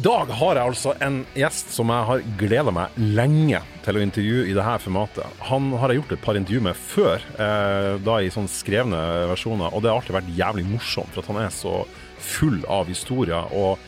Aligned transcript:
dag 0.00 0.30
har 0.32 0.56
jeg 0.56 0.70
altså 0.70 0.92
en 1.04 1.20
gjest 1.36 1.72
som 1.74 1.90
jeg 1.92 2.06
har 2.08 2.22
gleda 2.40 2.72
meg 2.74 2.96
lenge 3.18 3.60
til 3.84 3.98
å 3.98 4.02
intervjue 4.04 4.46
i 4.48 4.56
dette 4.56 4.76
formatet. 4.84 5.40
Han 5.50 5.70
har 5.80 5.92
jeg 5.92 6.00
gjort 6.00 6.14
et 6.16 6.24
par 6.24 6.38
intervju 6.38 6.62
med 6.64 6.78
før, 6.78 7.24
eh, 7.36 7.92
da 8.04 8.18
i 8.20 8.32
sånn 8.32 8.48
skrevne 8.50 9.00
versjoner, 9.30 9.72
og 9.72 9.82
det 9.82 9.90
har 9.90 10.00
alltid 10.00 10.16
vært 10.16 10.34
jævlig 10.38 10.66
morsomt, 10.70 11.12
for 11.12 11.22
at 11.22 11.30
han 11.32 11.40
er 11.42 11.54
så 11.54 11.74
full 12.18 12.60
av 12.68 12.88
historier. 12.88 13.52
og 13.52 13.78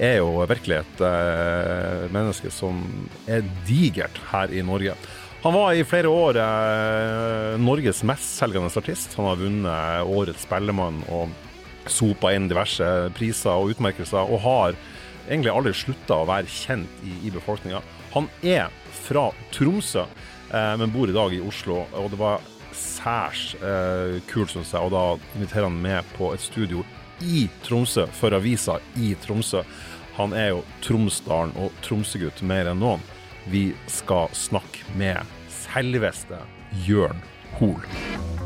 er 0.00 0.16
jo 0.16 0.46
virkelig 0.48 0.78
et 0.78 1.00
eh, 1.04 2.06
menneske 2.14 2.48
som 2.54 2.78
er 3.28 3.44
digert 3.68 4.16
her 4.30 4.48
i 4.48 4.62
Norge. 4.64 4.94
Han 5.42 5.52
var 5.52 5.74
i 5.76 5.84
flere 5.84 6.08
år 6.08 6.38
eh, 6.40 7.58
Norges 7.60 8.00
mestselgende 8.08 8.72
artist. 8.80 9.12
Han 9.18 9.28
har 9.28 9.36
vunnet 9.36 10.08
Årets 10.08 10.46
Spellemann 10.46 11.02
og 11.12 11.28
sopa 11.90 12.32
inn 12.32 12.48
diverse 12.48 12.86
priser 13.16 13.52
og 13.52 13.74
utmerkelser, 13.74 14.24
og 14.24 14.40
har 14.46 14.80
egentlig 15.30 15.52
aldri 15.54 15.74
slutta 15.76 16.20
å 16.20 16.28
være 16.28 16.50
kjent 16.50 17.04
i, 17.06 17.14
i 17.28 17.32
befolkninga. 17.34 17.80
Han 18.14 18.26
er 18.42 18.70
fra 19.06 19.28
Tromsø, 19.54 20.04
eh, 20.50 20.72
men 20.80 20.92
bor 20.92 21.10
i 21.10 21.16
dag 21.16 21.34
i 21.34 21.42
Oslo. 21.44 21.84
Og 21.98 22.10
det 22.12 22.18
var 22.20 22.42
særs 22.76 23.54
eh, 23.62 24.18
kult, 24.30 24.52
syns 24.52 24.74
jeg, 24.74 24.82
og 24.82 24.92
da 24.94 25.04
inviterer 25.38 25.68
han 25.68 25.78
med 25.82 26.16
på 26.16 26.32
et 26.34 26.44
studio 26.44 26.84
i 27.20 27.46
Tromsø 27.66 28.06
for 28.16 28.34
avisa 28.36 28.80
i 28.98 29.14
Tromsø. 29.22 29.62
Han 30.18 30.34
er 30.36 30.52
jo 30.52 30.64
Tromsdalen 30.84 31.54
og 31.60 31.74
Tromsøgutt 31.86 32.42
mer 32.46 32.72
enn 32.72 32.82
noen. 32.82 33.04
Vi 33.50 33.70
skal 33.88 34.28
snakke 34.36 34.84
med 35.00 35.38
selveste 35.62 36.42
Jørn 36.86 37.22
Hoel. 37.58 38.39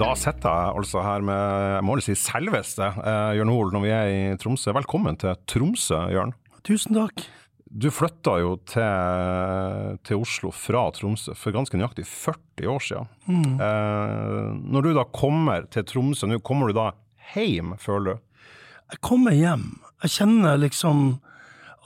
Da 0.00 0.14
sitter 0.16 0.48
jeg 0.48 0.72
altså 0.80 1.02
her 1.04 1.22
med 1.24 1.36
jeg 1.76 1.84
må 1.84 1.94
si 2.02 2.14
selveste 2.16 2.86
eh, 3.02 3.34
Jørn 3.36 3.50
Hoel 3.52 3.72
når 3.74 3.82
vi 3.84 3.90
er 3.92 4.08
i 4.08 4.20
Tromsø. 4.40 4.72
Velkommen 4.74 5.18
til 5.20 5.36
Tromsø, 5.50 5.98
Jørn. 6.14 6.32
Tusen 6.64 6.96
takk. 6.96 7.24
Du 7.68 7.88
flytta 7.92 8.38
jo 8.40 8.54
til, 8.68 9.98
til, 10.04 10.22
Oslo 10.24 10.52
fra 10.52 10.86
Tromsø 10.96 11.36
for 11.38 11.54
ganske 11.54 11.76
nøyaktig 11.76 12.06
40 12.08 12.72
år 12.72 12.82
siden. 12.84 13.10
Mm. 13.28 13.60
Eh, 13.64 14.48
når 14.74 14.86
du 14.86 14.90
da 14.96 15.04
kommer 15.12 15.68
til 15.72 15.84
Tromsø, 15.88 16.28
nå 16.28 16.40
kommer 16.44 16.72
du 16.72 16.78
da 16.80 16.90
hjem, 17.34 17.76
føler 17.80 18.14
du? 18.14 18.46
Jeg 18.92 19.02
kommer 19.04 19.36
hjem. 19.36 19.68
Jeg 20.04 20.16
kjenner 20.16 20.60
liksom 20.60 21.04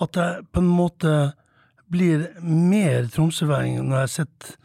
at 0.03 0.19
jeg 0.19 0.47
på 0.55 0.63
en 0.63 0.71
måte 0.71 1.17
blir 1.91 2.29
mer 2.43 3.07
tromsøværing 3.15 3.79
når 3.87 4.05
jeg 4.05 4.15
sitter 4.17 4.57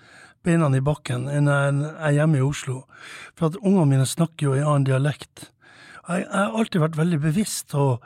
beina 0.45 0.69
i 0.73 0.83
bakken 0.83 1.27
enn 1.31 1.49
jeg 1.49 1.87
er 2.01 2.17
hjemme 2.17 2.39
i 2.39 2.45
Oslo. 2.45 2.83
For 3.37 3.51
at 3.51 3.59
ungene 3.61 3.89
mine 3.93 4.07
snakker 4.09 4.49
jo 4.49 4.57
i 4.57 4.63
annen 4.63 4.87
dialekt. 4.89 5.49
Jeg, 6.07 6.25
jeg 6.25 6.31
har 6.33 6.57
alltid 6.57 6.83
vært 6.83 6.99
veldig 6.99 7.19
bevisst 7.23 7.75
og 7.77 8.05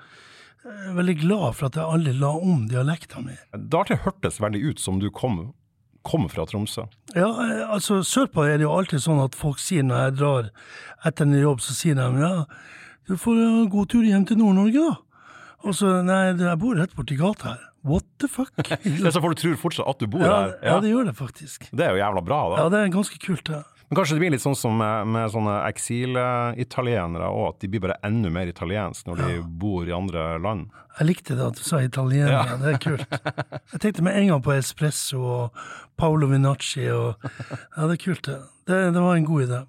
eh, 0.66 0.90
veldig 0.98 1.18
glad 1.24 1.48
for 1.58 1.70
at 1.70 1.80
jeg 1.80 1.98
aldri 1.98 2.16
la 2.20 2.34
om 2.36 2.66
dialekta 2.72 3.24
mi. 3.24 3.38
Det 3.56 3.72
har 3.72 3.86
alltid 3.86 4.04
hørtes 4.06 4.42
veldig 4.44 4.64
ut 4.70 4.84
som 4.84 5.00
du 5.02 5.08
kom, 5.16 5.40
kom 6.06 6.28
fra 6.32 6.48
Tromsø? 6.50 6.88
Ja, 7.16 7.30
eh, 7.46 7.64
altså 7.66 8.02
sørpå 8.06 8.46
er 8.46 8.60
det 8.60 8.68
jo 8.68 8.76
alltid 8.76 9.06
sånn 9.06 9.24
at 9.24 9.38
folk 9.40 9.62
sier 9.64 9.88
når 9.88 10.04
jeg 10.04 10.18
drar 10.20 10.52
etter 11.08 11.28
en 11.28 11.40
jobb, 11.40 11.64
så 11.64 11.78
sier 11.78 12.00
de 12.00 12.10
ja, 12.22 12.36
du 13.06 13.16
får 13.22 13.40
en 13.40 13.70
god 13.72 13.92
tur 13.94 14.06
hjem 14.06 14.26
til 14.28 14.42
Nord-Norge, 14.42 14.82
da. 14.82 15.02
Og 15.66 15.74
så 15.78 16.02
nei, 16.06 16.36
jeg 16.38 16.62
bor 16.62 16.78
rett 16.78 16.94
borti 16.98 17.18
gata 17.18 17.56
her. 17.56 17.64
What 17.86 18.08
the 18.22 18.30
fuck? 18.32 18.52
det 18.66 18.98
er 18.98 19.14
så 19.14 19.22
folk 19.22 19.38
tror 19.38 19.56
fortsatt 19.62 19.88
at 19.94 20.02
du 20.02 20.10
bor 20.10 20.26
ja, 20.26 20.34
her? 20.34 20.58
Ja. 20.58 20.76
ja, 20.76 20.82
det 20.82 20.92
gjør 20.92 21.12
det 21.12 21.16
faktisk. 21.20 21.70
Det 21.72 21.86
er 21.86 21.94
jo 21.94 22.02
jævla 22.02 22.26
bra, 22.26 22.42
da. 22.52 22.64
Ja, 22.64 22.74
det 22.74 22.82
er 22.82 22.94
ganske 22.96 23.22
kult, 23.22 23.46
det. 23.52 23.62
Men 23.86 24.00
kanskje 24.00 24.16
det 24.16 24.22
blir 24.24 24.34
litt 24.34 24.42
sånn 24.42 24.58
som 24.58 24.80
med, 24.80 25.12
med 25.14 25.30
sånne 25.30 25.60
eksilitalienere 25.68 27.28
òg, 27.30 27.52
at 27.52 27.62
de 27.62 27.70
blir 27.70 27.84
bare 27.84 28.00
enda 28.08 28.32
mer 28.34 28.50
italiensk 28.50 29.06
når 29.06 29.22
de 29.22 29.36
bor 29.62 29.86
i 29.86 29.94
andre 29.94 30.24
land. 30.42 30.72
Jeg 30.98 31.10
likte 31.12 31.38
det 31.38 31.46
at 31.46 31.60
du 31.60 31.62
sa 31.68 31.84
italienere, 31.86 32.58
det 32.64 32.72
er 32.72 32.82
kult. 32.82 33.14
Jeg 33.76 33.84
tenkte 33.84 34.06
med 34.08 34.18
en 34.18 34.32
gang 34.32 34.42
på 34.42 34.56
espresso 34.56 35.22
og 35.22 35.62
Paolo 36.00 36.32
Vinacci 36.32 36.88
og 36.90 37.22
Ja, 37.22 37.86
det 37.86 38.00
er 38.00 38.02
kult, 38.02 38.26
det. 38.26 38.40
Det, 38.66 38.80
det 38.96 39.02
var 39.06 39.20
en 39.20 39.28
god 39.30 39.46
idé. 39.46 39.60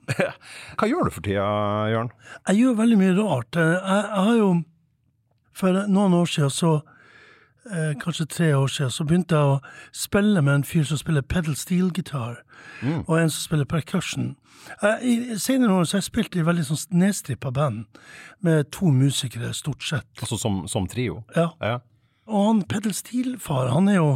Hva 0.80 0.88
gjør 0.88 1.10
du 1.10 1.12
for 1.12 1.26
tida, 1.26 1.46
Jørn? 1.92 2.08
Jeg 2.48 2.62
gjør 2.62 2.78
veldig 2.78 3.00
mye 3.02 3.16
rart. 3.18 3.58
Jeg, 3.60 3.74
jeg 3.76 4.26
har 4.30 4.36
jo 4.38 4.50
For 5.56 5.82
noen 5.92 6.16
år 6.16 6.30
siden 6.32 6.52
så 6.52 6.70
eh, 7.72 7.92
kanskje 8.00 8.26
tre 8.26 8.54
år 8.56 8.66
siden, 8.66 8.90
så 8.90 9.04
begynte 9.04 9.36
jeg 9.36 9.56
å 9.56 9.60
spille 9.92 10.42
med 10.42 10.54
en 10.54 10.64
fyr 10.64 10.84
som 10.88 11.00
spiller 11.00 11.22
pedal 11.22 11.56
steel-gitar, 11.56 12.42
mm. 12.82 13.04
og 13.06 13.14
en 13.18 13.30
som 13.30 13.42
spiller 13.42 13.68
percussion. 13.68 14.34
Eh, 14.82 15.02
I 15.02 15.38
senere 15.38 15.72
år 15.72 15.84
så 15.84 15.96
har 15.96 16.04
jeg 16.04 16.10
spilt 16.10 16.36
i 16.36 16.44
veldig 16.46 16.66
sånn 16.68 17.00
nedstrippa 17.02 17.52
band, 17.54 17.86
med 18.40 18.70
to 18.74 18.90
musikere, 18.94 19.52
stort 19.54 19.84
sett. 19.84 20.08
Altså 20.20 20.38
som, 20.40 20.64
som 20.70 20.88
trio? 20.90 21.22
Ja. 21.36 21.50
ja. 21.62 21.78
Og 22.26 22.46
han 22.46 22.62
pedal 22.68 22.94
steel-far, 22.94 23.70
han 23.74 23.88
er 23.88 24.00
jo 24.00 24.12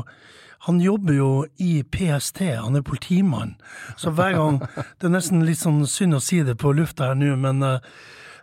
han 0.67 0.81
jobber 0.81 1.15
jo 1.17 1.28
i 1.56 1.82
PST, 1.88 2.43
han 2.61 2.77
er 2.77 2.82
politimann. 2.84 3.55
Så 3.97 4.11
hver 4.12 4.34
gang 4.37 4.59
Det 5.00 5.09
er 5.09 5.15
nesten 5.15 5.47
litt 5.49 5.62
sånn 5.62 5.87
synd 5.88 6.19
å 6.19 6.21
si 6.21 6.43
det 6.44 6.59
på 6.61 6.75
lufta 6.77 7.09
her 7.09 7.17
nå, 7.17 7.32
men, 7.41 7.62
eh, 7.65 7.81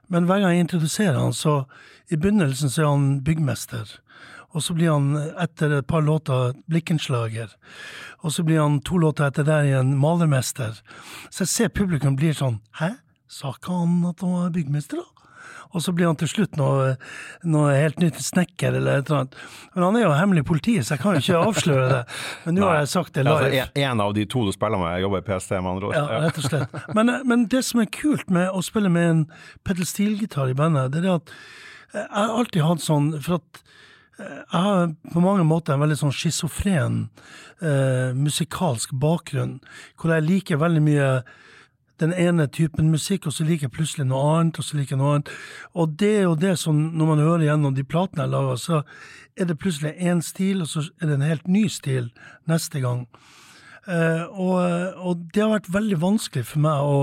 men 0.09 0.25
hver 0.25 0.41
gang 0.41 0.55
jeg 0.55 0.65
introduserer 0.65 1.19
han, 1.19 1.35
så 1.35 1.67
i 2.09 2.17
begynnelsen 2.17 2.73
så 2.73 2.81
er 2.81 2.89
han 2.89 3.07
byggmester 3.27 3.99
og 4.55 4.63
så 4.63 4.73
blir 4.77 4.93
han 4.93 5.11
etter 5.41 5.79
et 5.79 5.87
par 5.87 6.01
låter 6.05 6.55
blikkenslager. 6.71 7.51
Og 8.23 8.33
så 8.33 8.45
blir 8.47 8.61
han 8.63 8.79
to 8.85 8.99
låter 9.01 9.27
etter 9.27 9.45
der 9.47 9.67
igjen 9.67 9.97
malermester. 9.99 10.79
Så 11.29 11.43
jeg 11.43 11.53
ser 11.53 11.75
publikum 11.75 12.15
blir 12.19 12.37
sånn 12.37 12.61
Hæ? 12.79 12.95
Sa 13.27 13.51
ikke 13.51 13.75
han 13.75 13.99
at 14.07 14.23
han 14.23 14.35
var 14.37 14.51
byggmester, 14.55 15.03
da? 15.03 15.17
Og 15.75 15.83
så 15.83 15.91
blir 15.91 16.07
han 16.07 16.17
til 16.19 16.29
slutt 16.31 16.55
noe, 16.59 16.93
noe 17.43 17.73
helt 17.75 17.99
nytt, 17.99 18.19
snekker 18.23 18.77
eller 18.79 19.01
et 19.01 19.09
eller 19.09 19.25
annet. 19.25 19.37
Men 19.75 19.83
han 19.83 19.97
er 19.99 20.05
jo 20.05 20.13
hemmelig 20.15 20.45
politi, 20.47 20.77
så 20.79 20.95
jeg 20.95 21.03
kan 21.03 21.17
jo 21.17 21.23
ikke 21.23 21.41
avsløre 21.49 21.87
det. 21.91 21.99
Men 22.45 22.57
nå 22.57 22.69
har 22.69 22.79
jeg 22.79 22.91
sagt 22.93 23.17
det 23.17 23.25
live. 23.27 23.49
Altså, 23.49 23.83
en 23.83 24.03
av 24.05 24.15
de 24.15 24.25
to 24.31 24.45
du 24.47 24.53
spiller 24.55 24.81
med, 24.81 24.93
jeg 24.95 25.05
jobber 25.07 25.23
i 25.23 25.27
PST, 25.27 25.55
med 25.57 25.71
andre 25.73 25.89
ord. 25.89 25.97
Ja, 25.97 26.21
rett 26.23 26.39
og 26.39 26.47
slett. 26.47 26.77
Men, 26.95 27.13
men, 27.27 27.45
det 27.51 27.63
som 27.67 27.83
er 27.83 27.91
kult 27.91 28.31
med 28.31 28.47
å 28.47 28.63
spille 28.65 28.91
med 28.93 29.09
en 29.11 29.23
pedelstilgitar 29.67 30.53
i 30.53 30.57
bandet, 30.57 30.95
det 30.95 31.03
er 31.03 31.17
at 31.17 31.35
jeg 31.93 32.07
har 32.15 32.33
alltid 32.35 32.65
hatt 32.67 32.81
sånn 32.83 33.05
For 33.23 33.39
at 33.39 33.61
jeg 34.17 34.61
har 34.61 34.93
på 35.13 35.21
mange 35.21 35.45
måter 35.45 35.75
en 35.75 35.83
veldig 35.83 35.97
sånn 35.99 36.15
schizofren 36.15 37.03
eh, 37.61 38.15
musikalsk 38.17 38.95
bakgrunn, 38.97 39.59
hvor 39.97 40.15
jeg 40.15 40.25
liker 40.25 40.61
veldig 40.61 40.81
mye 40.85 41.09
den 42.01 42.13
ene 42.13 42.45
typen 42.53 42.91
musikk, 42.93 43.25
og 43.25 43.33
så 43.33 43.45
liker 43.45 43.67
jeg 43.67 43.73
plutselig 43.73 44.05
noe 44.09 44.25
annet, 44.37 44.59
og 44.59 44.65
så 44.65 44.77
liker 44.77 44.95
jeg 44.95 45.01
noe 45.01 45.13
annet. 45.15 45.31
Og 45.73 45.95
det 45.97 46.11
er 46.19 46.27
jo 46.27 46.35
det 46.37 46.53
som, 46.61 46.77
når 46.93 47.09
man 47.09 47.23
hører 47.25 47.47
gjennom 47.47 47.73
de 47.77 47.85
platene 47.85 48.25
jeg 48.25 48.33
lager, 48.33 48.61
så 48.61 48.81
er 49.37 49.49
det 49.49 49.57
plutselig 49.61 49.95
én 49.97 50.21
stil, 50.25 50.61
og 50.61 50.69
så 50.69 50.85
er 51.01 51.09
det 51.09 51.17
en 51.17 51.25
helt 51.25 51.49
ny 51.49 51.65
stil 51.73 52.11
neste 52.49 52.81
gang. 52.85 53.07
Eh, 53.87 54.23
og, 54.29 54.61
og 54.97 55.25
det 55.33 55.43
har 55.43 55.55
vært 55.55 55.73
veldig 55.73 55.99
vanskelig 56.03 56.45
for 56.51 56.65
meg 56.67 56.85
å 56.85 57.01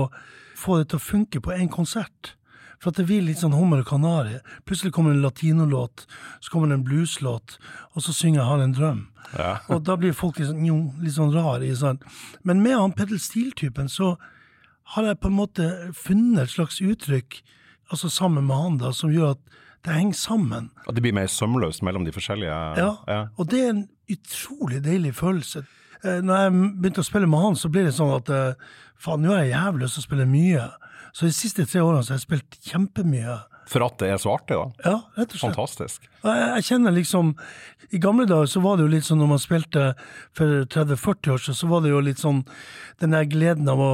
få 0.55 0.79
det 0.79 0.91
til 0.91 1.01
å 1.01 1.07
funke 1.09 1.43
på 1.43 1.55
én 1.55 1.71
konsert. 1.71 2.35
For 2.81 2.91
at 2.91 2.99
det 2.99 3.07
blir 3.09 3.23
litt 3.25 3.41
sånn 3.41 3.55
hummer 3.55 3.81
og 3.83 3.89
kanari. 3.89 4.39
Plutselig 4.67 4.93
kommer 4.95 5.15
en 5.15 5.23
latinolåt, 5.23 6.05
så 6.39 6.53
kommer 6.53 6.71
det 6.71 6.79
en 6.79 6.87
blueslåt, 6.87 7.57
og 7.93 8.03
så 8.03 8.13
synger 8.13 8.41
jeg 8.41 8.47
'Har 8.47 8.63
en 8.63 8.75
drøm'. 8.75 9.05
Ja. 9.37 9.57
og 9.73 9.83
da 9.83 9.95
blir 9.95 10.13
folk 10.13 10.39
litt 10.39 10.49
sånn, 10.49 10.65
jo, 10.65 10.93
litt 11.01 11.15
sånn 11.15 11.33
rar. 11.33 11.63
Sånn. 11.75 11.99
Men 12.43 12.61
med 12.61 12.77
han 12.77 12.93
pedal 12.93 13.19
steel-typen 13.19 13.89
så 13.89 14.17
har 14.95 15.03
jeg 15.03 15.19
på 15.19 15.27
en 15.27 15.39
måte 15.39 15.69
funnet 15.93 16.43
et 16.43 16.49
slags 16.53 16.81
uttrykk, 16.81 17.41
altså 17.89 18.09
sammen 18.09 18.45
med 18.45 18.55
han, 18.55 18.77
da, 18.77 18.91
som 18.93 19.11
gjør 19.13 19.35
at 19.35 19.41
det 19.85 19.93
henger 19.93 20.17
sammen. 20.17 20.69
At 20.87 20.95
det 20.97 21.01
blir 21.05 21.13
mer 21.13 21.29
sømløst 21.29 21.83
mellom 21.85 22.05
de 22.05 22.13
forskjellige 22.13 22.53
ja. 22.77 22.91
ja, 23.07 23.19
og 23.37 23.49
det 23.51 23.61
er 23.61 23.73
en 23.73 23.83
utrolig 24.09 24.81
deilig 24.85 25.13
følelse. 25.17 25.65
Eh, 26.03 26.21
når 26.25 26.41
jeg 26.41 26.55
begynte 26.81 27.03
å 27.03 27.07
spille 27.07 27.29
med 27.29 27.43
han, 27.43 27.57
så 27.59 27.69
ble 27.73 27.85
det 27.87 27.93
sånn 27.97 28.13
at 28.15 28.31
eh, 28.33 28.73
faen, 29.01 29.25
nå 29.25 29.33
er 29.33 29.45
jeg 29.45 29.53
jævlig 29.55 29.85
lyst 29.85 29.97
til 29.97 30.03
å 30.03 30.07
spille 30.07 30.27
mye. 30.29 30.65
Så 31.15 31.29
de 31.29 31.35
siste 31.35 31.63
tre 31.63 31.79
årene 31.79 32.03
så 32.03 32.13
har 32.13 32.19
jeg 32.19 32.25
spilt 32.25 32.57
kjempemye. 32.67 33.37
For 33.71 33.85
at 33.85 33.97
det 34.01 34.11
er 34.11 34.19
så 34.21 34.35
artig, 34.35 34.57
da? 34.59 34.65
Ja, 34.83 34.97
rett 35.15 35.31
og 35.31 35.39
slett. 35.39 35.55
Fantastisk. 35.55 36.07
Jeg, 36.19 36.41
jeg, 36.43 36.65
kjenner 36.67 36.93
liksom 36.93 37.31
I 37.95 38.01
gamle 38.03 38.27
dager 38.29 38.49
så 38.51 38.61
var 38.61 38.77
det 38.77 38.85
jo 38.85 38.91
litt 38.91 39.07
sånn 39.07 39.21
når 39.23 39.31
man 39.31 39.41
spilte 39.41 39.85
for 40.35 40.65
30-40 40.75 41.33
år 41.33 41.43
siden, 41.45 41.59
så 41.61 41.69
var 41.71 41.85
det 41.85 41.93
jo 41.93 42.01
litt 42.03 42.21
sånn 42.21 42.43
den 43.01 43.15
der 43.15 43.29
gleden 43.31 43.71
av 43.71 43.81
å, 43.81 43.91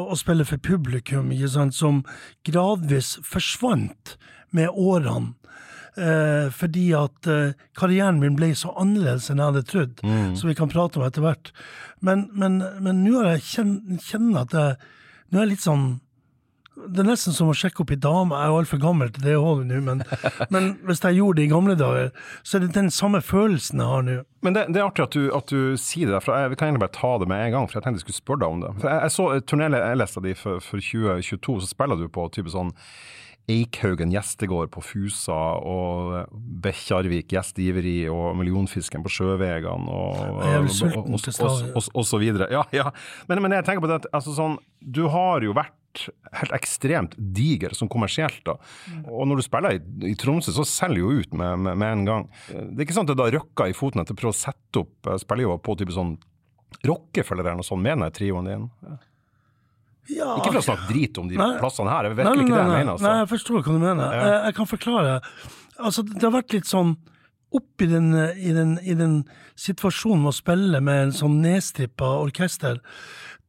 å 0.00 0.16
spille 0.18 0.46
for 0.48 0.62
publikum, 0.62 1.28
ikke 1.34 1.52
sant, 1.52 1.76
som 1.76 2.00
gradvis 2.48 3.16
forsvant 3.26 4.16
med 4.56 4.72
årene. 4.72 5.36
Eh, 5.96 6.48
fordi 6.52 6.90
at 6.96 7.28
eh, 7.32 7.54
karrieren 7.76 8.18
min 8.20 8.34
ble 8.36 8.50
så 8.56 8.72
annerledes 8.80 9.30
enn 9.32 9.40
jeg 9.40 9.52
hadde 9.52 9.64
trodd, 9.68 10.02
mm. 10.04 10.34
som 10.40 10.50
vi 10.50 10.56
kan 10.56 10.72
prate 10.72 11.00
om 11.00 11.06
etter 11.06 11.24
hvert. 11.24 11.52
Men 12.04 12.26
nå 12.32 13.14
har 13.20 13.30
jeg 13.34 13.46
kjen, 13.52 13.78
kjenne 14.04 14.42
at 14.44 14.56
jeg, 14.56 14.90
nå 15.30 15.40
er 15.40 15.46
jeg 15.46 15.54
litt 15.54 15.64
sånn 15.64 15.86
det 16.76 17.00
er 17.00 17.08
nesten 17.08 17.32
som 17.32 17.48
å 17.48 17.56
sjekke 17.56 17.80
opp 17.82 17.92
ei 17.94 17.98
dame. 18.00 18.36
Jeg 18.36 18.46
er 18.46 18.52
jo 18.52 18.58
altfor 18.60 18.80
gammel 18.82 19.10
til 19.14 19.24
det 19.24 19.36
òg 19.40 19.62
nå, 19.68 19.80
men, 19.86 20.02
men 20.52 20.68
hvis 20.86 21.00
jeg 21.02 21.18
gjorde 21.18 21.40
det 21.40 21.46
i 21.46 21.52
gamle 21.52 21.76
dager, 21.78 22.10
så 22.44 22.58
er 22.58 22.66
det 22.66 22.74
den 22.76 22.90
samme 22.92 23.22
følelsen 23.24 23.80
jeg 23.80 23.92
har 23.92 24.06
nå. 24.06 24.16
Men 24.44 24.58
det, 24.58 24.66
det, 24.74 24.82
er 24.82 24.86
artig 24.86 25.06
at 25.06 25.16
du, 25.16 25.24
at 25.34 25.50
du 25.50 25.76
sier 25.80 26.12
det, 26.12 26.20
for 26.24 26.36
jeg, 26.36 26.52
vi 26.52 26.60
kan 26.60 26.68
egentlig 26.68 26.84
bare 26.84 26.98
ta 26.98 27.12
det 27.22 27.30
med 27.32 27.46
en 27.46 27.54
gang. 27.56 27.68
For 27.68 27.78
jeg 27.78 27.86
tenkte 27.86 28.02
jeg 28.02 28.06
skulle 28.06 28.22
spørre 28.22 28.44
deg 28.44 28.56
om 28.56 28.64
det. 28.64 28.72
For 28.80 28.90
Jeg, 28.92 29.02
jeg 29.06 29.16
så 29.16 29.28
turnélista 29.52 30.24
di 30.24 30.34
for, 30.38 30.64
for 30.64 30.88
2022, 30.92 31.60
så 31.64 31.70
spiller 31.72 32.00
du 32.00 32.10
på 32.12 32.28
type 32.36 32.52
sånn 32.52 32.74
Eikhaugen 33.46 34.10
gjestegård 34.10 34.72
på 34.74 34.82
Fusa 34.82 35.38
og 35.62 36.32
Bekkjarvik 36.64 37.30
gjestgiveri 37.30 38.00
og 38.10 38.34
Millionfisken 38.40 39.04
på 39.04 39.12
Sjøvegan 39.16 39.86
og, 39.86 40.18
og, 40.42 40.66
og, 41.06 41.78
og 41.86 42.06
så 42.10 42.18
videre. 42.18 42.50
Ja, 42.50 42.64
ja. 42.74 42.90
Men, 43.30 43.44
men 43.44 43.54
jeg 43.54 43.68
tenker 43.68 43.86
på 43.86 43.90
det 43.92 44.00
at 44.02 44.08
altså, 44.10 44.34
sånn, 44.34 44.58
du 44.82 45.04
har 45.14 45.46
jo 45.46 45.54
vært 45.54 45.76
helt 46.40 46.54
ekstremt 46.56 47.16
diger 47.16 47.74
som 47.76 47.90
kommersielt. 47.92 48.42
da. 48.46 48.56
Og 49.08 49.26
når 49.28 49.40
du 49.40 49.46
spiller 49.46 49.76
i, 49.76 49.80
i 50.10 50.14
Tromsø, 50.18 50.54
så 50.56 50.66
selger 50.68 51.02
jo 51.02 51.14
ut 51.20 51.34
med, 51.34 51.58
med, 51.64 51.80
med 51.82 51.92
en 51.92 52.06
gang. 52.08 52.28
Det 52.48 52.80
er 52.80 52.86
ikke 52.86 52.96
sånn 52.98 53.08
at 53.08 53.14
det 53.14 53.20
da 53.22 53.28
røkker 53.36 53.72
i 53.72 53.76
foten 53.76 54.02
etter 54.02 54.16
å 54.16 54.20
prøve 54.22 54.34
å 54.34 54.38
sette 54.38 54.82
opp 54.82 54.94
spillejobber 54.96 55.24
spiller 55.26 55.46
jo 55.46 55.58
på 55.62 55.76
type 55.80 55.96
sånn 55.96 56.16
Rockefeller 56.86 57.46
eller 57.46 57.60
noe 57.60 57.66
sånt 57.66 57.82
mener 57.82 58.08
den 58.08 58.14
trioen 58.16 58.48
din. 58.50 58.64
Ja, 60.12 60.36
Ikke 60.38 60.52
for 60.52 60.60
å 60.60 60.66
snakke 60.68 60.86
drit 60.90 61.18
om 61.18 61.28
de 61.30 61.38
Nei. 61.38 61.56
plassene 61.58 61.90
her, 61.90 62.08
det 62.10 62.22
er 62.22 62.28
Nei, 62.28 62.36
nei, 62.36 62.44
ikke 62.44 62.54
det 62.54 62.60
jeg 62.60 62.70
mener. 62.70 62.92
Altså. 62.92 63.06
Nei, 63.06 63.14
jeg 63.18 63.28
forstår 63.32 63.58
hva 63.58 63.74
du 63.74 63.82
mener. 63.82 64.14
Jeg, 64.14 64.34
jeg 64.44 64.56
kan 64.58 64.68
forklare. 64.70 65.14
Altså, 65.76 66.04
det 66.06 66.22
har 66.22 66.34
vært 66.36 66.54
litt 66.56 66.70
sånn 66.70 66.92
oppi 67.56 67.88
den, 67.90 68.10
i 68.36 68.52
den, 68.54 68.76
i 68.82 68.94
den 68.98 69.16
situasjonen 69.58 70.24
med 70.26 70.32
å 70.32 70.36
spille 70.36 70.82
med 70.84 71.08
en 71.08 71.14
sånn 71.16 71.40
nedstrippa 71.42 72.12
orkester, 72.22 72.80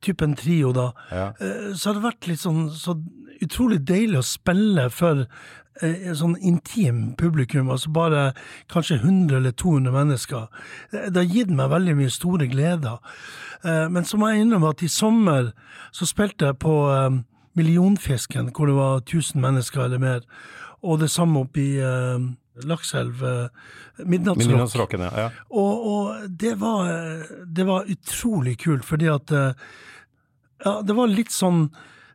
typen 0.01 0.35
trio, 0.35 0.71
da, 0.73 0.91
Ja. 1.11 1.27
eh, 1.39 1.73
så 1.73 1.89
har 1.89 1.93
det 1.93 2.03
vært 2.03 2.27
litt 2.27 2.39
sånn 2.39 2.69
så 2.71 2.95
utrolig 3.41 3.79
deilig 3.85 4.17
å 4.17 4.23
spille 4.25 4.89
for 4.89 5.27
eh, 5.81 6.11
sånn 6.13 6.35
intim 6.41 7.13
publikum, 7.15 7.69
altså 7.69 7.91
bare 7.93 8.33
kanskje 8.69 8.97
100 9.01 9.35
eller 9.37 9.51
200 9.51 9.91
mennesker. 9.93 10.47
Det 10.91 11.15
har 11.15 11.23
gitt 11.35 11.49
meg 11.53 11.69
veldig 11.69 11.95
mye 11.99 12.09
store 12.09 12.47
gleder. 12.49 12.97
Eh, 13.63 13.87
Men 13.89 14.03
så 14.03 14.17
må 14.17 14.29
jeg 14.33 14.41
innrømme 14.45 14.69
at 14.69 14.81
i 14.83 14.87
sommer 14.87 15.51
så 15.91 16.05
spilte 16.07 16.45
jeg 16.45 16.57
på 16.59 16.73
eh, 16.89 17.19
Millionfisken, 17.57 18.51
hvor 18.53 18.65
det 18.67 18.75
var 18.75 18.99
1000 19.01 19.41
mennesker 19.41 19.85
eller 19.85 19.97
mer, 19.99 20.19
og 20.83 20.99
det 20.99 21.09
samme 21.09 21.39
oppe 21.39 21.57
i 21.61 21.77
eh, 21.81 22.19
Lakselv, 22.65 23.23
eh, 23.23 24.05
Midnattsrock. 24.05 24.93
Ja. 24.93 25.11
ja. 25.17 25.27
Og, 25.49 25.87
og 25.91 26.25
det, 26.29 26.55
var, 26.61 26.89
det 27.45 27.67
var 27.67 27.89
utrolig 27.91 28.57
kult, 28.63 28.85
fordi 28.85 29.11
at 29.11 29.31
eh, 29.31 29.53
Ja, 30.65 30.79
det 30.81 30.95
var 30.97 31.11
litt 31.11 31.29
sånn 31.29 31.67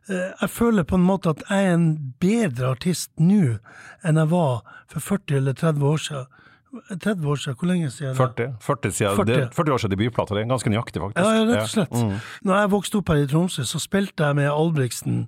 eh, 0.09 0.31
Jeg 0.41 0.49
føler 0.51 0.83
på 0.83 0.97
en 0.99 1.05
måte 1.07 1.31
at 1.31 1.43
jeg 1.47 1.67
er 1.69 1.75
en 1.77 1.89
bedre 2.19 2.73
artist 2.75 3.11
nå 3.19 3.57
enn 4.03 4.19
jeg 4.19 4.31
var 4.33 4.63
for 4.91 4.99
40 5.15 5.37
eller 5.39 5.55
30 5.55 5.85
år 5.87 6.01
siden. 6.03 6.25
30 6.89 7.27
år 7.29 7.35
siden, 7.35 7.55
hvor 7.59 7.67
lenge 7.69 7.91
siden? 7.91 8.09
er 8.09 8.13
det? 8.13 8.17
40, 8.17 8.53
40, 8.59 8.91
siden, 8.91 9.15
40. 9.15 9.33
Det, 9.33 9.49
40 9.55 9.73
år 9.73 9.77
siden 9.77 9.91
debutplata. 9.91 10.35
Det 10.35 10.41
er 10.41 10.47
ganske 10.49 10.69
nøyaktig, 10.69 11.01
faktisk. 11.01 11.25
Ja, 11.25 11.33
ja, 11.35 11.43
rett 11.49 11.61
og 11.61 11.69
slett. 11.69 11.93
Ja. 11.93 12.05
Mm. 12.05 12.31
Når 12.49 12.55
jeg 12.59 12.71
vokste 12.71 12.97
opp 12.97 13.11
her 13.13 13.21
i 13.21 13.27
Tromsø, 13.29 13.65
så 13.69 13.79
spilte 13.79 14.25
jeg 14.25 14.35
med 14.35 14.49
Albrigtsen 14.49 15.27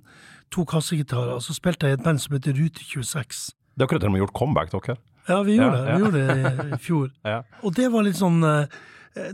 to 0.50 0.64
kassegitarer, 0.64 1.36
og 1.38 1.42
så 1.42 1.54
spilte 1.54 1.86
jeg 1.86 1.96
i 1.96 2.00
et 2.00 2.04
band 2.04 2.22
som 2.22 2.34
heter 2.34 2.56
Rute 2.58 2.84
26. 2.84 3.54
Det 3.76 3.82
er 3.84 3.86
akkurat 3.86 4.00
til 4.00 4.08
og 4.08 4.12
med 4.16 4.22
gjort 4.24 4.32
comeback, 4.38 4.70
dere. 4.72 4.96
Ja, 5.28 5.40
vi 5.42 5.56
gjorde 5.58 5.78
Ja, 5.78 5.84
det. 5.84 5.88
ja. 5.88 5.96
Vi 5.96 6.02
gjorde 6.02 6.20
det 6.26 6.72
i, 6.72 6.78
fjor. 6.86 7.10
Ja. 7.32 7.42
Og 7.62 7.74
det 7.76 7.88
var 7.92 8.02
litt 8.06 8.16
sånn 8.16 8.38
eh, 8.46 8.66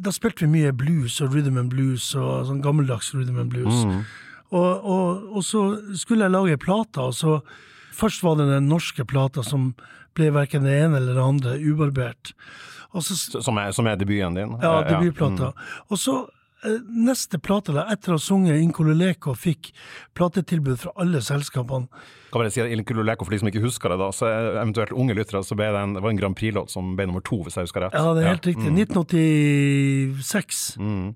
Da 0.02 0.10
spilte 0.14 0.46
vi 0.46 0.50
mye 0.54 0.72
blues 0.72 1.20
og 1.20 1.34
rhythm 1.34 1.58
and 1.60 1.70
blues 1.70 2.08
og 2.16 2.46
sånn 2.48 2.62
gammeldags 2.64 3.12
rhythm 3.14 3.38
and 3.42 3.50
blues. 3.52 3.82
Mm. 3.84 4.02
Og, 4.52 4.84
og, 4.84 5.22
og 5.36 5.44
så 5.44 5.62
skulle 5.96 6.26
jeg 6.26 6.32
lage 6.34 6.58
plata, 6.60 7.08
og 7.10 7.14
så 7.18 7.40
Først 7.92 8.22
var 8.24 8.38
det 8.40 8.46
den 8.48 8.70
norske 8.72 9.04
plata 9.04 9.42
som 9.44 9.74
ble 10.16 10.30
verken 10.32 10.64
det 10.64 10.72
ene 10.80 10.96
eller 10.96 11.12
det 11.18 11.24
andre, 11.24 11.50
ubarbert. 11.60 12.30
Så 12.96 13.16
Som, 13.44 13.58
er, 13.60 13.70
som 13.76 13.84
er 13.86 13.98
debuten 14.00 14.34
din? 14.38 14.54
ja, 14.62 14.78
Eh, 14.80 14.88
debutplata. 14.94 15.50
Og 15.92 15.98
så 16.00 16.14
eh, 16.64 16.78
neste 16.88 17.36
plate, 17.38 17.74
da, 17.76 17.84
etter 17.92 18.14
å 18.14 18.16
ha 18.16 18.22
sunget 18.24 18.62
Inkololeko, 18.64 19.34
fikk 19.36 19.74
platetilbud 20.16 20.80
fra 20.80 20.94
alle 21.04 21.20
selskapene. 21.20 21.88
Kan 22.32 22.40
bare 22.40 22.52
si 22.54 22.62
at 22.64 22.70
Elin 22.72 22.86
Kululeko, 22.88 23.26
for 23.26 23.34
de 23.34 23.42
som 23.42 23.50
ikke 23.50 23.60
husker 23.60 23.92
det, 23.92 23.98
da, 24.00 24.08
så 24.16 24.30
eventuelt 24.62 24.94
unge 24.96 25.16
lyttere, 25.18 25.42
så 25.44 25.56
ble 25.58 25.66
det 25.74 25.80
en, 25.84 25.92
det 25.98 26.00
var 26.00 26.14
en 26.14 26.20
Grand 26.22 26.36
Prix-låt 26.38 26.72
som 26.72 26.94
ble 26.96 27.04
nummer 27.10 27.24
to, 27.28 27.42
hvis 27.44 27.58
jeg 27.58 27.68
husker 27.68 27.84
rett. 27.84 27.96
Ja, 27.98 28.14
det 28.16 28.24
er 28.24 28.32
helt 28.32 28.48
riktig. 28.48 28.72
1986. 28.72 30.62
Mm. 30.80 31.12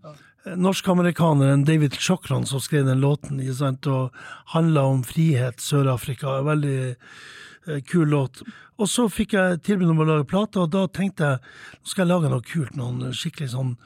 Norsk-amerikaneren 0.67 1.65
David 1.67 1.97
Chokran 1.99 2.45
som 2.47 2.61
skrev 2.61 2.85
den 2.87 3.01
låten, 3.01 3.41
ikke 3.41 3.57
sant, 3.63 3.89
og 3.89 4.15
handla 4.53 4.85
om 4.93 5.03
frihet, 5.09 5.59
Sør-Afrika. 5.65 6.37
Veldig 6.47 6.79
eh, 6.93 7.81
kul 7.89 8.13
låt. 8.13 8.45
Og 8.77 8.91
så 8.93 9.09
fikk 9.09 9.35
jeg 9.39 9.63
tilbud 9.67 9.91
om 9.95 10.05
å 10.05 10.11
lage 10.13 10.29
plate, 10.29 10.61
og 10.63 10.73
da 10.77 10.85
tenkte 10.93 11.33
jeg 11.33 11.41
nå 11.81 11.89
skal 11.89 12.05
jeg 12.05 12.13
lage 12.13 12.31
noe 12.33 12.45
kult, 12.45 12.77
noen 12.77 13.17
skikkelig 13.17 13.55
sånn 13.57 13.77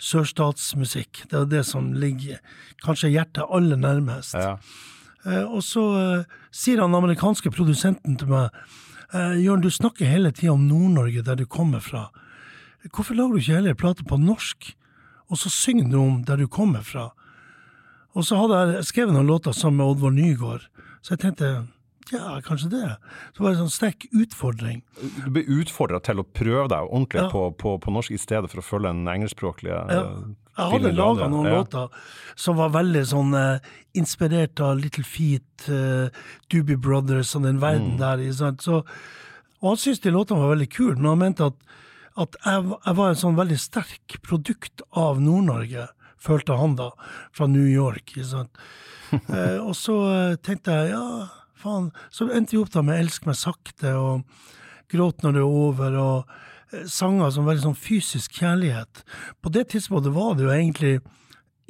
sørstatsmusikk. 0.00 1.26
Det 1.30 1.38
er 1.38 1.50
det 1.54 1.64
som 1.68 1.92
ligger 1.94 2.40
kanskje 2.84 3.12
hjertet 3.14 3.46
aller 3.46 3.78
nærmest. 3.78 4.34
Ja. 4.34 4.56
Eh, 5.26 5.44
og 5.44 5.62
så 5.64 5.84
eh, 5.98 6.36
sier 6.54 6.80
han 6.80 6.96
amerikanske 6.96 7.52
produsenten 7.52 8.16
til 8.20 8.30
meg 8.30 8.48
eh, 9.12 9.36
Jørn, 9.42 9.62
du 9.64 9.70
snakker 9.72 10.08
hele 10.08 10.32
tida 10.32 10.54
om 10.54 10.66
Nord-Norge, 10.68 11.24
der 11.26 11.36
du 11.36 11.46
kommer 11.46 11.82
fra. 11.84 12.08
Hvorfor 12.88 13.18
lager 13.18 13.36
du 13.36 13.42
ikke 13.42 13.58
heller 13.58 13.76
plate 13.76 14.06
på 14.08 14.16
norsk, 14.20 14.70
og 15.28 15.38
så 15.38 15.52
synger 15.52 15.90
du 15.92 15.98
om 16.00 16.22
der 16.24 16.40
du 16.40 16.48
kommer 16.48 16.84
fra? 16.86 17.10
Og 18.16 18.24
så 18.26 18.38
hadde 18.40 18.62
jeg 18.72 18.88
skrevet 18.88 19.14
noen 19.14 19.28
låter 19.28 19.54
sammen 19.54 19.82
med 19.82 19.92
Oddvar 19.92 20.14
Nygård, 20.16 20.64
så 21.04 21.14
jeg 21.14 21.22
tenkte 21.26 21.50
ja, 22.12 22.40
kanskje 22.46 22.70
det. 22.72 22.96
Så 23.36 23.42
var 23.42 23.50
det 23.52 23.58
en 23.58 23.64
sånn 23.68 23.74
sterk 23.74 24.06
utfordring. 24.12 24.82
Du 25.24 25.30
ble 25.30 25.42
utfordra 25.60 26.00
til 26.02 26.20
å 26.22 26.24
prøve 26.26 26.68
deg 26.72 26.88
ordentlig 26.90 27.22
Ja. 27.22 27.28
på, 27.30 27.44
på, 27.56 27.76
på 27.80 27.92
norsk 27.94 28.10
i 28.16 28.18
stedet 28.18 28.50
for 28.50 28.60
å 28.62 28.66
følge 28.66 28.92
den 28.92 29.06
engelskspråklige 29.08 29.78
Ja. 29.90 30.00
eh, 30.00 30.34
Jeg 30.60 30.70
hadde 30.74 30.92
laga 30.96 31.28
noen 31.30 31.46
Ja. 31.46 31.58
låter 31.62 31.88
som 32.36 32.56
var 32.56 32.70
veldig 32.70 33.04
sånn 33.06 33.34
eh, 33.34 33.60
inspirert 33.94 34.60
av 34.60 34.76
Little 34.78 35.04
Feet, 35.04 35.68
eh, 35.68 36.10
Doobie 36.50 36.76
Brothers 36.76 37.34
og 37.36 37.42
den 37.42 37.58
verden 37.60 37.96
Mm. 37.96 37.98
der. 37.98 38.18
Så, 38.58 38.84
og 39.62 39.68
han 39.68 39.76
syntes 39.76 40.00
de 40.02 40.10
låtene 40.10 40.40
var 40.40 40.54
veldig 40.56 40.70
kule, 40.70 40.96
men 40.96 41.06
han 41.06 41.18
mente 41.18 41.46
at, 41.46 41.54
at 42.16 42.36
jeg, 42.44 42.64
jeg 42.86 42.96
var 42.96 43.08
en 43.08 43.14
sånn 43.22 43.36
veldig 43.36 43.58
sterk 43.58 44.20
produkt 44.22 44.82
av 44.92 45.20
Nord-Norge, 45.20 45.88
følte 46.20 46.58
han 46.58 46.74
da, 46.76 46.90
fra 47.32 47.46
New 47.46 47.66
York. 47.66 48.12
Eh, 49.10 49.58
og 49.58 49.72
så 49.74 49.94
eh, 50.06 50.36
tenkte 50.36 50.70
jeg 50.70 50.90
ja, 50.92 51.26
faen. 51.60 51.90
Så 52.10 52.28
endte 52.32 52.56
vi 52.56 52.62
opp 52.62 52.72
da 52.74 52.84
med 52.86 53.00
Elsk 53.00 53.28
meg 53.28 53.38
sakte 53.38 53.94
og 53.98 54.24
Gråt 54.90 55.22
når 55.22 55.36
det 55.36 55.42
er 55.44 55.56
over. 55.62 55.96
og 56.00 56.74
eh, 56.74 56.86
sanger 56.90 57.30
som 57.34 57.48
veldig 57.48 57.68
sånn 57.68 57.78
fysisk 57.78 58.40
kjærlighet. 58.40 59.04
På 59.42 59.52
det 59.54 59.68
tidspunktet 59.74 60.14
var 60.16 60.36
det 60.36 60.46
jo 60.48 60.52
egentlig, 60.54 60.98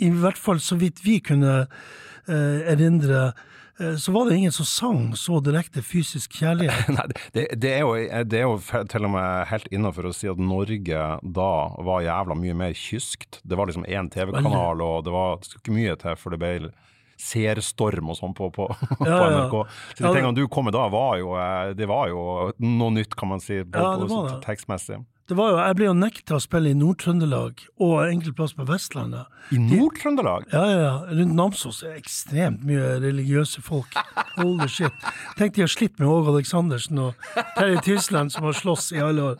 i 0.00 0.10
hvert 0.10 0.40
fall 0.40 0.60
så 0.64 0.78
vidt 0.80 1.04
vi 1.04 1.18
kunne 1.24 1.54
eh, 1.60 2.58
erindre, 2.72 3.32
eh, 3.80 3.96
så 4.00 4.14
var 4.16 4.28
det 4.28 4.38
ingen 4.38 4.54
som 4.56 4.68
sang 4.68 5.02
så 5.20 5.40
direkte 5.44 5.84
fysisk 5.84 6.38
kjærlighet. 6.40 6.88
Nei, 6.96 7.06
det, 7.36 7.46
det, 7.60 7.74
er 7.76 7.84
jo, 7.84 8.24
det 8.24 8.40
er 8.40 8.48
jo 8.48 8.84
til 8.88 9.08
og 9.08 9.14
med 9.16 9.48
helt 9.52 9.68
innafor 9.68 10.08
å 10.08 10.14
si 10.16 10.30
at 10.32 10.40
Norge 10.40 11.08
da 11.20 11.52
var 11.90 12.06
jævla 12.06 12.38
mye 12.40 12.56
mer 12.64 12.76
kyskt. 12.76 13.42
Det 13.44 13.60
var 13.60 13.68
liksom 13.68 13.88
én 13.88 14.08
TV-kanal, 14.12 14.80
og 14.80 15.04
det 15.04 15.16
var 15.16 15.44
ikke 15.60 15.76
mye 15.76 15.98
til 16.00 16.16
for 16.20 16.32
det 16.32 16.40
ble 16.40 16.72
seerstorm 17.20 18.10
og 18.12 18.18
sånn 18.18 18.34
på, 18.36 18.50
på, 18.54 18.66
på 18.98 19.06
Ja, 19.08 19.20
ja. 19.20 19.44
NRK. 19.44 19.56
Så 19.94 20.02
de 20.02 20.08
Ja, 20.08 20.12
tingene 20.16 20.34
du 20.38 20.44
kom 20.48 20.68
med 20.68 20.76
da, 20.76 20.88
var 20.92 21.16
jo, 21.20 21.34
eh, 21.38 21.72
det 21.78 21.88
var 21.90 22.10
jo 22.12 22.50
noe 22.64 22.92
nytt, 22.96 23.16
kan 23.18 23.34
man 23.34 23.42
si, 23.44 23.62
på, 23.64 23.88
på, 24.10 24.26
tekstmessig. 24.44 25.02
Det 25.30 25.36
var 25.38 25.52
jo, 25.52 25.58
Jeg 25.62 25.76
ble 25.78 25.86
jo 25.86 25.94
nekta 25.94 26.34
å 26.34 26.42
spille 26.42 26.72
i 26.72 26.74
Nord-Trøndelag 26.74 27.60
og 27.86 27.92
enkelte 28.02 28.34
plasser 28.34 28.58
på 28.58 28.66
Vestlandet. 28.66 29.28
I 29.54 29.60
Nord-Trøndelag? 29.62 30.48
Ja, 30.50 30.64
ja, 30.66 30.80
ja. 30.82 30.94
Rundt 31.20 31.36
Namsos 31.38 31.84
er 31.86 31.94
ekstremt 32.00 32.64
mye 32.66 32.96
religiøse 33.04 33.62
folk. 33.62 33.94
Holy 34.34 34.66
shit. 34.66 35.06
Tenk 35.38 35.54
de 35.54 35.62
har 35.62 35.70
slitt 35.70 36.02
med 36.02 36.10
Åge 36.10 36.34
Aleksandersen 36.34 36.98
og 37.04 37.28
Terje 37.54 37.78
Tysland 37.86 38.34
som 38.34 38.48
har 38.48 38.58
slåss 38.58 38.90
i 38.96 39.04
alle 39.06 39.28
år. 39.32 39.38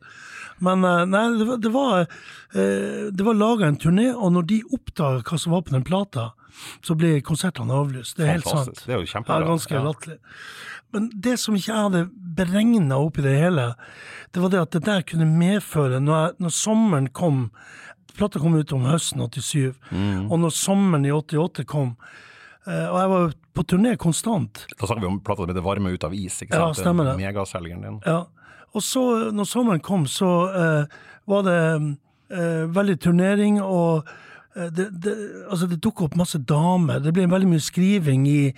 Men 0.62 0.86
eh, 0.86 1.02
nei, 1.10 1.24
det 1.40 1.48
var, 1.48 1.58
det 1.64 1.74
var, 1.74 2.00
eh, 2.54 3.04
det 3.10 3.26
var 3.26 3.40
laga 3.40 3.66
en 3.66 3.80
turné, 3.80 4.10
og 4.14 4.36
når 4.36 4.46
de 4.52 4.60
oppdaga 4.70 5.24
hva 5.26 5.40
som 5.42 5.56
var 5.56 5.64
på 5.66 5.74
den 5.74 5.86
plata, 5.90 6.30
så 6.86 6.96
ble 6.98 7.20
konsertene 7.26 7.74
avlyst. 7.76 8.16
Det 8.18 8.26
er 8.26 8.34
helt 8.38 8.48
sant. 8.48 8.82
Det 8.86 8.94
er 8.94 9.02
jo 9.02 9.10
kjempebra. 9.10 9.40
Ja, 9.42 9.50
ganske 9.50 9.82
latterlig. 9.84 10.18
Men 10.92 11.10
det 11.14 11.36
som 11.38 11.54
ikke 11.54 11.70
jeg 11.70 11.84
hadde 11.86 12.04
beregna 12.36 12.98
oppi 12.98 13.22
det 13.22 13.36
hele, 13.38 13.68
det 14.34 14.42
var 14.42 14.50
det 14.50 14.62
at 14.64 14.72
det 14.74 14.82
der 14.88 15.04
kunne 15.06 15.28
medføre, 15.30 16.00
når, 16.02 16.24
jeg, 16.24 16.34
når 16.46 16.56
sommeren 16.56 17.08
kom 17.14 17.46
Plata 18.18 18.40
kom 18.42 18.56
ut 18.58 18.72
om 18.74 18.82
høsten 18.84 19.22
87, 19.22 19.74
Mm. 19.92 20.24
og 20.32 20.40
når 20.42 20.50
sommeren 20.50 21.04
i 21.06 21.12
88 21.14 21.64
kom 21.64 21.92
eh, 22.66 22.88
Og 22.90 22.96
jeg 22.98 23.08
var 23.12 23.30
på 23.54 23.62
turné 23.70 23.96
konstant. 23.96 24.66
Da 24.74 24.86
snakker 24.86 25.00
vi 25.00 25.06
om 25.06 25.20
plata 25.20 25.44
som 25.44 25.48
heter 25.52 25.64
Varme 25.64 25.92
ut 25.94 26.04
av 26.04 26.14
is, 26.14 26.40
ikke 26.42 26.58
Ja, 26.58 26.72
stemmer 26.74 27.06
det. 27.06 27.14
Megaselgeren 27.22 27.82
din. 27.86 28.00
Ja. 28.04 28.24
Og 28.74 28.82
så, 28.82 29.30
når 29.32 29.46
sommeren 29.50 29.80
kom, 29.80 30.04
så 30.06 30.28
uh, 30.50 30.98
var 31.26 31.42
det 31.46 31.62
uh, 32.34 32.66
veldig 32.70 32.98
turnering, 33.02 33.62
og 33.62 34.06
det, 34.54 34.88
det, 34.90 35.12
altså 35.46 35.68
det 35.70 35.78
dukka 35.84 36.08
opp 36.08 36.16
masse 36.18 36.38
damer. 36.42 36.98
Det 37.04 37.12
ble 37.14 37.28
veldig 37.30 37.50
mye 37.52 37.62
skriving 37.62 38.24
i, 38.26 38.50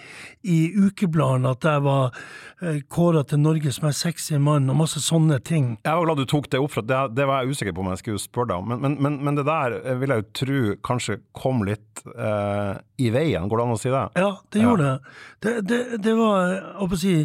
i 0.48 0.58
ukebladene 0.72 1.52
at 1.52 1.66
jeg 1.68 1.82
var 1.84 2.16
eh, 2.64 2.78
kåra 2.88 3.24
til 3.28 3.42
Norges 3.42 3.82
mest 3.84 4.06
sexy 4.06 4.38
mann, 4.40 4.70
og 4.72 4.78
masse 4.80 5.02
sånne 5.04 5.36
ting. 5.44 5.74
Jeg 5.84 5.98
var 5.98 6.08
glad 6.08 6.22
du 6.22 6.30
tok 6.32 6.48
det 6.52 6.62
opp, 6.62 6.72
for 6.78 6.88
det, 6.88 7.02
det 7.18 7.28
var 7.28 7.42
jeg 7.42 7.52
usikker 7.52 7.76
på 7.76 7.84
om 7.84 7.92
jeg 7.92 8.02
skulle 8.02 8.24
spørre 8.24 8.54
deg 8.54 8.64
om. 8.64 8.72
Men, 8.72 8.82
men, 8.86 8.96
men, 9.04 9.20
men, 9.26 9.38
det 9.40 9.46
der 9.50 9.76
eh, 9.82 10.00
vil 10.00 10.14
jeg 10.14 10.24
jo 10.24 10.28
tro 10.40 10.64
kanskje 10.88 11.20
kom 11.36 11.62
litt 11.68 12.04
eh, 12.16 12.74
i 13.04 13.12
veien, 13.12 13.48
går 13.50 13.60
det 13.60 13.68
an 13.68 13.76
å 13.76 13.80
si 13.84 13.92
det? 13.92 14.04
Ja, 14.24 14.34
det 14.54 14.64
gjorde 14.64 14.90
ja. 14.90 14.98
det. 15.44 15.56
det. 15.68 15.84
Det 16.08 16.18
var, 16.18 16.42
jeg 16.48 16.76
håper 16.80 17.00
å 17.00 17.04
si 17.04 17.16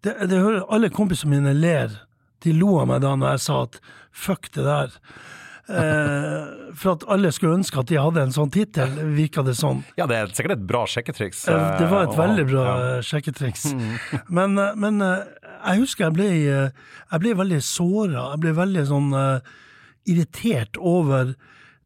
det, 0.00 0.14
det 0.30 0.38
hører 0.40 0.62
Alle 0.72 0.88
kompisene 0.92 1.36
mine 1.36 1.52
ler. 1.54 1.92
De 2.40 2.54
lo 2.56 2.78
av 2.80 2.88
meg 2.88 3.02
da 3.04 3.12
når 3.20 3.36
jeg 3.36 3.42
sa 3.44 3.64
at 3.66 3.84
fuck 4.10 4.48
det 4.56 4.64
der. 4.66 4.96
Eh, 5.70 6.72
for 6.74 6.96
at 6.96 7.04
alle 7.12 7.30
skulle 7.34 7.60
ønske 7.60 7.78
at 7.78 7.90
de 7.90 7.98
hadde 8.00 8.22
en 8.24 8.34
sånn 8.34 8.50
tittel, 8.54 8.90
virka 9.14 9.44
det 9.46 9.54
sånn. 9.58 9.84
Ja, 9.98 10.08
det 10.10 10.18
er 10.18 10.32
sikkert 10.34 10.56
et 10.56 10.66
bra 10.66 10.82
sjekketriks. 10.90 11.44
Eh, 11.50 11.66
det 11.78 11.88
var 11.90 12.08
et 12.08 12.14
eh, 12.14 12.20
veldig 12.20 12.46
bra 12.50 12.66
ja. 12.66 12.90
sjekketriks. 13.06 13.68
Mm. 13.80 14.24
Men, 14.34 14.58
men, 14.82 14.96
jeg 15.00 15.80
husker 15.82 16.06
jeg 16.06 16.14
ble, 16.16 16.26
jeg 16.32 17.20
ble 17.22 17.32
veldig 17.38 17.60
såra. 17.64 18.24
Jeg 18.32 18.40
ble 18.42 18.52
veldig 18.56 18.82
sånn 18.88 19.08
uh, 19.14 19.52
irritert 20.10 20.76
over 20.76 21.34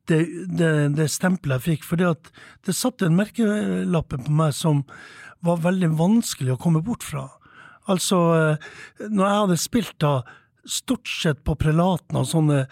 det, 0.08 0.20
det, 0.48 0.70
det 0.96 1.08
stempelet 1.12 1.60
jeg 1.60 1.64
fikk. 1.66 1.86
For 1.88 2.00
det 2.00 2.76
satt 2.76 3.04
en 3.04 3.18
merkelapp 3.18 4.14
på 4.14 4.36
meg 4.38 4.54
som 4.56 4.82
var 5.44 5.60
veldig 5.66 5.92
vanskelig 5.98 6.54
å 6.54 6.60
komme 6.64 6.82
bort 6.86 7.04
fra. 7.06 7.26
Altså, 7.90 8.18
når 9.04 9.24
jeg 9.26 9.42
hadde 9.42 9.60
spilt 9.60 9.98
da 10.02 10.14
stort 10.64 11.08
sett 11.08 11.44
på 11.44 11.56
prelaten 11.60 12.18
og 12.18 12.28
sånne 12.30 12.64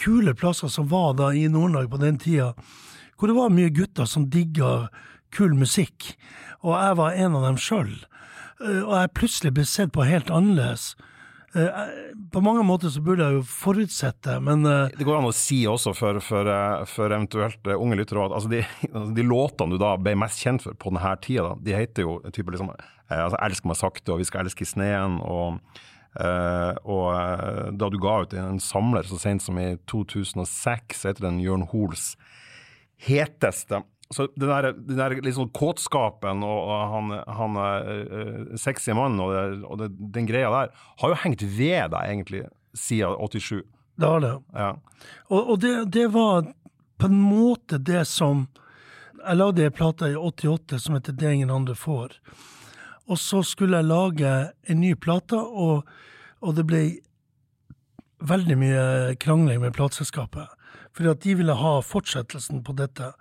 kule 0.00 0.34
plasser 0.38 0.70
som 0.72 0.88
var 0.90 1.16
da 1.18 1.32
i 1.34 1.48
Nord-Norge 1.50 1.90
på 1.92 2.00
den 2.02 2.18
tida, 2.22 2.52
hvor 3.18 3.30
det 3.30 3.38
var 3.38 3.54
mye 3.54 3.72
gutter 3.74 4.08
som 4.08 4.28
digga 4.30 4.88
kul 5.32 5.54
musikk, 5.56 6.14
og 6.62 6.76
jeg 6.76 6.98
var 6.98 7.18
en 7.18 7.38
av 7.38 7.46
dem 7.48 7.60
sjøl. 7.60 7.92
Eh, 8.62 8.82
og 8.82 8.94
jeg 8.96 9.16
plutselig 9.16 9.54
ble 9.56 9.66
sett 9.68 9.92
på 9.94 10.06
helt 10.06 10.30
annerledes. 10.32 10.92
Eh, 11.52 11.80
på 12.32 12.40
mange 12.44 12.64
måter 12.64 12.92
så 12.92 13.02
burde 13.04 13.26
jeg 13.26 13.38
jo 13.38 13.44
forutsette, 13.44 14.38
men 14.44 14.64
eh, 14.68 14.94
Det 14.96 15.06
går 15.08 15.18
an 15.18 15.28
å 15.28 15.34
si 15.36 15.62
også 15.68 15.92
for, 15.96 16.20
for, 16.24 16.48
for 16.88 17.12
eventuelt 17.12 17.72
unge 17.74 17.98
lyttere 18.00 18.24
at 18.24 18.36
altså 18.38 18.52
de, 18.52 18.62
altså 18.94 19.12
de, 19.18 19.28
låtene 19.28 19.76
du 19.76 19.82
da 19.82 19.94
ble 20.00 20.16
mest 20.22 20.40
kjent 20.44 20.64
for 20.64 20.78
på 20.78 20.94
denne 20.94 21.14
tida, 21.24 21.54
de 21.60 21.76
heter 21.76 22.08
jo 22.08 22.20
type 22.30 22.54
liksom 22.54 22.72
altså 23.12 23.36
'Elsk 23.36 23.66
meg 23.68 23.76
sakte' 23.76 24.14
og 24.14 24.22
'Vi 24.22 24.28
skal 24.30 24.46
elske 24.46 24.64
i 24.64 24.70
sneen' 24.70 25.20
og 25.20 25.58
Uh, 26.12 26.76
og 26.84 27.06
uh, 27.16 27.70
da 27.72 27.88
du 27.88 27.96
ga 28.02 28.18
ut 28.20 28.34
en 28.36 28.60
samler 28.60 29.06
så 29.08 29.16
sent 29.20 29.44
som 29.44 29.56
i 29.56 29.78
2006, 29.88 31.06
heter 31.08 31.24
den 31.24 31.40
Jørn 31.40 31.64
Hoels 31.70 32.12
heteste. 33.02 33.80
Så 34.12 34.26
den 34.36 34.50
der, 34.50 34.74
den 34.76 34.98
der 34.98 35.14
liksom 35.24 35.48
kåtskapen 35.56 36.42
og, 36.44 36.58
og 36.68 36.82
han, 36.92 37.14
han 37.38 37.56
uh, 37.56 38.56
sexy 38.60 38.92
mannen 38.92 39.22
og, 39.24 39.32
det, 39.32 39.62
og 39.64 39.80
det, 39.80 39.88
den 40.18 40.28
greia 40.28 40.52
der 40.52 40.74
har 41.00 41.14
jo 41.14 41.20
hengt 41.24 41.46
ved 41.46 41.94
deg 41.94 42.02
egentlig 42.02 42.42
siden 42.76 43.16
87. 43.16 43.62
Det 43.96 44.08
har 44.08 44.20
det. 44.20 44.34
Ja. 44.52 44.70
Og, 45.32 45.40
og 45.40 45.60
det, 45.64 45.74
det, 45.96 46.06
var 46.12 46.44
på 47.00 47.08
en 47.08 47.20
måte 47.20 47.80
det 47.80 48.04
som 48.08 48.48
Jeg 49.22 49.38
lagde 49.38 49.62
ei 49.62 49.70
plate 49.70 50.08
i 50.10 50.16
88 50.18 50.78
som 50.82 50.96
heter 50.96 51.12
'Det 51.12 51.32
ingen 51.32 51.50
andre 51.50 51.74
får'. 51.78 52.16
Og 53.10 53.18
så 53.18 53.42
skulle 53.42 53.80
jeg 53.80 53.90
lage 53.90 54.32
en 54.70 54.80
ny 54.80 54.94
plate, 54.94 55.38
og, 55.38 55.88
og 56.40 56.56
det 56.56 56.66
ble 56.68 56.82
veldig 58.22 58.58
mye 58.58 58.82
krangling 59.20 59.60
med 59.62 59.74
plateselskapet. 59.74 60.46
Fordi 60.92 61.10
at 61.10 61.22
de 61.24 61.36
ville 61.40 61.56
ha 61.56 61.72
fortsettelsen 61.82 62.62
på 62.64 62.74
dette. 62.78 63.12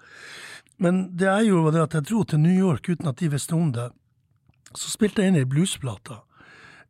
Men 0.78 1.08
det 1.18 1.30
er 1.30 1.46
jo 1.48 1.70
det 1.72 1.82
at 1.82 1.96
jeg 1.98 2.10
dro 2.10 2.24
til 2.24 2.42
New 2.44 2.54
York 2.54 2.90
uten 2.90 3.10
at 3.10 3.20
de 3.20 3.32
visste 3.32 3.56
om 3.56 3.72
det. 3.74 3.90
Så 4.76 4.92
spilte 4.92 5.22
jeg 5.22 5.32
inn 5.32 5.40
ei 5.42 5.48
bluesplate. 5.48 6.22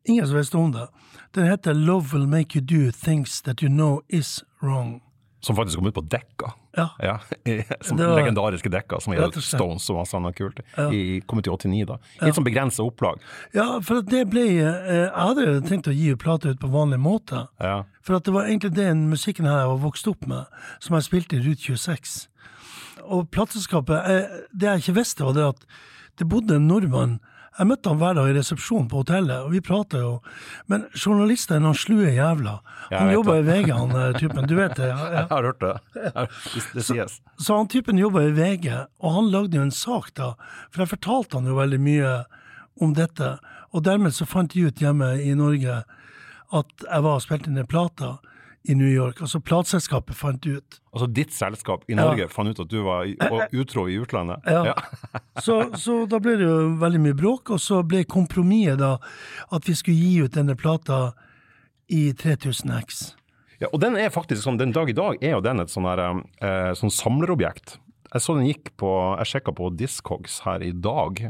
Ingen 0.10 0.28
som 0.28 0.38
visste 0.38 0.58
om 0.58 0.72
det. 0.74 0.88
Den 1.36 1.48
heter 1.48 1.74
Love 1.78 2.14
Will 2.14 2.28
Make 2.28 2.58
You 2.58 2.66
Do 2.66 2.92
Things 2.92 3.42
That 3.42 3.62
You 3.62 3.70
Know 3.70 4.02
Is 4.10 4.44
Wrong. 4.62 5.02
Som 5.42 5.58
faktisk 5.58 5.80
kom 5.80 5.88
ut 5.90 5.96
på 5.96 6.04
Dekka. 6.06 6.52
Ja. 6.78 6.88
ja 7.02 7.16
som 7.82 7.98
var, 7.98 8.14
legendariske 8.16 8.70
Dekka, 8.70 9.00
som 9.02 9.16
er 9.16 9.32
Stones 9.42 9.88
og 9.90 9.98
masse 9.98 10.18
annet 10.18 10.38
kult. 10.38 10.62
Ja. 10.76 10.88
I, 10.94 11.22
kom 11.26 11.42
ut 11.42 11.50
i 11.50 11.54
89, 11.54 11.86
da. 11.90 11.98
I 12.20 12.30
et 12.30 12.38
sånn 12.38 12.46
begrensa 12.46 12.86
opplag. 12.86 13.24
Ja, 13.58 13.80
for 13.86 14.06
det 14.06 14.28
ble 14.30 14.46
eh, 14.62 14.92
Jeg 15.08 15.16
hadde 15.18 15.48
jo 15.48 15.56
tenkt 15.66 15.90
å 15.90 15.96
gi 15.96 16.14
plate 16.22 16.54
ut 16.54 16.62
på 16.62 16.70
vanlig 16.72 17.02
måte. 17.02 17.48
Ja. 17.58 17.82
For 18.06 18.20
at 18.20 18.30
det 18.30 18.36
var 18.36 18.50
egentlig 18.50 18.76
den 18.78 19.08
musikken 19.10 19.50
her 19.50 19.64
jeg 19.64 19.72
var 19.74 19.82
vokst 19.88 20.12
opp 20.12 20.30
med, 20.30 20.62
som 20.80 20.98
jeg 20.98 21.10
spilte 21.10 21.40
i 21.40 21.44
Rute 21.46 21.74
26. 21.74 22.20
Og 23.12 23.26
plateselskapet 23.34 24.14
eh, 24.14 24.40
Det 24.54 24.70
jeg 24.70 24.86
ikke 24.86 25.00
visste, 25.02 25.26
var 25.26 25.38
det 25.38 25.50
at 25.56 25.66
det 26.22 26.30
bodde 26.30 26.60
en 26.60 26.68
nordmann 26.70 27.18
jeg 27.58 27.68
møtte 27.68 27.92
han 27.92 28.00
hver 28.00 28.16
dag 28.16 28.30
i 28.32 28.36
resepsjonen 28.38 28.88
på 28.88 29.02
hotellet, 29.02 29.44
og 29.44 29.52
vi 29.52 29.60
prata 29.66 30.00
jo. 30.00 30.12
Men 30.72 30.86
journalister 30.96 31.58
er 31.58 31.64
noen 31.66 31.76
slue 31.76 32.14
jævla. 32.16 32.54
Han 32.94 33.12
jobber 33.12 33.42
i 33.42 33.46
VG, 33.48 33.72
han 33.76 33.92
eh, 33.92 34.16
typen. 34.16 34.48
Du 34.48 34.56
vet 34.56 34.78
det? 34.80 34.88
Ja, 34.88 34.96
ja. 35.04 35.10
Jeg 35.20 35.28
har 35.34 35.48
hørt 35.50 35.60
det. 35.60 35.74
Det 36.72 36.86
sies. 36.88 37.18
Så, 37.20 37.44
så, 37.44 37.58
han 37.60 37.68
typen 37.72 38.00
jobber 38.00 38.30
i 38.30 38.32
VG, 38.38 38.70
og 39.04 39.18
han 39.18 39.32
lagde 39.34 39.60
jo 39.60 39.66
en 39.68 39.76
sak 39.76 40.14
da, 40.16 40.34
for 40.72 40.86
jeg 40.86 40.94
fortalte 40.94 41.42
han 41.42 41.52
jo 41.52 41.60
veldig 41.60 41.82
mye 41.84 42.14
om 42.82 42.96
dette. 42.96 43.36
Og 43.76 43.84
dermed 43.84 44.16
så 44.16 44.28
fant 44.28 44.56
de 44.56 44.70
ut 44.72 44.84
hjemme 44.84 45.14
i 45.20 45.36
Norge 45.36 45.82
at 46.52 46.86
jeg 46.88 47.04
var 47.04 47.20
og 47.20 47.24
spilte 47.24 47.52
inn 47.52 47.60
en 47.60 47.70
plate 47.70 48.16
i 48.64 48.76
New 48.76 48.90
York. 48.90 49.22
Altså 49.22 49.40
plateselskapet 49.42 50.18
fant 50.18 50.46
ut. 50.46 50.78
Altså 50.92 51.08
ditt 51.10 51.34
selskap 51.34 51.86
i 51.90 51.98
Norge 51.98 52.26
ja. 52.26 52.30
fant 52.32 52.52
ut 52.52 52.62
at 52.62 52.70
du 52.70 52.82
var 52.86 53.08
utro 53.58 53.88
i 53.90 53.98
utlandet? 54.02 54.46
Ja. 54.46 54.74
ja. 54.74 54.76
så, 55.46 55.64
så, 55.80 56.04
da 56.10 56.22
ble 56.22 56.38
det 56.40 56.46
jo 56.46 56.58
veldig 56.82 57.02
mye 57.08 57.18
bråk, 57.18 57.56
og 57.56 57.64
så 57.64 57.82
ble 57.88 58.04
kompromisset 58.10 58.82
da 58.82 58.96
at 59.52 59.70
vi 59.70 59.78
skulle 59.78 59.98
gi 59.98 60.28
ut 60.28 60.38
denne 60.38 60.58
plata 60.60 61.10
i 61.92 62.12
3000 62.18 62.76
X. 62.82 63.02
Ja, 63.62 63.70
og 63.70 63.82
den 63.84 63.98
er 64.00 64.14
faktisk 64.14 64.42
sånn, 64.46 64.58
den 64.62 64.74
dag 64.74 64.90
i 64.90 64.98
dag 64.98 65.22
er 65.22 65.36
jo 65.36 65.46
den 65.46 65.62
et 65.62 65.74
sånn, 65.74 65.90
eh, 66.42 66.72
sånn 66.78 66.94
samlerobjekt. 66.94 67.78
Jeg 68.12 68.24
så 68.26 68.36
den 68.36 68.50
gikk 68.50 68.74
på, 68.82 68.90
jeg 69.22 69.30
sjekka 69.30 69.54
på 69.56 69.70
Discogs 69.78 70.42
her 70.46 70.64
i 70.66 70.74
dag. 70.74 71.22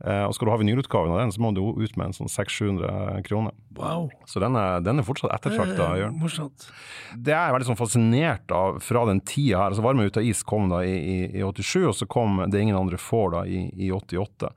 Eh, 0.00 0.22
og 0.24 0.32
skal 0.32 0.48
du 0.48 0.52
ha 0.54 0.58
vinylutgaven 0.62 1.12
av 1.12 1.18
den, 1.20 1.32
så 1.34 1.42
må 1.44 1.50
du 1.52 1.60
ut 1.60 1.96
med 2.00 2.06
en 2.08 2.14
sånn 2.16 2.30
600-700 2.32 3.20
kroner. 3.26 3.56
Wow. 3.76 4.08
Så 4.28 4.40
den 4.40 4.56
er, 4.56 4.80
den 4.84 5.02
er 5.02 5.04
fortsatt 5.04 5.34
ettertrakta. 5.34 5.90
Morsomt. 6.16 6.68
Det 7.12 7.34
er 7.34 7.50
jeg 7.50 7.56
veldig 7.58 7.68
sånn 7.68 7.80
fascinert 7.80 8.54
av 8.56 8.80
fra 8.84 9.04
den 9.10 9.20
tida 9.20 9.60
her. 9.60 9.74
altså 9.74 9.84
Varme 9.84 10.08
ut 10.08 10.16
av 10.16 10.24
is 10.24 10.40
kom 10.46 10.70
da 10.72 10.80
i, 10.88 10.94
i, 10.96 11.18
i 11.42 11.44
87, 11.44 11.90
og 11.90 11.96
så 11.98 12.08
kom 12.08 12.40
Det 12.48 12.62
ingen 12.62 12.78
andre 12.78 13.00
får 13.00 13.34
da 13.36 13.44
i, 13.44 13.66
i 13.76 13.90
88. 13.92 14.54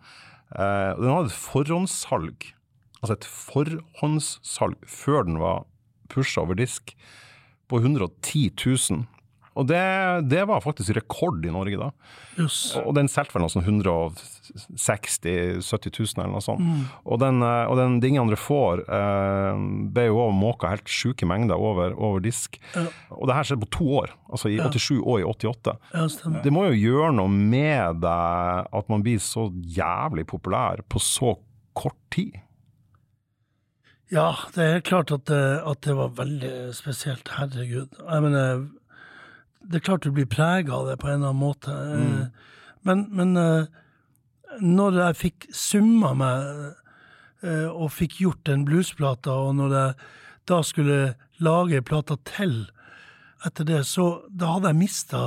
Eh, 0.54 0.90
den 1.02 1.12
hadde 1.12 1.32
et 1.32 1.42
forhåndssalg, 1.44 2.48
altså 3.02 3.18
et 3.18 3.28
forhåndssalg, 3.28 4.80
før 4.88 5.28
den 5.28 5.42
var 5.44 5.66
pusha 6.14 6.46
over 6.46 6.56
disk, 6.60 6.96
på 7.68 7.82
110 7.82 8.52
000. 8.64 9.04
Og 9.54 9.68
det, 9.70 9.82
det, 10.32 10.42
var 10.50 10.64
faktisk 10.64 10.96
rekord 10.98 11.44
i 11.46 11.52
Norge 11.54 11.78
da. 11.78 11.90
Yes. 12.40 12.74
Og 12.82 12.96
den 12.98 13.10
solgte 13.12 13.36
vel 13.36 13.44
noe 13.46 13.54
sånn 13.54 13.66
160 13.68 15.60
000-70 15.62 16.00
000 16.00 16.24
eller 16.24 16.32
noe 16.34 16.44
sånt. 16.44 16.64
Mm. 16.66 16.88
Og, 17.04 17.20
den, 17.22 17.42
eh, 17.46 17.66
og 17.70 17.78
den, 17.78 18.00
det 18.02 18.10
ingen 18.10 18.26
andre 18.26 18.40
får, 18.40 18.82
eh, 18.88 19.62
ble 19.94 20.08
jo 20.08 20.22
òg 20.26 20.34
måka 20.38 20.72
helt 20.74 20.90
sjuke 20.90 21.30
mengder 21.30 21.62
over, 21.62 21.94
over 21.94 22.24
disk. 22.24 22.58
Ja. 22.74 22.88
Og 23.14 23.30
det 23.30 23.38
her 23.38 23.50
skjedde 23.50 23.66
på 23.68 23.74
to 23.78 23.90
år, 24.02 24.16
altså 24.32 24.50
i 24.50 24.58
ja. 24.58 24.70
87 24.74 24.98
og 24.98 25.22
i 25.22 25.28
88. 25.30 25.78
Ja, 25.94 26.08
det 26.48 26.56
må 26.56 26.66
jo 26.72 26.80
gjøre 26.80 27.14
noe 27.20 27.34
med 27.34 28.02
deg 28.04 28.74
at 28.82 28.90
man 28.90 29.06
blir 29.06 29.22
så 29.22 29.52
jævlig 29.54 30.26
populær 30.34 30.82
på 30.90 31.02
så 31.04 31.38
kort 31.78 32.00
tid. 32.14 32.40
Ja, 34.14 34.36
det 34.54 34.66
er 34.66 34.86
klart 34.86 35.12
at 35.14 35.26
det, 35.30 35.42
at 35.66 35.82
det 35.86 35.96
var 35.98 36.14
veldig 36.20 36.74
spesielt. 36.78 37.32
Herregud. 37.34 37.96
Jeg 37.98 38.26
mener 38.26 38.66
det 39.64 39.80
er 39.80 39.86
klart 39.88 40.06
du 40.06 40.12
blir 40.16 40.30
prega 40.30 40.76
av 40.76 40.90
det 40.90 40.98
på 41.02 41.10
en 41.10 41.22
eller 41.22 41.32
annen 41.32 41.42
måte. 41.42 41.72
Mm. 41.72 42.52
Men, 42.88 43.06
men, 43.16 43.38
eh, 43.40 43.66
når 44.62 45.00
jeg 45.00 45.20
fikk 45.22 45.48
summa 45.56 46.14
meg 46.18 46.50
eh, 47.44 47.70
og 47.70 47.94
fikk 47.96 48.20
gjort 48.22 48.44
den 48.50 48.66
bluesplata, 48.68 49.34
og 49.48 49.56
når 49.58 49.76
jeg 49.78 49.96
da 50.52 50.60
skulle 50.68 51.00
lage 51.44 51.80
ei 51.80 51.86
plate 51.86 52.20
til 52.28 52.66
etter 53.48 53.68
det, 53.68 53.82
så 53.88 54.24
da 54.30 54.58
hadde 54.58 54.72
jeg 54.72 54.82
mista 54.84 55.24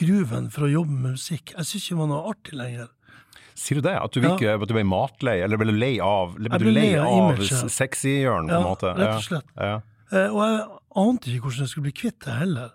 gruven 0.00 0.48
for 0.54 0.66
å 0.66 0.72
jobbe 0.72 0.94
med 0.94 1.18
musikk. 1.18 1.52
Jeg 1.54 1.68
syntes 1.68 1.86
ikke 1.86 1.94
det 1.94 2.02
var 2.02 2.12
noe 2.12 2.32
artig 2.32 2.58
lenger. 2.58 2.90
Sier 3.58 3.78
du 3.78 3.84
det? 3.84 3.94
At 4.00 4.14
du, 4.14 4.22
ikke, 4.24 4.46
ja. 4.46 4.56
at 4.56 4.70
du 4.70 4.74
ble 4.74 4.84
matlei, 4.88 5.36
eller 5.44 5.60
ble 5.60 5.68
du 5.70 5.76
lei 5.76 5.94
av, 6.02 6.36
ble 6.38 6.60
du 6.62 6.70
lei 6.72 6.92
av, 6.98 7.34
av 7.34 7.42
sexy-hjørnet, 7.70 8.50
på 8.50 8.60
en 8.62 8.68
måte? 8.70 8.92
Ja, 8.94 8.98
rett 9.02 9.18
og 9.18 9.26
slett. 9.26 9.50
Ja. 9.58 9.74
Eh, 10.12 10.28
og 10.28 10.40
jeg 10.46 10.62
ante 11.02 11.30
ikke 11.32 11.48
hvordan 11.48 11.66
jeg 11.66 11.72
skulle 11.74 11.90
bli 11.90 11.98
kvitt 12.02 12.18
det 12.24 12.38
heller. 12.38 12.72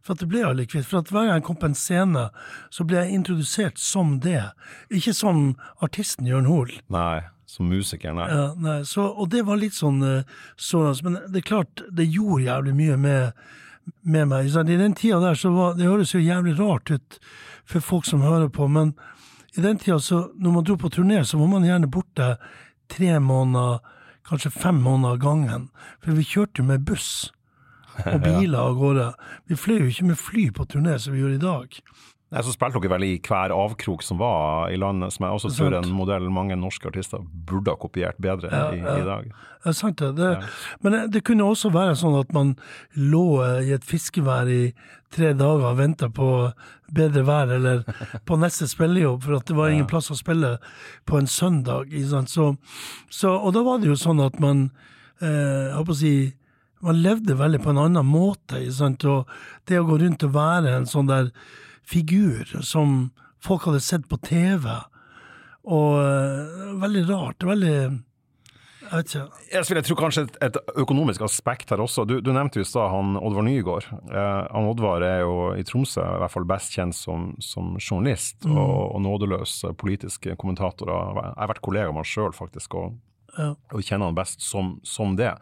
For 0.00 0.16
at 0.16 0.22
det 0.22 0.30
ble 0.32 0.44
aldri 0.48 0.66
kvitt. 0.68 0.88
For 0.88 1.02
at 1.02 1.10
hver 1.12 1.28
gang 1.28 1.40
jeg 1.40 1.46
kom 1.48 1.58
på 1.60 1.68
en 1.70 1.76
scene, 1.76 2.28
så 2.72 2.86
ble 2.88 3.02
jeg 3.02 3.18
introdusert 3.18 3.80
som 3.80 4.16
det. 4.24 4.42
Ikke 4.96 5.12
som 5.16 5.52
artisten 5.84 6.28
Jørn 6.28 6.48
Hoel. 6.48 6.72
Nei, 6.92 7.20
som 7.50 7.68
musiker, 7.68 8.14
nei. 8.16 8.28
Ja, 8.32 8.46
nei. 8.56 8.80
Så, 8.88 9.04
og 9.10 9.30
det 9.34 9.44
var 9.48 9.60
litt 9.60 9.76
sånn 9.76 10.00
uh, 10.02 10.40
sånn, 10.56 10.96
Men 11.04 11.20
det 11.28 11.42
er 11.42 11.48
klart, 11.52 11.84
det 11.92 12.08
gjorde 12.08 12.46
jævlig 12.46 12.76
mye 12.78 12.98
med, 13.04 13.46
med 14.02 14.32
meg. 14.32 14.48
I 14.48 14.80
den 14.80 14.96
tida 14.96 15.20
der 15.20 15.38
så 15.38 15.52
var 15.54 15.76
Det 15.78 15.88
høres 15.88 16.14
jo 16.14 16.22
jævlig 16.22 16.56
rart 16.60 16.92
ut 16.94 17.20
for 17.68 17.84
folk 17.84 18.08
som 18.08 18.24
hører 18.24 18.48
på, 18.50 18.66
men 18.66 18.94
i 19.58 19.62
den 19.62 19.78
tida, 19.78 19.98
så 19.98 20.30
når 20.38 20.52
man 20.54 20.64
dro 20.66 20.76
på 20.78 20.90
turné, 20.94 21.24
så 21.26 21.38
var 21.38 21.50
man 21.50 21.66
gjerne 21.66 21.90
borte 21.90 22.36
tre 22.90 23.18
måneder, 23.22 23.78
kanskje 24.26 24.50
fem 24.54 24.78
måneder 24.82 25.16
av 25.16 25.22
gangen. 25.22 25.68
For 26.02 26.14
vi 26.14 26.26
kjørte 26.26 26.62
jo 26.62 26.68
med 26.70 26.86
buss 26.86 27.30
og 28.04 28.22
biler 28.26 28.60
av 28.60 28.78
gårde. 28.78 29.10
Vi 29.50 29.58
fløy 29.58 29.80
jo 29.80 29.90
ikke 29.90 30.12
med 30.12 30.20
fly 30.20 30.46
på 30.54 30.68
turné 30.70 30.98
som 30.98 31.16
vi 31.16 31.24
gjør 31.24 31.36
i 31.36 31.42
dag. 31.42 31.82
Nei, 32.30 32.44
Så 32.46 32.52
spilte 32.54 32.78
dere 32.78 32.92
vel 32.92 33.04
i 33.08 33.14
hver 33.26 33.50
avkrok 33.50 34.04
som 34.06 34.20
var 34.20 34.70
i 34.70 34.76
landet, 34.78 35.10
som 35.16 35.26
jeg 35.26 35.34
også 35.34 35.50
tror 35.50 35.74
en 35.80 35.94
modell 35.98 36.28
mange 36.30 36.54
norske 36.58 36.86
artister 36.86 37.24
burde 37.26 37.72
ha 37.72 37.80
kopiert 37.80 38.20
bedre 38.22 38.52
i, 38.76 38.78
i 38.78 39.06
dag. 39.08 39.32
Er 39.66 39.74
sant 39.74 39.98
det. 39.98 40.12
det 40.16 40.30
Men 40.80 40.94
det, 40.94 41.00
det 41.16 41.24
kunne 41.26 41.48
også 41.50 41.72
være 41.74 41.98
sånn 41.98 42.14
at 42.20 42.30
man 42.32 42.54
lå 42.94 43.24
eh, 43.42 43.66
i 43.66 43.74
et 43.74 43.84
fiskevær 43.86 44.46
i 44.46 44.70
tre 45.10 45.32
dager 45.34 45.72
og 45.72 45.80
venta 45.80 46.06
på 46.14 46.30
bedre 46.94 47.24
vær, 47.26 47.50
eller 47.58 47.82
på 48.28 48.38
neste 48.38 48.70
spillejobb, 48.70 49.26
for 49.26 49.40
at 49.40 49.50
det 49.50 49.58
var 49.58 49.74
ingen 49.74 49.90
plass 49.90 50.12
å 50.14 50.18
spille 50.18 50.56
på 51.10 51.18
en 51.18 51.26
søndag. 51.26 51.90
Så, 52.30 52.52
så, 53.10 53.34
og 53.34 53.58
da 53.58 53.66
var 53.66 53.82
det 53.82 53.90
jo 53.90 53.98
sånn 53.98 54.22
at 54.22 54.38
man 54.38 54.68
eh, 55.18 55.66
jeg 55.66 55.74
håper 55.80 55.98
å 55.98 55.98
si, 55.98 56.14
man 56.84 57.00
levde 57.02 57.36
veldig 57.38 57.62
på 57.64 57.72
en 57.72 57.82
annen 57.86 58.06
måte. 58.06 58.60
Og 58.60 59.32
det 59.68 59.80
å 59.80 59.88
gå 59.88 59.98
rundt 60.02 60.26
og 60.26 60.36
være 60.36 60.76
en 60.78 60.88
sånn 60.88 61.10
der 61.10 61.32
figur 61.86 62.48
som 62.64 63.10
folk 63.42 63.66
hadde 63.68 63.82
sett 63.84 64.06
på 64.08 64.20
TV, 64.24 64.68
og 65.70 65.98
eh, 66.00 66.70
veldig 66.80 67.02
rart. 67.10 67.44
Veldig 67.44 67.74
Jeg 68.90 68.90
vet 68.90 69.10
ikke. 69.10 69.24
Jeg, 69.52 69.64
vil, 69.68 69.78
jeg 69.78 69.86
tror 69.86 69.98
kanskje 70.00 70.22
et, 70.24 70.38
et 70.48 70.56
økonomisk 70.82 71.24
aspekt 71.26 71.70
her 71.70 71.82
også. 71.84 72.06
Du, 72.08 72.16
du 72.24 72.32
nevnte 72.34 72.60
jo 72.60 72.64
i 72.64 72.68
stad 72.68 72.88
han 72.90 73.18
Oddvar 73.20 73.44
Nygaard. 73.46 73.90
Eh, 74.08 74.40
han 74.48 74.70
Oddvar 74.70 75.04
er 75.06 75.20
jo 75.22 75.34
i 75.54 75.66
Tromsø 75.66 76.02
i 76.02 76.22
hvert 76.24 76.32
fall 76.32 76.48
best 76.48 76.74
kjent 76.76 76.96
som, 76.96 77.30
som 77.44 77.76
journalist 77.76 78.48
og, 78.48 78.96
og 78.96 79.04
nådeløs 79.04 79.60
politisk 79.80 80.30
kommentator. 80.40 80.90
Jeg 80.90 81.36
har 81.36 81.52
vært 81.52 81.64
kollega 81.64 81.92
med 81.92 82.02
han 82.02 82.12
sjøl, 82.14 82.32
faktisk, 82.36 82.76
og, 82.80 82.96
Ja. 83.38 83.54
og 83.72 83.82
kjenner 83.86 84.06
han 84.10 84.14
best 84.18 84.40
som, 84.42 84.80
som 84.82 85.16
det. 85.16 85.34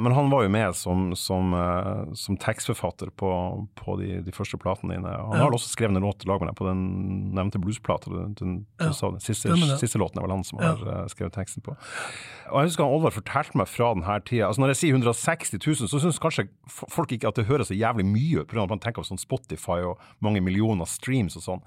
Men 0.00 0.12
han 0.16 0.30
var 0.32 0.42
jo 0.46 0.48
med 0.48 0.74
som, 0.74 1.10
som, 1.16 1.52
eh, 1.52 2.12
som 2.16 2.36
tekstforfatter 2.40 3.10
på, 3.16 3.28
på 3.76 3.96
de, 4.00 4.22
de 4.24 4.32
første 4.32 4.56
platene 4.60 4.94
dine. 4.96 5.08
Han 5.08 5.36
Ja. 5.36 5.44
har 5.44 5.52
også 5.52 5.68
skrevet 5.74 5.96
en 5.96 6.02
låt 6.02 6.24
lag 6.26 6.40
med 6.40 6.48
deg 6.48 6.56
på 6.56 6.66
den 6.68 6.82
nevnte 7.36 7.60
bluesplata. 7.60 8.08
Den, 8.10 8.32
den, 8.40 8.54
Ja, 8.80 8.88
den 8.92 9.20
Siste, 9.20 9.52
siste 9.78 10.00
låten 10.00 10.18
er 10.18 10.24
vel 10.26 10.32
han 10.36 10.44
som 10.48 10.58
har 10.64 10.80
eh, 10.80 11.06
skrevet 11.12 11.34
teksten 11.36 11.62
på. 11.62 11.76
Og 12.52 12.56
jeg 12.60 12.68
husker 12.72 12.84
han 12.84 12.92
Oddvar 12.96 13.14
fortalte 13.14 13.56
meg 13.56 13.68
fra 13.70 13.92
denne 13.94 14.16
tida 14.28 14.48
altså 14.48 14.60
Når 14.60 14.72
jeg 14.74 14.76
sier 14.82 14.96
160 14.96 15.52
000, 15.62 15.88
så 15.88 16.00
syns 16.02 16.18
kanskje 16.20 16.48
folk 16.68 17.12
ikke 17.14 17.28
at 17.30 17.38
det 17.38 17.46
høres 17.48 17.68
så 17.70 17.76
jævlig 17.76 18.04
mye 18.08 18.42
ut, 18.42 18.48
pga. 18.50 18.64
at 18.64 18.72
man 18.74 18.80
tenker 18.82 19.00
på 19.04 19.08
sånn 19.08 19.20
Spotify 19.20 19.78
og 19.88 20.00
mange 20.24 20.40
millioner 20.44 20.88
streams 20.88 21.36
og 21.36 21.44
sånn. 21.46 21.62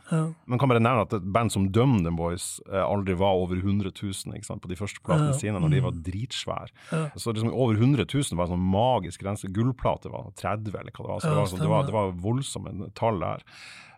Men 0.46 0.60
kan 0.62 0.70
bare 0.70 0.82
nevne 0.84 1.06
at 1.06 1.14
et 1.14 1.26
band 1.34 1.54
som 1.54 1.70
Dum 1.72 2.04
Them 2.04 2.18
Boys 2.18 2.60
eh, 2.72 2.82
aldri 2.82 3.14
var 3.18 3.34
over 3.38 3.56
100 3.62 3.94
000 3.94 4.36
ikke 4.36 4.46
sant, 4.50 4.62
på 4.66 4.70
de 4.70 4.76
første 4.82 5.02
platene 5.06 5.32
Ja. 5.34 5.38
Sine, 5.56 5.64
når 5.64 5.76
de 5.76 5.84
var 5.86 5.98
dritsvære. 6.10 7.10
Så 7.16 7.34
liksom 7.34 7.54
over 7.54 7.80
100 7.80 8.06
000 8.06 8.38
var 8.40 8.50
en 8.50 8.56
sånn 8.56 8.68
magisk 8.76 9.24
grense. 9.24 9.50
Gullplate 9.56 10.12
var 10.14 10.30
30, 10.36 10.76
eller 10.76 10.92
hva 10.92 11.06
det 11.06 11.14
var. 11.14 11.24
Så 11.24 11.32
det, 11.32 11.40
var, 11.40 11.50
sånn, 11.52 11.64
det, 11.64 11.72
var, 11.72 11.88
det 11.88 11.96
var 11.96 12.14
voldsomme 12.26 12.92
tall 12.98 13.24
der. 13.24 13.46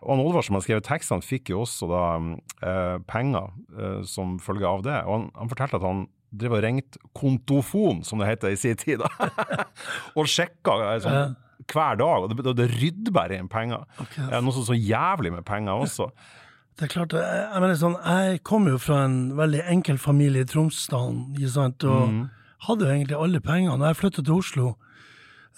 Og 0.04 0.14
han 0.14 0.22
Oddvar 0.22 0.46
som 0.46 0.58
har 0.58 0.64
skrevet 0.64 0.86
tekstene, 0.86 1.26
fikk 1.26 1.50
jo 1.52 1.64
også 1.64 1.88
da 1.90 2.04
eh, 2.62 2.96
penger 3.10 3.50
eh, 3.74 4.00
som 4.06 4.36
følge 4.42 4.68
av 4.68 4.84
det. 4.86 5.00
Og 5.06 5.14
han, 5.16 5.26
han 5.38 5.50
fortalte 5.50 5.80
at 5.80 5.86
han 5.86 6.06
drev 6.38 6.58
og 6.58 6.64
ringte 6.64 7.00
kontofon, 7.16 8.02
som 8.06 8.20
det 8.20 8.28
heter 8.30 8.52
i 8.52 8.60
sin 8.60 8.78
tid, 8.78 9.02
og 10.18 10.28
sjekka 10.28 10.76
eh, 10.92 11.06
ja. 11.06 11.24
hver 11.64 11.98
dag. 12.00 12.26
Og 12.26 12.34
det, 12.34 12.56
det 12.60 12.68
rydder 12.76 13.16
bare 13.16 13.40
inn 13.40 13.50
penger. 13.50 13.88
Okay. 14.04 14.28
Eh, 14.28 14.38
Noe 14.44 14.54
så, 14.54 14.66
så 14.70 14.76
jævlig 14.76 15.34
med 15.34 15.46
penger 15.48 15.86
også. 15.86 16.10
Det 16.78 16.86
er 16.86 16.92
klart, 16.92 17.14
jeg, 17.16 17.38
jeg 17.42 17.62
mener 17.62 17.78
sånn, 17.78 17.96
jeg 18.06 18.42
kom 18.46 18.68
jo 18.70 18.76
fra 18.78 19.00
en 19.08 19.32
veldig 19.34 19.64
enkel 19.66 19.96
familie 19.98 20.44
i 20.44 20.46
Tromsdalen, 20.46 21.24
ikke 21.34 21.50
sant, 21.50 21.82
og 21.82 22.12
hadde 22.68 22.86
jo 22.86 22.92
egentlig 22.94 23.16
alle 23.18 23.40
pengene. 23.42 23.74
Når 23.80 23.90
jeg 23.90 23.98
flyttet 23.98 24.28
til 24.28 24.36
Oslo, 24.36 24.68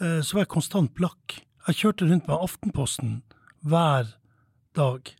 eh, 0.00 0.22
så 0.24 0.38
var 0.38 0.46
jeg 0.46 0.52
konstant 0.54 0.94
blakk. 0.96 1.36
Jeg 1.68 1.76
kjørte 1.82 2.08
rundt 2.08 2.28
med 2.30 2.40
Aftenposten 2.40 3.18
hver 3.60 4.14
dag. 4.76 5.12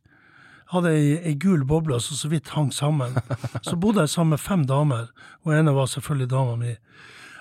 Hadde 0.72 0.94
ei, 0.96 1.18
ei 1.20 1.35
gul 1.37 1.66
boble 1.68 2.01
som 2.01 2.16
så 2.16 2.31
vidt 2.33 2.48
hang 2.55 2.70
sammen. 2.72 3.16
Så 3.66 3.77
bodde 3.77 4.01
jeg 4.01 4.14
sammen 4.14 4.38
med 4.38 4.40
fem 4.40 4.64
damer, 4.64 5.11
og 5.44 5.53
ene 5.53 5.74
var 5.77 5.90
selvfølgelig 5.90 6.31
dama 6.31 6.57
mi. 6.57 6.77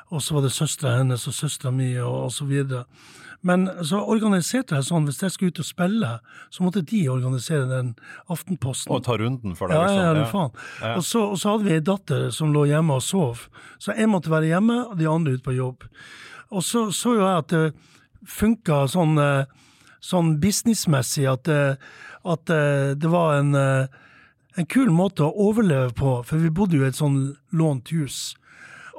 Og 0.09 0.23
så 0.25 0.33
var 0.35 0.41
det 0.41 0.51
søstera 0.51 0.97
hennes 0.97 1.27
og 1.29 1.35
søstera 1.37 1.71
mi, 1.71 1.93
og, 2.01 2.15
og 2.25 2.31
så 2.33 2.47
videre. 2.49 2.83
Men 3.41 3.67
så 3.87 4.01
organiserte 4.03 4.75
jeg 4.75 4.83
sånn, 4.83 5.05
hvis 5.07 5.21
jeg 5.23 5.31
skulle 5.31 5.53
ut 5.53 5.59
og 5.63 5.65
spille, 5.65 6.09
så 6.51 6.63
måtte 6.65 6.81
de 6.83 7.05
organisere 7.07 7.69
den 7.69 7.93
Aftenposten. 8.29 8.91
Og 8.91 9.03
ta 9.05 9.15
runden 9.17 9.55
for 9.55 9.71
deg, 9.71 9.77
Ja, 9.77 9.85
ja, 9.95 10.09
ja, 10.17 10.25
faen. 10.27 10.51
Ja. 10.81 10.95
Og, 10.97 11.03
så, 11.07 11.21
og 11.31 11.37
så 11.39 11.53
hadde 11.53 11.63
vi 11.69 11.77
ei 11.77 11.79
datter 11.87 12.29
som 12.35 12.51
lå 12.53 12.65
hjemme 12.67 12.97
og 12.99 13.01
sov. 13.05 13.45
Så 13.79 13.95
jeg 13.95 14.09
måtte 14.11 14.29
være 14.33 14.49
hjemme, 14.51 14.81
og 14.89 14.97
de 14.99 15.07
andre 15.07 15.37
ute 15.37 15.45
på 15.45 15.55
jobb. 15.55 15.85
Og 16.51 16.63
så 16.67 16.89
så 16.91 17.13
jo 17.15 17.23
jeg 17.23 17.37
at 17.45 17.47
det 17.47 17.63
funka 18.27 18.81
sånn, 18.91 19.15
eh, 19.23 19.45
sånn 20.03 20.35
businessmessig, 20.43 21.25
at, 21.31 21.43
det- 21.47 21.77
at 22.25 22.49
eh, 22.49 22.93
det 22.99 23.09
var 23.09 23.37
en, 23.39 23.55
eh, 23.55 23.87
en 24.57 24.65
kul 24.65 24.89
måte 24.91 25.23
å 25.23 25.31
overleve 25.47 25.93
på, 25.95 26.25
for 26.25 26.37
vi 26.37 26.49
bodde 26.49 26.75
jo 26.75 26.83
i 26.83 26.87
et 26.91 26.95
sånn 26.99 27.37
lånt 27.53 27.87
hus. 27.95 28.35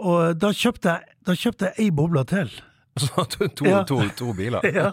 Og 0.00 0.38
da 0.40 0.48
kjøpte 0.48 0.94
jeg, 0.96 1.04
da 1.28 1.32
kjøpte 1.36 1.68
jeg 1.68 1.74
ei 1.78 1.90
boble 1.90 2.24
til. 2.24 2.48
Så 3.06 3.24
to, 3.32 3.48
to, 3.48 3.66
Ja. 3.68 3.82
to, 3.88 4.00
to 4.16 4.32
biler. 4.36 4.64
Ja. 4.80 4.90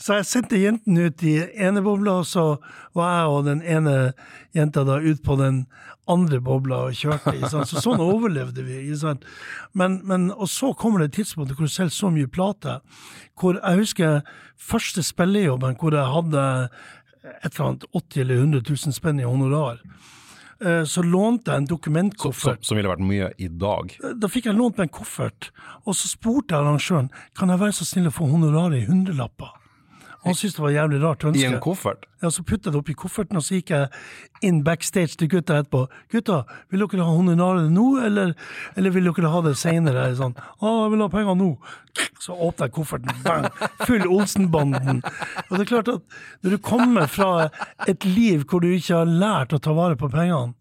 Så 0.00 0.18
jeg 0.20 0.26
sendte 0.28 0.60
jentene 0.60 1.08
ut 1.10 1.22
i 1.26 1.36
ene 1.60 1.82
bobla, 1.84 2.18
og 2.22 2.28
så 2.28 2.44
var 2.96 3.14
jeg 3.18 3.32
og 3.36 3.46
den 3.48 3.62
ene 3.62 3.96
jenta 4.56 4.84
da 4.88 4.98
ut 5.00 5.22
på 5.26 5.36
den 5.40 5.64
andre 6.10 6.40
bobla 6.42 6.84
og 6.88 6.96
kjørte. 6.98 7.36
Så 7.50 7.62
sånn 7.78 8.00
overlevde 8.02 8.64
vi. 8.66 8.80
Men, 9.78 10.00
men, 10.04 10.30
og 10.32 10.48
så 10.50 10.72
kommer 10.74 11.02
det 11.04 11.10
et 11.12 11.18
tidspunkt 11.20 11.54
hvor 11.54 11.68
du 11.68 11.72
selger 11.72 11.94
så 11.94 12.10
mye 12.10 12.30
plater. 12.30 12.80
Hvor 13.38 13.60
jeg 13.60 13.82
husker 13.84 14.24
første 14.58 15.04
spillejobben 15.06 15.78
hvor 15.80 15.94
jeg 15.94 16.10
hadde 16.14 16.46
et 17.44 17.52
eller 17.52 17.66
annet 17.68 17.84
80 17.94 18.20
eller 18.24 18.42
100 18.42 18.64
000 18.70 18.96
spenn 18.96 19.20
i 19.20 19.28
honorar. 19.28 19.78
Eh, 20.60 20.84
Så 20.84 21.02
lånte 21.02 21.50
jeg 21.52 21.56
en 21.62 21.66
Som, 21.66 21.76
dokumentkoffert. 21.76 22.64
som 22.64 22.76
ville 22.76 22.88
vært 22.90 23.00
mye 23.00 23.30
i 23.38 23.48
dag. 23.48 23.94
Da 24.20 24.28
fikk 24.28 24.44
jeg 24.50 24.54
lånt 24.56 24.76
meg 24.78 24.88
en 24.90 24.98
koffert, 25.00 25.50
og 25.86 25.94
så 25.94 26.08
spurte 26.08 26.52
jeg 26.52 26.60
arrangøren 26.60 27.10
kan 27.34 27.48
jeg 27.48 27.58
være 27.58 27.72
så 27.72 27.84
snill 27.88 28.06
å 28.08 28.12
få 28.12 28.28
honoraret 28.30 28.82
i 28.82 28.86
hundrelapper. 28.86 29.48
Han 30.24 30.34
syntes 30.36 30.56
det 30.58 30.62
var 30.62 30.72
jævlig 30.74 30.98
rart 31.02 31.22
I 31.24 31.28
ønske. 31.30 31.46
en 31.48 31.60
koffert. 31.64 32.02
Ja, 32.20 32.28
Så 32.28 32.42
putta 32.44 32.68
jeg 32.68 32.74
det 32.74 32.80
oppi 32.82 32.94
kofferten, 32.94 33.36
og 33.38 33.42
så 33.42 33.54
gikk 33.56 33.70
jeg 33.72 33.88
inn 34.44 34.58
backstage 34.62 35.16
til 35.16 35.28
gutta 35.32 35.56
etterpå. 35.62 35.86
'Gutta, 36.12 36.44
vil 36.70 36.80
dere 36.84 37.06
ha 37.06 37.14
honoraret 37.16 37.70
nå, 37.72 37.86
eller, 38.04 38.34
eller 38.76 38.90
vil 38.90 39.08
dere 39.08 39.30
ha 39.32 39.40
det 39.40 39.54
seinere?' 39.56 40.14
Sånn. 40.18 40.34
'Å, 40.36 40.84
jeg 40.84 40.90
vil 40.92 41.00
ha 41.00 41.08
penger 41.08 41.34
nå.' 41.40 41.56
Så 42.20 42.36
åpna 42.36 42.68
jeg 42.68 42.72
kofferten, 42.76 43.22
bang! 43.24 43.48
Full 43.86 44.04
Olsenbanden. 44.06 45.00
Og 45.48 45.56
det 45.56 45.60
er 45.64 45.70
klart 45.72 45.88
at 45.88 46.02
når 46.44 46.50
du 46.50 46.58
kommer 46.58 47.06
fra 47.08 47.48
et 47.88 48.04
liv 48.04 48.44
hvor 48.44 48.60
du 48.60 48.68
ikke 48.68 49.00
har 49.00 49.06
lært 49.08 49.56
å 49.56 49.58
ta 49.58 49.72
vare 49.72 49.96
på 49.96 50.10
pengene, 50.12 50.52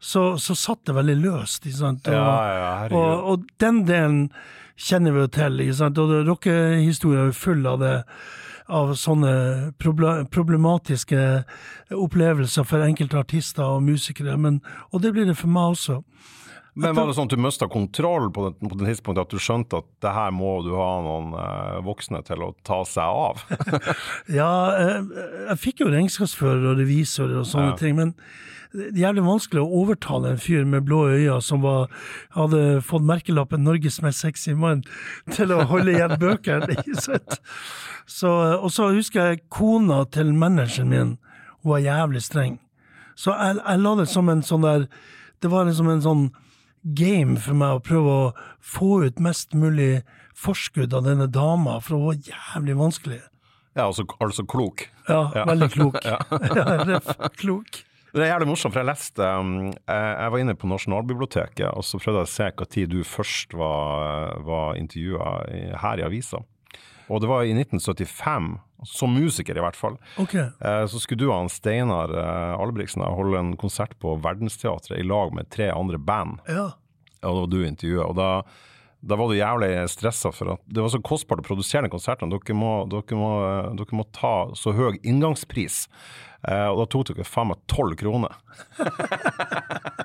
så, 0.00 0.34
så 0.40 0.54
satt 0.56 0.82
det 0.88 0.94
veldig 0.96 1.16
løst. 1.22 1.66
Ikke 1.66 1.76
sant? 1.78 2.08
Og, 2.08 2.12
Ja, 2.14 2.34
ja, 2.58 2.88
og, 2.90 3.24
og 3.30 3.46
den 3.60 3.84
delen 3.86 4.30
kjenner 4.80 5.12
vi 5.12 5.20
jo 5.20 5.28
til. 5.28 5.60
Ikke 5.60 5.76
sant? 5.76 5.98
Og 6.00 6.26
rockehistorien 6.26 7.20
er 7.20 7.30
jo 7.30 7.36
full 7.36 7.66
av 7.68 7.78
det 7.84 7.94
av 8.70 8.92
sånne 8.98 9.32
problematiske 9.82 11.22
opplevelser 11.96 12.66
for 12.68 12.86
enkelte 12.86 13.18
artister 13.20 13.66
og 13.66 13.84
musikere, 13.86 14.36
men, 14.40 14.60
og 14.94 15.02
det 15.04 15.14
blir 15.16 15.28
det 15.28 15.38
for 15.38 15.52
meg 15.52 15.74
også. 15.74 16.00
Men 16.78 16.94
var 16.94 17.08
det 17.08 17.16
sånn 17.16 17.26
at 17.26 17.34
du 17.34 17.42
mista 17.42 17.66
kontroll 17.70 18.28
på 18.32 18.46
det, 18.46 18.52
på 18.62 18.76
det 18.78 18.92
tidspunktet, 18.92 19.26
at 19.26 19.34
du 19.34 19.42
skjønte 19.42 19.80
at 19.82 19.88
det 20.04 20.12
her 20.14 20.30
må 20.34 20.52
du 20.64 20.70
ha 20.78 20.90
noen 21.02 21.32
eh, 21.34 21.80
voksne 21.84 22.22
til 22.26 22.44
å 22.46 22.52
ta 22.66 22.82
seg 22.88 23.04
av? 23.04 23.42
Ja, 24.40 24.52
eh, 24.78 25.10
jeg 25.50 25.58
fikk 25.64 25.82
jo 25.84 25.90
regnskapsfører 25.90 26.70
og 26.70 26.78
revisor 26.80 27.34
og 27.40 27.48
sånne 27.50 27.74
ting, 27.80 27.98
men 27.98 28.14
jævlig 28.74 29.24
vanskelig 29.26 29.62
å 29.62 29.80
overtale 29.82 30.32
en 30.32 30.40
fyr 30.40 30.64
med 30.68 30.86
blå 30.86 31.02
øyne 31.10 31.40
som 31.42 31.62
var, 31.64 31.90
hadde 32.36 32.80
fått 32.86 33.06
merkelappen 33.06 33.64
'Norges 33.64 34.00
mest 34.02 34.22
sexy 34.22 34.54
mann' 34.54 34.84
til 35.32 35.52
å 35.52 35.64
holde 35.66 35.92
igjen 35.92 36.18
bøkene. 36.20 36.76
og 38.62 38.70
så 38.70 38.90
husker 38.94 39.20
jeg 39.24 39.42
kona 39.50 40.04
til 40.04 40.34
manageren 40.34 40.90
min, 40.90 41.16
hun 41.62 41.72
var 41.72 41.78
jævlig 41.78 42.22
streng. 42.22 42.60
Så 43.16 43.34
jeg, 43.34 43.58
jeg 43.58 43.80
la 43.80 43.94
det 43.98 44.08
som 44.08 44.28
en 44.28 44.42
sånn 44.42 44.62
der 44.62 44.86
Det 45.40 45.48
var 45.48 45.64
liksom 45.64 45.88
en 45.88 46.02
sånn 46.04 46.24
game 46.84 47.36
for 47.40 47.56
meg 47.56 47.78
å 47.78 47.80
prøve 47.80 48.12
å 48.12 48.32
få 48.60 49.04
ut 49.04 49.20
mest 49.20 49.54
mulig 49.56 50.02
forskudd 50.36 50.92
av 50.92 51.04
denne 51.04 51.26
dama, 51.32 51.78
for 51.80 51.96
hun 51.96 52.06
var 52.10 52.18
jævlig 52.28 52.76
vanskelig. 52.76 53.20
Ja, 53.72 53.86
altså, 53.86 54.04
altså 54.20 54.44
klok. 54.44 54.88
Ja, 55.08 55.30
veldig 55.48 55.70
klok. 55.72 55.96
ja. 56.04 56.20
klok. 57.40 57.80
Det 58.10 58.24
er 58.24 58.32
jævlig 58.32 58.48
morsomt, 58.50 58.74
for 58.74 58.82
jeg 58.82 58.90
leste 58.90 59.26
um, 59.38 59.52
Jeg 59.70 60.32
var 60.34 60.42
inne 60.42 60.56
på 60.58 60.70
Nasjonalbiblioteket, 60.70 61.68
og 61.70 61.84
så 61.86 62.00
prøvde 62.00 62.24
jeg 62.24 62.28
å 62.28 62.32
se 62.32 62.48
hva 62.58 62.66
tid 62.74 62.90
du 62.90 63.04
først 63.06 63.54
var, 63.58 64.40
var 64.46 64.80
intervjua 64.80 65.36
her 65.84 66.02
i 66.02 66.06
avisa. 66.08 66.42
og 67.08 67.22
det 67.22 67.30
var 67.30 67.44
i 67.46 67.54
1975, 67.54 68.50
som 68.86 69.14
musiker 69.14 69.58
i 69.58 69.62
hvert 69.62 69.78
fall. 69.78 69.98
Ok. 70.22 70.34
Eh, 70.34 70.84
så 70.88 71.00
skulle 71.02 71.20
du 71.20 71.30
og 71.30 71.50
Steinar 71.52 72.12
eh, 72.14 72.60
Albrigtsen 72.60 73.04
holde 73.04 73.38
en 73.38 73.54
konsert 73.60 73.96
på 74.00 74.16
Verdensteatret 74.24 74.98
i 74.98 75.06
lag 75.06 75.34
med 75.36 75.50
tre 75.52 75.70
andre 75.74 75.98
band. 75.98 76.40
Ja. 76.48 76.70
Og 77.20 77.34
det 77.34 77.40
var 77.40 77.50
du 77.52 77.58
intervjua. 77.66 78.06
Og 78.08 78.16
da, 78.16 78.30
da 79.02 79.18
var 79.20 79.28
du 79.28 79.36
jævlig 79.36 79.72
stressa 79.92 80.32
for 80.32 80.54
at 80.54 80.64
det 80.70 80.82
var 80.84 80.94
så 80.94 81.02
kostbart 81.04 81.42
å 81.44 81.48
produsere 81.50 81.84
den 81.86 81.92
konserten. 81.92 82.32
Dere 82.32 82.56
må, 82.56 82.72
dere 82.90 83.20
må, 83.20 83.32
eh, 83.44 83.70
dere 83.80 84.00
må 84.00 84.08
ta 84.16 84.34
så 84.58 84.74
høy 84.76 84.96
inngangspris. 85.02 85.84
Eh, 86.48 86.66
og 86.70 86.78
da 86.80 86.86
tok 86.92 87.10
dere 87.12 87.24
faen 87.28 87.50
meg 87.52 87.58
tolv 87.68 87.96
kroner. 88.00 88.32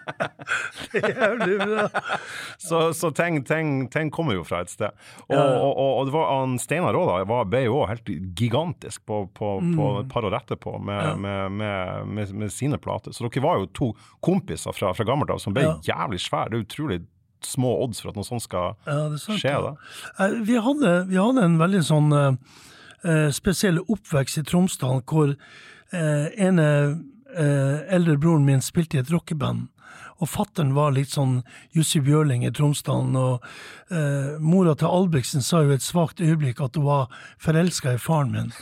Jævlig 0.95 1.57
bra. 1.59 1.85
Så, 2.61 2.93
så 2.93 3.09
ting, 3.15 3.39
ting, 3.47 3.87
ting 3.91 4.11
kommer 4.13 4.35
jo 4.37 4.43
fra 4.47 4.61
et 4.63 4.69
sted. 4.71 4.91
Og, 5.27 5.35
Ja. 5.35 5.41
og, 5.59 5.71
og, 5.77 5.91
og 5.99 6.05
det 6.09 6.13
var 6.15 6.29
han 6.39 6.57
Steinar 6.61 6.93
da. 6.95 7.41
ble 7.49 7.63
jo 7.65 7.79
òg 7.81 7.89
helt 7.93 8.11
gigantisk 8.37 9.05
på, 9.07 9.23
på, 9.35 9.49
på 9.75 9.89
et 10.01 10.09
par 10.11 10.27
år 10.27 10.37
etterpå 10.41 10.77
med, 10.79 10.95
Mm. 10.95 11.25
Ja. 11.25 11.49
med, 11.49 11.51
med, 12.05 12.31
med, 12.33 12.51
sine 12.53 12.77
plater. 12.81 13.11
Så 13.13 13.27
dere 13.27 13.43
var 13.43 13.59
jo 13.59 13.65
to 13.75 13.89
kompiser 14.23 14.73
fra, 14.75 14.93
fra 14.95 15.05
gammelt 15.07 15.29
av 15.33 15.39
som 15.43 15.53
ble 15.55 15.63
Ja. 15.65 15.75
jævlig 15.83 16.19
svære. 16.23 16.49
Det 16.51 16.57
er 16.59 16.65
utrolig 16.67 16.99
små 17.45 17.75
odds 17.83 17.99
for 18.01 18.09
at 18.09 18.15
noe 18.17 18.25
sånt 18.25 18.41
skal 18.45 18.75
sant. 19.19 19.39
skje. 19.41 19.51
da. 19.61 19.75
Eh, 20.19 20.39
Vi 20.47 20.55
hadde, 20.61 20.93
vi 21.09 21.15
hadde 21.19 21.43
en 21.45 21.57
veldig 21.59 21.83
sånn 21.85 22.13
eh, 22.15 22.37
eh, 23.05 23.29
spesiell 23.35 23.79
oppvekst 23.85 24.37
i 24.41 24.43
Tromsdalen, 24.47 25.03
hvor 25.05 25.35
eh, 25.95 26.27
ene 26.47 26.67
eh, 27.35 27.95
eldre 27.95 28.17
broren 28.19 28.45
min 28.45 28.63
spilte 28.63 28.99
i 28.99 29.03
et 29.03 29.13
rockeband. 29.13 29.69
Og 30.23 30.29
fattern 30.31 30.71
var 30.75 30.93
litt 30.95 31.11
sånn 31.11 31.41
Jussi 31.75 31.99
Bjørling 32.03 32.45
i 32.47 32.51
Tromsdalen. 32.55 33.15
Og 33.19 33.43
eh, 33.91 34.37
mora 34.39 34.75
til 34.79 34.87
Albrigtsen 34.87 35.43
sa 35.43 35.63
jo 35.65 35.75
et 35.75 35.83
svakt 35.83 36.23
øyeblikk 36.23 36.61
at 36.63 36.79
hun 36.79 36.87
var 36.87 37.11
forelska 37.43 37.95
i 37.95 38.01
faren 38.01 38.31
min. 38.31 38.53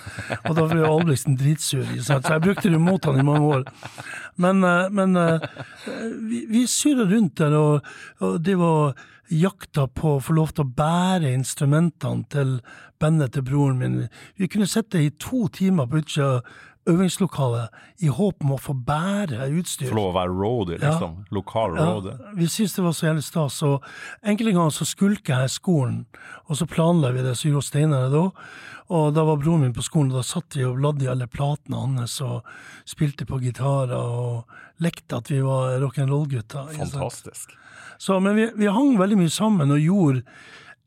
Og 0.41 0.57
da 0.57 0.65
ble 0.71 0.81
Albrigtsen 0.87 1.37
dritsur, 1.37 1.85
så 2.01 2.17
jeg 2.17 2.45
brukte 2.45 2.73
det 2.73 2.81
mot 2.81 3.05
han 3.05 3.21
i 3.21 3.27
mange 3.27 3.53
år. 3.59 3.65
Men, 4.41 4.63
eh, 4.65 4.89
men 4.89 5.17
eh, 5.19 5.49
vi, 6.25 6.45
vi 6.49 6.65
surra 6.69 7.05
rundt 7.11 7.37
der, 7.41 7.57
og, 7.59 7.93
og 8.23 8.39
det 8.41 8.57
var 8.57 8.97
jakta 9.33 9.87
på 9.87 10.17
å 10.17 10.21
få 10.21 10.33
lov 10.35 10.51
til 10.53 10.65
å 10.65 10.73
bære 10.77 11.31
instrumentene 11.33 12.25
til 12.33 12.57
bandet 13.01 13.33
til 13.35 13.45
broren 13.45 13.79
min. 13.79 13.97
Vi 14.39 14.49
kunne 14.49 14.69
sitte 14.69 15.01
i 15.01 15.13
to 15.21 15.47
timer 15.53 15.89
på 15.89 16.01
utsida 16.01 16.41
øvingslokalet 16.89 18.03
i 18.03 18.09
håp 18.11 18.43
om 18.43 18.53
å 18.55 18.59
få 18.59 18.75
bære 18.75 19.47
utstyr. 19.59 19.89
Få 19.91 19.97
lov 19.99 20.09
å 20.11 20.17
være 20.17 20.35
roadie, 20.35 20.79
liksom. 20.81 21.15
Lokal 21.35 21.77
roadie. 21.77 22.15
Ja, 22.19 22.33
vi 22.37 22.49
syntes 22.51 22.75
det 22.77 22.85
var 22.85 22.95
så 22.97 23.07
jævlig 23.07 23.25
stas. 23.27 23.61
Og 23.67 23.87
enkelte 24.25 24.55
ganger 24.57 24.75
så 24.75 24.87
skulka 24.89 25.41
jeg 25.43 25.53
skolen, 25.55 26.03
og 26.47 26.59
så 26.59 26.67
planla 26.69 27.13
vi 27.15 27.25
det, 27.25 27.35
så 27.39 27.49
gjorde 27.49 27.69
Steinar 27.69 28.07
det 28.07 28.17
da. 28.17 28.25
Og 28.93 29.13
da 29.15 29.23
var 29.25 29.39
broren 29.39 29.63
min 29.63 29.75
på 29.75 29.85
skolen, 29.85 30.11
og 30.11 30.19
da 30.19 30.25
satt 30.27 30.57
vi 30.59 30.65
og 30.67 30.81
ladde 30.83 31.07
i 31.07 31.11
alle 31.11 31.29
platene 31.31 31.79
hans 31.85 32.19
og 32.25 32.49
spilte 32.89 33.27
på 33.29 33.39
gitarer 33.43 33.95
og 33.95 34.83
lekte 34.83 35.21
at 35.21 35.31
vi 35.31 35.39
var 35.45 35.79
rock'n'roll-gutter. 35.81 36.73
Fantastisk. 36.81 37.55
Så, 37.97 38.19
men 38.19 38.35
vi, 38.35 38.49
vi 38.59 38.67
hang 38.67 38.97
veldig 38.99 39.21
mye 39.21 39.31
sammen 39.31 39.71
og 39.71 39.79
gjorde 39.79 40.25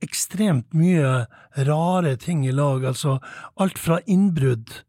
ekstremt 0.04 0.74
mye 0.76 1.24
rare 1.66 2.16
ting 2.20 2.44
i 2.46 2.52
lag. 2.52 2.84
Altså 2.84 3.16
alt 3.56 3.80
fra 3.80 4.02
innbrudd 4.04 4.82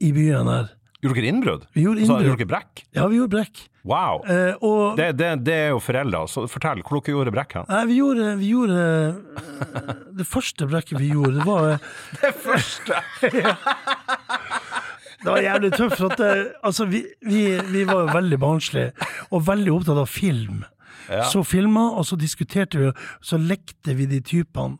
i 0.00 0.12
byen 0.16 0.48
her. 0.50 0.72
Gjorde 1.04 1.20
dere 1.20 1.28
innbrudd? 1.30 1.64
Vi 1.76 1.82
gjorde 1.84 2.00
Altså, 2.00 2.12
innbrudd. 2.16 2.26
gjorde 2.30 2.40
dere 2.42 2.50
brekk? 2.50 2.84
Ja, 2.96 3.06
vi 3.12 3.18
gjorde 3.20 3.34
brekk. 3.36 3.60
Wow! 3.86 4.22
Eh, 4.26 4.54
og 4.66 4.96
Det, 4.98 5.10
det, 5.20 5.28
det 5.46 5.54
er 5.54 5.68
jo 5.70 5.78
foreldre. 5.84 6.22
Så 6.32 6.46
fortell, 6.50 6.80
hvor 6.82 6.98
dere 7.04 7.14
gjorde 7.14 7.34
brekk 7.36 7.52
hen? 7.58 7.66
Nei, 7.70 7.82
vi 7.86 7.98
gjorde, 8.00 8.30
vi 8.40 8.48
gjorde 8.50 8.78
eh, 8.80 9.90
Det 10.18 10.26
første 10.26 10.66
brekket 10.72 10.98
vi 10.98 11.12
gjorde, 11.12 11.36
det 11.38 11.46
var 11.46 11.76
Det 12.24 12.32
første! 12.42 13.02
Det 15.26 15.32
var 15.32 15.40
jævlig 15.42 15.70
tøft, 15.72 15.96
for 15.98 16.12
at 16.12 16.20
altså, 16.62 16.84
vi, 16.86 17.00
vi, 17.24 17.40
vi 17.72 17.84
var 17.88 18.04
jo 18.04 18.12
veldig 18.14 18.36
barnslige, 18.38 18.92
og 19.32 19.46
veldig 19.48 19.72
opptatt 19.74 19.98
av 19.98 20.06
film. 20.12 20.60
Ja. 21.08 21.24
Så 21.30 21.40
filma, 21.46 21.86
og 21.98 22.04
så 22.06 22.18
diskuterte 22.20 22.78
vi, 22.78 22.90
så 23.24 23.38
lekte 23.40 23.94
vi 23.96 24.06
de 24.10 24.20
typene. 24.20 24.76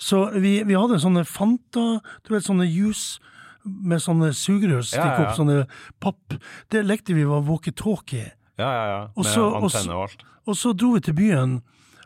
Så 0.00 0.22
vi, 0.38 0.62
vi 0.68 0.78
hadde 0.78 1.00
sånne 1.02 1.26
Fanta, 1.28 1.84
du 2.24 2.32
vet 2.32 2.46
sånne 2.46 2.68
juice 2.70 3.18
med 3.64 4.02
sånne 4.02 4.32
sugerør 4.36 4.82
stikke 4.86 5.26
opp, 5.26 5.34
sånne 5.36 5.66
papp. 6.02 6.34
Det 6.70 6.84
lekte 6.86 7.14
vi 7.14 7.24
var 7.28 7.44
walkietalkie. 7.46 8.32
Ja, 8.58 8.70
ja, 8.72 8.86
ja. 8.92 9.02
Med 9.16 9.26
så- 9.26 9.52
antenne 9.58 9.94
og 9.94 10.02
alt. 10.08 10.24
Og 10.46 10.56
så 10.58 10.72
dro 10.76 10.92
vi 10.96 11.00
til 11.00 11.14
byen, 11.14 11.62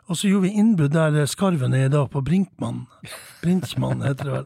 og 0.07 0.15
så 0.15 0.29
gjorde 0.29 0.45
vi 0.47 0.53
innbrudd 0.61 0.93
der 0.93 1.25
skarven 1.25 1.73
er 1.73 1.85
i 1.85 1.89
dag, 1.89 2.09
på 2.09 2.21
Brinkmann. 2.23 2.85
Brinkmann 3.41 4.01
heter 4.05 4.23
det 4.29 4.33
vel. 4.33 4.45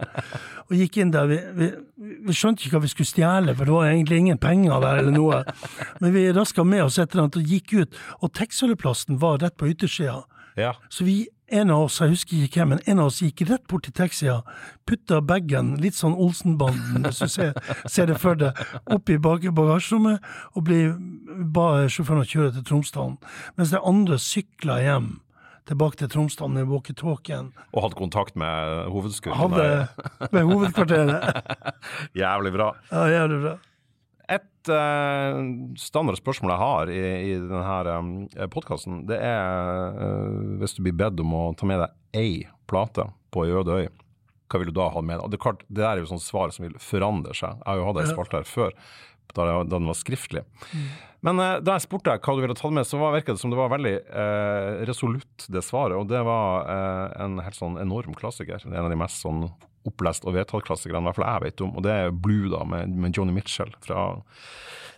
Og 0.71 0.77
gikk 0.79 0.97
inn 0.97 1.11
der. 1.11 1.27
Vi, 1.27 1.37
vi, 1.53 1.67
vi 2.25 2.33
skjønte 2.33 2.63
ikke 2.65 2.77
hva 2.79 2.81
vi 2.85 2.91
skulle 2.93 3.11
stjele, 3.11 3.53
for 3.55 3.65
det 3.67 3.73
var 3.75 3.89
egentlig 3.91 4.17
ingen 4.23 4.39
penger 4.41 4.79
der 4.81 5.01
eller 5.03 5.11
noe. 5.11 5.43
Men 6.01 6.13
vi 6.15 6.23
raska 6.33 6.63
med 6.65 6.83
oss 6.87 6.97
et 6.97 7.11
eller 7.13 7.27
annet 7.27 7.37
og 7.41 7.43
gikk 7.53 7.73
ut, 7.81 7.99
og 8.23 8.33
taxiholdeplassen 8.33 9.19
var 9.21 9.37
rett 9.43 9.57
på 9.59 9.69
yttersida. 9.69 10.23
Ja. 10.57 10.73
Så 10.89 11.05
vi, 11.05 11.27
en 11.51 11.71
av 11.73 11.85
oss, 11.85 11.99
jeg 12.01 12.13
husker 12.13 12.43
ikke 12.45 12.61
hvem, 12.61 12.73
men 12.75 12.83
en 12.89 13.01
av 13.03 13.09
oss 13.11 13.21
gikk 13.23 13.43
rett 13.49 13.63
bort 13.69 13.85
til 13.87 13.95
taxia, 13.97 14.39
putta 14.87 15.21
bagen, 15.25 15.73
litt 15.81 15.97
sånn 15.97 16.15
Olsenbanden, 16.15 17.05
hvis 17.07 17.21
du 17.23 17.31
ser, 17.31 17.57
ser 17.85 18.11
det 18.11 18.19
for 18.21 18.39
deg, 18.39 18.57
opp 18.91 19.11
i 19.11 19.19
bagasjerommet, 19.21 20.23
og 20.55 20.65
ble, 20.67 20.79
ba 21.53 21.87
sjåføren 21.91 22.23
å 22.23 22.29
kjøre 22.29 22.55
til 22.57 22.67
Tromsdalen. 22.71 23.19
Mens 23.59 23.73
de 23.75 23.81
andre 23.81 24.19
sykla 24.21 24.79
hjem, 24.83 25.11
tilbake 25.69 25.99
til 26.01 26.09
Tromsdalen 26.11 26.57
med 26.57 26.69
walkietalkien. 26.71 27.51
Og 27.71 27.85
hadde 27.85 27.99
kontakt 27.99 28.37
med 28.39 28.87
hovedskuren. 28.91 29.37
Hadde 29.37 30.31
med 30.33 30.47
hovedkvarteret. 30.49 31.51
Jævlig 32.23 32.55
bra. 32.55 32.71
Ja, 32.91 33.05
jævlig 33.11 33.43
bra. 33.45 33.57
Et 34.31 34.71
uh, 34.71 35.39
standard 35.79 36.19
spørsmål 36.19 36.53
jeg 36.53 36.61
har 36.61 36.91
i, 36.93 37.01
i 37.31 37.33
denne 37.35 37.95
um, 37.97 38.11
podkasten, 38.53 39.03
det 39.09 39.17
er 39.19 39.97
uh, 39.97 40.57
hvis 40.61 40.77
du 40.77 40.85
blir 40.85 40.95
bedt 41.03 41.19
om 41.23 41.35
å 41.35 41.43
ta 41.57 41.67
med 41.67 41.81
deg 41.83 42.21
ei 42.21 42.33
plate 42.71 43.09
på 43.33 43.43
ei 43.45 43.55
øde 43.59 43.81
øy, 43.81 43.87
hva 44.51 44.61
vil 44.61 44.71
du 44.71 44.75
da 44.77 44.89
ha 44.93 45.03
med 45.03 45.17
deg? 45.17 45.25
Og 45.25 45.31
Det 45.31 45.39
er 45.39 45.45
klart, 45.47 45.63
det 45.67 45.87
er 45.87 45.99
jo 45.99 46.11
sånn 46.11 46.23
svar 46.23 46.51
som 46.55 46.67
vil 46.67 46.77
forandre 46.83 47.35
seg. 47.35 47.59
Jeg 47.59 47.67
har 47.67 47.79
jo 47.79 47.87
hatt 47.89 48.03
ei 48.03 48.11
spalte 48.11 48.39
her 48.39 48.47
før, 48.47 48.75
da, 49.35 49.47
den 49.63 49.87
var 49.87 49.95
skriftlig. 49.99 50.43
Men 51.27 51.39
uh, 51.39 51.57
da 51.63 51.75
jeg 51.75 51.85
spurte 51.85 52.13
deg 52.13 52.23
hva 52.23 52.35
du 52.37 52.43
ville 52.45 52.57
tatt 52.57 52.75
med, 52.75 52.87
så 52.87 52.99
virket 53.01 53.35
det 53.35 53.43
som 53.43 53.51
det 53.51 53.59
var 53.59 53.73
veldig 53.73 53.97
uh, 54.09 54.85
resolutt, 54.87 55.47
det 55.51 55.63
svaret. 55.65 55.97
Og 55.99 56.07
det 56.09 56.23
var 56.27 56.71
eh, 56.71 57.23
en 57.25 57.39
helt 57.43 57.57
sånn 57.57 57.77
enorm 57.81 58.15
klassiker. 58.17 58.63
En 58.71 58.85
av 58.85 58.91
de 58.91 58.99
mest 58.99 59.21
sånn 59.23 59.43
opplest 59.87 60.25
og 60.27 60.35
vedtatt 60.35 60.65
klassikerne, 60.67 61.03
i 61.03 61.09
hvert 61.09 61.19
fall 61.19 61.27
jeg 61.29 61.45
vet 61.47 61.63
om. 61.65 61.75
Og 61.77 61.85
det 61.85 61.93
er 61.95 62.13
Blue, 62.13 62.49
da, 62.51 62.63
med, 62.67 62.93
med 63.01 63.17
Johnny 63.17 63.33
Mitchell 63.35 63.71
fra 63.85 64.11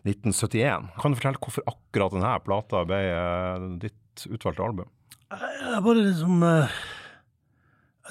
1971. 0.04 0.90
Kan 1.00 1.14
du 1.14 1.20
fortelle 1.20 1.42
hvorfor 1.44 1.68
akkurat 1.70 2.16
denne 2.16 2.34
plata 2.44 2.84
ble 2.88 3.00
eh, 3.12 3.70
ditt 3.86 4.28
utvalgte 4.28 4.66
album? 4.66 4.92
Jeg 5.34 5.80
bare 5.86 6.02
liksom 6.04 6.44
eh, 6.46 6.82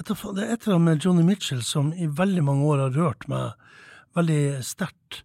Det 0.01 0.15
er 0.17 0.55
et 0.55 0.65
eller 0.65 0.75
annet 0.75 0.87
med 0.87 1.05
Johnny 1.05 1.23
Mitchell 1.27 1.61
som 1.63 1.93
i 1.93 2.09
veldig 2.09 2.43
mange 2.43 2.65
år 2.67 2.87
har 2.87 2.97
rørt 2.97 3.27
meg 3.31 3.53
veldig 4.17 4.63
sterkt. 4.65 5.23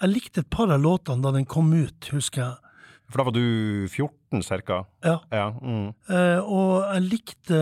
Jeg 0.00 0.10
likte 0.10 0.42
et 0.42 0.50
par 0.50 0.70
av 0.74 0.82
låtene 0.82 1.22
da 1.22 1.34
den 1.34 1.46
kom 1.46 1.70
ut, 1.74 2.10
husker 2.14 2.42
jeg. 2.42 2.64
For 3.10 3.20
da 3.20 3.26
var 3.28 3.34
du 3.36 3.86
14 3.86 4.42
cirka? 4.42 4.80
Ja. 5.04 5.18
Ja. 5.30 5.48
Mm. 5.60 5.92
Eh, 6.08 6.40
og 6.40 6.83
jeg 6.94 7.08
likte 7.10 7.58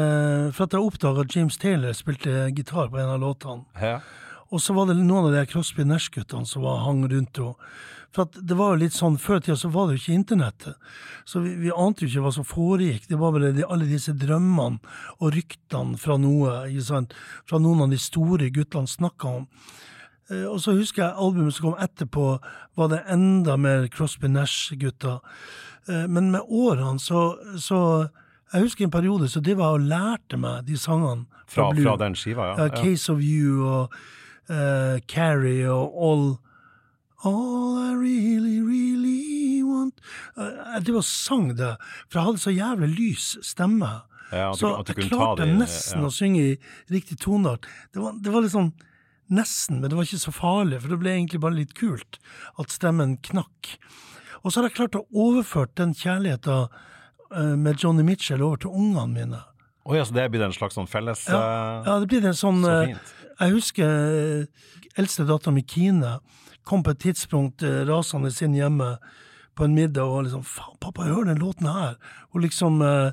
For 0.55 0.65
at 0.69 0.75
jeg 0.77 0.85
oppdaga 0.87 1.25
at 1.25 1.35
James 1.37 1.57
Taylor 1.59 1.93
spilte 1.97 2.51
gitar 2.55 2.91
på 2.93 3.01
en 3.01 3.15
av 3.17 3.21
låtene. 3.23 3.65
ja. 3.81 4.01
Og 4.53 4.61
så 4.61 4.75
var 4.77 4.85
det 4.91 4.99
noen 5.01 5.31
av 5.31 5.33
de 5.33 5.47
Crosby 5.49 5.81
Nash-guttene 5.89 6.45
som 6.45 6.61
var, 6.61 6.83
hang 6.85 6.99
rundt 7.09 7.39
henne. 7.41 7.55
For 8.13 8.27
at 8.27 8.35
det 8.37 8.53
var 8.59 8.75
jo 8.75 8.83
litt 8.83 8.93
sånn, 8.93 9.15
Før 9.17 9.39
i 9.39 9.45
tida 9.47 9.57
så 9.57 9.71
var 9.73 9.87
det 9.89 9.95
jo 9.97 10.01
ikke 10.03 10.17
internettet, 10.19 10.75
så 11.25 11.41
vi, 11.41 11.55
vi 11.57 11.71
ante 11.73 12.05
jo 12.05 12.11
ikke 12.11 12.25
hva 12.27 12.33
som 12.37 12.45
foregikk. 12.45 13.07
Det 13.09 13.17
var 13.17 13.33
bare 13.33 13.55
de, 13.57 13.65
alle 13.65 13.89
disse 13.89 14.13
drømmene 14.13 14.77
og 15.25 15.33
ryktene 15.33 15.97
fra 15.97 16.19
noe, 16.21 16.69
fra 17.49 17.59
noen 17.65 17.81
av 17.87 17.89
de 17.95 17.97
store 18.05 18.51
guttene 18.53 18.87
snakka 18.93 19.33
om. 19.39 19.47
Eh, 20.29 20.45
Og 20.45 20.61
så 20.61 20.77
husker 20.77 21.07
jeg 21.07 21.17
albumet 21.17 21.57
som 21.57 21.71
kom 21.71 21.81
etterpå, 21.81 22.27
var 22.77 22.93
det 22.93 23.01
enda 23.09 23.57
mer 23.57 23.89
Crosby 23.89 24.29
Nash-gutter. 24.29 25.25
Eh, 25.89 26.05
Men 26.13 26.29
med 26.31 26.45
årene 26.45 27.01
så, 27.01 27.39
så 27.57 28.11
Jeg 28.53 28.67
husker 28.67 28.85
en 28.85 28.93
periode 28.93 29.29
så 29.33 29.41
det 29.41 29.57
var 29.57 29.77
og 29.79 29.87
lærte 29.89 30.37
meg 30.41 30.67
de 30.69 30.77
sangene 30.77 31.25
Fra, 31.49 31.71
Blue. 31.73 31.85
fra 31.85 31.97
den 32.05 32.17
skiva, 32.19 32.53
ja. 32.53 32.67
Uh, 32.69 32.77
Case 32.83 33.13
of 33.13 33.21
You 33.25 33.65
og 33.65 33.95
uh, 34.51 34.99
Carrie 35.09 35.69
og 35.71 35.97
All 36.09 36.25
All 37.25 37.79
I 37.79 37.91
really, 37.95 38.59
really 38.67 39.63
want 39.63 40.01
uh, 40.37 40.79
Det 40.83 40.95
var 40.95 41.05
sang, 41.07 41.53
det. 41.57 41.77
For 42.11 42.19
jeg 42.19 42.27
hadde 42.27 42.43
så 42.43 42.51
jævlig 42.51 42.89
lys 42.97 43.27
stemme. 43.47 43.91
Ja, 44.33 44.51
du- 44.51 44.59
så 44.59 44.73
jeg 44.89 45.09
klarte 45.11 45.45
det 45.47 45.59
nesten 45.61 46.03
ja. 46.03 46.09
å 46.09 46.15
synge 46.15 46.43
i 46.43 46.57
riktig 46.91 47.21
toneart. 47.21 47.69
Det 47.93 48.03
var, 48.03 48.17
det 48.21 48.33
var 48.33 48.43
liksom 48.43 48.73
Nesten, 49.33 49.79
men 49.81 49.89
det 49.89 49.97
var 49.97 50.05
ikke 50.05 50.19
så 50.21 50.33
farlig, 50.35 50.83
for 50.83 50.93
det 50.93 50.99
ble 51.01 51.13
egentlig 51.15 51.39
bare 51.41 51.57
litt 51.57 51.71
kult 51.79 52.19
at 52.61 52.73
stemmen 52.75 53.15
knakk. 53.25 53.79
Og 54.43 54.53
så 54.53 54.61
har 54.61 54.67
jeg 54.69 54.77
klart 54.77 54.99
å 54.99 55.07
overføre 55.09 55.71
den 55.79 55.95
kjærligheten 55.97 56.67
med 57.57 57.81
Johnny 57.81 58.05
Mitchell 58.07 58.43
over 58.43 58.61
til 58.63 58.71
ungene 58.71 59.09
mine. 59.13 59.41
Oh, 59.85 59.97
ja, 59.97 60.05
så 60.05 60.15
det 60.15 60.29
blir 60.31 60.45
en 60.47 60.55
slags 60.55 60.77
sånn 60.79 60.87
felles 60.87 61.25
Ja, 61.27 61.41
eh, 61.41 61.89
ja 61.89 61.97
det 61.99 62.09
blir 62.13 62.27
en 62.29 62.39
sånn 62.39 62.63
Så 62.63 62.75
eh. 62.85 62.95
Jeg 63.41 63.55
husker 63.57 63.89
eldste 63.91 65.01
eldstedattera 65.03 65.55
mi 65.57 65.65
Kine 65.67 66.19
kom 66.69 66.85
på 66.87 66.93
et 66.95 67.01
tidspunkt 67.03 67.65
eh, 67.67 67.83
rasende 67.89 68.31
inn 68.45 68.55
hjemme 68.55 68.93
på 69.59 69.67
en 69.67 69.75
middag 69.75 70.07
og 70.07 70.29
liksom 70.29 70.45
'Faen, 70.47 70.79
pappa, 70.81 71.09
hør 71.09 71.27
den 71.27 71.43
låten 71.43 71.67
her!' 71.67 71.99
Hun 72.31 72.43
liksom 72.43 72.83
eh, 72.83 73.11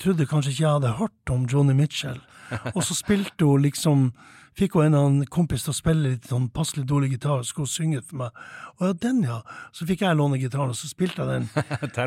trodde 0.00 0.26
kanskje 0.26 0.54
ikke 0.54 0.64
jeg 0.64 0.76
hadde 0.78 0.96
hørt 0.96 1.30
om 1.30 1.44
Johnny 1.44 1.74
Mitchell. 1.74 2.20
Og 2.76 2.82
så 2.82 2.94
spilte 2.96 3.44
hun 3.44 3.62
liksom 3.62 4.12
Fikk 4.58 4.74
hun 4.74 4.88
en 4.88 4.96
av 4.98 5.06
en 5.06 5.18
kompis 5.30 5.62
til 5.62 5.70
å 5.70 5.76
spille 5.76 6.12
litt 6.16 6.26
sånn 6.26 6.48
passelig 6.50 6.82
dårlig 6.90 7.12
gitar 7.12 7.44
og 7.44 7.46
skulle 7.46 7.70
synge 7.70 8.00
for 8.02 8.24
meg. 8.24 8.40
Og 8.78 8.88
ja, 8.88 8.94
den, 9.04 9.20
ja. 9.26 9.38
Så 9.76 9.86
fikk 9.86 10.02
jeg 10.02 10.18
låne 10.18 10.40
gitaren, 10.40 10.72
og 10.74 10.78
så 10.78 10.90
spilte 10.90 11.22
jeg 11.22 11.30
den. 11.30 11.48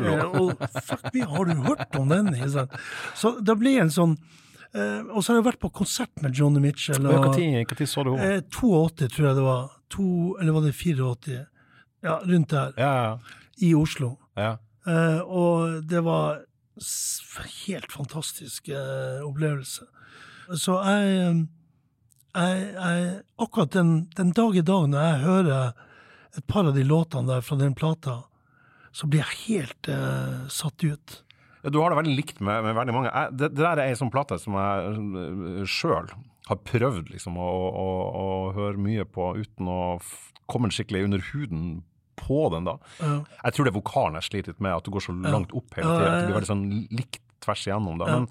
Eh, 0.02 0.36
og 0.38 0.60
fuck 0.84 1.08
me, 1.14 1.22
har 1.28 1.48
du 1.48 1.64
hørt 1.64 1.96
om 1.98 2.10
den? 2.12 2.28
Så 3.18 3.34
det 3.44 3.54
ble 3.60 3.74
en 3.82 3.90
sånn 3.92 4.14
eh, 4.74 5.00
Og 5.12 5.20
så 5.22 5.32
har 5.32 5.38
jeg 5.40 5.46
vært 5.46 5.60
på 5.62 5.70
konsert 5.74 6.12
med 6.24 6.36
Johnny 6.36 6.62
Mitchell. 6.64 7.06
Hva 7.06 7.32
tid, 7.34 7.86
så 7.88 8.04
du 8.06 8.12
henne? 8.14 8.40
Eh, 8.40 8.44
82, 8.52 9.08
tror 9.14 9.28
jeg 9.28 9.38
det 9.38 9.46
var. 9.46 9.72
To, 9.96 10.06
eller 10.40 10.56
var 10.56 10.66
det 10.66 10.74
84? 10.76 11.40
Ja, 12.02 12.18
rundt 12.26 12.52
der. 12.52 12.76
Ja, 12.80 12.92
I 13.62 13.72
Oslo. 13.78 14.16
ja. 14.36 14.56
Eh, 14.82 15.20
og 15.22 15.84
det 15.86 16.00
var 16.02 16.40
helt 17.66 17.92
fantastisk 17.92 18.68
eh, 18.68 19.20
opplevelse. 19.22 19.86
Så 20.58 20.78
jeg, 20.82 21.18
eh, 21.22 21.42
jeg, 22.34 22.68
jeg 22.74 23.22
Akkurat 23.42 23.72
den, 23.74 23.92
den 24.16 24.32
dag 24.36 24.56
i 24.56 24.64
dag, 24.66 24.86
når 24.92 25.06
jeg 25.08 25.22
hører 25.26 25.72
et 26.38 26.46
par 26.48 26.64
av 26.70 26.74
de 26.76 26.84
låtene 26.86 27.28
der 27.28 27.44
fra 27.44 27.58
den 27.60 27.74
plata, 27.76 28.22
så 28.92 29.08
blir 29.08 29.22
jeg 29.24 29.38
helt 29.46 29.88
eh, 29.92 30.48
satt 30.52 30.84
ut. 30.84 31.18
Ja, 31.62 31.70
Du 31.70 31.78
har 31.82 31.92
det 31.92 31.98
veldig 32.00 32.16
likt 32.18 32.40
med, 32.40 32.62
med 32.64 32.74
veldig 32.76 32.94
mange. 32.96 33.12
Jeg, 33.12 33.36
det, 33.38 33.50
det 33.54 33.62
der 33.62 33.78
er 33.82 33.90
ei 33.92 33.96
sånn 33.98 34.10
plate 34.12 34.38
som 34.40 34.56
jeg 34.58 35.66
sjøl 35.68 36.08
har 36.48 36.58
prøvd 36.66 37.12
liksom, 37.12 37.36
å, 37.38 37.50
å, 37.70 37.88
å 38.22 38.28
høre 38.56 38.80
mye 38.82 39.04
på 39.06 39.28
uten 39.38 39.68
å 39.70 39.80
komme 40.50 40.72
skikkelig 40.74 41.04
under 41.06 41.22
huden 41.32 41.66
på 42.18 42.48
den. 42.52 42.66
da. 42.68 42.74
Ja. 43.00 43.12
Jeg 43.46 43.54
tror 43.56 43.66
det 43.68 43.72
er 43.72 43.78
vokalen 43.78 44.18
jeg 44.18 44.26
sliter 44.28 44.52
litt 44.52 44.60
med, 44.64 44.74
at 44.76 44.84
du 44.88 44.90
går 44.94 45.04
så 45.06 45.14
langt 45.16 45.54
opp 45.56 45.76
hele 45.78 45.86
Ja, 45.86 45.94
tida. 45.98 46.08
ja, 46.08 46.10
At 46.12 46.18
det 46.18 46.26
blir 46.30 46.38
veldig 46.40 46.50
sånn 46.50 46.66
likt 46.92 47.22
tvers 47.44 47.66
igjennom. 47.66 47.98
da. 48.00 48.08
Men 48.10 48.28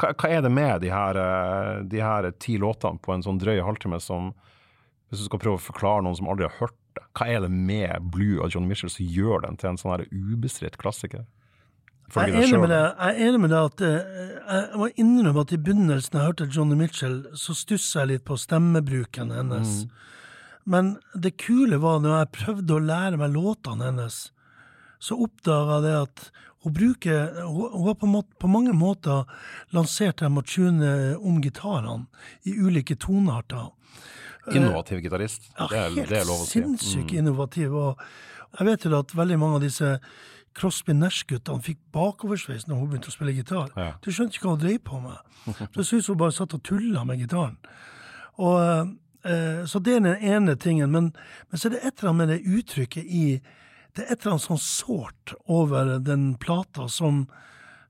hva, 0.00 0.12
hva 0.14 0.30
er 0.30 0.44
det 0.44 0.52
med 0.54 0.82
de 0.84 0.92
her, 0.92 1.18
eh, 1.18 1.82
de 1.92 2.02
her 2.02 2.30
ti 2.42 2.56
låtene 2.60 3.02
på 3.02 3.14
en 3.14 3.24
sånn 3.26 3.40
drøy 3.42 3.60
halvtime 3.62 4.00
som 4.02 4.32
Hvis 5.12 5.20
du 5.20 5.28
skal 5.28 5.42
prøve 5.42 5.58
å 5.58 5.60
forklare 5.60 6.00
noen 6.06 6.16
som 6.16 6.28
aldri 6.32 6.46
har 6.46 6.54
hørt 6.56 6.78
det, 6.96 7.02
hva 7.18 7.26
er 7.28 7.42
det 7.44 7.50
med 7.52 8.06
Blue 8.14 8.40
av 8.40 8.48
John 8.54 8.64
Mitchell 8.64 8.88
som 8.88 9.04
gjør 9.04 9.42
den 9.44 9.58
til 9.60 9.68
en 9.68 9.80
sånn 9.80 10.06
ubestridt 10.08 10.78
klassiker? 10.80 11.26
Jeg 12.12 12.32
er 12.32 12.46
enig 12.46 12.60
med 12.60 12.72
deg. 12.72 12.86
Jeg 12.96 13.12
er 13.12 13.28
enig 13.28 13.40
med 13.40 13.52
deg 13.52 13.68
at 13.68 13.82
eh, 13.84 14.16
jeg 14.56 14.80
må 14.80 14.88
innrømme 15.00 15.44
at 15.44 15.52
i 15.52 15.60
begynnelsen 15.60 16.18
jeg 16.18 16.28
hørte 16.28 16.48
Johnny 16.52 16.76
Mitchell, 16.76 17.18
så 17.36 17.56
stussa 17.56 18.02
jeg 18.02 18.10
litt 18.10 18.24
på 18.28 18.36
stemmebruken 18.40 19.32
hennes. 19.32 19.84
Men 20.68 20.96
det 21.14 21.38
kule 21.40 21.80
var 21.82 22.02
når 22.02 22.18
jeg 22.18 22.32
prøvde 22.36 22.76
å 22.76 22.84
lære 22.84 23.20
meg 23.20 23.32
låtene 23.36 23.88
hennes, 23.88 24.18
så 25.02 25.18
oppdaga 25.24 25.78
jeg 25.80 25.86
det 25.86 25.94
at 26.02 26.26
hun 26.62 26.74
bruker 26.74 27.42
Hun, 27.42 27.68
hun 27.72 27.86
har 27.86 27.94
på, 27.98 28.06
måte, 28.06 28.34
på 28.38 28.48
mange 28.50 28.72
måter 28.72 29.24
lansert 29.74 30.20
dem 30.22 30.38
og 30.38 30.46
tune 30.46 31.16
om 31.18 31.40
gitarene 31.42 32.06
i 32.44 32.54
ulike 32.54 32.96
tonearter. 32.96 33.70
Innovativ 34.50 35.00
gitarist. 35.02 35.50
Ja, 35.58 35.66
det, 35.70 35.78
er, 35.78 35.90
helt 35.90 36.10
det 36.10 36.20
er 36.20 36.28
lov 36.28 36.42
å 36.42 36.46
si. 36.46 36.62
Mm. 36.62 36.76
sinnssykt 36.76 37.16
innovativ. 37.18 37.74
Og 37.74 38.00
jeg 38.58 38.68
vet 38.68 38.86
jo 38.86 38.94
at 38.98 39.14
veldig 39.16 39.38
mange 39.38 39.58
av 39.60 39.66
disse 39.66 39.96
Crosby 40.58 40.94
Nash-guttene 40.96 41.64
fikk 41.64 41.78
bakoversveis 41.94 42.66
når 42.68 42.80
hun 42.80 42.90
begynte 42.90 43.12
å 43.12 43.14
spille 43.14 43.34
gitar. 43.36 43.70
Ja. 43.78 43.94
Du 44.04 44.10
skjønte 44.12 44.36
ikke 44.36 44.50
hva 44.50 44.56
hun 44.56 44.64
drev 44.64 44.82
på 44.84 45.00
med. 45.00 45.30
Det 45.46 45.86
så 45.86 45.98
ut 45.98 46.04
som 46.04 46.16
hun 46.16 46.22
bare 46.24 46.36
satt 46.36 46.56
og 46.58 46.64
tulla 46.66 47.06
med 47.08 47.22
gitaren. 47.22 47.56
Og, 48.42 48.92
eh, 49.24 49.64
så 49.68 49.80
det 49.80 49.96
er 49.96 50.04
den 50.04 50.26
ene 50.34 50.56
tingen. 50.60 50.92
Men, 50.92 51.12
men 51.48 51.60
så 51.60 51.68
er 51.68 51.76
det 51.76 51.82
et 51.82 52.02
eller 52.02 52.12
annet 52.12 52.22
med 52.22 52.34
det 52.34 52.58
uttrykket 52.58 53.04
i 53.06 53.26
Det 53.92 54.04
er 54.04 54.12
et 54.12 54.22
eller 54.22 54.36
annet 54.36 54.46
sånn 54.46 54.62
sårt 54.62 55.34
over 55.52 55.96
den 56.00 56.32
plata 56.40 56.88
som, 56.88 57.26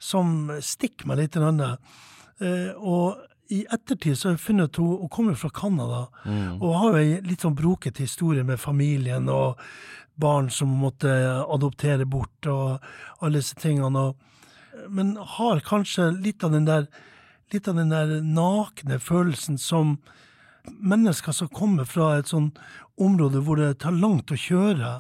som 0.03 0.51
stikker 0.59 1.07
meg 1.11 1.21
litt. 1.23 1.39
grann. 1.39 1.61
Eh, 1.63 2.73
og 2.77 3.21
i 3.53 3.63
ettertid 3.71 4.17
så 4.19 4.29
har 4.29 4.37
jeg 4.37 4.47
funnet 4.47 4.73
at 4.73 4.81
hun, 4.81 4.97
hun 5.05 5.13
kommer 5.13 5.37
fra 5.39 5.51
Canada, 5.55 6.07
og 6.57 6.77
har 6.79 6.95
jo 6.95 7.01
ei 7.03 7.19
litt 7.27 7.45
sånn 7.45 7.57
brokete 7.59 8.03
historie 8.07 8.45
med 8.49 8.61
familien 8.61 9.29
og 9.29 9.61
barn 10.15 10.49
som 10.53 10.73
måtte 10.81 11.11
adoptere 11.43 12.07
bort 12.09 12.49
og 12.49 12.83
alle 13.21 13.43
disse 13.43 13.59
tingene. 13.61 14.09
Og, 14.09 14.87
men 14.89 15.15
har 15.37 15.61
kanskje 15.67 16.11
litt 16.17 16.45
av 16.45 16.55
den 16.57 16.69
der 16.69 16.89
litt 17.53 17.69
av 17.69 17.77
den 17.77 17.93
der 17.93 18.21
nakne 18.25 18.97
følelsen 19.03 19.59
som 19.61 19.99
mennesker 20.71 21.35
som 21.35 21.51
kommer 21.51 21.89
fra 21.89 22.17
et 22.19 22.31
sånn 22.31 22.51
område 23.03 23.41
hvor 23.43 23.59
det 23.59 23.81
tar 23.83 23.95
langt 23.97 24.31
å 24.31 24.39
kjøre. 24.39 24.91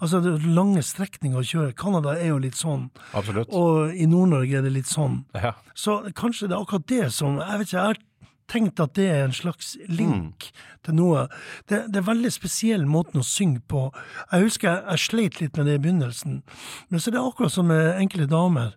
Altså 0.00 0.20
det 0.24 0.34
er 0.34 0.48
lange 0.56 0.82
strekninger 0.84 1.38
å 1.40 1.46
kjøre. 1.46 1.76
Canada 1.78 2.16
er 2.18 2.32
jo 2.32 2.42
litt 2.42 2.58
sånn. 2.58 2.88
Absolutt. 3.16 3.52
Og 3.54 3.94
i 3.94 4.08
Nord-Norge 4.10 4.58
er 4.58 4.66
det 4.66 4.74
litt 4.74 4.90
sånn. 4.90 5.22
Ja. 5.38 5.54
Så 5.78 6.00
kanskje 6.18 6.50
det 6.50 6.58
er 6.58 6.64
akkurat 6.64 6.88
det 6.90 7.08
som 7.14 7.38
Jeg 7.38 7.60
vet 7.60 7.70
ikke, 7.70 7.78
jeg 7.78 7.86
har 7.92 8.02
tenkt 8.48 8.80
at 8.80 8.94
det 8.96 9.06
er 9.12 9.26
en 9.26 9.36
slags 9.36 9.74
link 9.92 10.48
til 10.86 10.96
noe. 10.96 11.26
Det, 11.68 11.84
det 11.92 12.00
er 12.00 12.08
veldig 12.08 12.32
spesiell 12.32 12.86
måten 12.88 13.20
å 13.20 13.26
synge 13.26 13.60
på. 13.68 13.88
Jeg 14.32 14.46
husker 14.48 14.70
jeg, 14.70 14.84
jeg 14.88 15.04
sleit 15.04 15.40
litt 15.42 15.58
med 15.58 15.68
det 15.68 15.78
i 15.78 15.82
begynnelsen, 15.84 16.42
men 16.88 17.00
så 17.00 17.10
er 17.10 17.18
det 17.18 17.24
akkurat 17.24 17.54
som 17.54 17.68
med 17.68 17.90
enkelte 18.00 18.30
damer. 18.32 18.76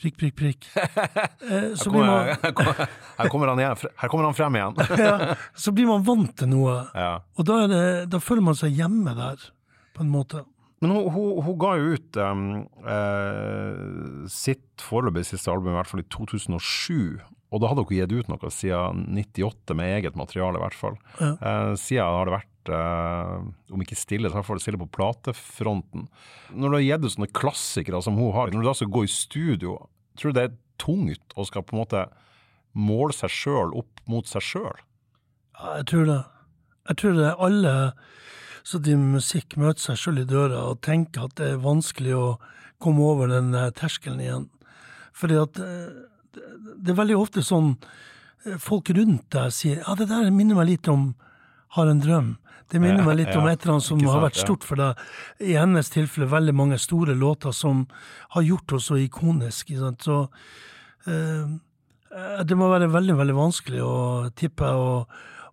Prikk, 0.00 0.16
prikk, 0.20 0.36
prikk. 0.38 0.68
Eh, 1.50 1.72
så, 1.74 1.90
blir 1.90 2.04
Kommer, 2.04 2.06
man, 2.06 2.28
her, 2.42 2.52
kommer, 2.54 2.88
her, 3.18 3.28
kommer 3.32 3.50
han 3.50 3.60
igjen, 3.60 3.80
her 4.00 4.10
kommer 4.12 4.26
han 4.28 4.36
frem 4.38 4.56
igjen. 4.58 4.76
ja, 5.04 5.34
så 5.58 5.72
blir 5.74 5.88
man 5.88 6.04
vant 6.06 6.34
til 6.38 6.50
noe, 6.52 6.76
Ja. 6.94 7.12
og 7.36 7.46
da, 7.48 7.56
det, 7.70 7.80
da 8.12 8.20
føler 8.22 8.44
man 8.46 8.56
seg 8.58 8.76
hjemme 8.76 9.14
der, 9.18 9.48
på 9.96 10.04
en 10.04 10.12
måte. 10.12 10.44
Men 10.80 10.94
hun, 10.94 11.08
hun, 11.12 11.40
hun 11.44 11.56
ga 11.60 11.74
jo 11.76 11.96
ut 11.96 12.18
um, 12.22 12.44
eh, 12.88 14.28
sitt 14.32 14.84
foreløpig 14.84 15.26
siste 15.28 15.50
album, 15.52 15.72
i 15.74 15.76
hvert 15.80 15.90
fall 15.90 16.04
i 16.04 16.08
2007. 16.12 17.18
Og 17.50 17.62
da 17.62 17.70
hadde 17.70 17.82
dere 17.82 18.06
gitt 18.06 18.14
ut 18.14 18.30
noe 18.30 18.52
siden 18.54 19.04
98 19.16 19.76
med 19.78 19.96
eget 19.96 20.18
materiale, 20.18 20.60
i 20.60 20.64
hvert 20.64 20.78
fall. 20.78 20.96
Ja. 21.18 21.32
Eh, 21.34 21.72
siden 21.80 22.06
har 22.06 22.28
det 22.28 22.36
vært, 22.36 22.72
eh, 22.76 23.74
om 23.74 23.82
ikke 23.82 23.98
stille, 23.98 24.30
så 24.30 24.36
i 24.36 24.38
hvert 24.38 24.50
fall 24.52 24.62
stille 24.62 24.80
på 24.80 24.90
platefronten. 24.94 26.06
Når 26.54 26.70
du 26.70 26.76
har 26.78 26.86
gitt 26.86 27.06
ut 27.06 27.14
sånne 27.16 27.32
klassikere 27.34 28.02
som 28.06 28.18
hun 28.20 28.32
har, 28.36 28.50
når 28.50 28.62
du 28.62 28.70
da 28.70 28.76
skal 28.78 28.94
gå 28.94 29.04
i 29.04 29.10
studio, 29.10 29.78
tror 30.16 30.32
du 30.32 30.38
det 30.38 30.46
er 30.46 30.58
tungt 30.78 31.34
å 31.36 31.46
skal 31.46 31.66
på 31.66 31.74
en 31.74 31.82
måte 31.82 32.06
måle 32.78 33.12
seg 33.16 33.32
sjøl 33.34 33.74
opp 33.74 34.00
mot 34.06 34.26
seg 34.30 34.46
sjøl? 34.46 34.78
Ja, 35.58 35.80
jeg 35.80 35.90
tror 35.90 36.06
det. 36.06 36.20
Jeg 36.88 36.96
tror 36.96 37.18
det 37.18 37.26
er 37.28 37.42
alle 37.44 37.74
som 38.62 38.82
driver 38.84 39.16
musikk, 39.16 39.56
møter 39.60 39.90
seg 39.90 39.98
sjøl 39.98 40.22
i 40.22 40.28
døra 40.28 40.62
og 40.70 40.80
tenker 40.84 41.26
at 41.26 41.36
det 41.40 41.54
er 41.54 41.64
vanskelig 41.64 42.14
å 42.16 42.26
komme 42.80 43.04
over 43.04 43.30
den 43.30 43.52
eh, 43.56 43.72
terskelen 43.76 44.22
igjen. 44.22 44.46
Fordi 45.16 45.36
at 45.40 45.60
eh, 45.60 46.09
det 46.34 46.92
er 46.92 46.98
veldig 46.98 47.18
ofte 47.18 47.42
sånn 47.46 47.72
eh, 48.46 48.58
folk 48.60 48.92
rundt 48.96 49.26
deg 49.34 49.54
sier 49.54 49.82
ja, 49.82 49.96
det 49.98 50.10
der 50.10 50.30
minner 50.34 50.58
meg 50.60 50.72
litt 50.74 50.90
om 50.92 51.12
Har 51.76 51.86
en 51.86 52.00
drøm. 52.02 52.30
Det 52.70 52.80
minner 52.82 53.04
meg 53.06 53.16
litt 53.20 53.36
om 53.38 53.46
et 53.46 53.62
eller 53.62 53.76
annet 53.76 53.86
som 53.86 53.98
sant, 54.00 54.10
har 54.10 54.22
vært 54.24 54.38
stort 54.38 54.64
for 54.66 54.78
deg. 54.78 54.98
I 55.38 55.54
hennes 55.54 55.90
tilfelle 55.90 56.26
veldig 56.30 56.54
mange 56.58 56.78
store 56.82 57.14
låter 57.14 57.54
som 57.54 57.84
har 58.34 58.42
gjort 58.42 58.74
oss 58.74 58.88
så 58.90 58.98
ikonisk. 58.98 59.70
Så 60.02 60.16
eh, 61.06 61.52
det 62.42 62.58
må 62.58 62.70
være 62.70 62.90
veldig, 62.90 63.16
veldig 63.22 63.36
vanskelig 63.38 63.82
å 63.86 63.94
tippe 64.34 64.66
å, 64.66 65.04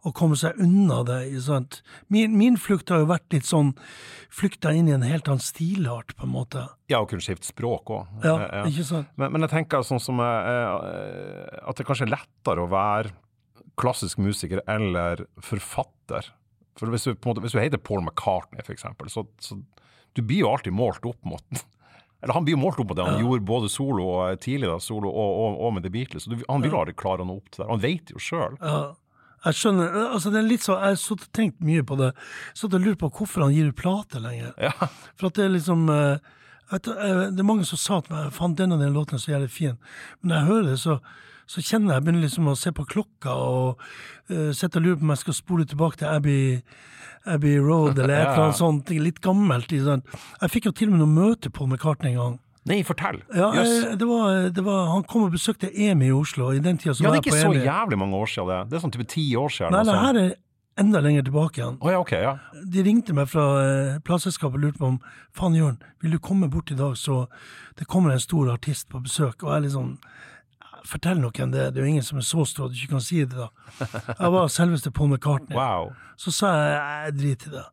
å 0.06 0.14
komme 0.16 0.38
seg 0.40 0.60
unna 0.62 1.02
det. 1.08 1.20
Min, 2.14 2.38
min 2.38 2.58
flukt 2.62 2.92
har 2.94 3.02
jo 3.02 3.10
vært 3.10 3.34
litt 3.34 3.48
sånn 3.48 3.74
flykta 4.34 4.74
inn 4.76 4.90
i 4.90 4.96
en 4.96 5.06
helt 5.06 5.30
annen 5.30 5.44
stilart, 5.44 6.14
på 6.18 6.28
en 6.28 6.34
måte. 6.34 6.66
Ja, 6.92 7.02
og 7.02 7.10
kunne 7.12 7.26
skifte 7.26 7.50
språk 7.50 7.94
òg. 7.94 8.20
Ja, 8.26 8.66
ikke 8.68 8.86
sant? 8.88 9.14
Men, 9.20 9.34
men 9.36 9.46
jeg 9.48 9.54
tenker 9.56 9.86
sånn 9.88 10.04
som 10.04 10.22
jeg, 10.24 11.56
at 11.64 11.80
det 11.80 11.88
kanskje 11.88 12.08
er 12.10 12.16
lettere 12.18 12.66
å 12.66 12.72
være 12.72 13.16
klassisk 13.78 14.22
musiker 14.22 14.64
eller 14.70 15.26
forfatter. 15.44 16.32
For 16.78 16.94
hvis 16.94 17.08
du, 17.08 17.16
måte, 17.26 17.42
hvis 17.42 17.56
du 17.56 17.62
heter 17.62 17.82
Paul 17.82 18.04
McCartney, 18.04 18.62
eksempel, 18.74 19.10
så, 19.14 19.26
så 19.42 19.58
du 20.18 20.22
blir 20.22 20.44
jo 20.46 20.52
alltid 20.52 20.74
målt 20.74 21.06
opp 21.06 21.26
mot 21.26 21.44
Eller 22.18 22.34
han 22.34 22.46
blir 22.48 22.56
jo 22.56 22.62
målt 22.64 22.80
opp 22.82 22.88
på 22.90 22.96
det 22.98 23.04
han 23.06 23.20
gjorde 23.22 23.46
både 23.46 23.68
solo 23.70 24.08
og 24.16 24.40
tidlig 24.42 24.66
da, 24.72 24.80
solo 24.82 25.12
og, 25.12 25.36
og, 25.38 25.58
og 25.68 25.76
med 25.76 25.84
The 25.86 25.92
Beatles. 25.94 26.26
Han 26.50 26.64
vil 26.66 26.74
aldri 26.74 26.96
klare 26.98 27.22
å 27.22 27.28
nå 27.30 27.36
opp 27.38 27.52
til 27.52 27.62
det. 27.62 27.68
Han 27.70 27.84
vet 27.84 28.10
jo 28.10 28.22
sjøl. 28.22 28.56
Ja. 28.58 28.80
Jeg 29.46 29.60
skjønner, 29.60 29.94
altså 30.16 30.32
det 30.34 30.40
er 30.40 30.48
litt 30.48 30.64
så, 30.66 30.80
Jeg 30.82 30.96
har 30.96 30.98
sittet 31.00 31.28
og 31.30 31.36
tenkt 31.38 31.62
mye 31.64 31.84
på 31.86 31.98
det. 32.00 32.10
Satt 32.58 32.74
og 32.74 32.84
lurt 32.84 33.00
på 33.04 33.12
hvorfor 33.20 33.46
han 33.46 33.54
gir 33.54 33.70
ut 33.70 33.78
plate 33.78 34.22
lenger. 34.24 34.56
Ja. 34.62 34.74
For 35.20 35.30
at 35.30 35.38
det 35.38 35.46
er 35.46 35.54
liksom 35.54 35.86
eh, 35.94 36.34
vet 36.72 36.90
eh, 36.92 37.22
Det 37.32 37.44
er 37.44 37.48
mange 37.48 37.68
som 37.68 37.80
sa 37.82 38.02
til 38.02 38.16
meg 38.16 38.34
faen, 38.36 38.58
denne 38.58 38.80
den 38.82 38.96
låten 38.98 39.22
så 39.22 39.36
jævlig 39.36 39.52
fin. 39.54 39.78
Men 40.22 40.34
når 40.34 40.38
jeg 40.38 40.50
hører 40.50 40.70
det, 40.72 40.78
så, 40.84 40.98
så 41.48 41.64
kjenner 41.64 41.94
jeg 41.94 42.00
jeg 42.00 42.08
begynner 42.08 42.26
liksom 42.26 42.52
å 42.52 42.58
se 42.60 42.74
på 42.76 42.88
klokka 42.96 43.36
og 43.38 43.86
uh, 44.32 44.52
sitter 44.52 44.82
og 44.82 44.88
lurer 44.88 45.00
på 45.00 45.08
om 45.08 45.14
jeg 45.16 45.24
skal 45.24 45.38
spole 45.38 45.68
tilbake 45.70 46.02
til 46.02 46.10
Abbey, 46.12 46.58
Abbey 47.26 47.62
Road 47.62 48.02
eller 48.02 48.18
et 48.18 48.26
eller 48.34 48.44
annet 48.50 48.60
sånt, 48.60 48.92
litt 48.92 49.22
gammelt. 49.24 49.72
Liksom. 49.72 50.04
Jeg 50.42 50.54
fikk 50.56 50.70
jo 50.72 50.76
til 50.76 50.92
og 50.92 50.98
med 50.98 51.06
noe 51.06 51.16
møte 51.30 51.54
på 51.54 51.70
McCartney 51.70 52.16
en 52.16 52.22
gang. 52.24 52.38
Nei, 52.68 52.82
fortell. 52.88 53.22
Ja, 53.36 53.52
Jøss. 53.56 53.76
eh, 53.92 53.96
det 54.00 54.08
var, 54.10 54.50
det 54.54 54.64
var, 54.66 54.90
Han 54.94 55.06
kom 55.08 55.28
og 55.28 55.32
besøkte 55.36 55.70
EMI 55.72 56.10
i 56.10 56.16
Oslo. 56.16 56.52
I 56.54 56.60
den 56.64 56.78
tida 56.78 56.94
som 56.94 57.06
Ja, 57.06 57.12
var 57.14 57.22
det 57.22 57.28
er 57.28 57.32
ikke 57.32 57.46
så 57.46 57.66
jævlig 57.66 58.00
mange 58.02 58.20
år 58.20 58.30
siden 58.34 58.52
det. 58.52 58.60
Det 58.70 58.78
er 58.78 58.84
sånn 58.86 58.94
type 58.96 59.08
ti 59.14 59.26
år 59.40 59.50
siden. 59.54 59.76
Nei, 59.76 59.84
det 59.88 59.98
her 60.04 60.22
er 60.24 60.36
enda 60.78 61.02
lenger 61.02 61.26
tilbake 61.26 61.62
igjen. 61.62 61.78
Oh, 61.82 61.90
ja, 61.92 62.00
okay, 62.04 62.22
ja. 62.22 62.36
De 62.74 62.84
ringte 62.86 63.16
meg 63.18 63.30
fra 63.32 63.46
eh, 63.64 64.00
plateselskapet 64.06 64.60
og 64.60 64.66
lurte 64.68 64.82
på 64.82 64.92
om 64.92 65.00
faen 65.38 65.56
Jørn, 65.58 65.80
vil 66.04 66.14
du 66.14 66.20
komme 66.22 66.50
bort 66.54 66.72
i 66.72 66.78
dag, 66.78 66.98
så 67.00 67.26
det 67.80 67.88
kommer 67.90 68.14
en 68.14 68.22
stor 68.22 68.52
artist 68.54 68.90
på 68.92 69.02
besøk. 69.04 69.44
Og 69.44 69.54
jeg 69.56 69.70
liksom 69.70 69.98
Fortell 70.88 71.18
noen 71.20 71.52
det, 71.52 71.74
det 71.76 71.82
er 71.82 71.84
jo 71.84 71.90
ingen 71.90 72.06
som 72.06 72.20
er 72.22 72.24
så 72.24 72.46
stor 72.48 72.70
at 72.70 72.72
du 72.72 72.78
ikke 72.80 72.94
kan 72.94 73.02
si 73.04 73.18
det, 73.26 73.36
da. 73.36 73.50
Jeg 74.22 74.32
var 74.32 74.46
selveste 74.48 74.92
Paul 74.96 75.10
McCartney. 75.12 75.58
Wow. 75.58 75.90
Så 76.16 76.32
sa 76.32 76.52
jeg 76.54 76.78
jeg 76.78 77.16
driter 77.18 77.50
i 77.50 77.56
det. 77.58 77.64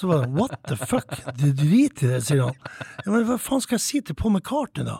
Så 0.00 0.06
var 0.06 0.22
det 0.22 0.28
what 0.28 0.62
the 0.68 0.76
fuck, 0.76 1.36
du 1.36 1.52
driter 1.52 2.06
i 2.06 2.10
det, 2.10 2.20
sier 2.24 2.42
han. 2.42 2.54
Ja, 3.04 3.10
men 3.12 3.24
hva 3.28 3.36
faen 3.40 3.62
skal 3.62 3.76
jeg 3.76 3.84
si 3.84 4.00
til 4.00 4.16
Paul 4.18 4.36
McCartney, 4.36 4.86
da? 4.86 4.98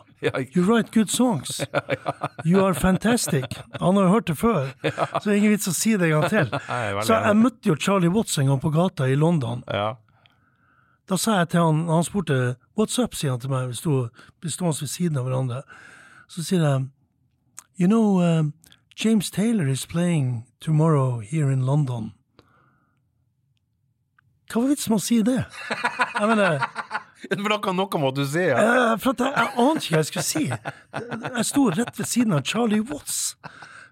You 0.55 0.63
write 0.67 0.91
good 0.93 1.11
songs. 1.11 1.61
You 2.47 2.65
are 2.65 2.73
fantastic. 2.73 3.57
Han 3.79 3.95
har 3.97 4.07
jo 4.07 4.09
hørt 4.09 4.27
det 4.27 4.37
før, 4.37 4.73
så 4.83 5.23
det 5.23 5.31
er 5.31 5.37
ingen 5.37 5.55
vits 5.55 5.69
å 5.69 5.75
si 5.75 5.95
det 5.97 6.09
en 6.09 6.19
gang 6.19 6.29
til. 6.31 6.51
Så 7.07 7.17
jeg 7.17 7.37
møtte 7.37 7.71
jo 7.71 7.75
Charlie 7.79 8.11
Watts 8.13 8.37
en 8.37 8.51
gang 8.51 8.61
på 8.61 8.71
gata 8.73 9.07
i 9.07 9.15
London. 9.15 9.63
Da 11.07 11.15
sa 11.15 11.39
jeg 11.39 11.53
til 11.53 11.63
han, 11.63 11.85
han 11.87 12.03
spurte 12.03 12.57
What's 12.77 12.99
up, 12.99 13.15
sier 13.15 13.33
han 13.33 13.41
til 13.41 13.51
meg, 13.51 13.71
vi 13.71 13.79
sto 13.79 14.07
stående 14.43 14.83
ved 14.83 14.91
siden 14.91 15.19
av 15.19 15.27
hverandre. 15.27 15.63
Så 16.27 16.43
sier 16.43 16.63
jeg 16.63 16.87
You 17.77 17.87
know, 17.87 18.17
uh, 18.19 18.43
James 18.95 19.29
Taylor 19.29 19.67
is 19.67 19.85
playing 19.85 20.45
tomorrow 20.59 21.19
here 21.19 21.51
in 21.51 21.61
London. 21.61 22.13
Hva 24.47 24.61
var 24.63 24.69
vitsen 24.71 24.93
med 24.93 25.01
å 25.01 25.03
si 25.03 25.21
det? 25.27 25.39
Jeg 25.41 26.27
mener, 26.31 26.59
For 27.27 27.49
noe, 27.49 27.71
noe 27.75 27.99
måtte 27.99 28.21
du 28.23 28.27
si. 28.29 28.43
Ja. 28.45 28.59
eh, 28.61 28.91
for 29.01 29.15
at 29.15 29.23
jeg, 29.25 29.33
jeg 29.33 29.49
ante 29.63 29.81
ikke 29.81 29.95
hva 29.95 30.03
jeg 30.03 30.09
skulle 30.11 30.27
si. 30.27 30.43
Jeg 30.51 31.47
sto 31.49 31.63
rett 31.73 31.97
ved 31.97 32.07
siden 32.07 32.35
av 32.37 32.43
Charlie 32.47 32.83
Watts. 32.85 33.17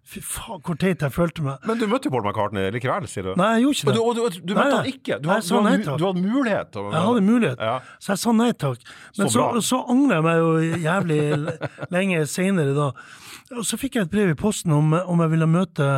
Fy 0.06 0.22
faen, 0.22 0.60
hvor 0.62 0.78
teit 0.78 1.02
jeg 1.02 1.10
følte 1.15 1.41
meg. 1.41 1.63
Men 1.65 1.80
du 1.82 1.88
møtte 1.89 2.06
jo 2.08 2.13
Paul 2.13 2.22
McCartney 2.28 2.68
likevel, 2.76 3.08
sier 3.10 3.26
du? 3.26 3.32
Nei, 3.41 3.48
jeg 3.58 3.63
gjorde 3.65 3.80
ikke 3.80 3.88
det. 3.89 3.96
du, 3.96 4.02
og 4.06 4.15
du, 4.15 4.38
du 4.38 4.54
Nei, 4.54 4.60
møtte 4.60 4.70
nei. 4.70 4.78
han 4.78 4.89
ikke? 4.91 5.18
Du, 5.18 5.26
nei 5.32 5.38
hadde, 5.41 5.80
takk. 5.88 5.98
du 5.98 6.06
hadde 6.06 6.22
mulighet 6.28 6.70
til 6.76 6.84
å 6.84 6.91
Jeg 6.94 7.06
hadde 7.08 7.24
mulighet, 7.26 7.63
Ja. 7.65 7.74
så 8.06 8.12
jeg 8.13 8.22
sa 8.22 8.36
nei 8.38 8.52
takk. 8.54 8.86
Men 9.18 9.26
Så 9.26 9.34
så, 9.34 9.48
så, 9.72 9.80
angrer 9.96 10.20
jeg 10.20 10.28
meg 10.28 10.44
jo 10.44 10.52
jævlig 10.86 11.20
lenge 11.98 12.22
seinere 12.30 12.76
da. 12.78 12.91
Og 13.58 13.65
så 13.65 13.82
fikk 13.82 13.98
jeg 13.98 14.06
et 14.06 14.13
brev 14.13 14.30
i 14.36 14.38
posten 14.38 14.78
om, 14.78 14.94
om 14.94 15.26
jeg 15.26 15.34
ville 15.34 15.50
møte 15.50 15.89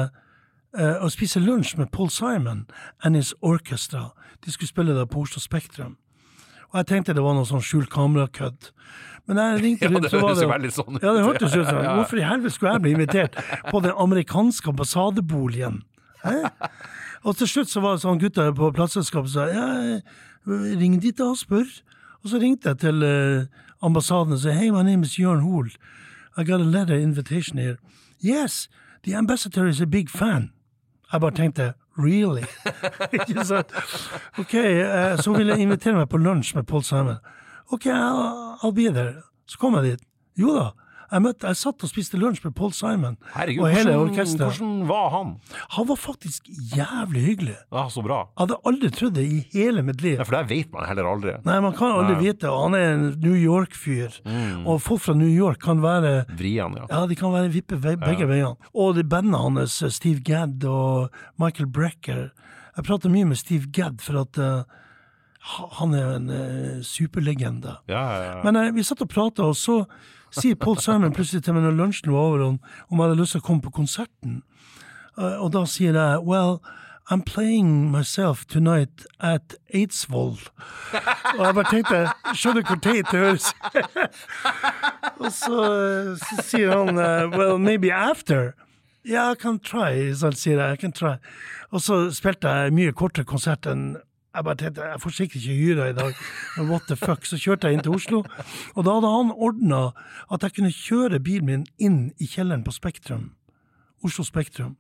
eh, 0.78 0.98
og 1.04 1.12
spise 1.14 1.40
lunsj 1.40 1.78
med 1.78 1.92
Paul 1.92 2.10
Simon 2.10 2.66
and 3.04 3.16
his 3.16 3.34
orchestra. 3.42 4.12
De 4.46 4.52
skulle 4.52 4.70
spille 4.70 4.96
da 4.98 5.06
på 5.06 5.22
Oslo 5.24 5.42
Spektrum. 5.44 5.98
Og 6.74 6.82
jeg 6.82 6.88
tenkte 6.88 7.16
det 7.16 7.24
var 7.24 7.38
noe 7.38 7.48
sånn 7.48 7.64
skjult 7.64 7.90
kamerakødd. 7.94 8.72
Men 9.28 9.40
jeg 9.42 9.62
ringte 9.64 9.88
Ja, 9.88 9.92
rundt, 9.92 10.04
det 10.04 10.12
så 10.12 10.20
var 10.20 10.30
høres 10.30 10.40
det 10.40 10.46
jo 10.46 10.52
veldig 10.52 10.72
sånn 10.76 10.98
ut. 10.98 11.04
Ja, 11.04 11.14
det 11.16 11.24
hørtes 11.26 11.56
ut 11.56 11.68
sånn. 11.68 11.80
Ja, 11.80 11.84
ja. 11.84 11.96
Hvorfor 12.00 12.20
i 12.20 12.28
helvete 12.28 12.56
skulle 12.56 12.74
jeg 12.76 12.84
bli 12.86 12.94
invitert 12.96 13.38
på 13.72 13.82
den 13.84 13.96
amerikanske 13.96 14.72
ambassadeboligen? 14.72 15.82
Eh? 16.28 16.48
Og 17.28 17.38
til 17.40 17.50
slutt 17.52 17.72
så 17.72 17.84
var 17.84 17.96
det 17.98 18.04
sånn 18.06 18.22
gutter 18.22 18.54
på 18.56 18.72
plateselskapet 18.76 19.32
som 19.34 19.48
sa 19.48 19.52
ja, 19.52 20.00
ring 20.48 21.00
dit 21.04 21.18
da 21.18 21.32
og 21.34 21.40
spør. 21.40 21.68
Og 22.24 22.32
så 22.32 22.40
ringte 22.42 22.72
jeg 22.72 22.82
til 22.86 23.04
uh, 23.04 23.48
ambassaden 23.84 24.36
og 24.36 24.42
sa 24.44 24.56
hei, 24.56 24.70
my 24.72 24.84
name 24.84 25.08
is 25.08 25.18
Jørn 25.20 25.44
Hoel. 25.44 25.72
I 26.38 26.44
got 26.44 26.62
a 26.62 26.68
letter 26.68 26.96
invitation 26.96 27.58
here. 27.58 27.78
Yes, 28.20 28.68
the 29.04 29.16
ambassador 29.16 29.68
is 29.68 29.82
a 29.82 29.86
big 29.86 30.10
fan. 30.10 30.52
Jeg 31.12 31.22
bare 31.22 31.32
tenkte 31.32 31.74
really? 31.98 32.44
Ikke 33.20 33.46
sant? 33.46 33.72
Ok, 34.40 34.54
eh, 34.54 35.18
så 35.22 35.34
ville 35.34 35.56
jeg 35.56 35.66
invitere 35.68 35.96
meg 35.98 36.10
på 36.12 36.20
lunsj 36.22 36.56
med 36.58 36.68
Paul 36.68 36.84
Simon. 36.84 37.18
Ok, 37.72 37.88
I'll, 37.92 38.58
I'll 38.64 38.76
be 38.76 38.90
there. 38.92 39.24
Så 39.48 39.58
kom 39.62 39.76
jeg 39.80 39.84
dit. 39.84 40.04
Jo 40.38 40.54
da, 40.56 40.68
jeg, 41.12 41.24
møtte, 41.24 41.48
jeg 41.48 41.60
satt 41.60 41.86
og 41.86 41.92
spiste 41.92 42.20
lunsj 42.20 42.42
med 42.44 42.56
Paul 42.58 42.74
Simon 42.76 43.18
Herregud, 43.36 43.64
og 43.68 43.76
hele 43.76 43.94
orkesteret. 44.00 44.58
hvordan 44.58 44.82
var 44.90 45.10
han? 45.14 45.36
Han 45.78 45.88
var 45.92 46.00
faktisk 46.02 46.50
jævlig 46.74 47.24
hyggelig. 47.28 47.56
Ja, 47.72 47.86
så 47.94 48.04
bra. 48.06 48.20
Jeg 48.34 48.44
hadde 48.44 48.60
aldri 48.72 48.92
trodd 48.98 49.16
det 49.16 49.28
i 49.28 49.40
hele 49.54 49.86
mitt 49.88 50.02
liv. 50.04 50.18
Ja, 50.20 50.28
for 50.28 50.40
det 50.40 50.44
vet 50.50 50.74
man 50.74 50.88
heller 50.90 51.12
aldri. 51.14 51.38
Nei, 51.48 51.60
man 51.64 51.78
kan 51.78 51.96
aldri 51.96 52.18
Nei. 52.18 52.26
vite. 52.26 52.50
og 52.52 52.66
Han 52.66 52.80
er 52.80 52.90
en 52.96 53.08
New 53.24 53.38
York-fyr. 53.38 54.20
Og 54.66 54.82
folk 54.84 55.06
fra 55.06 55.16
New 55.18 55.32
York 55.32 55.62
kan 55.64 55.84
være 55.84 56.26
Vrien, 56.38 56.76
ja. 56.78 56.90
ja, 56.90 57.06
de 57.08 57.16
kan 57.16 57.32
være 57.34 57.54
vippe 57.54 57.80
begge 57.80 58.08
begge 58.08 58.28
veiene. 58.30 58.56
Og 58.74 58.96
det 58.98 59.08
bandet 59.10 59.40
hans, 59.40 59.80
Steve 59.96 60.24
Gadd 60.26 60.66
og 60.68 61.14
Michael 61.40 61.70
Brecker 61.70 62.30
Jeg 62.78 62.86
prater 62.86 63.10
mye 63.10 63.26
med 63.26 63.40
Steve 63.40 63.72
Gadd, 63.74 64.02
for 64.06 64.22
at 64.22 64.38
uh, 64.38 64.62
han 65.80 65.96
er 65.98 66.12
en 66.14 66.28
uh, 66.30 66.84
superlegende. 66.86 67.80
Ja, 67.90 68.04
ja, 68.04 68.20
ja. 68.28 68.36
Men 68.46 68.60
uh, 68.60 68.68
vi 68.76 68.86
satt 68.86 69.02
og 69.02 69.10
prata, 69.10 69.48
og 69.48 69.58
så 69.58 69.80
sier 70.32 70.56
Paul 70.60 70.80
Simon 70.84 71.16
plutselig 71.16 71.46
til 71.46 71.56
meg 71.56 71.64
når 71.68 71.78
lunsjen 71.78 72.12
var 72.14 72.32
over, 72.32 72.44
om, 72.48 72.60
jeg 72.92 73.04
hadde 73.04 73.22
lyst 73.22 73.38
til 73.38 73.44
å 73.44 73.48
komme 73.48 73.64
på 73.66 73.74
konserten. 73.78 74.42
Uh, 75.18 75.40
og 75.42 75.52
da 75.56 75.64
sier 75.66 75.98
jeg 75.98 76.26
well, 76.28 76.60
I'm 77.10 77.22
playing 77.22 77.90
myself 77.90 78.46
tonight 78.46 79.06
at 79.20 79.56
Eidsvoll. 79.74 80.38
og 81.38 81.46
jeg 81.46 81.56
bare 81.56 81.70
tenkte, 81.72 82.02
skjønner 82.36 82.66
hvor 82.68 82.82
teit 82.84 83.08
det 83.12 83.22
høres 83.22 83.54
Og 85.22 85.32
så, 85.32 85.62
eh, 85.72 86.10
så 86.20 86.44
sier 86.44 86.74
han 86.76 87.00
eh, 87.00 87.30
well, 87.32 87.58
maybe 87.58 87.94
after. 87.96 88.52
Ja, 89.08 89.32
I 89.32 89.36
can 89.40 89.60
try, 89.60 90.12
sier 90.36 90.60
jeg. 90.60 90.74
I 90.74 90.76
can 90.76 90.92
try. 90.92 91.16
Og 91.72 91.82
så 91.82 92.10
spilte 92.12 92.52
jeg 92.52 92.76
mye 92.76 92.92
kortere 92.92 93.26
konsert 93.26 93.66
enn 93.72 93.96
jeg 94.38 94.46
bare 94.46 94.60
tenkte, 94.62 94.86
jeg 94.92 95.02
får 95.02 95.16
sikkert 95.18 95.42
ikke 95.42 95.58
hyra 95.58 95.90
i 95.90 95.96
dag, 95.98 96.18
men 96.58 96.70
what 96.70 96.88
the 96.88 96.96
fuck. 96.96 97.26
Så 97.26 97.40
kjørte 97.42 97.68
jeg 97.70 97.78
inn 97.80 97.86
til 97.86 97.96
Oslo, 97.98 98.24
og 98.76 98.86
da 98.86 98.98
hadde 98.98 99.14
han 99.14 99.32
ordna 99.34 99.80
at 100.34 100.46
jeg 100.46 100.58
kunne 100.60 100.74
kjøre 100.76 101.20
bilen 101.26 101.50
min 101.50 101.64
inn 101.82 102.02
i 102.22 102.30
kjelleren 102.30 102.66
på 102.68 102.76
Spektrum. 102.76 103.32
Oslo 104.06 104.26
Spektrum. 104.28 104.76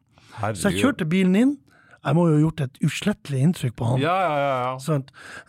Så 0.53 0.69
jeg 0.69 0.83
kjørte 0.83 1.07
bilen 1.09 1.35
inn. 1.35 1.55
Jeg 2.05 2.15
må 2.15 2.27
jo 2.29 2.35
ha 2.35 2.39
gjort 2.39 2.61
et 2.63 2.77
uslettelig 2.85 3.39
inntrykk 3.43 3.73
på 3.75 3.87
han. 3.89 3.99
Ja, 3.99 4.13
ja, 4.21 4.35
ja. 4.39 4.51
ja. 4.77 4.99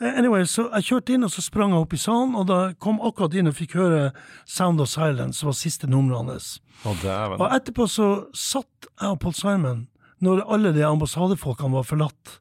Eh, 0.00 0.16
Anyway, 0.18 0.46
så 0.48 0.64
jeg 0.72 0.88
kjørte 0.88 1.14
inn, 1.14 1.26
og 1.26 1.30
så 1.30 1.44
sprang 1.44 1.74
jeg 1.74 1.84
opp 1.84 1.94
i 1.94 2.00
salen, 2.00 2.32
og 2.34 2.48
da 2.48 2.58
kom 2.82 2.98
akkurat 3.04 3.36
inn 3.38 3.50
og 3.50 3.54
fikk 3.58 3.76
høre 3.78 4.08
Sound 4.48 4.80
of 4.82 4.90
Silence, 4.90 5.38
som 5.38 5.52
var 5.52 5.58
siste 5.60 5.86
nummeret 5.90 6.32
hans. 6.32 6.48
Og 6.88 7.46
etterpå 7.52 7.86
så 7.90 8.08
satt 8.34 8.88
jeg 8.88 9.12
og 9.12 9.20
Paul 9.22 9.36
Simon, 9.36 9.84
når 10.24 10.42
alle 10.48 10.72
de 10.74 10.82
ambassadefolkene 10.88 11.76
var 11.76 11.86
forlatt 11.86 12.38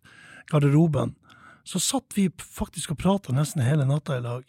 garderoben, 0.50 1.14
så 1.68 1.82
satt 1.84 2.16
vi 2.16 2.30
faktisk 2.32 2.94
og 2.96 3.02
prata 3.02 3.36
nesten 3.36 3.66
hele 3.66 3.88
natta 3.88 4.18
i 4.18 4.24
lag. 4.24 4.46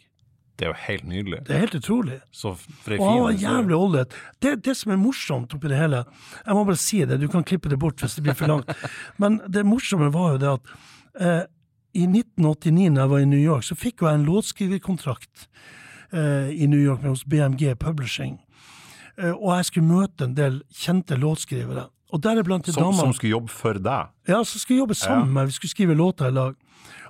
Det 0.59 0.67
er 0.67 0.73
jo 0.73 0.79
helt 0.89 1.05
nydelig. 1.07 1.37
Det 1.47 1.55
er 1.55 1.61
helt 1.63 1.75
utrolig. 1.75 2.17
Så 2.35 2.51
han 2.89 3.21
var 3.23 3.31
jævlig 3.31 3.75
ålreit. 3.75 4.15
Det, 4.43 4.57
det 4.65 4.75
som 4.75 4.91
er 4.91 4.99
morsomt 4.99 5.53
oppi 5.55 5.71
det 5.71 5.77
hele 5.79 6.01
Jeg 6.03 6.57
må 6.57 6.65
bare 6.67 6.79
si 6.79 6.99
det, 7.07 7.19
du 7.21 7.29
kan 7.31 7.45
klippe 7.47 7.71
det 7.71 7.79
bort 7.79 8.03
hvis 8.03 8.17
det 8.17 8.25
blir 8.25 8.35
for 8.35 8.51
langt. 8.51 8.73
Men 9.21 9.39
det 9.47 9.63
morsomme 9.67 10.11
var 10.11 10.33
jo 10.35 10.41
det 10.41 10.51
at 10.57 10.73
eh, 11.23 11.45
i 11.95 12.03
1989, 12.05 12.95
da 12.95 13.05
jeg 13.05 13.11
var 13.13 13.23
i 13.23 13.29
New 13.29 13.39
York, 13.39 13.63
så 13.65 13.75
fikk 13.79 14.03
jeg 14.03 14.19
en 14.19 14.27
låtskriverkontrakt 14.27 15.47
eh, 16.11 16.51
i 16.51 16.67
New 16.67 16.81
York 16.81 17.01
med 17.03 17.15
hos 17.15 17.23
BMG 17.23 17.73
Publishing. 17.79 18.37
Eh, 19.15 19.31
og 19.31 19.55
jeg 19.57 19.71
skulle 19.71 19.87
møte 19.87 20.27
en 20.27 20.35
del 20.37 20.61
kjente 20.75 21.17
låtskrivere. 21.19 21.87
Og 22.11 22.23
deriblant 22.25 22.67
som, 22.67 22.83
dame 22.83 22.99
som 22.99 23.13
skulle 23.13 23.37
jobbe 23.37 23.53
for 23.53 23.79
deg. 23.79 24.11
ja, 24.27 24.43
som 24.43 24.59
skulle 24.59 24.83
jobbe 24.83 24.97
sammen 24.97 25.29
med, 25.29 25.35
meg, 25.39 25.51
vi 25.51 25.59
skulle 25.59 25.75
skrive 25.75 25.95
låter 25.95 26.33
i 26.33 26.35
lag. 26.35 26.55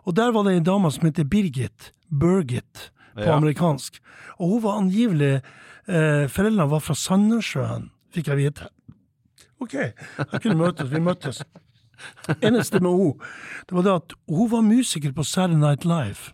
Og 0.06 0.16
der 0.16 0.32
var 0.32 0.44
det 0.48 0.54
ei 0.58 0.64
dame 0.66 0.92
som 0.92 1.06
heter 1.10 1.24
Birgit, 1.28 1.92
Birgit 2.10 2.92
på 3.16 3.26
Ja. 3.26 3.36
amerikansk. 3.38 4.00
Og 4.40 4.50
hun 4.50 4.64
var 4.64 4.78
angivelig 4.80 5.42
eh, 5.88 6.28
Foreldrene 6.30 6.70
var 6.72 6.80
fra 6.80 6.94
Sandnessjøen, 6.96 7.90
fikk 8.14 8.28
jeg 8.28 8.38
vite. 8.38 8.68
Ok, 9.60 9.74
jeg 9.74 10.42
kunne 10.42 10.56
møtes, 10.56 10.90
vi 10.92 11.00
møttes. 11.04 11.42
Eneste 12.42 12.80
med 12.80 12.92
henne, 12.96 13.14
det 13.68 13.76
var 13.76 13.84
det 13.84 13.92
at 13.98 14.14
hun 14.30 14.52
var 14.52 14.62
musiker 14.64 15.12
på 15.12 15.24
Saturday 15.28 15.60
Night 15.60 15.84
Live, 15.86 16.32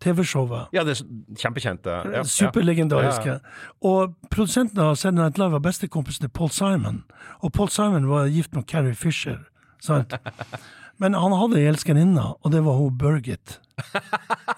TV-showet. 0.00 0.70
Ja, 0.72 0.82
det 0.84 0.96
er 1.00 1.04
kjempekjente. 1.38 1.98
Ja, 2.14 2.22
Superlegendariske. 2.24 3.36
Og 3.84 4.14
produsenten 4.30 4.80
av 4.80 4.94
Saturday 4.96 5.20
Night 5.26 5.38
Live 5.38 5.52
var 5.52 5.60
bestekompisen 5.66 6.24
til 6.24 6.32
Paul 6.32 6.50
Simon. 6.50 7.02
Og 7.42 7.52
Paul 7.52 7.68
Simon 7.68 8.08
var 8.08 8.26
gift 8.32 8.54
med 8.56 8.64
Carrie 8.66 8.94
Fisher. 8.94 9.38
Sant? 9.82 10.14
Men 11.02 11.16
han 11.18 11.32
hadde 11.34 11.58
ei 11.58 11.66
elskerinne, 11.66 12.22
og 12.44 12.52
det 12.54 12.60
var 12.62 12.76
hun 12.78 12.94
Birgit. 13.00 13.56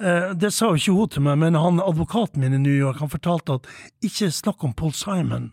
Eh, 0.01 0.33
det 0.37 0.51
sa 0.53 0.72
jo 0.72 0.77
ikke 0.81 0.95
hun 0.99 1.09
til 1.14 1.22
meg, 1.25 1.39
men 1.41 1.57
han, 1.57 1.79
advokaten 1.81 2.43
min 2.43 2.57
i 2.57 2.61
New 2.61 2.75
York 2.75 2.99
han 3.01 3.09
fortalte 3.12 3.57
at 3.61 3.68
ikke 4.05 4.29
snakk 4.35 4.64
om 4.66 4.75
Paul 4.77 4.93
Simon. 4.97 5.53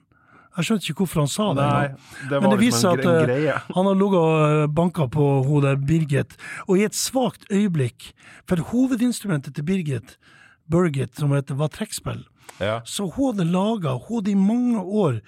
Jeg 0.57 0.67
skjønte 0.67 0.89
ikke 0.91 1.05
hvorfor 1.05 1.22
han 1.24 1.30
sa 1.32 1.45
det. 1.55 1.67
Nei, 1.69 1.86
det 2.28 2.41
Men 2.41 2.49
var 2.49 2.57
det 2.57 2.65
liksom 2.65 2.65
viser 2.65 2.89
at 2.97 3.05
eh, 3.07 3.22
greie. 3.30 3.53
han 3.78 3.88
har 3.88 3.95
ligget 4.01 4.26
og 4.26 4.74
banka 4.76 5.05
på 5.13 5.28
hun 5.47 5.63
der 5.63 5.80
Birgit, 5.80 6.36
og 6.67 6.82
i 6.82 6.84
et 6.89 6.97
svakt 6.97 7.45
øyeblikk, 7.53 8.09
for 8.49 8.65
hovedinstrumentet 8.74 9.55
til 9.55 9.63
Birgit, 9.69 10.17
Birgit, 10.72 11.15
som 11.19 11.32
heter, 11.38 11.55
var 11.61 11.72
trekkspill, 11.72 12.26
Ja. 12.59 12.82
så 12.86 13.07
hun 13.15 13.32
hadde 13.38 13.47
laga 13.51 13.93
Hun 14.09 14.19
hadde 14.19 14.32
i 14.34 14.36
mange 14.36 14.82
år 14.84 15.22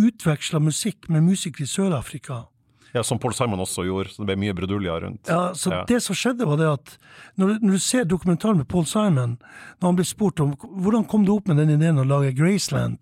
utveksla 0.00 0.58
musikk 0.64 1.10
med 1.12 1.22
musikere 1.28 1.66
i 1.68 1.68
Sør-Afrika. 1.68 2.46
Ja, 2.94 3.02
Som 3.02 3.18
Paul 3.18 3.32
Simon 3.34 3.60
også 3.62 3.84
gjorde, 3.86 4.10
så 4.10 4.24
det 4.24 4.26
ble 4.26 4.36
mye 4.36 4.54
bruduljer 4.54 5.00
rundt. 5.04 5.28
Ja, 5.28 5.52
så 5.54 5.70
Ja. 5.70 5.84
Det 5.86 6.02
som 6.02 6.14
skjedde, 6.16 6.46
var 6.46 6.56
det 6.56 6.66
at 6.72 6.98
når, 7.38 7.46
du- 7.46 7.66
når 7.66 7.72
du 7.72 7.78
ser 7.78 8.04
dokumentaren 8.04 8.56
med 8.56 8.68
Paul 8.68 8.84
Simon, 8.86 9.38
når 9.80 9.86
han 9.88 9.96
blir 9.96 10.04
spurt 10.08 10.40
om 10.40 10.54
hvordan 10.56 11.06
kom 11.08 11.24
du 11.24 11.32
opp 11.36 11.46
med 11.48 11.56
den 11.56 11.70
ideen 11.70 11.98
å 11.98 12.04
lage 12.06 12.34
Graceland, 12.34 12.98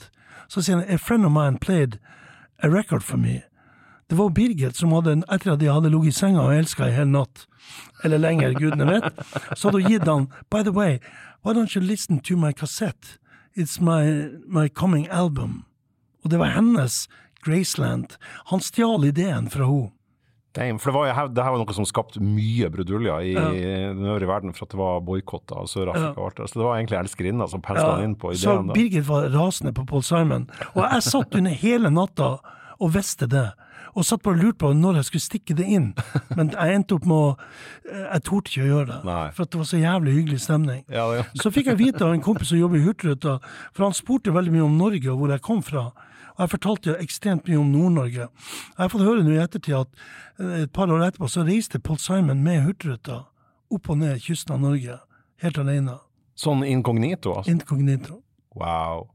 så 0.49 0.61
sier 0.63 0.77
han 0.81 0.91
a 0.95 0.99
friend 0.99 1.25
of 1.25 1.33
mine 1.33 1.59
played 1.59 1.99
a 2.63 2.69
record 2.69 3.03
for 3.03 3.17
me. 3.17 3.43
Det 4.11 4.17
var 4.17 4.31
Birgit 4.31 4.77
som 4.77 4.91
hadde, 4.93 5.23
etter 5.29 5.53
at 5.53 5.59
de 5.59 5.67
hadde 5.67 5.91
ligget 5.91 6.07
i 6.15 6.19
senga 6.19 6.41
og 6.41 6.53
elska 6.57 6.89
i 6.89 6.93
hele 6.97 7.11
natt, 7.13 7.47
eller 8.05 8.19
lenger, 8.19 8.55
gudene 8.55 8.87
vet, 8.87 9.13
så 9.57 9.69
hadde 9.69 9.83
hun 9.83 9.91
gitt 9.93 10.07
han 10.07 10.29
By 10.51 10.63
the 10.63 10.73
way, 10.73 10.99
why 11.45 11.53
don't 11.53 11.75
you 11.77 11.81
listen 11.83 12.19
to 12.21 12.37
my 12.37 12.53
cassette? 12.53 13.19
It's 13.57 13.81
my, 13.81 14.29
my 14.47 14.69
coming 14.69 15.07
album. 15.09 15.65
Og 16.25 16.31
det 16.31 16.39
var 16.39 16.55
hennes 16.57 17.07
Graceland. 17.47 18.17
Han 18.53 18.61
stjal 18.65 19.05
ideen 19.09 19.51
fra 19.53 19.69
henne. 19.69 19.93
Damn, 20.57 20.79
for 20.81 20.91
det, 20.91 20.95
var, 20.97 21.29
det 21.29 21.45
her 21.45 21.53
var 21.55 21.61
noe 21.61 21.75
som 21.77 21.87
skapte 21.87 22.19
mye 22.25 22.67
bruduljer 22.73 23.27
i 23.29 23.35
den 23.37 24.01
øvrige 24.09 24.27
verden, 24.31 24.55
for 24.57 24.65
at 24.65 24.73
det 24.73 24.79
var 24.81 25.03
boikotter 25.07 25.61
av 25.61 25.69
Sør-Afrika 25.71 26.17
Ja. 26.17 26.25
alt 26.25 26.37
det. 26.41 26.49
Så 26.51 26.59
det 26.59 26.65
var 26.65 26.79
egentlig 26.79 26.99
elskerinna 26.99 27.47
som 27.53 27.63
pensla 27.63 27.99
ja. 28.01 28.05
inn 28.09 28.17
på 28.19 28.33
ideen. 28.33 28.67
Så 28.67 28.75
Birgit 28.75 29.07
var 29.07 29.29
rasende 29.31 29.75
på 29.77 29.85
Paul 29.87 30.03
Simon. 30.03 30.49
Og 30.73 30.83
jeg 30.83 31.05
satt 31.07 31.37
under 31.39 31.55
hele 31.63 31.93
natta 31.95 32.31
og 32.81 32.95
visste 32.97 33.29
det. 33.31 33.53
Og 33.95 34.05
satt 34.09 34.23
bare 34.23 34.39
og 34.39 34.43
lurte 34.43 34.59
på 34.65 34.73
når 34.75 34.99
jeg 35.01 35.09
skulle 35.11 35.27
stikke 35.27 35.55
det 35.59 35.69
inn. 35.69 35.87
Men 36.37 36.51
jeg 36.57 36.75
endte 36.81 36.97
opp 36.97 37.07
med 37.07 37.17
å 37.17 37.37
Jeg 37.89 38.23
torde 38.27 38.51
ikke 38.51 38.65
å 38.65 38.73
gjøre 38.73 38.89
det. 38.91 38.99
Nei. 39.05 39.23
For 39.37 39.45
det 39.45 39.61
var 39.63 39.69
så 39.71 39.79
jævlig 39.85 40.17
hyggelig 40.17 40.41
stemning. 40.45 40.83
Ja, 40.93 41.07
Så 41.39 41.53
fikk 41.55 41.71
jeg 41.71 41.79
vite 41.79 42.05
av 42.05 42.17
en 42.17 42.25
kompis 42.25 42.51
som 42.51 42.59
jobber 42.59 42.81
i 42.81 42.85
Hurtigruta, 42.89 43.39
for 43.73 43.85
han 43.85 43.97
spurte 43.97 44.35
veldig 44.35 44.53
mye 44.57 44.67
om 44.67 44.77
Norge 44.81 45.13
og 45.13 45.23
hvor 45.23 45.33
jeg 45.37 45.45
kom 45.45 45.63
fra. 45.63 45.91
Og 46.39 46.45
jeg 46.45 46.53
fortalte 46.55 46.93
jo 46.93 46.97
ekstremt 47.03 47.49
mye 47.51 47.59
om 47.59 47.73
Nord-Norge. 47.75 48.29
Jeg 48.29 48.79
har 48.79 48.93
fått 48.93 49.03
høre 49.03 49.25
nå 49.27 49.35
i 49.35 49.41
ettertid 49.43 49.75
at 49.81 50.03
eh, 50.39 50.63
et 50.63 50.73
par 50.75 50.91
år 50.95 51.03
etterpå 51.09 51.27
så 51.31 51.43
reiste 51.47 51.83
Paul 51.83 51.99
Simon 51.99 52.45
med 52.47 52.63
Hurtigruta 52.63 53.25
opp 53.75 53.91
og 53.91 53.99
ned 54.01 54.23
kysten 54.23 54.55
av 54.55 54.63
Norge, 54.63 55.01
helt 55.43 55.59
alene. 55.61 55.99
sånn 56.39 56.63
inkognito, 56.65 57.35
altså. 57.41 57.51
Inkognito. 57.51 58.21
Wow. 58.57 59.09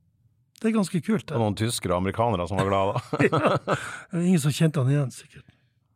Det 0.60 0.70
er 0.70 0.76
ganske 0.76 1.00
kult. 1.04 1.26
Det 1.28 1.36
var 1.36 1.48
noen 1.48 1.58
tyskere 1.60 1.96
og 1.96 2.04
amerikanere 2.04 2.46
som 2.48 2.60
var 2.60 2.70
glade 2.70 3.02
er 4.12 4.20
Ingen 4.20 4.44
som 4.44 4.54
kjente 4.56 4.84
han 4.84 4.92
igjen, 4.92 5.12
sikkert. 5.16 5.48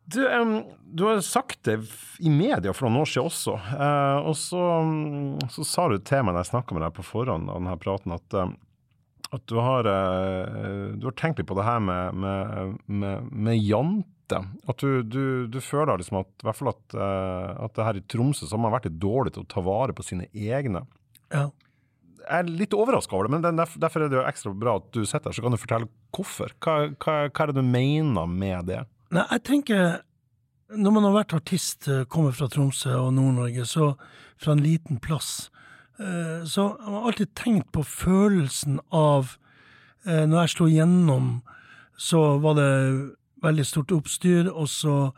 Du, 0.08 0.22
um, 0.24 0.62
du 0.88 1.04
har 1.04 1.20
sagt 1.20 1.60
det 1.68 1.82
i 2.24 2.30
media 2.32 2.72
for 2.72 2.88
noen 2.88 3.02
år 3.02 3.10
siden 3.12 3.28
også, 3.28 3.58
uh, 3.60 4.24
og 4.24 4.32
så, 4.40 4.62
um, 4.80 5.36
så 5.52 5.66
sa 5.68 5.84
du 5.92 5.98
til 6.00 6.24
meg 6.24 6.32
når 6.32 6.46
jeg 6.46 6.50
snakka 6.54 6.76
med 6.76 6.86
deg 6.86 6.96
på 6.96 7.04
forhånd 7.04 7.52
av 7.52 7.60
denne 7.60 7.76
praten, 7.82 8.14
at, 8.16 8.36
em, 8.40 8.54
at 9.34 9.42
du, 9.50 9.56
har, 9.60 9.84
eh, 9.84 10.94
du 10.96 11.04
har 11.08 11.16
tenkt 11.20 11.38
litt 11.42 11.48
på 11.50 11.56
det 11.58 11.66
her 11.66 11.80
med, 11.84 12.14
med, 12.16 12.78
med, 12.86 13.26
med 13.32 13.58
jante. 13.60 14.40
At 14.68 14.80
du, 14.80 15.02
du, 15.04 15.46
du 15.52 15.58
føler 15.64 16.00
liksom 16.00 16.20
at, 16.22 16.30
i 16.42 16.46
hvert 16.48 16.56
fall 16.58 16.70
at, 16.72 16.96
eh, 16.96 17.64
at 17.66 17.74
det 17.76 17.84
her 17.86 18.00
i 18.00 18.04
Tromsø 18.08 18.46
så 18.48 18.56
har 18.56 18.62
man 18.64 18.74
vært 18.76 18.88
litt 18.90 18.98
dårlig 19.00 19.34
til 19.36 19.44
å 19.44 19.50
ta 19.52 19.64
vare 19.64 19.94
på 19.96 20.04
sine 20.06 20.26
egne. 20.32 20.84
Ja. 21.32 21.46
Jeg 22.28 22.42
er 22.42 22.50
litt 22.50 22.74
overraska 22.76 23.16
over 23.16 23.28
det, 23.28 23.32
men 23.36 23.44
den- 23.46 23.56
derfor, 23.60 23.80
derfor 23.80 24.04
er 24.04 24.10
det 24.12 24.18
jo 24.18 24.24
ekstra 24.28 24.52
bra 24.52 24.74
at 24.80 24.90
du 24.92 25.00
sitter 25.06 25.30
her, 25.30 25.36
så 25.36 25.44
kan 25.44 25.54
du 25.54 25.60
fortelle 25.60 25.88
hvorfor. 26.12 26.52
Hva, 26.60 26.74
hva, 27.00 27.14
hva 27.30 27.44
er 27.46 27.52
det 27.52 27.56
du 27.56 27.64
mener 27.64 28.26
med 28.28 28.66
det? 28.68 28.82
Nei, 29.16 29.24
jeg 29.32 29.44
tenker 29.48 29.86
Når 30.68 30.92
man 30.92 31.06
har 31.08 31.14
vært 31.24 31.32
artist, 31.32 31.86
eh, 31.88 32.02
kommer 32.12 32.34
fra 32.36 32.44
Tromsø 32.52 32.92
og 33.00 33.14
Nord-Norge, 33.16 33.64
så 33.64 33.94
fra 34.36 34.52
en 34.52 34.60
liten 34.60 34.98
plass, 35.00 35.48
eh, 36.00 36.46
jeg 36.46 36.88
har 36.88 37.06
alltid 37.10 37.34
tenkt 37.38 37.70
på 37.74 37.84
følelsen 37.86 38.80
av 38.94 39.36
eh, 40.06 40.24
Når 40.26 40.40
jeg 40.40 40.54
slo 40.54 40.68
gjennom, 40.72 41.30
så 41.98 42.38
var 42.42 42.58
det 42.58 42.70
veldig 43.42 43.66
stort 43.66 43.92
oppstyr, 43.94 44.48
og 44.50 44.68
så 44.70 45.10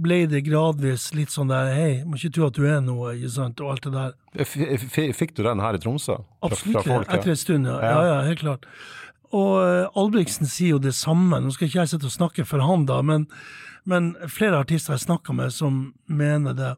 ble 0.00 0.22
det 0.30 0.44
gradvis 0.46 1.10
litt 1.16 1.32
sånn 1.32 1.50
der 1.50 1.72
Hei, 1.74 1.90
må 2.06 2.16
ikke 2.16 2.32
tro 2.36 2.46
at 2.46 2.56
du 2.56 2.64
er 2.68 2.80
noe, 2.84 3.14
ikke 3.16 3.32
sant, 3.34 3.60
og 3.60 3.74
alt 3.74 3.88
det 3.88 3.92
der. 3.96 4.14
F 4.46 4.56
f 4.56 4.96
fikk 5.18 5.34
du 5.36 5.42
den 5.44 5.60
her 5.60 5.76
i 5.76 5.82
Tromsø? 5.82 6.20
Absolutt. 6.46 6.88
Etter 7.08 7.34
en 7.34 7.40
stund, 7.40 7.68
ja. 7.68 7.78
Ja. 7.82 8.00
ja. 8.06 8.18
Helt 8.28 8.44
klart. 8.44 8.68
Og 9.36 9.60
eh, 9.62 9.98
Albrigtsen 9.98 10.48
sier 10.50 10.76
jo 10.76 10.82
det 10.82 10.94
samme. 10.98 11.38
Nå 11.42 11.52
skal 11.54 11.68
ikke 11.68 11.82
jeg 11.82 11.92
sitte 11.92 12.08
og 12.08 12.16
snakke 12.16 12.46
for 12.48 12.62
han, 12.64 12.86
da, 12.88 13.00
men, 13.06 13.28
men 13.88 14.14
flere 14.30 14.62
artister 14.62 14.96
jeg 14.96 15.06
snakker 15.06 15.36
med 15.36 15.54
som 15.54 15.82
mener 16.06 16.56
det. 16.58 16.72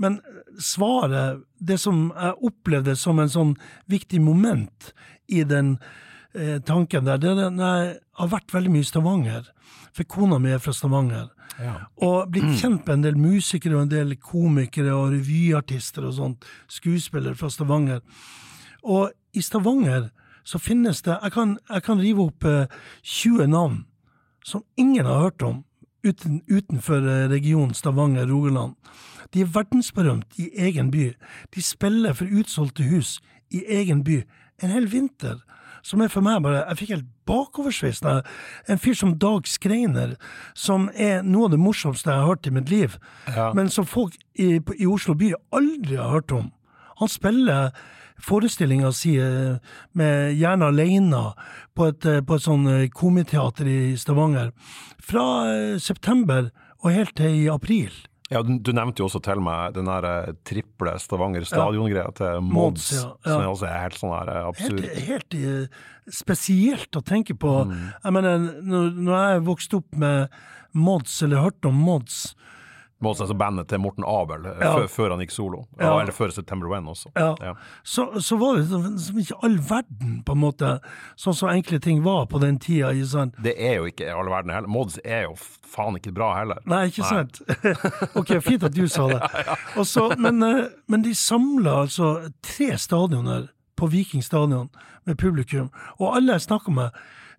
Men 0.00 0.20
svaret, 0.58 1.42
det 1.58 1.78
som 1.80 2.08
jeg 2.14 2.50
opplevde 2.50 2.96
som 2.98 3.20
en 3.20 3.30
sånn 3.30 3.56
viktig 3.90 4.20
moment 4.24 4.92
i 5.30 5.44
den 5.44 5.76
eh, 6.34 6.58
tanken 6.66 7.06
der, 7.06 7.20
det 7.20 7.32
er 7.32 7.38
det 7.40 7.50
jeg 7.50 7.98
har 8.20 8.32
vært 8.32 8.54
veldig 8.54 8.72
mye 8.74 8.86
i 8.86 8.90
Stavanger. 8.90 9.50
For 9.96 10.08
kona 10.10 10.38
mi 10.42 10.52
er 10.54 10.62
fra 10.62 10.74
Stavanger. 10.74 11.28
Ja. 11.60 11.74
Og 12.06 12.30
blitt 12.32 12.60
kjent 12.60 12.86
med 12.86 12.94
en 12.94 13.04
del 13.04 13.18
musikere 13.20 13.76
og 13.76 13.84
en 13.84 13.92
del 13.92 14.14
komikere 14.16 14.94
og 14.96 15.12
revyartister 15.14 16.06
og 16.08 16.16
sånt, 16.16 16.46
skuespillere 16.70 17.36
fra 17.36 17.50
Stavanger. 17.52 18.00
Og 18.86 19.10
i 19.36 19.42
Stavanger 19.44 20.08
så 20.44 20.58
finnes 20.58 21.02
det 21.04 21.18
Jeg 21.22 21.32
kan, 21.32 21.58
jeg 21.68 21.82
kan 21.84 22.00
rive 22.00 22.24
opp 22.30 22.44
eh, 22.48 22.66
20 23.04 23.46
navn 23.52 23.84
som 24.44 24.64
ingen 24.76 25.06
har 25.06 25.20
hørt 25.20 25.42
om 25.42 25.64
uten, 26.02 26.40
utenfor 26.48 27.04
eh, 27.04 27.28
regionen 27.28 27.74
Stavanger-Rogaland. 27.74 28.74
De 29.34 29.40
er 29.44 29.50
verdensberømt 29.54 30.38
i 30.38 30.50
egen 30.58 30.90
by. 30.90 31.12
De 31.54 31.62
spiller 31.62 32.12
for 32.18 32.26
utsolgte 32.26 32.82
hus 32.90 33.20
i 33.50 33.62
egen 33.68 34.02
by 34.04 34.22
en 34.62 34.70
hel 34.74 34.86
vinter. 34.90 35.38
Som 35.82 36.02
er 36.04 36.10
for 36.12 36.20
meg 36.20 36.42
bare 36.44 36.64
Jeg 36.68 36.76
fikk 36.76 36.90
helt 36.92 37.06
bakoversveis. 37.26 38.02
En 38.68 38.78
fyr 38.78 38.94
som 38.94 39.14
Dag 39.18 39.46
Skreiner, 39.48 40.16
som 40.54 40.90
er 40.94 41.22
noe 41.22 41.46
av 41.48 41.54
det 41.54 41.60
morsomste 41.62 42.10
jeg 42.10 42.20
har 42.20 42.26
hørt 42.28 42.46
i 42.46 42.50
mitt 42.50 42.68
liv, 42.70 42.98
Ja. 43.34 43.52
men 43.54 43.70
som 43.70 43.86
folk 43.86 44.12
i, 44.34 44.60
i 44.78 44.86
Oslo 44.86 45.14
by 45.14 45.32
aldri 45.52 45.96
har 45.96 46.10
hørt 46.10 46.32
om. 46.32 46.50
Han 47.00 47.08
spiller 47.08 47.70
forestillinga 48.20 48.92
si 48.92 49.14
med 49.96 50.34
Gjerne 50.36 50.66
aleine 50.68 51.22
på 51.74 51.86
et, 51.88 52.04
på 52.26 52.34
et 52.36 52.44
sånn 52.44 52.66
eh, 52.68 52.88
komiteater 52.92 53.64
i 53.66 53.96
Stavanger 53.96 54.50
fra 55.00 55.24
eh, 55.48 55.78
september 55.80 56.50
og 56.84 56.92
helt 56.92 57.14
til 57.16 57.38
i 57.44 57.48
april. 57.48 57.90
Ja, 58.30 58.44
du, 58.46 58.52
du 58.62 58.70
nevnte 58.76 59.02
jo 59.02 59.08
også 59.08 59.18
til 59.26 59.40
meg 59.42 59.74
den 59.74 59.88
der 59.90 60.06
eh, 60.06 60.34
triple 60.46 60.92
Stavanger 61.02 61.46
stadion-greia 61.48 62.12
til 62.14 62.44
Mods, 62.46 62.52
Mods, 62.54 62.90
ja, 62.94 63.08
ja. 63.26 63.32
som 63.32 63.46
også 63.50 63.66
er 63.66 63.80
helt 63.82 63.98
sånn 63.98 64.14
her 64.14 64.30
eh, 64.30 64.44
absurd. 64.52 64.84
Helt, 64.84 65.08
helt 65.08 65.38
eh, 65.40 65.80
spesielt 66.14 67.00
å 67.00 67.02
tenke 67.06 67.34
på. 67.34 67.56
Jeg 67.72 68.14
mener, 68.14 68.46
når, 68.62 68.92
når 68.94 69.18
jeg 69.18 69.44
vokste 69.50 69.80
opp 69.82 69.98
med 69.98 70.38
Mods, 70.78 71.16
eller 71.26 71.42
hørte 71.42 71.72
om 71.72 71.82
Mods 71.82 72.22
Mods, 73.00 73.20
altså 73.24 73.34
bandet 73.38 73.68
til 73.68 73.80
Morten 73.80 74.04
Abel, 74.04 74.44
eh, 74.46 74.58
Ja. 74.60 74.74
før, 74.76 74.86
før 74.88 75.10
han 75.14 75.20
gikk 75.24 75.30
solo. 75.32 75.62
Ja. 75.80 75.94
Eller 76.00 76.12
før 76.12 76.30
September 76.32 76.68
When 76.68 76.84
også. 76.86 77.08
Ja. 77.16 77.54
Så, 77.82 78.20
så 78.20 78.36
var 78.38 78.56
det 78.58 78.66
som 79.00 79.18
ikke 79.18 79.38
all 79.42 79.56
verden, 79.58 80.22
på 80.26 80.32
en 80.36 80.40
måte, 80.42 80.80
sånn 81.16 81.34
som 81.34 81.48
enkle 81.48 81.80
ting 81.80 82.02
var 82.04 82.26
på 82.26 82.40
den 82.40 82.58
tida. 82.58 82.90
Ikke 82.92 83.06
sant? 83.08 83.34
Det 83.42 83.54
er 83.58 83.76
jo 83.80 83.86
ikke 83.88 84.10
all 84.12 84.28
verden 84.28 84.52
heller. 84.52 84.68
Mods 84.68 84.98
er 85.04 85.22
jo 85.28 85.34
faen 85.70 85.96
ikke 85.96 86.12
bra 86.12 86.34
heller. 86.38 86.60
Nei, 86.66 86.86
ikke 86.90 87.06
sant? 87.08 87.40
ok, 88.20 88.34
fint 88.44 88.64
at 88.68 88.74
du 88.76 88.86
sa 88.88 89.06
det. 89.08 89.22
Og 89.78 89.86
så- 89.86 90.10
men, 90.18 90.42
eh, 90.42 90.68
men 90.88 91.02
de 91.02 91.14
samla 91.14 91.78
altså 91.86 92.30
tre 92.42 92.76
stadioner 92.78 93.48
på 93.76 93.88
Viking 93.88 94.22
stadion 94.22 94.68
med 95.06 95.16
publikum, 95.16 95.70
og 95.98 96.16
alle 96.16 96.32
jeg 96.36 96.42
snakka 96.50 96.70
med, 96.76 96.90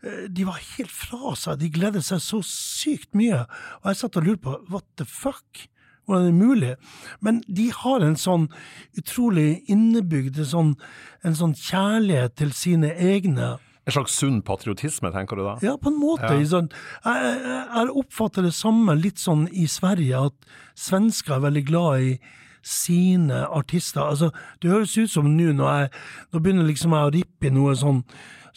de 0.01 0.45
var 0.47 0.61
helt 0.77 0.93
fra 0.93 1.35
seg. 1.37 1.59
De 1.61 1.69
gledet 1.73 2.03
seg 2.05 2.21
så 2.23 2.41
sykt 2.45 3.13
mye. 3.17 3.43
Og 3.81 3.91
jeg 3.91 4.01
satt 4.01 4.17
og 4.17 4.25
lurte 4.27 4.45
på 4.47 4.57
what 4.71 4.87
the 4.97 5.05
fuck? 5.05 5.67
Hvordan 6.09 6.25
er 6.25 6.31
det 6.31 6.37
mulig? 6.39 6.71
Men 7.21 7.43
de 7.47 7.67
har 7.75 8.03
en 8.03 8.17
sånn 8.17 8.47
utrolig 8.97 9.61
innebygd 9.69 10.39
en 10.41 10.49
sånn, 10.53 10.71
en 11.23 11.37
sånn 11.37 11.53
kjærlighet 11.57 12.39
til 12.41 12.55
sine 12.57 12.89
egne. 12.97 13.53
En 13.85 13.95
slags 13.95 14.17
sunn 14.17 14.41
patriotisme, 14.45 15.09
tenker 15.13 15.37
du 15.37 15.45
da? 15.45 15.55
Ja, 15.65 15.77
på 15.77 15.89
en 15.93 16.01
måte. 16.01 16.33
Ja. 16.33 16.49
Sånn, 16.49 16.69
jeg, 17.05 17.31
jeg, 17.45 17.63
jeg 17.77 17.95
oppfatter 18.01 18.45
det 18.45 18.53
samme 18.57 18.97
litt 18.97 19.21
sånn 19.21 19.47
i 19.53 19.67
Sverige, 19.69 20.27
at 20.31 20.53
svensker 20.77 21.37
er 21.37 21.45
veldig 21.47 21.65
glad 21.69 22.09
i 22.09 22.11
sine 22.65 23.45
artister. 23.47 24.03
Altså, 24.05 24.29
det 24.61 24.69
høres 24.69 24.97
ut 24.97 25.09
som 25.09 25.29
nå 25.33 25.49
når 25.57 25.71
jeg 25.73 25.89
Nå 26.31 26.39
begynner 26.39 26.67
liksom 26.69 26.93
jeg 26.93 27.07
å 27.07 27.13
rippe 27.15 27.49
i 27.49 27.53
noe 27.53 27.73
sånn 27.77 28.03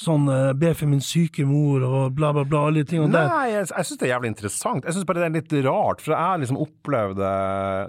Sånn 0.01 0.27
eh, 0.27 0.51
be 0.59 0.73
for 0.75 0.91
min 0.91 1.03
syke 1.05 1.45
mor 1.47 1.85
og 1.87 2.17
bla, 2.19 2.33
bla, 2.35 2.43
bla, 2.49 2.65
alle 2.67 2.83
de 2.83 2.91
tingene 2.91 3.15
der. 3.15 3.29
Nei, 3.31 3.45
jeg, 3.53 3.69
jeg 3.71 3.89
syns 3.89 4.01
det 4.01 4.09
er 4.09 4.13
jævlig 4.13 4.33
interessant. 4.33 4.89
Jeg 4.89 4.97
syns 4.97 5.07
bare 5.07 5.23
det 5.23 5.29
er 5.29 5.37
litt 5.37 5.55
rart, 5.69 6.03
for 6.03 6.15
jeg 6.15 6.27
har 6.27 6.43
liksom 6.43 6.59
opplevd 6.65 7.21
det 7.21 7.31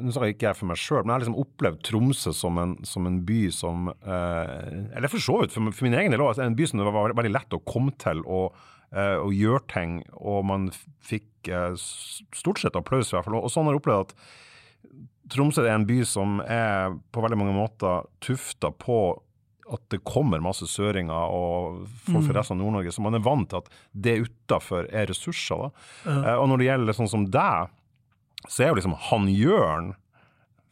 Nå 0.06 0.14
snakker 0.14 0.36
ikke 0.36 0.50
jeg 0.50 0.60
for 0.60 0.70
meg 0.70 0.82
sjøl, 0.82 1.02
men 1.02 1.12
jeg 1.12 1.16
har 1.16 1.26
liksom 1.26 1.40
opplevd 1.42 1.82
Tromsø 1.90 2.36
som 2.38 2.62
en, 2.62 2.78
som 2.86 3.10
en 3.10 3.20
by 3.26 3.42
som 3.56 3.90
eh, 3.96 4.54
Eller 4.94 5.12
for 5.12 5.26
så 5.26 5.40
vidt, 5.42 5.56
for, 5.56 5.74
for 5.74 5.88
min 5.90 5.98
egen 5.98 6.14
del 6.14 6.24
òg, 6.26 6.38
en 6.46 6.58
by 6.58 6.70
som 6.70 6.82
det 6.82 6.88
var 6.94 7.18
veldig 7.18 7.34
lett 7.34 7.58
å 7.58 7.64
komme 7.66 7.96
til 8.02 8.22
og, 8.26 8.62
eh, 8.94 9.18
og 9.18 9.34
gjøre 9.34 9.66
ting, 9.74 10.00
og 10.22 10.46
man 10.52 10.70
fikk 11.06 11.50
eh, 11.50 11.74
stort 11.80 12.62
sett 12.62 12.78
applaus, 12.78 13.10
i 13.10 13.18
hvert 13.18 13.30
fall. 13.30 13.42
Og 13.42 13.54
sånn 13.54 13.66
har 13.66 13.78
jeg 13.78 13.82
opplevd 13.82 14.12
at 14.12 14.18
Tromsø 15.34 15.64
er 15.66 15.74
en 15.74 15.88
by 15.90 16.04
som 16.06 16.38
er 16.46 16.94
på 17.10 17.22
veldig 17.24 17.40
mange 17.40 17.56
måter 17.58 18.06
tufta 18.22 18.70
på 18.70 19.00
at 19.74 19.82
det 19.90 20.04
kommer 20.06 20.44
masse 20.44 20.68
søringer 20.70 21.34
og 21.34 21.86
folk 22.06 22.28
fra 22.28 22.40
resten 22.40 22.60
av 22.60 22.62
Nord-Norge. 22.62 22.94
Så 22.94 23.02
man 23.02 23.18
er 23.18 23.24
vant 23.26 23.50
til 23.50 23.64
at 23.64 23.70
det 23.92 24.20
utafor 24.28 24.90
er 24.94 25.10
ressurser. 25.10 25.66
da. 25.66 25.70
Eh, 26.12 26.36
og 26.36 26.50
når 26.52 26.62
det 26.62 26.68
gjelder 26.70 26.98
sånn 27.00 27.12
som 27.12 27.26
deg, 27.34 27.72
så 28.46 28.64
er 28.64 28.72
jo 28.72 28.78
liksom 28.78 28.98
han 29.10 29.30
Jørn 29.32 29.96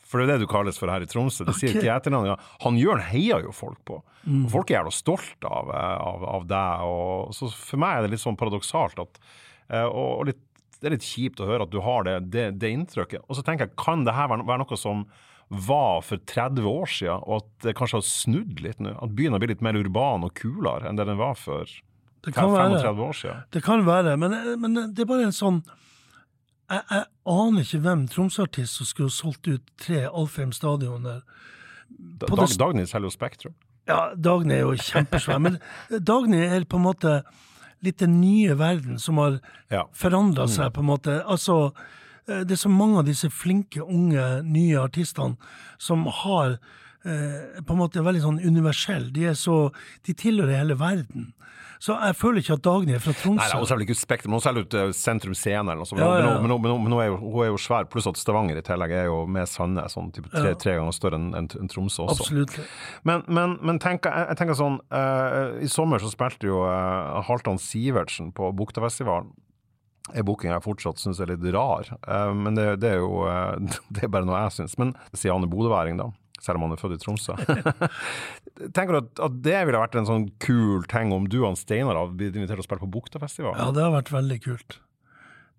For 0.05 0.21
det 0.21 0.27
er 0.27 0.35
det 0.35 0.45
du 0.45 0.51
kalles 0.51 0.77
for 0.77 0.91
her 0.93 1.01
i 1.01 1.09
Tromsø. 1.09 1.41
Det 1.47 1.55
sier 1.57 1.71
ikke 1.73 1.87
jeg 1.87 1.95
etternavnet. 1.95 2.35
gang, 2.35 2.49
Han 2.61 2.77
Jørn 2.77 3.01
heier 3.01 3.41
jo 3.41 3.53
folk 3.55 3.79
på. 3.89 4.03
Mm. 4.29 4.45
folk 4.47 4.69
er 4.69 4.77
jævla 4.77 4.91
stolte 4.93 5.49
av, 5.49 5.71
eh, 5.73 5.97
av, 6.05 6.25
av 6.37 6.45
deg. 6.47 6.83
Og, 6.85 7.33
så 7.33 7.49
for 7.49 7.81
meg 7.81 7.97
er 7.97 8.05
det 8.05 8.13
litt 8.13 8.21
sånn 8.21 8.37
paradoksalt 8.37 9.01
at 9.01 9.17
eh, 9.73 9.87
og, 9.87 10.19
og 10.19 10.27
litt, 10.29 10.43
Det 10.77 10.85
er 10.85 10.93
litt 10.99 11.07
kjipt 11.07 11.41
å 11.41 11.47
høre 11.49 11.65
at 11.65 11.73
du 11.73 11.79
har 11.81 12.05
det, 12.05 12.19
det, 12.29 12.45
det 12.61 12.69
inntrykket. 12.75 13.25
Og 13.25 13.39
så 13.39 13.41
tenker 13.41 13.65
jeg, 13.65 13.75
kan 13.79 14.05
det 14.05 14.13
her 14.13 14.29
være, 14.29 14.45
være 14.45 14.61
noe 14.67 14.77
som 14.77 15.07
var 15.54 16.01
for 16.01 16.18
30 16.18 16.66
år 16.68 16.86
siden, 16.89 17.24
og 17.28 17.41
at 17.43 17.49
det 17.68 17.76
kanskje 17.78 17.99
har 17.99 18.06
snudd 18.08 18.60
litt 18.64 18.80
nå? 18.84 18.93
At 19.01 19.14
byen 19.16 19.32
har 19.36 19.39
blitt 19.43 19.56
litt 19.56 19.62
mer 19.66 19.78
urban 19.80 20.24
og 20.28 20.34
kulere 20.39 20.89
enn 20.89 20.95
det 20.99 21.06
den 21.08 21.18
var 21.20 21.36
for 21.39 21.66
Det 22.24 22.34
kan 22.34 22.51
være. 22.54 22.80
35 22.82 23.04
år 23.08 23.14
siden? 23.20 23.43
Det 23.51 23.64
kan 23.64 23.86
være, 23.86 24.18
men, 24.18 24.36
men 24.62 24.74
det 24.93 25.04
er 25.06 25.10
bare 25.10 25.28
en 25.30 25.36
sånn 25.36 25.64
jeg, 26.72 26.82
jeg 26.89 27.06
aner 27.30 27.62
ikke 27.68 27.82
hvem 27.84 28.06
Tromsø-artist 28.10 28.78
som 28.80 28.88
skulle 28.88 29.12
solgt 29.14 29.47
ut 29.51 29.66
tre 29.78 30.06
Alfheim 30.08 30.51
stadioner. 30.56 31.22
Da- 31.91 32.28
Dag, 32.32 32.47
det- 32.47 32.58
Dagny 32.58 32.86
selger 32.89 33.10
jo 33.12 33.14
Spektrum. 33.14 33.54
Ja, 33.88 34.14
Dagny 34.16 34.56
er 34.56 34.64
jo 34.64 34.78
kjempesvær, 34.80 35.41
men 35.43 35.60
Dagny 35.91 36.39
er 36.47 36.64
på 36.66 36.80
en 36.80 36.86
måte 36.88 37.18
litt 37.84 37.97
den 37.99 38.22
nye 38.22 38.56
verden 38.58 38.97
som 38.97 39.18
har 39.20 39.41
Ja. 39.70 39.84
forandra 39.93 40.47
seg, 40.47 40.72
på 40.74 40.80
en 40.80 40.88
måte. 40.88 41.20
Altså, 41.28 41.74
det 42.26 42.55
er 42.55 42.61
så 42.61 42.71
mange 42.71 43.01
av 43.01 43.07
disse 43.09 43.30
flinke, 43.34 43.84
unge, 43.84 44.24
nye 44.47 44.80
artistene 44.80 45.36
som 45.82 46.05
har 46.24 46.57
eh, 47.03 47.61
på 47.61 47.76
en 47.76 47.82
måte 47.82 48.03
veldig 48.03 48.24
sånn 48.24 48.41
universell. 48.43 49.09
De 49.15 49.28
er 49.32 49.39
så 49.39 49.67
De 50.05 50.15
tilhører 50.15 50.61
hele 50.63 50.80
verden. 50.80 51.34
Så 51.84 51.97
jeg 51.99 52.15
føler 52.15 52.39
ikke 52.39 52.55
at 52.55 52.61
Dagny 52.63 52.93
er 52.95 53.01
fra 53.03 53.11
Tromsø. 53.11 53.41
nei, 53.41 53.59
hun 53.59 53.67
selger 53.67 53.84
ikke 53.84 53.99
Spektrum, 53.99 54.36
hun 54.38 54.43
selger 54.43 54.63
ut 54.63 54.76
eh, 54.80 54.91
Sentrum 54.95 55.34
Scene 55.36 55.65
eller 55.65 55.82
noe 55.82 55.89
sånt. 55.89 55.99
Ja, 55.99 56.13
ja, 56.21 56.30
ja. 56.32 56.38
Men, 56.39 56.53
nå 56.93 56.99
er 57.03 57.17
hun 57.17 57.36
er 57.43 57.49
jo 57.49 57.59
svær, 57.59 57.89
pluss 57.91 58.07
at 58.07 58.19
Stavanger 58.21 58.61
i 58.61 58.63
tillegg 58.63 58.93
er 59.01 59.09
jo 59.09 59.17
med 59.28 59.49
Sandnes 59.51 59.97
sånn 59.97 60.07
type 60.15 60.32
tre, 60.32 60.53
tre 60.61 60.78
ganger 60.80 60.95
større 60.95 61.19
enn 61.19 61.34
en, 61.36 61.49
en 61.59 61.71
Tromsø 61.71 62.05
også. 62.05 62.24
Absolutt. 62.24 62.55
Men, 63.09 63.26
men, 63.28 63.57
men 63.67 63.84
tenk, 63.84 64.07
jeg 64.07 64.39
tenker 64.39 64.55
sånn 64.55 64.80
uh, 64.95 65.59
I 65.59 65.67
sommer 65.71 65.99
så 65.99 66.13
spilte 66.13 66.47
jo 66.47 66.63
uh, 66.63 67.19
Halvdan 67.28 67.59
Sivertsen 67.59 68.32
på 68.38 68.53
Buktafestivalen. 68.55 69.34
En 70.12 70.26
bookinga 70.28 70.60
fortsatt 70.64 70.99
syns 70.99 71.22
er 71.24 71.32
litt 71.32 71.45
rar, 71.56 71.88
eh, 71.95 72.34
men 72.36 72.58
det, 72.58 72.66
det 72.84 72.89
er 72.91 72.99
jo 72.99 73.24
eh, 73.30 73.56
det 73.95 74.04
er 74.04 74.12
bare 74.12 74.28
noe 74.28 74.41
jeg 74.45 74.58
syns. 74.58 74.76
Men 74.82 74.91
sier 75.16 75.36
han 75.36 75.47
er 75.47 75.51
bodøværing, 75.54 76.01
da. 76.01 76.10
Selv 76.43 76.60
om 76.60 76.66
han 76.66 76.76
er 76.76 76.82
født 76.82 76.97
i 76.97 76.99
Tromsø. 76.99 77.38
Tenker 78.76 78.97
du 78.97 78.99
at, 78.99 79.12
at 79.30 79.36
det 79.45 79.60
ville 79.64 79.80
vært 79.80 79.95
en 79.95 80.10
sånn 80.10 80.26
kul 80.43 80.84
ting 80.91 81.14
om 81.16 81.30
du 81.32 81.39
og 81.39 81.56
Steinar 81.56 81.95
hadde 81.95 82.18
blitt 82.20 82.36
invitert 82.36 82.60
til 82.60 82.66
å 82.66 82.68
spille 82.68 82.84
på 82.84 82.91
Buktafestivalen? 82.97 83.62
Ja, 83.62 83.72
det 83.72 83.86
har 83.86 83.93
vært 83.95 84.12
veldig 84.12 84.39
kult. 84.43 84.80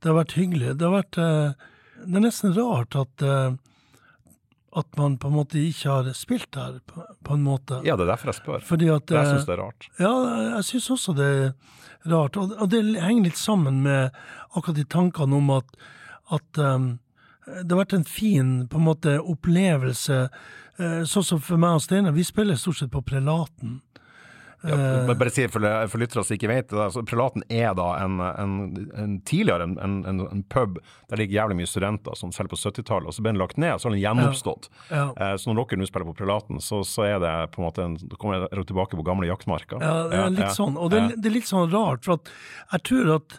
Det 0.05 0.11
har 0.11 0.19
vært 0.19 0.37
hyggelig. 0.37 0.75
Det 0.77 0.85
har 0.85 0.99
vært 0.99 1.21
eh, 1.23 1.71
Det 2.03 2.19
er 2.21 2.27
nesten 2.27 2.53
rart 2.59 2.99
at 3.01 3.25
at 4.75 4.97
man 4.99 5.17
på 5.23 5.29
en 5.31 5.37
måte 5.37 5.61
ikke 5.61 5.91
har 5.91 6.09
spilt 6.19 6.51
der, 6.57 6.81
på, 6.91 7.05
på 7.23 7.37
en 7.37 7.45
måte. 7.47 7.79
Ja, 7.87 7.95
det 7.97 8.07
er 8.09 8.13
derfor 8.15 8.33
jeg 8.33 8.39
spør. 8.41 8.65
Fordi 8.67 8.89
at 8.91 9.11
Jeg 9.15 9.21
eh, 9.21 9.31
syns 9.33 9.47
det 9.47 9.55
er 9.55 9.63
rart. 9.63 9.89
Ja, 10.01 10.13
jeg 10.57 10.65
syns 10.71 10.91
også 10.97 11.15
det 11.15 11.29
er 11.31 11.53
rart. 12.11 12.37
Og, 12.41 12.57
og 12.59 12.71
det 12.73 12.83
henger 12.99 13.29
litt 13.31 13.39
sammen 13.41 13.83
med 13.87 14.11
akkurat 14.55 14.77
de 14.81 14.85
tankene 14.97 15.39
om 15.39 15.51
at, 15.55 15.77
at 16.35 16.61
um, 16.63 16.89
det 17.47 17.71
har 17.71 17.83
vært 17.85 17.97
en 18.01 18.09
fin 18.09 18.53
på 18.69 18.81
en 18.81 18.87
måte 18.89 19.17
opplevelse. 19.21 20.21
eh, 20.83 21.01
Sånn 21.07 21.27
som 21.31 21.43
for 21.45 21.61
meg 21.61 21.79
og 21.79 21.85
Steinar, 21.85 22.17
vi 22.17 22.25
spiller 22.27 22.59
stort 22.59 22.81
sett 22.83 22.93
på 22.95 23.03
Prelaten. 23.05 23.79
Ja, 24.65 24.75
Eh. 24.75 25.15
bare- 25.15 25.31
si 25.31 25.47
for, 25.53 25.61
for 25.93 25.99
lyttere 26.01 26.25
som 26.25 26.35
ikke 26.37 26.49
vet 26.49 26.69
det, 26.71 26.79
altså, 26.79 27.03
så 27.03 27.07
Prelaten 27.07 27.43
er 27.53 27.75
da 27.75 27.89
en, 28.05 28.19
en, 28.21 28.55
en 28.97 29.21
tidligere 29.21 29.63
en, 29.69 30.05
en, 30.07 30.43
pub 30.49 30.79
der 30.81 31.17
det 31.17 31.19
ligger 31.19 31.43
jævlig 31.43 31.57
mye 31.59 31.69
studenter, 31.69 32.17
som 32.17 32.33
selv 32.33 32.49
på 32.49 32.57
70-tallet, 32.57 33.07
og 33.07 33.13
så 33.15 33.21
ble 33.23 33.33
den 33.35 33.41
lagt 33.43 33.59
ned, 33.61 33.75
og 33.75 33.81
så 33.83 33.89
har 33.91 33.95
den 33.97 34.03
gjenoppstått. 34.03 34.71
Ja. 34.91 35.13
Ja. 35.21 35.37
så 35.37 35.53
når 35.53 35.69
dere 35.69 35.79
nå 35.83 35.87
spiller 35.91 36.09
på 36.09 36.17
Prelaten, 36.17 36.61
så, 36.65 36.81
så 36.89 37.05
er 37.05 37.21
det 37.21 37.35
på 37.53 37.61
en 37.61 37.67
måte 37.69 37.85
en, 37.85 37.95
da 38.01 38.17
kommer 38.17 38.49
dere 38.49 38.65
tilbake 38.65 38.97
på 38.97 39.05
gamle 39.05 39.29
jaktmarker. 39.29 39.85
Ja, 39.85 40.09
det 40.09 40.19
er 40.23 40.31
litt 40.39 40.57
sånn. 40.57 40.79
Og 40.81 40.91
det 40.91 41.03
er, 41.03 41.13
det 41.17 41.29
er 41.31 41.37
litt 41.37 41.51
sånn 41.53 41.69
rart, 41.71 42.05
for 42.09 42.19
jeg 42.73 42.83
tror 42.89 43.15
at 43.21 43.39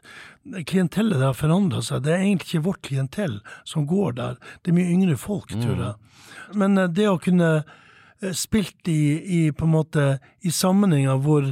klientellet 0.70 1.18
der 1.20 1.32
har 1.32 1.38
forandra 1.38 1.82
seg. 1.84 2.04
Det 2.06 2.14
er 2.14 2.22
egentlig 2.22 2.52
ikke 2.54 2.66
vårt 2.68 2.82
klientell 2.86 3.40
som 3.66 3.88
går 3.90 4.16
der. 4.20 4.38
Det 4.64 4.72
er 4.72 4.78
mye 4.78 4.94
yngre 4.94 5.18
folk, 5.18 5.50
tror 5.50 5.74
Mm. 5.76 5.84
jeg. 5.88 5.96
Men 6.62 6.78
eh, 6.78 6.88
det 6.88 7.08
å 7.10 7.18
kunne 7.22 7.50
eh, 7.58 7.64
spilt 8.36 8.88
i, 8.88 9.00
i 9.22 9.52
på 9.52 9.66
en 9.68 9.74
måte 9.76 10.06
i 10.46 10.52
sammenhenger 10.54 11.20
hvor, 11.24 11.50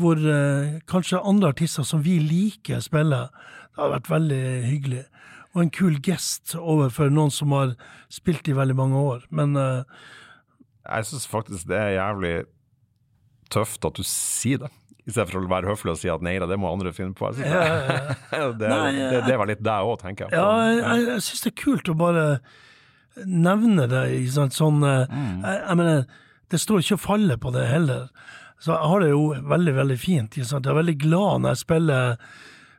hvor 0.00 0.18
eh, 0.18 0.78
kanskje 0.88 1.20
andre 1.20 1.52
artister 1.52 1.86
som 1.86 2.02
vi 2.04 2.18
liker, 2.22 2.80
spiller, 2.84 3.28
det 3.74 3.82
har 3.82 3.94
vært 3.98 4.10
veldig 4.10 4.42
hyggelig. 4.66 5.04
Og 5.54 5.62
en 5.64 5.72
kul 5.74 5.98
gest 6.04 6.54
overfor 6.58 7.12
noen 7.12 7.32
som 7.34 7.52
har 7.56 7.74
spilt 8.12 8.48
i 8.50 8.56
veldig 8.56 8.76
mange 8.78 8.98
år. 9.00 9.24
Men 9.30 9.56
eh, 9.56 10.02
Jeg 10.88 11.10
syns 11.10 11.28
faktisk 11.28 11.68
det 11.68 11.78
er 11.78 11.96
jævlig 11.98 12.34
tøft 13.52 13.84
at 13.88 13.96
du 13.96 14.04
sier 14.06 14.64
det. 14.64 14.72
I 15.08 15.12
stedet 15.14 15.30
for 15.30 15.40
å 15.40 15.48
være 15.48 15.70
høflig 15.70 15.94
og 15.94 16.00
si 16.02 16.10
at 16.12 16.24
nei 16.24 16.34
da, 16.36 16.44
det 16.50 16.58
må 16.60 16.68
andre 16.68 16.92
finne 16.92 17.16
på. 17.16 17.30
Jeg 17.30 17.40
synes 17.40 18.26
det, 18.28 18.40
det, 18.60 18.68
Nei, 18.68 18.90
det, 18.98 19.22
det 19.24 19.36
var 19.40 19.48
litt 19.48 19.62
deg 19.64 19.88
òg, 19.88 19.94
tenker 20.02 20.28
jeg. 20.28 20.36
Ja, 20.36 20.48
jeg, 20.68 20.82
jeg, 20.82 21.06
jeg 21.14 21.24
syns 21.28 21.44
det 21.46 21.52
er 21.54 21.60
kult 21.62 21.88
å 21.88 21.94
bare 21.96 22.24
nevne 23.26 23.88
det. 23.90 24.04
Ikke 24.18 24.34
sant? 24.36 24.56
Sånn, 24.56 24.82
mm. 24.82 25.40
jeg, 25.44 25.62
jeg 25.62 25.80
mener, 25.80 26.04
det 26.52 26.60
står 26.62 26.84
ikke 26.84 26.98
å 26.98 27.06
falle 27.06 27.38
på 27.40 27.52
det 27.54 27.66
heller. 27.70 28.06
Så 28.58 28.74
jeg 28.74 28.90
har 28.90 29.02
det 29.02 29.10
jo 29.10 29.24
veldig, 29.48 29.74
veldig 29.76 29.98
fint. 30.00 30.36
Ikke 30.36 30.50
sant? 30.50 30.66
Jeg 30.66 30.74
er 30.74 30.80
veldig 30.80 30.98
glad 31.02 31.42
når 31.42 31.54
jeg 31.54 31.64
spiller 31.64 32.16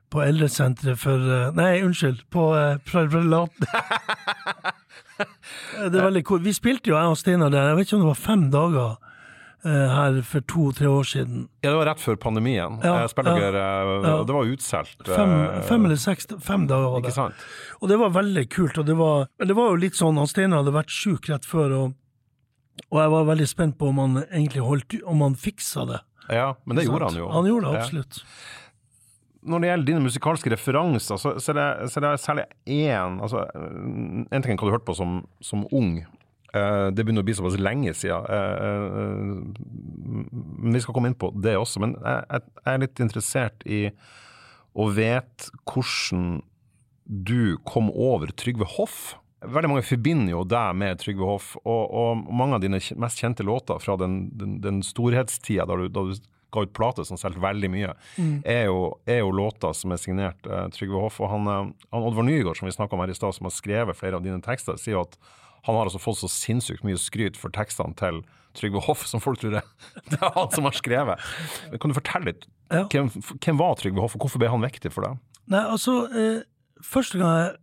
på 0.09 0.23
eldresenteret 0.25 0.99
for 0.99 1.29
eh, 1.33 1.51
Nei, 1.57 1.83
unnskyld, 1.85 2.23
på 2.33 2.49
uh, 2.55 2.79
Prelaten. 2.85 3.67
det 5.91 5.93
er 5.93 6.07
veldig 6.07 6.23
cool. 6.27 6.41
Vi 6.45 6.55
spilte 6.55 6.91
jo, 6.91 6.97
jeg 6.97 7.13
og 7.13 7.19
Steinar 7.19 7.53
der, 7.53 7.69
jeg 7.69 7.77
vet 7.77 7.87
ikke 7.87 7.99
om 7.99 8.05
det 8.05 8.11
var 8.11 8.23
fem 8.23 8.47
dager 8.53 8.89
eh, 8.89 9.08
her 9.67 10.21
for 10.23 10.45
to-tre 10.47 10.87
år 10.87 11.07
siden. 11.07 11.47
Ja, 11.63 11.71
det 11.71 11.77
var 11.81 11.89
rett 11.91 12.03
før 12.03 12.15
pandemien. 12.15 12.77
Ja, 12.83 12.93
jeg 13.03 13.11
ja, 13.11 13.23
dere, 13.35 13.63
eh, 13.63 14.07
ja. 14.07 14.13
det 14.23 14.35
var 14.35 14.51
utsolgt. 14.53 15.01
Fem, 15.07 15.33
eh, 15.35 15.61
fem 15.67 15.87
eller 15.87 15.99
seks 15.99 16.29
Fem 16.45 16.67
dager 16.69 16.93
var 16.93 17.01
det. 17.03 17.11
Ikke 17.11 17.17
sant? 17.17 17.47
Og 17.81 17.91
det 17.91 17.97
var 17.99 18.13
veldig 18.15 18.45
kult. 18.53 18.77
Og 18.79 18.85
det 18.87 18.95
var, 18.99 19.27
det 19.43 19.57
var 19.57 19.73
jo 19.73 19.81
litt 19.81 19.99
sånn, 19.99 20.21
at 20.21 20.31
Steinar 20.31 20.63
hadde 20.63 20.75
vært 20.77 20.93
sjuk 20.93 21.27
rett 21.31 21.47
før, 21.47 21.75
og, 21.79 21.97
og 22.87 23.01
jeg 23.03 23.13
var 23.15 23.27
veldig 23.33 23.49
spent 23.51 23.79
på 23.79 23.91
om 23.91 23.99
han 24.03 24.21
egentlig 24.29 24.63
holdt 24.63 24.95
om 25.03 25.25
han 25.27 25.35
fiksa 25.39 25.85
det. 25.89 25.99
Ja, 26.29 26.53
men 26.63 26.77
det 26.77 26.85
gjorde 26.85 27.09
han 27.09 27.19
jo. 27.19 27.27
Han 27.33 27.49
gjorde 27.49 27.73
det 27.73 28.05
Ja. 28.05 28.05
Når 29.49 29.61
det 29.63 29.67
gjelder 29.69 29.87
dine 29.87 30.03
musikalske 30.03 30.51
referanser, 30.51 31.15
så, 31.17 31.31
så, 31.39 31.53
er, 31.53 31.59
det, 31.59 31.91
så 31.91 31.99
er 31.99 32.03
det 32.03 32.19
særlig 32.19 32.43
én 32.67 33.21
altså, 33.23 33.45
En 34.35 34.43
ting 34.43 34.59
hva 34.59 34.67
du 34.67 34.73
hørte 34.73 34.87
på 34.89 34.95
som, 34.97 35.21
som 35.39 35.63
ung. 35.71 36.01
Eh, 36.53 36.87
det 36.93 37.05
begynner 37.05 37.21
å 37.21 37.27
bli 37.27 37.35
såpass 37.37 37.59
lenge 37.61 37.93
siden. 37.97 38.25
Eh, 38.25 38.55
eh, 38.65 39.17
men 40.59 40.75
vi 40.75 40.81
skal 40.81 40.95
komme 40.97 41.11
inn 41.11 41.19
på 41.19 41.31
det 41.37 41.55
også. 41.59 41.81
Men 41.83 41.95
jeg, 42.01 42.43
er 42.65 42.83
litt 42.83 43.01
interessert 43.03 43.65
i 43.69 43.87
å 44.73 44.89
vite 44.93 45.51
hvordan 45.69 46.41
du 47.05 47.57
kom 47.69 47.89
over 47.89 48.33
Trygve 48.37 48.67
Hoff. 48.77 49.15
Veldig 49.39 49.71
mange 49.71 49.87
forbinder 49.87 50.33
jo 50.33 50.43
deg 50.47 50.75
med 50.77 50.99
Trygve 51.01 51.25
Hoff, 51.25 51.53
og, 51.63 51.93
og 51.95 52.25
mange 52.35 52.57
av 52.57 52.63
dine 52.65 52.81
mest 52.99 53.21
kjente 53.21 53.45
låter 53.47 53.79
fra 53.81 53.95
den, 53.97 54.25
den, 54.37 54.57
den 54.61 54.81
storhetstida 54.85 55.65
da 55.69 55.77
du, 55.79 55.87
da 55.87 56.03
du 56.09 56.19
ga 56.51 56.65
ut 56.65 56.73
plate 56.75 57.05
som 57.05 57.17
solgte 57.17 57.41
veldig 57.41 57.69
mye, 57.71 57.93
er, 58.41 58.65
jo, 58.67 58.97
er 59.09 59.21
jo 59.21 59.31
låter 59.37 59.73
som 59.77 59.93
er 59.93 60.01
signert 60.01 60.49
uh, 60.49 60.65
Trygve 60.73 61.01
Hoff. 61.01 61.19
Og 61.23 61.29
han, 61.31 61.49
han 61.49 62.07
Oddvar 62.09 62.25
Nygaard, 62.25 62.57
som 62.59 62.67
vi 62.67 62.73
snakka 62.75 62.97
om 62.97 63.03
her 63.05 63.13
i 63.13 63.17
stad, 63.17 63.37
som 63.37 63.47
har 63.47 63.53
skrevet 63.55 63.97
flere 63.97 64.17
av 64.17 64.25
dine 64.25 64.41
tekster, 64.43 64.77
sier 64.81 64.97
jo 64.97 65.05
at 65.05 65.17
han 65.69 65.79
har 65.79 65.89
altså 65.89 66.01
fått 66.01 66.21
så 66.21 66.29
sinnssykt 66.31 66.85
mye 66.87 66.99
skryt 66.99 67.39
for 67.39 67.53
tekstene 67.55 67.95
til 67.99 68.21
Trygve 68.57 68.81
Hoff, 68.87 69.05
som 69.07 69.21
folk 69.23 69.41
tror 69.41 69.59
det, 69.59 69.63
det 70.11 70.19
er 70.19 70.35
han 70.35 70.51
som 70.53 70.67
har 70.67 70.77
skrevet. 70.77 71.31
Kan 71.79 71.93
du 71.93 71.97
fortelle 71.97 72.33
litt? 72.33 72.49
Ja. 72.69 72.85
Hvem, 72.91 73.09
hvem 73.13 73.61
var 73.61 73.79
Trygve 73.79 74.03
Hoff, 74.03 74.17
og 74.17 74.25
hvorfor 74.25 74.41
ble 74.41 74.51
han 74.51 74.65
viktig 74.65 74.91
for 74.93 75.05
deg? 75.05 75.19
Nei, 75.49 75.63
altså, 75.65 76.03
eh, 76.13 76.41
første 76.85 77.21
gang 77.21 77.37
jeg 77.39 77.57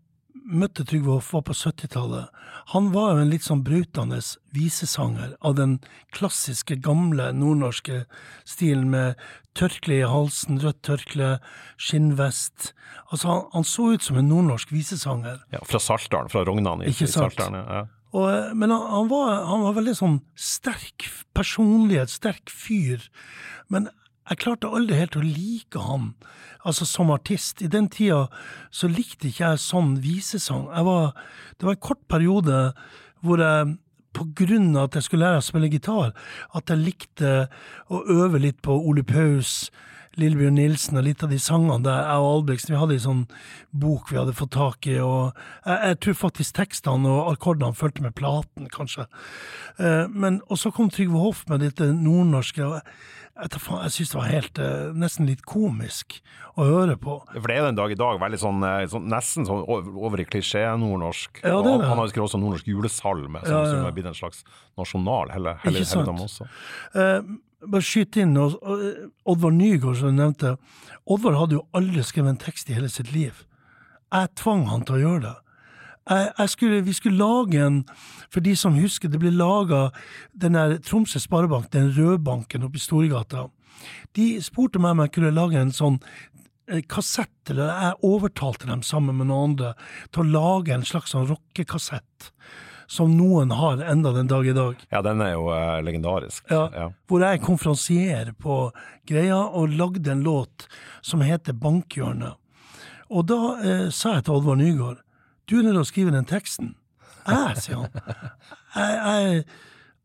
møtte 0.46 0.84
Trygve 0.86 1.16
Hoff 1.16 1.32
var 1.34 1.44
på 1.46 1.54
70-tallet. 1.56 2.30
Han 2.72 2.90
var 2.94 3.14
jo 3.14 3.24
en 3.24 3.32
litt 3.32 3.46
sånn 3.46 3.62
brautende 3.66 4.18
visesanger 4.54 5.34
av 5.46 5.56
den 5.58 5.76
klassiske, 6.14 6.78
gamle 6.82 7.30
nordnorske 7.34 8.04
stilen 8.48 8.90
med 8.92 9.20
tørkle 9.56 10.00
i 10.00 10.08
halsen, 10.10 10.60
rødt 10.62 10.82
tørkle, 10.86 11.36
skinnvest. 11.80 12.72
Altså, 13.10 13.30
han, 13.30 13.44
han 13.54 13.66
så 13.66 13.92
ut 13.94 14.06
som 14.06 14.18
en 14.20 14.28
nordnorsk 14.30 14.74
visesanger. 14.74 15.40
Ja, 15.54 15.62
fra 15.66 15.80
Saltdalen, 15.82 16.30
fra 16.32 16.44
Rognan 16.46 16.84
i, 16.84 16.90
Ikke 16.92 17.08
i? 17.08 17.12
Saltdalen. 17.12 17.62
Ja. 17.62 17.84
Og, 18.16 18.56
men 18.56 18.72
han, 18.72 18.82
han, 18.92 19.08
var, 19.12 19.44
han 19.50 19.64
var 19.66 19.76
veldig 19.76 19.94
sånn 19.98 20.18
sterk 20.38 21.08
personlighet, 21.36 22.12
sterk 22.12 22.52
fyr. 22.52 23.04
Men 23.72 23.90
jeg 24.26 24.40
klarte 24.42 24.70
aldri 24.72 24.98
helt 24.98 25.18
å 25.18 25.22
like 25.22 25.82
han, 25.86 26.12
altså 26.66 26.86
som 26.88 27.12
artist. 27.14 27.62
I 27.62 27.70
den 27.70 27.90
tida 27.92 28.24
så 28.74 28.88
likte 28.90 29.28
ikke 29.28 29.52
jeg 29.52 29.62
sånn 29.62 29.98
visesang. 30.02 30.66
Jeg 30.72 30.88
var, 30.88 31.12
det 31.58 31.68
var 31.68 31.76
en 31.76 31.84
kort 31.88 32.06
periode 32.10 32.62
hvor 33.22 33.42
jeg 33.42 33.76
på 34.16 34.24
grunn 34.38 34.70
av 34.72 34.88
at 34.88 34.96
jeg 34.96 35.06
skulle 35.06 35.28
lære 35.28 35.42
å 35.42 35.44
spille 35.44 35.68
gitar, 35.68 36.14
at 36.56 36.72
jeg 36.72 36.80
likte 36.80 37.32
å 37.92 38.00
øve 38.16 38.40
litt 38.40 38.62
på 38.64 38.72
Ole 38.88 39.04
Paus, 39.06 39.68
Lillebjørn 40.20 40.56
Nilsen 40.56 41.00
og 41.00 41.04
litt 41.06 41.24
av 41.24 41.32
de 41.32 41.40
sangene 41.42 41.84
der 41.84 41.98
jeg 42.00 42.22
og 42.22 42.30
Albrigtsen 42.30 42.72
vi 42.74 42.80
hadde 42.80 42.96
en 42.96 43.04
sånn 43.06 43.24
bok 43.76 44.12
vi 44.12 44.20
hadde 44.20 44.36
fått 44.36 44.54
tak 44.56 44.88
i, 44.88 44.96
og 45.04 45.36
jeg, 45.66 45.76
jeg 45.76 46.00
tror 46.04 46.18
faktisk 46.22 46.56
tekstene 46.56 47.12
og 47.12 47.34
akkordene 47.34 47.76
fulgte 47.76 48.06
med 48.06 48.16
platen, 48.16 48.70
kanskje. 48.72 49.06
Eh, 49.76 50.06
men, 50.08 50.40
og 50.48 50.60
så 50.62 50.72
kom 50.74 50.88
Trygve 50.92 51.20
Hoff 51.20 51.44
med 51.50 51.64
dette 51.66 51.90
nordnorske. 51.92 52.64
og 52.64 52.80
jeg, 53.36 53.52
jeg, 53.52 53.92
syns 53.92 54.12
det 54.12 54.16
var 54.16 54.28
helt, 54.30 54.58
eh, 54.62 54.92
nesten 54.96 55.28
litt 55.28 55.42
komisk 55.48 56.20
å 56.56 56.64
høre 56.64 56.96
på. 57.00 57.18
For 57.34 57.50
det 57.50 57.56
er 57.56 57.64
jo 57.66 57.70
en 57.74 57.78
dag 57.78 57.92
i 57.92 57.98
dag 58.00 58.20
veldig 58.22 58.38
sånn, 58.40 58.62
eh, 58.64 58.84
sånn 58.88 59.10
nesten 59.12 59.48
sånn 59.48 59.64
over, 59.68 60.22
i 60.22 60.24
klisjé-nordnorsk. 60.24 61.42
Ja, 61.44 61.58
det 61.60 61.74
det. 61.82 61.88
han 61.90 62.00
har 62.00 62.06
jo 62.06 62.14
skrevet 62.14 62.30
også 62.30 62.40
nordnorsk 62.40 62.70
julesalme, 62.70 63.42
som, 63.44 63.52
Ja, 63.52 63.64
ja. 63.66 63.74
som 63.74 63.90
er 63.90 63.96
blitt 63.98 64.08
en 64.08 64.16
slags 64.16 64.40
nasjonal 64.80 65.34
heller, 65.34 65.60
heller, 65.64 65.84
sant? 65.84 66.08
også. 66.08 66.48
Eh, 66.96 67.20
bare 67.64 67.84
skyte 67.84 68.22
inn, 68.24 68.36
og, 68.40 68.58
Oddvar 69.28 69.54
Nygaard, 69.54 69.98
som 70.00 70.12
du 70.12 70.20
nevnte. 70.20 70.54
Oddvar 71.06 71.38
hadde 71.40 71.58
jo 71.58 71.66
aldri 71.76 72.04
skrevet 72.04 72.34
en 72.34 72.42
tekst 72.42 72.70
i 72.70 72.76
hele 72.76 72.90
sitt 72.92 73.12
liv. 73.14 73.44
Jeg 74.12 74.32
tvang 74.38 74.66
han 74.70 74.84
til 74.86 74.98
å 74.98 75.02
gjøre 75.02 75.24
det. 75.24 75.34
Jeg, 76.06 76.30
jeg 76.38 76.52
skulle, 76.52 76.84
vi 76.86 76.94
skulle 76.94 77.18
lage 77.18 77.62
en, 77.66 77.80
for 78.30 78.44
de 78.44 78.54
som 78.58 78.78
husker, 78.78 79.10
det 79.10 79.20
ble 79.22 79.32
laga 79.34 79.88
den 80.38 80.54
der 80.58 80.76
Tromsø 80.86 81.18
Sparebank, 81.22 81.72
den 81.74 81.90
rødbanken 81.96 82.66
oppe 82.66 82.78
i 82.78 82.84
Storgata. 82.84 83.48
De 84.16 84.36
spurte 84.44 84.80
meg 84.82 84.94
om 84.94 85.02
jeg 85.04 85.16
kunne 85.16 85.34
lage 85.34 85.58
en 85.58 85.74
sånn 85.74 85.98
eh, 86.70 86.84
kassett, 86.86 87.34
eller 87.50 87.72
jeg 87.72 87.98
overtalte 88.06 88.70
dem 88.70 88.84
sammen 88.86 89.18
med 89.18 89.30
noen 89.32 89.50
andre 89.50 89.74
til 90.12 90.22
å 90.22 90.30
lage 90.36 90.76
en 90.76 90.86
slags 90.86 91.16
sånn 91.16 91.26
rockekassett, 91.32 92.30
som 92.86 93.12
noen 93.16 93.50
har 93.50 93.82
enda 93.82 94.12
den 94.14 94.28
dag 94.30 94.46
i 94.46 94.54
dag. 94.56 94.82
Ja, 94.92 95.02
den 95.02 95.20
er 95.24 95.32
jo 95.34 95.48
eh, 95.54 95.82
legendarisk. 95.82 96.44
Ja, 96.50 96.66
Ja. 96.74 96.90
Hvor 97.08 97.22
jeg 97.24 97.42
konferansierer 97.42 98.32
på 98.38 98.70
greia 99.08 99.38
og 99.46 99.74
lagde 99.74 100.12
en 100.12 100.22
låt 100.26 100.68
som 101.02 101.20
heter 101.24 101.52
Bankhjørnet. 101.52 102.36
Og 103.10 103.26
da 103.26 103.40
eh, 103.62 103.88
sa 103.94 104.16
jeg 104.16 104.26
til 104.26 104.38
Oddvar 104.38 104.56
Nygaard 104.60 105.02
du 105.46 105.60
er 105.60 105.62
nødt 105.62 105.76
til 105.76 105.84
å 105.84 105.86
skrive 105.86 106.10
den 106.10 106.26
teksten. 106.26 106.72
Jeg, 107.26 107.60
sier 107.62 107.78
han. 107.78 107.92
Jeg, 108.76 108.94
jeg, 108.96 109.44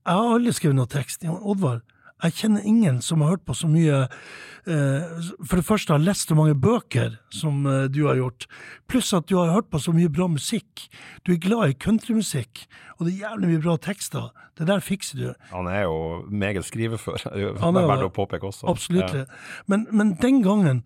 jeg 0.06 0.18
har 0.18 0.36
aldri 0.36 0.54
skrevet 0.54 0.78
noen 0.78 0.92
tekst. 0.92 1.26
Oddvar, 1.26 1.80
jeg 2.22 2.38
kjenner 2.38 2.66
ingen 2.68 3.02
som 3.02 3.24
har 3.24 3.34
hørt 3.34 3.46
på 3.48 3.56
så 3.58 3.68
mye 3.70 4.04
eh, 4.06 5.22
For 5.48 5.58
det 5.58 5.66
første 5.66 5.96
har 5.96 6.04
lest 6.04 6.30
så 6.30 6.38
mange 6.38 6.56
bøker 6.58 7.18
som 7.34 7.66
eh, 7.66 7.88
du 7.90 8.04
har 8.08 8.20
gjort, 8.20 8.48
pluss 8.92 9.12
at 9.18 9.28
du 9.30 9.38
har 9.40 9.54
hørt 9.56 9.72
på 9.74 9.82
så 9.82 9.94
mye 9.96 10.12
bra 10.12 10.28
musikk. 10.30 10.88
Du 11.26 11.34
er 11.34 11.42
glad 11.42 11.74
i 11.74 11.78
countrymusikk, 11.82 12.66
og 12.98 13.08
det 13.08 13.16
er 13.16 13.28
jævlig 13.28 13.54
mye 13.54 13.64
bra 13.66 13.78
tekster. 13.82 14.30
Det 14.58 14.68
der 14.70 14.84
fikser 14.86 15.22
du. 15.22 15.30
Han 15.52 15.70
er 15.72 15.86
jo 15.88 16.26
meget 16.30 16.68
skrivefør, 16.68 17.22
det 17.34 17.48
er 17.50 17.80
er 17.82 17.94
verdt 17.94 18.10
å 18.10 18.14
påpeke 18.14 18.52
også. 18.52 18.70
Absolutt. 18.70 19.16
Ja. 19.16 19.26
Men, 19.72 19.88
men 19.92 20.18
den 20.22 20.44
gangen, 20.46 20.84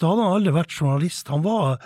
da 0.00 0.12
hadde 0.14 0.24
han 0.24 0.38
aldri 0.38 0.54
vært 0.56 0.72
journalist. 0.72 1.28
Han 1.28 1.44
var 1.44 1.82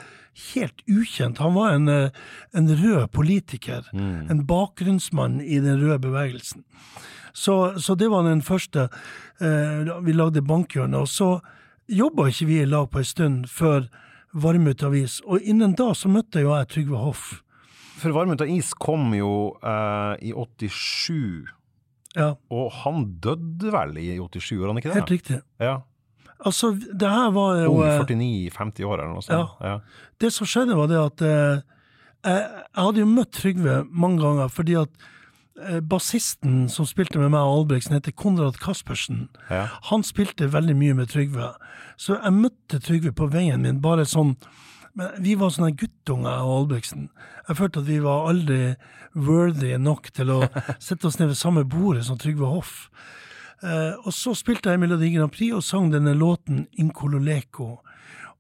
helt 0.53 0.83
ukjent. 0.91 1.43
Han 1.43 1.55
var 1.59 1.75
en, 1.75 1.89
eh, 1.89 2.23
en 2.55 2.71
rød 2.71 3.11
politiker. 3.15 3.91
En 4.31 4.47
bakgrunnsmann 4.47 5.41
i 5.43 5.59
den 5.63 5.83
røde 5.83 5.99
bevegelsen. 6.07 6.63
Så, 7.35 7.75
så 7.83 7.97
det 7.99 8.09
var 8.13 8.25
den 8.29 8.43
første. 8.47 8.89
Eh, 9.43 9.91
vi 10.07 10.15
lagde 10.15 10.45
Bankhjørnet. 10.47 11.03
Og 11.03 11.11
så 11.11 11.31
jobba 11.91 12.29
ikke 12.31 12.49
vi 12.49 12.61
i 12.63 12.69
lag 12.69 12.87
på 12.93 13.03
en 13.03 13.09
stund 13.09 13.49
før 13.51 13.89
Varmut 14.35 14.83
avis. 14.87 15.21
Og 15.27 15.43
innen 15.43 15.75
da 15.79 15.93
så 15.95 16.11
møtte 16.11 16.43
jo 16.43 16.55
jeg 16.55 16.71
Trygve 16.73 17.03
Hoff. 17.03 17.27
For 18.01 18.15
Varmut 18.15 18.43
av 18.43 18.51
is 18.51 18.73
kom 18.79 19.13
jo 19.17 19.55
eh, 19.63 20.31
i 20.31 20.33
87, 20.35 21.51
Ja, 22.15 22.35
og 22.55 22.71
han 22.83 23.07
døde 23.23 23.71
vel 23.75 23.97
i 23.99 24.09
87, 24.19 24.57
gjorde 24.57 24.73
han 24.73 24.81
ikke 24.83 24.91
det? 24.91 24.99
helt 25.01 25.13
riktig. 25.15 25.39
Ja. 25.63 25.77
Altså, 26.45 26.73
det 26.75 27.09
her 27.09 27.31
var 27.35 27.63
jo 27.63 27.77
Ung, 27.77 27.85
eh, 27.87 28.03
49-50 28.03 28.85
år 28.85 28.99
eller 28.99 29.15
noe 29.15 29.25
sånt. 29.25 29.63
Ja. 29.65 29.79
Det 30.21 30.31
som 30.35 30.51
skjedde, 30.51 30.77
var 30.77 30.91
det 30.91 31.01
at 31.01 31.25
eh, 31.25 31.63
jeg, 32.25 32.65
hadde 32.77 33.03
jo 33.05 33.11
møtt 33.11 33.33
Trygve 33.39 33.81
mange 33.89 34.21
ganger, 34.23 34.51
fordi 34.53 34.77
at 34.83 34.91
eh, 34.91 35.14
bassisten 35.87 36.69
som 36.73 36.87
spilte 36.89 37.21
med 37.21 37.31
meg 37.31 37.47
og 37.47 37.61
Albrigtsen, 37.61 37.95
heter 37.95 38.15
Konrad 38.19 38.59
Kaspersen. 38.63 39.29
Ja. 39.51 39.69
Han 39.91 40.03
spilte 40.07 40.51
veldig 40.51 40.75
mye 40.77 40.97
med 40.99 41.13
Trygve. 41.13 41.53
Så 41.97 42.17
jeg 42.19 42.35
møtte 42.35 42.81
Trygve 42.83 43.15
på 43.15 43.29
veien 43.31 43.63
min, 43.63 43.83
bare 43.85 44.07
sånn 44.09 44.35
men 44.95 45.11
Vi 45.19 45.35
var 45.35 45.51
sånne 45.51 45.75
guttunger, 45.75 46.31
jeg 46.31 46.47
og 46.47 46.57
Albrigtsen. 46.57 47.09
Jeg 47.49 47.59
følte 47.59 47.81
at 47.83 47.89
vi 47.89 47.97
var 48.03 48.29
aldri 48.31 48.59
worthy 49.15 49.73
nok 49.83 50.11
til 50.15 50.31
å 50.31 50.37
sette 50.87 51.09
oss 51.09 51.19
ned 51.19 51.33
ved 51.33 51.41
samme 51.41 51.65
bordet 51.67 52.05
som 52.07 52.19
Trygve 52.21 52.47
Hoff. 52.47 52.77
Eh, 53.65 53.95
og 54.05 54.15
så 54.15 54.37
spilte 54.39 54.71
jeg 54.71 54.83
Melodi 54.83 55.11
Grand 55.15 55.33
Prix 55.35 55.57
og 55.57 55.67
sang 55.67 55.91
denne 55.93 56.15
låten 56.19 56.69
Incololeko. 56.79 57.81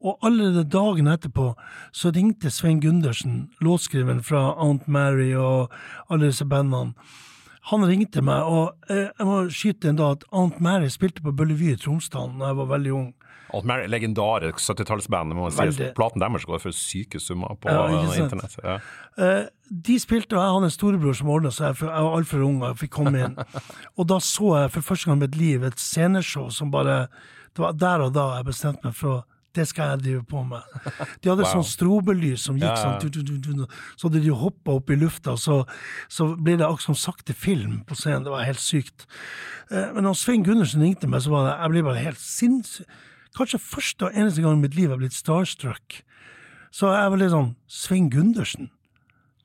Og 0.04 0.18
allerede 0.20 0.66
dagen 0.68 1.08
etterpå 1.08 1.54
så 1.92 2.12
ringte 2.12 2.52
Svein 2.52 2.82
Gundersen, 2.82 3.48
låtskriveren 3.64 4.20
fra 4.24 4.50
Aunt 4.60 4.88
Mary 4.88 5.32
og 5.32 5.72
alle 6.12 6.28
disse 6.28 6.44
bandene. 6.44 6.92
Han 7.70 7.86
ringte 7.88 8.20
meg, 8.20 8.44
og 8.44 8.92
eh, 8.92 9.08
jeg 9.08 9.24
må 9.24 9.36
skyte 9.48 9.88
inn 9.88 9.96
da 9.96 10.10
at 10.12 10.26
Aunt 10.36 10.58
Mary 10.60 10.90
spilte 10.92 11.24
på 11.24 11.32
Bøllevy 11.32 11.70
i 11.72 11.78
Tromsdalen 11.80 12.36
da 12.42 12.50
jeg 12.50 12.58
var 12.58 12.68
veldig 12.74 12.92
ung. 12.92 13.06
Aunt 13.54 13.68
Mary, 13.70 13.86
legendarisk 13.88 14.60
70-tallsband. 14.60 15.32
må 15.32 15.46
man 15.46 15.72
si. 15.72 15.88
Platen 15.96 16.20
deres 16.20 16.44
går 16.44 16.60
for 16.60 16.76
syke 16.76 17.20
summer 17.22 17.56
på 17.56 17.72
Ja, 17.72 17.86
eh, 17.88 18.18
internett. 18.20 18.58
Ja. 18.60 18.78
Eh, 19.16 19.46
de 19.88 19.96
spilte, 20.02 20.36
og 20.36 20.42
jeg 20.42 20.56
hadde 20.58 20.68
en 20.68 20.76
storebror 20.76 21.16
som 21.16 21.32
ordna 21.32 21.52
så 21.54 21.72
for 21.72 21.88
jeg 21.88 22.04
var 22.04 22.18
altfor 22.18 22.44
ung 22.44 22.60
og 22.60 22.68
jeg 22.68 22.82
fikk 22.84 22.96
komme 22.98 23.24
inn. 23.24 23.38
og 23.98 24.08
da 24.12 24.20
så 24.20 24.58
jeg 24.58 24.74
for 24.76 24.90
første 24.92 25.08
gang 25.08 25.22
i 25.22 25.24
mitt 25.24 25.40
liv 25.40 25.64
et 25.64 25.80
sceneshow 25.80 26.50
som 26.52 26.70
bare 26.70 27.06
Det 27.54 27.62
var 27.62 27.72
der 27.72 28.02
og 28.02 28.12
da 28.12 28.34
jeg 28.36 28.50
bestemte 28.50 28.84
meg 28.84 28.96
for 28.98 29.14
å 29.14 29.22
det 29.54 29.64
skal 29.70 29.92
jeg 29.94 30.02
drive 30.04 30.22
på 30.26 30.42
med. 30.46 30.62
De 31.22 31.30
hadde 31.30 31.44
Wow. 31.46 31.52
sånn 31.52 31.66
strobelys 31.68 32.42
som 32.48 32.56
gikk 32.58 32.66
Ja, 32.66 32.74
ja. 32.74 32.98
sånn, 32.98 33.12
tu, 33.12 33.22
tu, 33.22 33.66
så 33.96 34.08
hadde 34.08 34.22
de 34.24 34.30
hoppa 34.34 34.74
opp 34.80 34.90
i 34.90 34.96
lufta, 34.98 35.36
så, 35.38 35.60
så 36.10 36.32
ble 36.36 36.56
det 36.58 36.66
akkurat 36.66 36.88
som 36.88 36.98
sakte 36.98 37.34
film 37.34 37.80
på 37.86 37.94
scenen. 37.98 38.24
Det 38.26 38.32
var 38.34 38.44
helt 38.48 38.60
sykt. 38.62 39.06
Eh, 39.70 39.92
Men 39.94 40.04
når 40.08 40.14
Svein 40.18 40.42
Gundersen 40.44 40.82
ringte 40.82 41.06
meg, 41.08 41.22
så 41.22 41.30
var 41.30 41.46
det, 41.48 41.56
jeg 41.62 41.70
ble 41.74 41.82
bare 41.86 42.02
helt 42.04 42.18
sinnssyk. 42.22 42.86
Kanskje 43.34 43.58
første 43.58 44.06
og 44.06 44.14
eneste 44.14 44.42
gang 44.44 44.58
i 44.58 44.62
mitt 44.62 44.74
liv 44.76 44.84
jeg 44.86 44.94
har 44.94 45.00
blitt 45.00 45.16
starstruck. 45.16 46.02
Så 46.74 46.90
jeg 46.90 47.10
var 47.10 47.18
litt 47.18 47.30
sånn 47.34 47.54
Svein 47.70 48.10
Gundersen? 48.10 48.70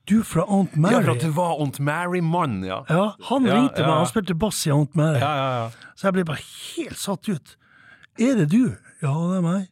Du 0.06 0.22
fra 0.26 0.42
Aunt 0.50 0.74
Mary? 0.76 0.94
ja, 0.96 1.00
for 1.06 1.12
at 1.14 1.22
du 1.22 1.30
var 1.36 1.58
Aunt 1.62 1.78
Mary-mann, 1.78 2.64
ja. 2.66 2.80
Ja, 2.90 3.14
han 3.28 3.44
Ja, 3.46 3.54
ringte 3.54 3.82
ja. 3.82 3.86
meg, 3.86 3.96
han 4.00 4.06
spilte 4.10 4.34
bass 4.34 4.64
i 4.66 4.70
Aunt 4.74 4.94
Mary. 4.98 5.20
Ja, 5.22 5.30
ja, 5.38 5.50
ja. 5.60 5.90
Så 5.94 6.08
jeg 6.08 6.16
ble 6.18 6.24
bare 6.24 6.42
helt 6.42 6.98
satt 6.98 7.28
ut. 7.30 7.56
Er 8.18 8.34
det 8.40 8.48
du? 8.50 8.76
Ja, 9.02 9.12
det 9.30 9.36
er 9.38 9.44
meg. 9.44 9.68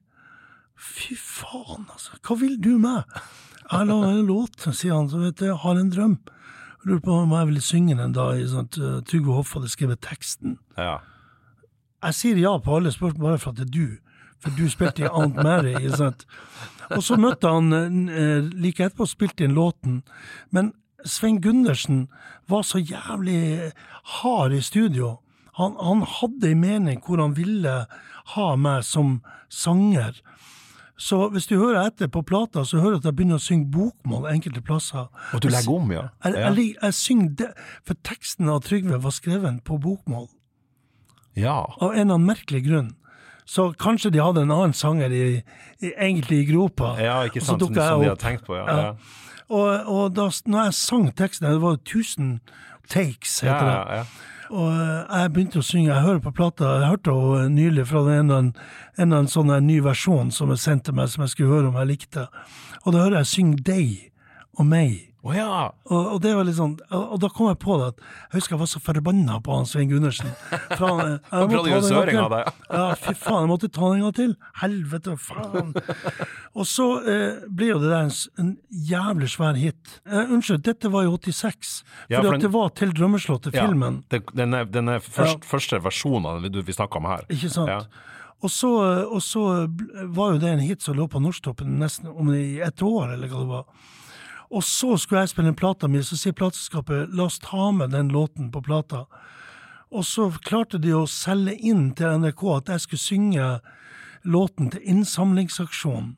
Fy 0.78 1.16
faen, 1.18 1.86
altså. 1.90 2.16
Hva 2.22 2.38
vil 2.38 2.56
du 2.62 2.76
med? 2.78 3.02
Jeg 3.68 3.86
lager 3.90 4.14
en 4.14 4.26
låt, 4.28 4.62
sier 4.72 4.94
han, 4.94 5.10
så 5.10 5.20
vet 5.20 5.38
du, 5.40 5.48
jeg 5.50 5.60
har 5.64 5.78
en 5.80 5.90
drøm. 5.92 6.18
Jeg 6.78 6.90
lurer 6.92 7.04
på 7.04 7.16
om 7.18 7.34
jeg 7.34 7.48
ville 7.50 7.64
synge 7.64 7.96
den 7.98 8.14
da 8.16 8.30
i 8.38 8.46
sånt, 8.48 8.78
uh, 8.80 9.00
Trygve 9.04 9.34
Hoff 9.36 9.56
hadde 9.58 9.70
skrevet 9.74 10.04
teksten. 10.04 10.58
ja. 10.78 10.98
Jeg 11.98 12.14
sier 12.14 12.36
ja 12.38 12.52
på 12.62 12.76
alle 12.76 12.92
spørsmål 12.94 13.24
bare 13.24 13.38
for 13.42 13.50
at 13.50 13.56
det 13.58 13.64
er 13.64 13.72
du. 13.74 13.96
For 14.38 14.54
du 14.54 14.68
spilte 14.70 15.02
i 15.02 15.08
Aunt 15.10 15.34
Mary, 15.34 15.72
ikke 15.74 15.96
sant. 15.98 16.20
Og 16.94 17.02
så 17.02 17.16
møtte 17.18 17.50
han 17.50 17.72
eh, 17.74 18.44
like 18.54 18.84
etterpå 18.86 19.02
og 19.02 19.10
spilte 19.10 19.42
inn 19.42 19.56
låten. 19.56 19.96
Men 20.54 20.70
Svein 21.04 21.40
Gundersen 21.42 22.06
var 22.46 22.62
så 22.62 22.78
jævlig 22.78 23.72
hard 24.20 24.54
i 24.54 24.60
studio. 24.62 25.16
Han, 25.58 25.74
han 25.82 26.04
hadde 26.06 26.52
en 26.52 26.62
mening 26.62 27.02
hvor 27.02 27.18
han 27.18 27.34
ville 27.34 27.74
ha 28.34 28.48
meg 28.56 28.86
som 28.86 29.18
sanger. 29.50 30.22
Så 30.98 31.28
hvis 31.30 31.46
du 31.46 31.54
hører 31.60 31.86
etter 31.86 32.10
på 32.10 32.24
plata, 32.26 32.64
så 32.66 32.80
hører 32.82 32.96
du 32.96 33.04
at 33.04 33.04
jeg 33.06 33.16
begynner 33.20 33.38
å 33.38 33.42
synge 33.42 33.68
bokmål 33.70 34.26
enkelte 34.32 34.62
plasser. 34.66 35.06
Og 35.36 35.42
du 35.44 35.46
legger 35.52 35.76
om, 35.76 35.92
ja. 35.94 36.08
Jeg, 36.24 36.34
jeg, 36.34 36.56
jeg, 36.56 36.72
jeg 36.82 36.96
synger 36.98 37.28
det, 37.38 37.50
for 37.86 38.00
teksten 38.08 38.50
av 38.50 38.64
Trygve 38.66 38.98
var 39.04 39.14
skrevet 39.14 39.60
på 39.66 39.78
bokmål 39.82 40.26
ja. 41.38 41.60
av 41.78 41.92
en 41.92 42.00
eller 42.00 42.18
annen 42.18 42.26
merkelig 42.26 42.64
grunn. 42.66 42.90
Så 43.48 43.70
kanskje 43.80 44.10
de 44.12 44.20
hadde 44.20 44.42
en 44.44 44.52
annen 44.52 44.74
sanger 44.76 45.14
i, 45.14 45.22
i, 45.78 45.92
egentlig 45.94 46.42
i 46.42 46.48
gropa. 46.50 46.96
Ja, 47.00 47.20
ikke 47.30 47.40
sant, 47.40 47.62
som, 47.62 47.70
som 47.70 48.02
de 48.02 48.10
hadde 48.10 48.18
tenkt 48.20 48.44
på, 48.48 48.58
ja. 48.58 48.66
Ja. 48.66 48.88
ja. 48.88 49.36
Og, 49.48 49.68
og 49.88 50.10
da 50.18 50.26
når 50.50 50.66
jeg 50.66 50.76
sang 50.76 51.06
teksten, 51.16 51.46
det 51.48 51.62
var 51.62 51.78
jo 51.78 52.02
1000 52.02 52.34
takes, 52.90 53.38
heter 53.46 53.64
det. 53.64 53.78
ja, 53.78 54.02
ja. 54.02 54.10
Og 54.48 54.68
eh, 54.72 55.20
jeg 55.20 55.32
begynte 55.34 55.60
å 55.60 55.66
synge, 55.66 55.90
jeg 55.92 56.04
hører 56.06 56.22
på 56.24 56.34
plata, 56.36 56.78
jeg 56.80 56.92
hørte 56.92 57.16
henne 57.16 57.56
nylig 57.56 57.86
fra 57.90 58.04
en 58.14 58.32
annen, 58.32 58.52
en 58.96 59.10
annen 59.10 59.30
sånn 59.30 59.52
ny 59.66 59.80
versjon 59.84 60.32
som 60.34 60.52
er 60.54 60.60
sendt 60.60 60.86
til 60.88 60.96
meg, 60.96 61.10
som 61.12 61.24
jeg 61.24 61.34
skulle 61.34 61.52
høre 61.56 61.72
om 61.72 61.78
jeg 61.82 61.90
likte. 61.92 62.28
Og 62.84 62.94
da 62.94 63.04
hører 63.04 63.20
jeg 63.20 63.32
synge 63.34 63.62
deg 63.66 63.92
og 64.58 64.68
meg 64.70 64.96
Å 65.26 65.32
ja! 65.34 65.46
Og, 65.90 66.04
og 66.14 66.18
det 66.22 66.30
var 66.38 66.46
litt 66.46 66.54
sånn, 66.54 66.76
og, 66.94 67.04
og 67.16 67.18
da 67.24 67.28
kom 67.34 67.48
jeg 67.50 67.58
på 67.58 67.74
det 67.80 67.86
at 67.90 68.02
jeg 68.04 68.36
husker 68.36 68.54
jeg 68.54 68.60
var 68.60 68.68
så 68.70 68.80
forbanna 68.86 69.38
på 69.42 69.56
han 69.56 69.66
Svein 69.66 69.88
Gundersen. 69.90 70.28
For 70.76 70.84
han, 70.86 71.00
eh, 71.16 71.32
jeg 71.40 71.48
måtte 71.50 71.72
ta 71.90 72.04
den 72.04 72.12
en 72.12 72.20
gang 72.20 72.30
til. 72.30 72.60
Ja, 72.70 72.84
fy 73.02 73.14
faen, 73.18 73.40
jeg 73.42 73.50
måtte 73.50 73.70
ta 73.74 73.88
den 73.88 73.96
en 73.98 74.04
gang 74.06 74.14
til. 74.20 74.36
Helvete, 74.62 75.16
faen. 75.24 75.72
Og 76.54 76.68
så 76.70 76.86
eh, 77.02 77.40
ble 77.50 77.72
jo 77.72 77.80
det 77.82 77.90
der 77.90 78.06
en, 78.06 78.14
en 78.44 78.52
jævlig 78.92 79.32
svær 79.34 79.58
hit. 79.58 79.96
Eh, 80.06 80.30
unnskyld, 80.38 80.62
dette 80.70 80.92
var 80.94 81.08
jo 81.08 81.18
86. 81.18 81.74
Ja, 82.14 82.22
for 82.22 82.38
at 82.38 82.46
det 82.46 82.52
var 82.54 82.70
til 82.78 82.94
Drømmeslottet, 82.94 83.58
Ja, 83.58 83.66
filmen. 83.66 84.04
det- 84.14 84.22
Den 84.38 84.54
er, 84.54 84.70
den 84.70 84.88
er 84.94 85.02
først, 85.02 85.42
Ja. 85.42 85.50
første 85.50 85.82
versjonen 85.82 86.46
det 86.46 86.62
vi 86.70 86.78
snakker 86.78 87.02
om 87.02 87.10
her. 87.10 87.26
Ikke 87.28 87.50
sant? 87.50 87.74
Ja. 87.74 87.82
Og 88.38 88.50
så, 88.54 88.70
og 89.10 89.18
så 89.26 89.42
var 90.14 90.36
jo 90.36 90.38
det 90.38 90.54
en 90.54 90.62
hit 90.62 90.82
som 90.86 90.94
lå 90.94 91.08
på 91.10 91.18
Norsktoppen 91.18 91.74
nesten 91.82 92.06
om 92.06 92.30
i 92.30 92.60
ett 92.62 92.78
år, 92.86 93.16
eller 93.16 93.26
hva 93.32 93.40
det 93.42 93.48
var. 93.50 93.64
Og 94.50 94.64
så 94.64 94.96
skulle 94.96 95.24
jeg 95.26 95.34
spille 95.34 95.52
en 95.52 95.58
plata 95.58 95.88
mi, 95.88 96.00
så 96.02 96.16
sier 96.16 96.36
plateselskapet 96.36 97.12
la 97.12 97.26
oss 97.28 97.40
ta 97.44 97.70
med 97.76 97.92
den 97.92 98.08
låten 98.14 98.50
på 98.52 98.62
plata. 98.64 99.04
Og 99.92 100.04
så 100.04 100.30
klarte 100.44 100.80
de 100.80 100.94
å 100.96 101.06
selge 101.08 101.56
inn 101.64 101.90
til 101.96 102.22
NRK 102.22 102.44
at 102.56 102.72
jeg 102.72 102.84
skulle 102.84 103.04
synge 103.04 103.50
låten 104.28 104.72
til 104.72 104.88
innsamlingsaksjonen 104.94 106.16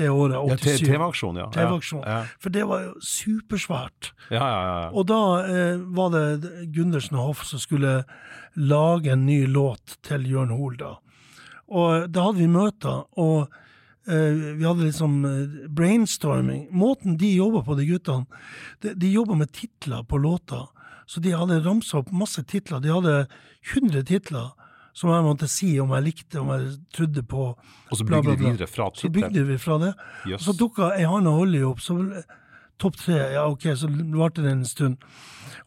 det 0.00 0.08
året, 0.10 0.36
Ja, 0.48 0.56
TV-aksjon, 0.56 1.36
ja. 1.36 1.48
TV-aksjon. 1.50 2.02
Ja, 2.06 2.24
For 2.40 2.52
det 2.54 2.62
var 2.68 2.84
jo 2.84 2.92
supersvært. 3.02 4.12
ja, 4.30 4.38
ja, 4.38 4.60
ja, 4.62 4.76
ja. 4.84 4.90
Og 4.94 5.06
da 5.10 5.20
eh, 5.44 5.80
var 5.96 6.12
det 6.14 6.66
Gundersen 6.74 7.18
og 7.18 7.26
Hoff 7.30 7.44
som 7.44 7.58
skulle 7.58 8.04
lage 8.56 9.12
en 9.12 9.26
ny 9.26 9.46
låt 9.46 9.98
til 10.06 10.26
Jørn 10.30 10.54
Hoel, 10.54 10.76
da. 10.78 10.94
Og 11.70 12.06
da 12.10 12.28
hadde 12.28 12.38
vi 12.38 12.46
møter, 12.50 13.04
og 13.18 13.50
vi 14.06 14.64
hadde 14.64 14.86
liksom 14.86 15.24
eh, 15.24 15.68
brainstorming. 15.68 16.68
Måten 16.72 17.18
de 17.20 17.34
jobba 17.34 17.64
på, 17.66 17.76
de 17.78 17.86
guttene, 17.88 18.42
de, 18.80 18.94
de 18.94 19.12
jobba 19.12 19.36
med 19.42 19.52
titler 19.52 20.02
på 20.08 20.18
låter. 20.18 20.68
Så 21.06 21.20
de 21.20 21.34
hadde 21.34 21.60
ramsa 21.64 22.00
opp 22.00 22.12
masse 22.14 22.42
titler. 22.48 22.80
De 22.80 22.92
hadde 22.94 23.14
100 23.74 24.04
titler 24.08 24.50
som 24.96 25.12
jeg 25.12 25.24
måtte 25.24 25.48
si 25.50 25.70
om 25.80 25.92
jeg 25.94 26.06
likte, 26.06 26.40
om 26.40 26.50
jeg 26.54 26.74
trodde 26.94 27.22
på. 27.26 27.46
Og 27.54 27.98
så 27.98 28.06
bla, 28.06 28.20
bla, 28.24 28.34
de 28.34 28.48
videre 28.48 28.68
fra 28.70 28.90
Så 28.94 29.10
bygde 29.12 29.44
vi 29.46 29.58
fra 29.58 29.78
det. 29.82 29.92
Yes. 30.26 30.40
Og 30.40 30.48
så 30.48 30.56
dukka 30.64 30.92
ei 30.96 31.06
anna 31.06 31.34
olje 31.36 31.62
opp, 31.66 31.82
så 31.84 31.98
topp 32.80 32.96
tre, 32.96 33.18
ja 33.34 33.44
ok, 33.50 33.68
så 33.76 33.90
varte 34.16 34.42
det 34.44 34.52
en 34.54 34.66
stund. 34.66 34.96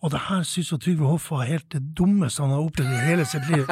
Og 0.03 0.11
det 0.11 0.25
her 0.27 0.43
syns 0.47 0.73
jo 0.73 0.79
Trygve 0.81 1.07
Hoff 1.07 1.29
var 1.31 1.47
helt 1.47 1.69
det 1.71 1.81
dummeste 1.95 2.43
han 2.43 2.51
har 2.51 2.63
opplevd 2.65 2.91
i 2.91 3.03
hele 3.07 3.25
sitt 3.29 3.47
liv. 3.51 3.69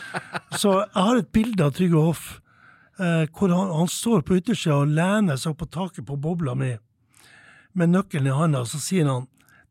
Så 0.60 0.70
jeg 0.78 1.02
har 1.08 1.18
et 1.20 1.32
bilde 1.34 1.66
av 1.66 1.74
Trygve 1.76 2.00
Hoff 2.06 2.22
eh, 2.36 2.45
hvor 2.96 3.52
han, 3.52 3.70
han 3.76 3.88
står 3.92 4.22
på 4.24 4.38
yttersida 4.38 4.78
og 4.80 4.92
lener 4.96 5.36
seg 5.36 5.52
opp 5.52 5.58
på 5.64 5.68
taket 5.74 6.06
på 6.08 6.16
bobla 6.16 6.54
mi 6.56 6.70
med 7.76 7.90
nøkkelen 7.92 8.30
i 8.30 8.36
handa, 8.36 8.62
og 8.64 8.70
så 8.70 8.80
sier 8.80 9.04
han 9.10 9.26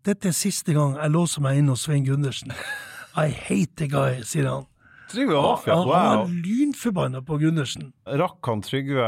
dette 0.05 0.29
er 0.29 0.35
siste 0.37 0.75
gang 0.75 0.93
jeg 0.99 1.09
låser 1.09 1.41
meg 1.41 1.57
inn 1.57 1.71
hos 1.73 1.87
Svein 1.87 2.03
Gundersen. 2.05 2.51
I 3.17 3.31
hate 3.33 3.73
the 3.81 3.87
guy, 3.89 4.19
sier 4.27 4.45
han. 4.51 4.67
Trygve 5.09 5.39
Hoff, 5.41 5.65
ja. 5.65 5.79
Han, 5.79 5.87
han 5.89 5.89
Wow. 5.89 6.25
var 6.27 6.33
lynforbanna 6.45 7.21
på 7.25 7.37
Gundersen. 7.41 7.87
Rakk 8.05 8.45
han 8.51 8.61
Trygve 8.65 9.05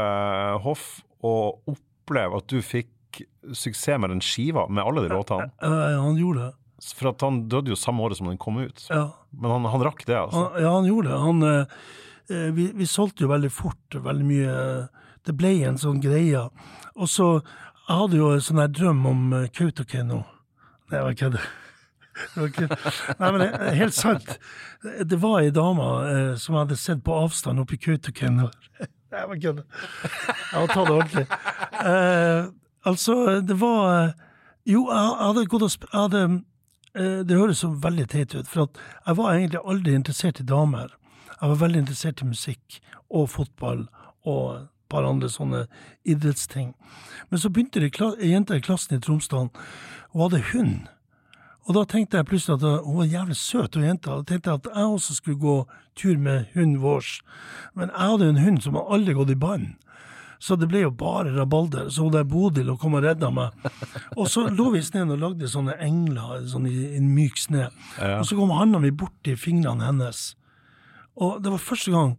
Hoff 0.64 0.88
å 1.22 1.32
oppleve 1.70 2.40
at 2.42 2.48
du 2.50 2.58
fikk 2.62 3.22
suksess 3.54 3.98
med 4.02 4.10
den 4.16 4.22
skiva, 4.24 4.66
med 4.70 4.82
alle 4.82 5.06
de 5.06 5.14
låtene? 5.14 5.50
Ja, 5.62 6.00
han 6.02 6.18
gjorde 6.18 6.48
det. 6.48 6.54
For 6.94 7.10
at 7.10 7.22
han 7.26 7.40
døde 7.50 7.72
jo 7.72 7.78
samme 7.78 8.04
året 8.06 8.18
som 8.20 8.28
den 8.30 8.38
kom 8.38 8.58
ut. 8.62 8.84
Ja. 8.90 9.08
Men 9.34 9.50
han, 9.56 9.64
han 9.70 9.82
rakk 9.86 10.04
det, 10.06 10.14
altså. 10.18 10.44
Han, 10.50 10.62
ja, 10.62 10.74
han 10.76 10.86
gjorde 10.86 11.10
det. 11.10 11.18
Han, 11.22 11.42
eh, 11.46 11.60
eh, 11.62 12.07
vi, 12.28 12.70
vi 12.76 12.86
solgte 12.86 13.24
jo 13.24 13.30
veldig 13.32 13.50
fort, 13.52 13.98
veldig 14.04 14.26
mye. 14.28 14.56
Det 15.24 15.34
ble 15.36 15.54
en 15.68 15.78
sånn 15.80 16.00
greie. 16.04 16.42
Og 16.96 17.08
så 17.08 17.38
Jeg 17.88 17.96
hadde 17.96 18.18
jo 18.18 18.26
en 18.34 18.42
sånn 18.44 18.60
drøm 18.76 19.06
om 19.08 19.20
uh, 19.32 19.46
Kautokeino. 19.48 20.18
Nei, 20.90 21.00
jeg 21.06 21.16
kødder. 21.22 21.46
Nei, 23.18 23.30
men 23.32 23.44
er 23.46 23.78
helt 23.78 23.96
sant. 23.96 24.34
Det 24.82 25.18
var 25.22 25.40
ei 25.40 25.50
dame 25.54 25.86
eh, 26.08 26.34
som 26.40 26.54
jeg 26.54 26.64
hadde 26.66 26.78
sett 26.80 27.02
på 27.06 27.16
avstand 27.16 27.62
oppe 27.62 27.76
i 27.76 27.80
Kautokeino. 27.82 28.50
Nei, 29.12 29.22
jeg 29.22 29.42
kødder. 29.46 29.64
Jeg 30.52 30.60
må 30.60 30.66
ta 30.72 30.84
det 30.84 30.94
ordentlig. 30.96 31.26
Eh, 31.78 32.50
altså, 32.92 33.18
det 33.40 33.56
var 33.60 33.82
eh, 33.94 34.14
Jo, 34.68 34.84
jeg 34.92 35.18
hadde 35.22 35.46
gått 35.48 35.66
og. 35.68 35.88
Jeg 35.94 36.40
eh, 36.92 37.20
Det 37.24 37.38
høres 37.38 37.64
så 37.64 37.72
veldig 37.72 38.08
teit 38.12 38.34
ut, 38.34 38.48
for 38.48 38.68
jeg 39.06 39.20
var 39.20 39.34
egentlig 39.34 39.64
aldri 39.64 39.94
interessert 39.96 40.42
i 40.42 40.48
damer. 40.48 40.92
Jeg 41.38 41.52
var 41.52 41.62
veldig 41.62 41.84
interessert 41.84 42.22
i 42.22 42.28
musikk 42.28 42.80
og 43.08 43.30
fotball 43.30 43.86
og 44.26 44.44
et 44.58 44.68
par 44.90 45.06
andre 45.06 45.28
sånne 45.30 45.66
idrettsting. 46.08 46.72
Men 47.30 47.40
så 47.40 47.50
begynte 47.52 47.82
det 47.82 47.92
ei 48.00 48.32
jente 48.32 48.56
i 48.56 48.64
klassen 48.64 48.96
i 48.96 49.02
Tromsdalen, 49.04 49.50
hun 50.12 50.24
hadde 50.24 50.46
hund. 50.52 50.88
Og 51.68 51.74
da 51.76 51.82
tenkte 51.84 52.16
jeg 52.16 52.26
plutselig 52.30 52.56
at 52.56 52.64
uh, 52.64 52.86
hun 52.86 53.02
var 53.02 53.10
jævlig 53.12 53.36
søt, 53.36 53.76
hun 53.76 53.84
jenta. 53.84 54.16
Da 54.16 54.24
tenkte 54.24 54.50
jeg 54.50 54.60
at 54.62 54.70
jeg 54.72 54.94
også 54.94 55.18
skulle 55.18 55.42
gå 55.42 55.56
tur 56.00 56.16
med 56.16 56.46
hunden 56.54 56.80
vår. 56.80 57.10
Men 57.76 57.92
jeg 57.92 58.12
hadde 58.12 58.30
en 58.32 58.40
hund 58.46 58.62
som 58.64 58.78
hadde 58.78 58.96
aldri 58.96 59.16
gått 59.18 59.34
i 59.34 59.36
bånd. 59.42 59.68
Så 60.40 60.56
det 60.56 60.70
ble 60.70 60.84
jo 60.86 60.94
bare 60.94 61.34
rabalder. 61.34 61.90
Så 61.92 62.06
hun 62.06 62.14
der 62.14 62.24
Bodil 62.24 62.70
og 62.72 62.80
kom 62.80 62.96
og 62.96 63.04
redda 63.04 63.28
meg. 63.34 63.52
Og 64.16 64.30
så 64.32 64.46
lå 64.48 64.70
vi 64.72 64.80
i 64.80 64.86
sneen 64.86 65.12
og 65.12 65.20
lagde 65.20 65.50
sånne 65.50 65.76
engler 65.84 66.46
sånn 66.48 66.70
i, 66.70 66.76
i 66.96 67.02
myk 67.04 67.36
sne. 67.42 67.68
Og 68.16 68.24
så 68.24 68.38
kom 68.38 68.54
handa 68.56 68.80
mi 68.80 68.94
borti 68.94 69.36
fingrene 69.36 69.90
hennes. 69.90 70.30
Og 71.18 71.38
det 71.42 71.50
var 71.54 71.62
første 71.62 71.94
gang 71.94 72.16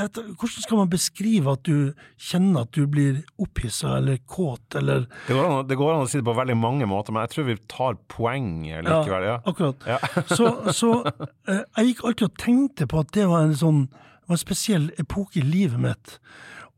et, 0.00 0.16
Hvordan 0.16 0.62
skal 0.62 0.78
man 0.78 0.90
beskrive 0.90 1.52
at 1.52 1.66
du 1.66 1.92
kjenner 2.22 2.64
at 2.64 2.72
du 2.74 2.86
blir 2.88 3.18
opphissa 3.42 3.96
eller 3.98 4.18
kåt, 4.30 4.74
eller 4.78 5.06
Det 5.26 5.34
går, 5.34 5.44
an, 5.44 5.68
det 5.68 5.76
går 5.76 5.92
an 5.92 6.06
å 6.06 6.08
si 6.10 6.20
det 6.20 6.26
på 6.26 6.36
veldig 6.38 6.56
mange 6.56 6.88
måter, 6.88 7.12
men 7.12 7.26
jeg 7.26 7.34
tror 7.34 7.48
vi 7.50 7.56
tar 7.68 7.98
poeng 8.12 8.50
likevel. 8.64 9.26
Ja. 9.26 9.36
akkurat. 9.44 9.86
Ja. 9.86 9.98
så 10.38 10.72
så 10.72 10.92
eh, 11.04 11.62
jeg 11.76 11.92
gikk 11.92 12.04
alltid 12.04 12.28
og 12.30 12.38
tenkte 12.40 12.88
på 12.90 13.02
at 13.02 13.12
det 13.16 13.28
var 13.30 13.46
en 13.46 13.56
sånn 13.58 13.86
var 14.26 14.34
en 14.34 14.42
spesiell 14.42 14.90
epoke 14.98 15.38
i 15.38 15.44
livet 15.44 15.80
mitt. 15.80 16.16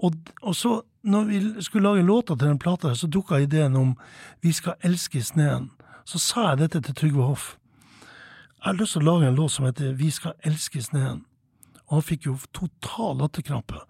Og, 0.05 0.15
og 0.43 0.55
så, 0.57 0.83
når 1.03 1.25
vi 1.31 1.39
skulle 1.65 1.89
lage 1.89 2.07
låter 2.07 2.37
til 2.37 2.49
den 2.49 2.59
plata, 2.59 2.95
så 2.95 3.07
dukka 3.07 3.41
ideen 3.41 3.77
om 3.77 3.97
Vi 4.43 4.53
skal 4.53 4.75
elske 4.83 5.19
i 5.19 5.25
sneen. 5.25 5.71
Så 6.05 6.19
sa 6.19 6.51
jeg 6.51 6.59
dette 6.59 6.81
til 6.81 6.95
Trygve 6.95 7.23
Hoff. 7.23 7.57
Jeg 8.59 8.73
har 8.73 8.79
lyst 8.79 8.93
til 8.97 9.03
å 9.03 9.13
lage 9.13 9.29
en 9.29 9.35
låt 9.39 9.53
som 9.53 9.65
heter 9.65 9.97
Vi 9.97 10.11
skal 10.11 10.37
elske 10.45 10.79
i 10.79 10.83
sneen. 10.83 11.25
Og 11.89 11.99
han 11.99 12.05
fikk 12.05 12.29
jo 12.29 12.37
total 12.57 13.19
latterkrampe. 13.23 13.81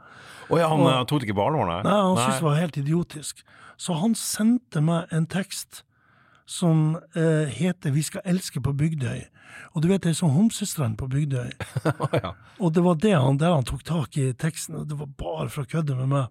Å 0.49 0.61
ja, 0.61 0.69
han 0.71 0.85
og, 0.87 1.09
tok 1.11 1.23
det 1.23 1.29
ikke 1.29 1.39
på 1.41 1.49
alvor, 1.51 1.69
nei? 1.69 1.83
Nei, 1.85 1.99
han 1.99 2.17
syntes 2.17 2.41
det 2.41 2.47
var 2.47 2.61
helt 2.63 2.81
idiotisk. 2.81 3.45
Så 3.79 3.99
han 4.01 4.15
sendte 4.19 4.83
meg 4.83 5.13
en 5.15 5.27
tekst 5.31 5.83
som 6.49 6.97
eh, 7.15 7.51
heter 7.53 7.91
'Vi 7.91 8.03
skal 8.03 8.23
elske 8.25 8.61
på 8.61 8.73
Bygdøy'. 8.73 9.29
Og 9.75 9.83
du 9.83 9.89
vet, 9.89 10.03
det 10.03 10.11
er 10.11 10.17
sånn 10.17 10.33
homsestrand 10.33 10.97
på 10.97 11.09
Bygdøy. 11.13 11.51
ja. 12.25 12.33
Og 12.59 12.73
det 12.73 12.85
var 12.85 12.97
det 12.97 13.15
han, 13.15 13.37
der 13.37 13.53
han 13.53 13.69
tok 13.69 13.85
tak 13.85 14.17
i 14.17 14.33
teksten, 14.33 14.79
og 14.81 14.89
det 14.89 14.97
var 14.99 15.11
bare 15.19 15.49
for 15.53 15.67
å 15.67 15.69
kødde 15.69 15.97
med 15.99 16.09
meg. 16.09 16.27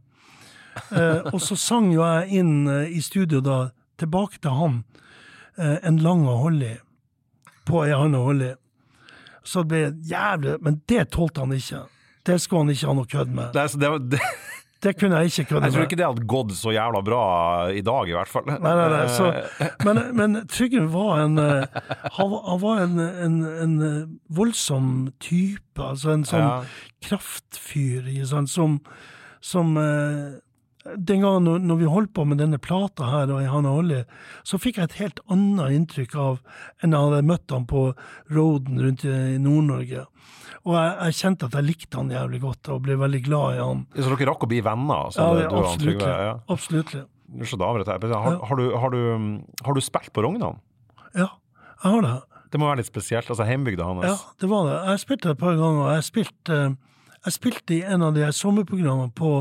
Eh, 0.91 1.29
og 1.33 1.41
så 1.41 1.57
sang 1.57 1.91
jo 1.93 2.01
jeg 2.01 2.41
inn 2.41 2.67
eh, 2.69 2.97
i 2.97 3.01
studio 3.01 3.41
da, 3.41 3.69
tilbake 4.01 4.41
til 4.41 4.57
han, 4.57 4.83
eh, 5.57 5.77
en 5.83 6.01
lang 6.01 6.25
og 6.27 6.43
Holly, 6.45 6.73
på 7.65 7.83
ei 7.85 7.93
anna 7.93 8.23
Holly. 8.25 8.53
Så 9.47 9.63
det 9.63 9.69
ble 9.71 9.81
jævlig 10.11 10.57
Men 10.65 10.81
det 10.91 11.05
tålte 11.15 11.39
han 11.45 11.55
ikke. 11.55 11.85
Det 12.27 12.35
skulle 12.43 12.65
han 12.65 12.73
ikke 12.75 12.87
ha 12.89 12.93
noe 12.97 13.07
kødd 13.07 13.29
med. 13.31 13.55
Nei, 13.55 13.67
så 13.71 13.79
det, 13.79 13.89
var- 13.93 14.05
det, 14.11 14.19
Det 14.83 14.91
kunne 14.99 15.17
jeg 15.23 15.31
ikke 15.31 15.45
kødde 15.49 15.65
jeg 15.65 15.73
tror 15.73 15.85
ikke 15.87 15.97
det 15.97 16.05
hadde 16.05 16.25
gått 16.29 16.51
så 16.53 16.69
jævla 16.75 16.99
bra 17.01 17.21
i 17.73 17.81
dag, 17.81 18.09
i 18.11 18.13
hvert 18.13 18.29
fall. 18.29 18.43
Nei, 18.45 18.59
nei, 18.61 18.89
nei. 18.93 19.05
Så, 19.09 19.29
Eh, 19.63 19.71
men, 19.87 20.01
men 20.19 20.35
Trygve 20.51 20.83
var 20.93 21.23
en 21.23 21.39
eh, 21.41 21.79
Han, 22.19 22.35
han 22.45 22.59
var 22.61 22.83
en, 22.83 22.99
en, 22.99 23.37
en 23.63 23.73
eh, 23.87 24.03
voldsom 24.37 24.91
type. 25.23 25.81
Altså 25.81 26.11
en 26.13 26.27
sånn 26.29 26.45
Ja. 26.45 26.59
kraftfyr 27.07 28.11
sant, 28.29 28.49
som, 28.53 28.77
som 29.41 29.73
Den 30.95 31.23
gangen 31.25 31.67
når, 31.67 31.79
vi 31.81 31.89
holdt 31.91 32.13
på 32.15 32.23
med 32.27 32.39
denne 32.39 32.59
plata 32.63 33.09
her, 33.09 33.31
og 33.33 33.41
i 33.43 33.49
Hanna 33.51 33.73
Olli, 33.75 34.03
så 34.47 34.59
fikk 34.61 34.77
jeg 34.79 34.89
et 34.89 34.99
helt 35.01 35.19
annet 35.33 35.73
inntrykk 35.75 36.15
av 36.15 36.37
enn 36.83 36.95
jeg 36.95 37.07
hadde 37.09 37.25
møtt 37.27 37.51
han 37.51 37.65
på 37.67 37.81
roaden 38.31 38.79
rundt 38.83 39.03
i 39.07 39.35
Nord-Norge. 39.43 40.05
Og 40.67 40.73
jeg, 40.75 40.93
jeg 41.01 41.17
kjente 41.19 41.49
at 41.49 41.57
jeg 41.59 41.67
likte 41.67 41.99
han 41.99 42.13
jævlig 42.13 42.41
godt, 42.43 42.71
og 42.73 42.81
ble 42.87 42.97
veldig 42.99 43.21
glad 43.25 43.57
i 43.57 43.61
han. 43.63 43.83
Så 43.95 44.07
dere 44.07 44.29
rakk 44.31 44.47
å 44.47 44.51
bli 44.51 44.63
venner? 44.63 45.11
Så 45.15 45.23
Ja, 45.23 45.35
det, 45.37 45.49
du 45.51 45.59
absolutt. 45.59 46.01
han. 46.07 46.25
Ja. 46.29 46.33
Absolutt. 46.55 46.95
Har, 47.27 48.39
har, 48.47 48.55
du, 48.55 48.65
har, 48.75 48.89
du, 48.95 49.39
har 49.67 49.75
du 49.75 49.83
spilt 49.83 50.13
på 50.15 50.23
Rognan? 50.23 50.59
Ja, 51.13 51.29
jeg 51.83 51.91
har 51.91 52.01
det. 52.05 52.15
Det 52.51 52.59
må 52.59 52.69
være 52.69 52.79
litt 52.81 52.89
spesielt. 52.89 53.27
Altså 53.27 53.47
hjembygda 53.47 53.87
hans. 53.87 54.05
Ja, 54.07 54.35
det 54.39 54.49
var 54.51 54.67
det. 54.69 54.77
Jeg 54.91 55.03
spilte 55.03 55.29
det 55.29 55.35
et 55.35 55.41
par 55.41 55.57
ganger. 55.59 55.89
Jeg 55.97 56.05
spilte, 56.07 56.59
jeg 57.25 57.35
spilte 57.35 57.75
i 57.75 57.81
en 57.83 58.05
av 58.07 58.15
de 58.15 58.29
sommerprogrammene 58.35 59.11
på 59.15 59.31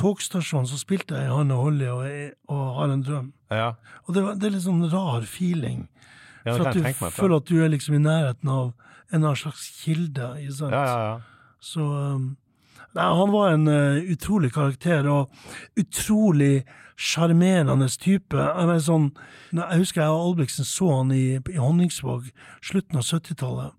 togstasjonen. 0.00 0.68
Så 0.70 0.80
spilte 0.80 1.18
jeg 1.18 1.32
Hanne 1.32 1.58
Holly 1.58 1.88
og, 1.92 2.04
og 2.52 2.62
Har 2.78 2.92
en 2.94 3.04
drøm. 3.06 3.32
Ja. 3.52 3.72
Og 4.06 4.14
det, 4.16 4.24
var, 4.24 4.38
det 4.40 4.48
er 4.48 4.56
litt 4.56 4.66
sånn 4.66 4.86
rar 4.92 5.26
feeling. 5.28 5.86
Ja, 6.42 6.56
for 6.56 6.70
at 6.70 6.76
du 6.76 7.10
føler 7.14 7.36
at 7.38 7.50
du 7.50 7.58
er 7.62 7.70
liksom 7.70 7.96
i 7.98 8.02
nærheten 8.02 8.50
av 8.50 8.72
en 9.12 9.26
slags 9.38 9.68
kilde. 9.82 10.32
Ikke 10.42 10.56
sant? 10.58 10.74
Ja, 10.74 10.84
ja, 10.86 11.02
ja. 11.10 11.58
Så 11.62 11.84
um, 11.86 12.32
Nei, 12.92 13.04
han 13.08 13.30
var 13.32 13.54
en 13.54 13.68
uh, 13.70 14.10
utrolig 14.12 14.50
karakter, 14.52 15.06
og 15.08 15.30
utrolig 15.80 16.64
sjarmerende 17.00 17.88
type. 17.96 18.36
Jeg, 18.36 18.82
sånn, 18.84 19.06
jeg 19.54 19.80
husker 19.80 20.02
jeg 20.02 20.12
og 20.12 20.26
Albrigtsen 20.26 20.68
så 20.68 20.90
han 20.98 21.14
i, 21.16 21.38
i 21.40 21.56
Honningsvåg 21.60 22.28
slutten 22.60 23.00
av 23.00 23.06
70-tallet. 23.08 23.78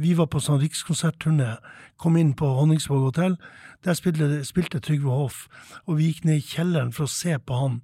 Vi 0.00 0.14
var 0.16 0.28
på 0.32 0.40
sånn 0.44 0.60
rikskonsertturné, 0.60 1.54
kom 2.00 2.16
inn 2.20 2.34
på 2.36 2.48
Honningsvåg 2.58 3.10
hotell. 3.10 3.36
Der 3.88 3.96
spilte, 3.96 4.26
spilte, 4.44 4.82
Trygve 4.84 5.14
Hoff, 5.16 5.46
og 5.88 5.96
vi 5.96 6.10
gikk 6.10 6.26
ned 6.28 6.42
i 6.42 6.44
kjelleren 6.44 6.90
for 6.92 7.06
å 7.06 7.12
se 7.12 7.38
på 7.40 7.56
han. 7.56 7.78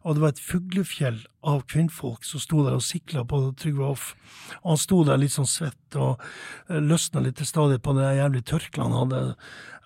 Og 0.00 0.16
det 0.16 0.22
var 0.22 0.32
et 0.32 0.40
fuglefjell 0.40 1.18
av 1.44 1.66
kvinnfolk 1.68 2.24
som 2.24 2.40
sto 2.40 2.62
der 2.64 2.78
og 2.78 2.86
sikla 2.86 3.26
på 3.28 3.42
Trygve 3.60 3.90
Hoff. 3.90 4.14
Og 4.62 4.70
han 4.72 4.80
sto 4.80 5.02
der 5.04 5.20
litt 5.20 5.34
sånn 5.34 5.50
svett 5.50 5.98
og 6.00 6.22
løsna 6.72 7.20
litt 7.26 7.36
til 7.42 7.50
stadighet 7.50 7.84
på 7.84 7.92
det 7.98 8.08
jævlig 8.22 8.42
tørkleet 8.48 8.86
han 8.88 8.96
hadde. 9.02 9.20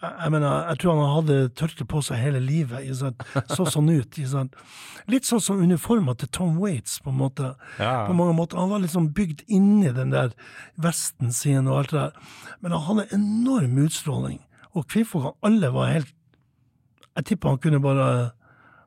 Jeg 0.05 0.37
mener, 0.37 0.49
jeg 0.69 0.83
tror 0.85 1.01
han 1.01 1.13
hadde 1.17 1.41
tørkle 1.59 1.89
på 1.91 2.05
seg 2.07 2.23
hele 2.23 2.45
livet. 2.45 2.87
Så 3.51 3.67
sånn 3.75 3.91
ut. 3.91 4.23
Litt 5.11 5.27
sånn 5.27 5.43
som 5.43 5.59
uniforma 5.59 6.15
til 6.21 6.31
Tom 6.39 6.55
Waits, 6.63 7.01
på 7.03 7.11
en 7.11 7.19
måte. 7.19 7.55
Ja. 7.83 8.05
På 8.07 8.15
mange 8.15 8.39
måter. 8.39 8.63
Han 8.63 8.71
var 8.71 8.87
liksom 8.87 9.11
bygd 9.17 9.43
inni 9.51 9.91
den 9.97 10.15
der 10.15 10.39
vesten 10.79 11.35
sin 11.35 11.67
og 11.67 11.83
alt 11.83 11.95
det 11.99 12.03
der. 12.07 12.35
Men 12.63 12.79
han 12.79 12.87
hadde 12.93 13.11
enorm 13.19 13.81
utstråling. 13.89 14.45
Og 14.75 14.87
kvinnfolkene 14.91 15.39
alle 15.47 15.71
var 15.75 15.93
helt 15.93 16.15
Jeg 17.15 17.31
tipper 17.31 17.55
han 17.55 17.61
kunne 17.63 17.83
bare 17.83 18.09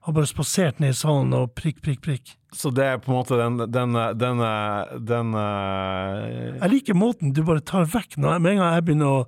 har 0.07 0.13
bare 0.15 0.27
spasert 0.29 0.77
ned 0.79 0.93
i 0.93 0.95
salen 0.95 1.33
og 1.35 1.49
prikk, 1.57 1.81
prikk, 1.83 1.99
prikk. 2.05 2.29
Så 2.55 2.69
det 2.71 2.85
er 2.87 2.99
på 3.03 3.11
en 3.11 3.17
måte 3.17 3.35
den, 3.35 3.57
den, 3.67 3.97
den, 4.15 4.43
den 5.03 5.33
uh... 5.35 6.61
Jeg 6.61 6.69
liker 6.71 6.95
måten 6.95 7.33
du 7.35 7.41
bare 7.47 7.59
tar 7.59 7.83
vekk 7.91 8.15
når, 8.15 8.39
med 8.39 8.53
en 8.53 8.61
gang 8.61 8.77
jeg 8.77 8.85
begynner 8.87 9.15
å 9.17 9.25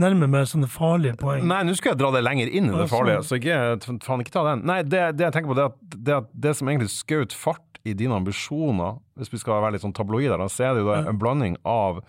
nærme 0.00 0.30
meg 0.32 0.48
sånne 0.48 0.70
farlige 0.72 1.18
poeng. 1.20 1.44
Nei, 1.50 1.60
nå 1.68 1.74
skal 1.76 1.92
jeg 1.92 2.00
dra 2.00 2.08
det 2.14 2.24
lenger 2.24 2.48
inn 2.48 2.70
i 2.70 2.78
det 2.78 2.88
farlige, 2.88 3.20
så 3.28 3.36
ikke, 3.36 3.58
faen 4.06 4.24
ikke 4.24 4.32
ta 4.32 4.46
den. 4.48 4.64
Nei, 4.68 4.78
det, 4.88 5.02
det 5.18 5.28
jeg 5.28 5.36
tenker 5.36 5.52
på, 5.52 5.58
det 5.58 5.68
at 5.68 6.00
det, 6.08 6.18
det 6.48 6.56
som 6.56 6.72
egentlig 6.72 6.94
skjøt 6.94 7.36
fart 7.36 7.80
i 7.84 7.92
dine 7.98 8.16
ambisjoner, 8.16 9.02
hvis 9.20 9.34
vi 9.34 9.42
skal 9.42 9.60
være 9.60 9.76
litt 9.76 9.84
sånn 9.84 9.92
tabloider, 9.96 10.40
så 10.48 10.70
er 10.70 10.78
det 10.78 10.86
jo 10.86 10.96
en 10.96 11.20
blanding 11.20 11.60
av 11.68 12.00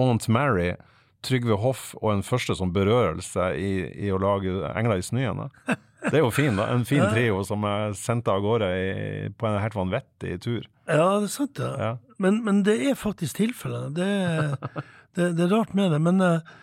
Aunt 0.00 0.30
Mary, 0.32 0.72
Trygve 1.26 1.58
Hoff 1.60 1.90
og 2.00 2.12
en 2.12 2.24
første 2.26 2.56
sånn 2.58 2.72
berørelse 2.74 3.50
i, 3.58 3.72
i 4.06 4.12
å 4.14 4.20
lage 4.22 4.54
'Engler 4.70 5.02
i 5.02 5.06
snøen'. 5.06 5.48
Det 6.06 6.20
er 6.20 6.22
jo 6.22 6.30
fin, 6.30 6.54
da. 6.54 6.68
En 6.70 6.84
fin 6.86 7.02
trio 7.10 7.40
som 7.46 7.64
er 7.66 7.94
sendt 7.98 8.28
av 8.30 8.38
gårde 8.44 8.68
i, 8.70 9.30
på 9.34 9.48
en 9.48 9.58
helt 9.58 9.74
vanvittig 9.74 10.36
tur. 10.44 10.68
Ja, 10.86 11.18
det 11.18 11.26
er 11.26 11.32
sant, 11.32 11.56
det. 11.58 11.72
ja. 11.82 11.96
Men, 12.22 12.44
men, 12.46 12.62
det 12.62 12.76
er 12.86 12.94
faktisk 12.94 13.40
tilfellet. 13.40 13.96
Det, 13.96 14.10
det, 15.18 15.32
det, 15.34 15.48
er 15.48 15.50
rart 15.50 15.74
med 15.74 15.90
det. 15.92 15.98
Men 16.04 16.22
uh, 16.22 16.54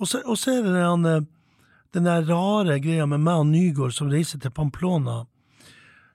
og 0.00 0.08
så, 0.08 0.20
er 0.52 0.62
det 0.64 0.74
den, 0.74 1.06
eh, 1.06 1.22
den 1.94 2.08
der 2.08 2.24
rare 2.28 2.78
greia 2.80 3.06
med 3.06 3.20
meg 3.20 3.42
og 3.42 3.48
Nygård 3.50 3.92
som 3.96 4.10
reiser 4.12 4.40
til 4.40 4.52
Pamplona 4.54 5.24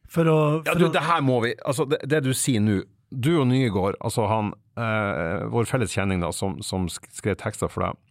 for 0.10 0.30
å 0.30 0.38
for 0.62 0.70
Ja, 0.70 0.78
du, 0.78 0.88
det 0.94 1.04
her 1.06 1.22
må 1.26 1.40
vi 1.44 1.56
Altså, 1.66 1.86
det, 1.90 2.04
det 2.10 2.24
du 2.26 2.32
sier 2.38 2.62
nå 2.62 2.84
Du 3.10 3.36
og 3.40 3.48
Nygård, 3.50 3.98
altså 4.02 4.26
han 4.30 4.54
eh, 4.78 5.46
Vår 5.52 5.70
felles 5.70 5.94
kjenning, 5.96 6.24
da, 6.24 6.32
som, 6.36 6.60
som 6.66 6.88
skrev 6.92 7.38
tekster 7.42 7.72
for 7.72 7.88
deg. 7.88 8.02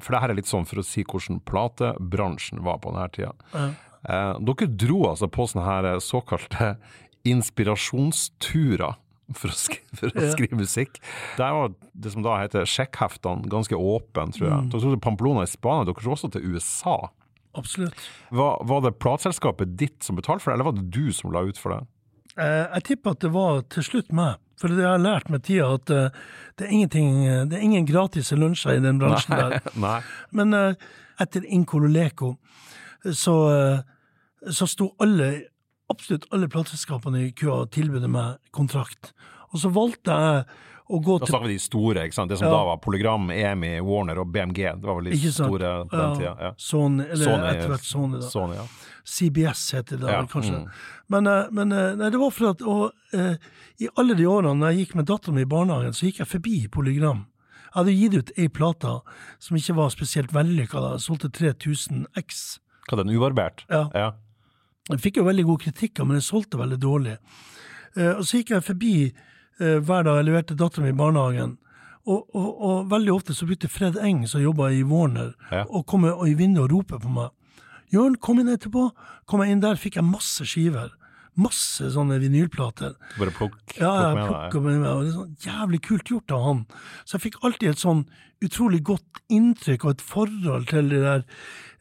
For 0.00 0.14
det 0.14 0.22
her 0.22 0.32
er 0.32 0.38
litt 0.38 0.48
sånn 0.48 0.66
for 0.68 0.80
å 0.80 0.86
si 0.86 1.04
hvordan 1.04 1.42
platebransjen 1.44 2.62
var 2.64 2.80
på 2.80 2.94
denne 2.94 3.08
tida. 3.12 3.32
Ja. 3.52 3.70
Eh, 4.04 4.34
dere 4.44 4.68
dro 4.68 5.00
altså 5.10 5.28
på 5.32 5.48
sånne 5.48 5.64
her 5.66 5.88
eh, 5.94 6.02
såkalte 6.02 6.74
inspirasjonsturer 7.24 9.00
for 9.32 9.48
å, 9.48 9.56
skrive, 9.56 9.96
for 9.96 10.20
å 10.20 10.30
skrive 10.34 10.58
musikk. 10.60 10.98
Der 11.38 11.54
var 11.56 11.72
det 11.72 12.12
som 12.12 12.24
da 12.24 12.36
heter 12.42 12.68
sjekkheftene 12.68 13.48
ganske 13.52 13.76
åpne, 13.76 14.28
tror 14.36 14.48
jeg. 14.48 14.58
Mm. 14.66 14.70
Dere 14.72 14.84
dro 14.84 14.92
til 14.92 15.04
Pamplona 15.06 15.46
i 15.46 15.50
Spania, 15.50 15.88
dere 15.88 16.04
dro 16.04 16.12
også 16.16 16.32
til 16.34 16.52
USA. 16.52 16.98
Absolutt. 17.54 18.08
Var, 18.34 18.60
var 18.68 18.84
det 18.84 18.96
plateselskapet 19.00 19.76
ditt 19.80 20.04
som 20.04 20.18
betalte 20.18 20.44
for 20.44 20.52
det, 20.52 20.58
eller 20.58 20.68
var 20.68 20.76
det 20.76 20.88
du 20.92 21.12
som 21.14 21.32
la 21.32 21.44
ut 21.46 21.60
for 21.60 21.76
det? 21.76 21.80
Eh, 22.34 22.64
jeg 22.76 22.88
tipper 22.90 23.14
at 23.14 23.24
det 23.24 23.32
var 23.34 23.62
til 23.72 23.86
slutt 23.86 24.12
meg. 24.14 24.40
For 24.60 24.70
det 24.70 24.84
har 24.84 24.98
jeg 24.98 25.06
lært 25.06 25.30
med 25.32 25.44
tida, 25.46 25.70
at 25.74 25.90
uh, 25.90 26.20
det, 26.60 26.68
er 26.68 26.92
det, 27.50 27.56
er 27.58 27.64
ingen 27.64 27.88
gratis 27.88 28.32
lunsjer 28.32 28.78
i 28.78 28.84
den 28.84 29.00
bransjen 29.02 29.34
nei, 29.34 29.40
der. 29.42 29.72
Nei. 29.86 29.96
Men 30.36 30.54
uh, 30.54 30.92
etter 31.20 31.46
Incololeco 31.46 32.36
så, 33.10 33.34
uh, 33.50 34.52
så 34.52 34.68
sto 34.70 34.92
alle 35.02 35.32
absolutt 35.92 36.24
alle 36.32 36.48
plateselskapene 36.48 37.26
i 37.26 37.32
køa 37.36 37.64
og 37.64 37.72
tilbød 37.74 38.06
meg 38.08 38.38
kontrakt. 38.54 39.12
Og 39.52 39.60
så 39.62 39.70
valgte 39.72 40.14
jeg 40.14 40.46
å 40.84 41.00
gå 41.00 41.18
til 41.18 41.26
Da 41.26 41.32
snakker 41.32 41.48
vi 41.48 41.56
de 41.56 41.64
store, 41.64 42.06
ikke 42.08 42.16
sant? 42.16 42.32
Det 42.32 42.38
som 42.40 42.48
ja. 42.48 42.54
da 42.56 42.64
var 42.68 42.80
Polygram, 42.84 43.30
EMI, 43.32 43.76
Warner 43.84 44.20
og 44.20 44.32
BMG. 44.32 44.64
Det 44.80 44.88
var 44.88 44.98
vel 44.98 45.12
de 45.12 45.32
store 45.32 45.74
på 45.88 46.00
den 46.00 46.18
tida. 46.18 46.34
Ja. 46.40 46.50
Sony, 46.60 47.06
eller 47.14 47.46
etter 47.52 47.72
hvert 47.72 47.88
Sony, 47.88 48.20
da. 48.20 48.32
Sony, 48.32 48.58
ja. 48.58 48.66
CBS 49.04 49.62
heter 49.76 50.00
det 50.00 50.10
ja. 50.12 50.24
kanskje. 50.30 50.62
Mm. 50.62 50.82
Men, 51.12 51.26
eh, 51.26 51.52
men, 51.52 51.72
eh, 51.72 51.92
nei, 52.00 52.10
det 52.10 52.20
var 52.20 52.32
for 52.32 52.54
at 52.54 52.64
og, 52.64 52.92
eh, 53.12 53.36
i 53.84 53.88
alle 54.00 54.16
de 54.16 54.26
årene 54.30 54.56
når 54.60 54.72
jeg 54.72 54.84
gikk 54.84 54.98
med 55.00 55.08
dattera 55.10 55.36
mi 55.36 55.44
i 55.44 55.48
barnehagen, 55.48 55.96
så 55.96 56.08
gikk 56.08 56.22
jeg 56.22 56.32
forbi 56.32 56.56
Polygram. 56.72 57.26
Jeg 57.74 57.76
hadde 57.80 57.96
gitt 57.98 58.14
ut 58.14 58.34
ei 58.38 58.48
plate 58.48 58.98
som 59.42 59.56
ikke 59.58 59.74
var 59.76 59.90
spesielt 59.90 60.32
vellykka. 60.32 60.94
Solgte 61.02 61.28
3000 61.34 62.06
X. 62.20 62.60
Hva, 62.88 63.00
den 63.00 63.10
ubarbert? 63.10 63.64
Ja. 63.68 63.88
ja. 63.94 64.12
Jeg 64.92 65.00
fikk 65.00 65.18
jo 65.18 65.26
veldig 65.26 65.46
gode 65.48 65.64
kritikker, 65.64 66.06
men 66.06 66.20
jeg 66.20 66.28
solgte 66.28 66.60
veldig 66.60 66.78
dårlig. 66.80 67.18
Eh, 67.96 68.12
og 68.12 68.24
så 68.26 68.40
gikk 68.40 68.54
jeg 68.54 68.66
forbi 68.66 68.94
eh, 69.08 69.78
hver 69.80 70.04
dag 70.06 70.20
jeg 70.20 70.28
leverte 70.28 70.56
dattera 70.58 70.84
mi 70.84 70.92
i 70.92 70.98
barnehagen. 70.98 71.56
Og, 72.04 72.26
og, 72.36 72.48
og, 72.60 72.90
veldig 72.90 73.14
ofte 73.14 73.34
så 73.34 73.46
begynte 73.48 73.70
Fred 73.72 73.96
Eng, 73.96 74.26
som 74.28 74.42
jobba 74.42 74.68
i 74.76 74.82
Warner, 74.84 75.32
ja. 75.48 75.62
å 75.64 75.80
komme 75.88 76.12
i 76.28 76.34
vinduet 76.36 76.66
og 76.66 76.74
rope 76.74 77.00
på 77.00 77.12
meg. 77.12 77.32
'Jørn, 77.94 78.18
kom 78.18 78.42
inn 78.42 78.52
etterpå.' 78.52 78.90
Kom 79.30 79.40
jeg 79.40 79.54
inn 79.54 79.62
der, 79.62 79.78
fikk 79.80 79.96
jeg 79.96 80.04
masse 80.04 80.44
skiver. 80.44 80.92
Masse 81.34 81.88
sånne 81.90 82.20
vinylplater. 82.22 82.92
Bare 83.18 83.32
plukk, 83.34 83.56
ja, 83.80 83.90
jeg 84.04 84.26
plukk 84.28 84.60
med 84.62 84.82
meg. 84.82 84.90
Og 84.90 85.00
det 85.02 85.08
er 85.08 85.16
sånn 85.16 85.32
Jævlig 85.46 85.80
kult 85.82 86.12
gjort 86.12 86.34
av 86.36 86.44
han. 86.44 86.60
Så 87.02 87.16
jeg 87.16 87.24
fikk 87.24 87.40
alltid 87.42 87.72
et 87.72 87.82
sånn 87.82 88.04
utrolig 88.44 88.82
godt 88.86 89.22
inntrykk 89.32 89.86
og 89.86 89.94
et 89.94 90.04
forhold 90.04 90.68
til 90.70 90.92
de 90.92 91.00
der 91.02 91.24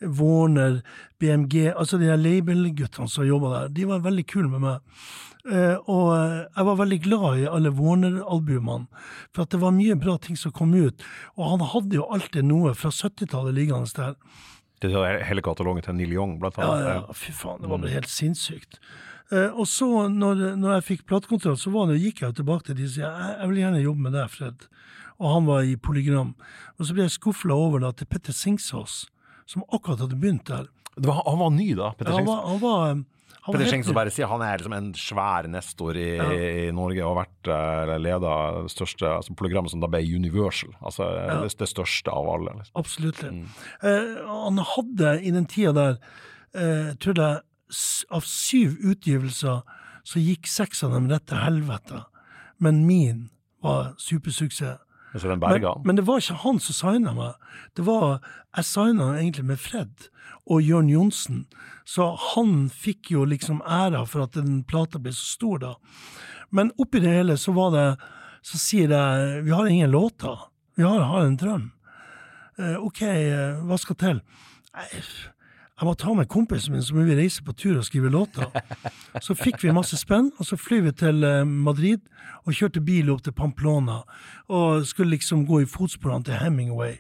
Warner, 0.04 0.80
BMG, 1.22 1.70
altså 1.72 2.00
de 2.00 2.10
der 2.10 2.20
label-guttene 2.20 3.12
som 3.12 3.28
jobba 3.28 3.54
der, 3.54 3.76
de 3.78 3.86
var 3.88 4.04
veldig 4.04 4.26
kule 4.28 4.50
med 4.52 4.64
meg. 4.64 5.04
Uh, 5.44 5.76
og 5.92 6.06
uh, 6.16 6.42
jeg 6.48 6.66
var 6.70 6.80
veldig 6.80 7.00
glad 7.04 7.42
i 7.42 7.50
alle 7.52 7.74
Warner-albumene, 7.76 9.04
for 9.36 9.44
at 9.44 9.52
det 9.52 9.60
var 9.60 9.76
mye 9.76 9.98
bra 10.00 10.16
ting 10.24 10.40
som 10.40 10.56
kom 10.56 10.74
ut. 10.76 11.04
Og 11.38 11.54
han 11.54 11.66
hadde 11.74 12.00
jo 12.00 12.08
alltid 12.16 12.48
noe 12.48 12.72
fra 12.80 12.92
70-tallet 12.96 13.56
liggende 13.58 13.92
der. 13.98 14.16
Det 14.84 15.06
er 15.08 15.24
hele 15.30 15.44
katalogen 15.46 15.86
til 15.86 15.96
Neil 15.98 16.14
Young, 16.16 16.38
blant 16.42 16.60
annet. 16.60 16.86
Ja, 16.86 17.00
ja, 17.00 17.18
fy 17.18 17.34
faen, 17.36 17.62
det 17.64 17.72
var 17.72 17.88
helt 17.94 18.12
sinnssykt. 18.12 18.82
Uh, 19.32 19.50
og 19.56 19.66
så, 19.72 19.88
når, 20.12 20.44
når 20.60 20.78
jeg 20.78 20.88
fikk 20.92 21.06
platekontroll, 21.10 21.58
så 21.58 21.72
det, 21.90 22.02
gikk 22.04 22.22
jeg 22.26 22.36
tilbake 22.38 22.68
til 22.68 22.78
de 22.78 22.90
og 22.90 22.94
sa 22.94 23.06
jeg, 23.08 23.32
jeg 23.40 23.50
vil 23.50 23.62
gjerne 23.64 23.86
jobbe 23.86 24.06
med 24.08 24.18
deg, 24.18 24.30
Fred. 24.34 24.68
Og 25.22 25.30
han 25.30 25.48
var 25.48 25.64
i 25.64 25.78
Polygram. 25.80 26.36
Og 26.78 26.86
så 26.86 26.96
ble 26.96 27.08
jeg 27.08 27.16
skuffa 27.16 27.54
over 27.56 27.82
da, 27.86 27.94
til 27.96 28.10
Petter 28.10 28.36
Singsås 28.36 29.06
som 29.50 29.66
akkurat 29.70 30.06
hadde 30.06 30.20
begynt 30.20 30.48
der. 30.50 30.70
Var, 30.96 31.24
han 31.26 31.40
var 31.40 31.52
ny 31.54 31.74
da? 31.76 31.92
Petter 31.98 32.14
Schengst? 32.14 32.32
Han 32.32 32.36
var, 32.36 32.48
han 32.50 32.62
var, 32.62 33.04
Petter 33.52 33.68
Schengs 33.68 33.90
bare 33.96 34.12
sier 34.14 34.30
han 34.32 34.44
er 34.46 34.62
liksom 34.62 34.76
en 34.78 34.92
svær 34.96 35.48
nestor 35.52 35.98
i, 36.00 36.10
ja. 36.16 36.28
i 36.32 36.68
Norge 36.76 37.04
og 37.04 37.12
har 37.12 37.26
vært 37.26 37.50
uh, 37.52 37.96
leda 38.00 38.36
det 38.62 38.72
største 38.72 39.10
altså, 39.18 39.36
programmet 39.40 39.74
som 39.74 39.82
da 39.84 39.90
ble 39.92 40.04
Universal. 40.06 40.72
Altså 40.80 41.10
ja. 41.10 41.40
det, 41.42 41.52
det, 41.60 41.70
største 41.72 42.14
av 42.14 42.30
alle. 42.36 42.54
Liksom. 42.62 42.78
Absolutt. 42.80 43.24
Mm. 43.26 43.44
Eh, 43.90 44.14
han 44.30 44.64
hadde 44.76 45.18
i 45.20 45.34
den 45.36 45.50
tida 45.50 45.74
der, 45.80 46.00
eh, 46.56 46.94
tror 47.04 47.20
jeg, 47.20 47.42
av 48.14 48.26
syv 48.30 48.78
utgivelser 48.86 49.64
så 50.08 50.22
gikk 50.22 50.48
seks 50.52 50.84
av 50.86 50.94
dem 50.96 51.10
rett 51.12 51.26
til 51.28 51.42
helvete. 51.42 52.04
Men 52.64 52.84
min 52.88 53.28
var 53.64 53.96
supersuksess. 54.00 54.80
Men, 55.84 55.86
men, 55.86 56.00
det 56.00 56.06
var 56.08 56.22
ikke 56.22 56.40
han 56.42 56.60
som 56.64 56.78
signa 56.78 57.14
meg. 57.14 57.36
Det 57.78 57.86
var, 57.86 58.18
Jeg 58.58 58.66
signa 58.66 59.12
egentlig 59.14 59.46
med 59.46 59.62
Fred 59.62 60.10
og 60.50 60.62
Jørn 60.62 60.90
Johnsen, 60.90 61.46
så 61.86 62.14
han 62.34 62.70
fikk 62.70 63.12
jo 63.14 63.24
liksom 63.26 63.62
æra 63.62 64.04
for 64.10 64.26
at 64.26 64.34
den 64.36 64.64
plata 64.68 65.00
ble 65.00 65.14
så 65.16 65.28
stor, 65.38 65.62
da. 65.62 65.76
Men 66.52 66.74
oppi 66.82 67.00
det 67.04 67.14
hele 67.14 67.38
så 67.38 67.54
var 67.56 67.72
det 67.74 67.88
Så 68.44 68.60
sier 68.60 68.92
jeg 68.92 69.44
vi 69.46 69.54
har 69.56 69.66
ingen 69.72 69.92
låter. 69.92 70.36
Vi 70.76 70.84
har, 70.84 71.00
har 71.00 71.24
en 71.24 71.38
drøm. 71.40 71.72
Eh, 72.60 72.76
ok, 72.76 73.02
eh, 73.02 73.62
hva 73.64 73.78
skal 73.80 73.96
til? 73.96 74.20
Jeg 75.84 75.90
må 75.90 75.94
ta 76.00 76.14
med 76.16 76.30
kompisen 76.32 76.72
min, 76.72 76.84
så 76.88 76.96
må 76.96 77.04
vi 77.04 77.16
reise 77.18 77.44
på 77.44 77.52
tur 77.60 77.76
og 77.76 77.84
skrive 77.84 78.08
låter. 78.08 78.46
Så 79.20 79.36
fikk 79.36 79.58
vi 79.66 79.74
masse 79.76 79.98
spenn, 80.00 80.30
og 80.40 80.48
så 80.48 80.56
flyr 80.56 80.86
vi 80.86 80.94
til 80.96 81.26
eh, 81.28 81.42
Madrid 81.44 82.00
og 82.48 82.56
kjørte 82.56 82.80
bil 82.88 83.12
opp 83.12 83.26
til 83.26 83.36
Pamplona. 83.36 83.98
Og 84.48 84.88
skulle 84.88 85.18
liksom 85.18 85.42
gå 85.50 85.60
i 85.66 85.68
fotsporene 85.68 86.24
til 86.24 86.40
Hemingway. 86.40 86.96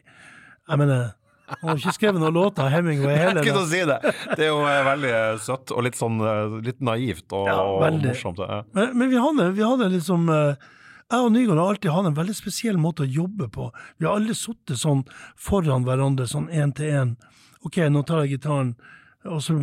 Jeg 0.68 0.82
mener 0.82 1.14
han 1.48 1.70
har 1.70 1.80
ikke 1.80 1.96
skrevet 1.96 2.20
noen 2.20 2.36
låter 2.36 2.66
av 2.66 2.76
Hemingway 2.76 3.16
heller. 3.22 3.40
Jeg 3.40 3.56
kunne 3.56 3.72
si 3.72 3.82
det! 3.88 3.98
Det 4.34 4.50
er 4.50 4.52
jo 4.52 4.62
eh, 4.68 4.84
veldig 4.92 5.16
eh, 5.16 5.40
søtt 5.48 5.72
og 5.72 5.88
litt 5.88 6.04
sånn 6.04 6.20
litt 6.68 6.84
naivt 6.84 7.32
og, 7.32 7.48
ja, 7.48 7.60
og 7.64 8.00
morsomt. 8.04 8.44
Ja. 8.44 8.62
Men, 8.76 8.98
men, 9.00 9.14
vi 9.16 9.24
hadde, 9.24 9.52
vi 9.56 9.64
hadde 9.64 9.94
liksom 9.96 10.28
Jeg 10.28 11.22
og 11.22 11.32
Nygaard 11.32 11.62
har 11.62 11.78
alltid 11.78 11.94
hatt 11.96 12.12
en 12.12 12.20
veldig 12.20 12.36
spesiell 12.36 12.84
måte 12.84 13.08
å 13.08 13.14
jobbe 13.24 13.48
på. 13.48 13.72
Vi 13.96 14.12
har 14.12 14.20
alle 14.20 14.36
sittet 14.36 14.84
sånn 14.84 15.08
foran 15.40 15.88
hverandre, 15.88 16.28
sånn 16.28 16.52
én 16.52 16.76
til 16.76 16.92
én. 16.92 17.22
Ok, 17.64 17.80
nå 17.90 18.04
tar 18.04 18.24
jeg 18.24 18.38
gitaren, 18.38 18.74
og 19.24 19.40
så 19.44 19.56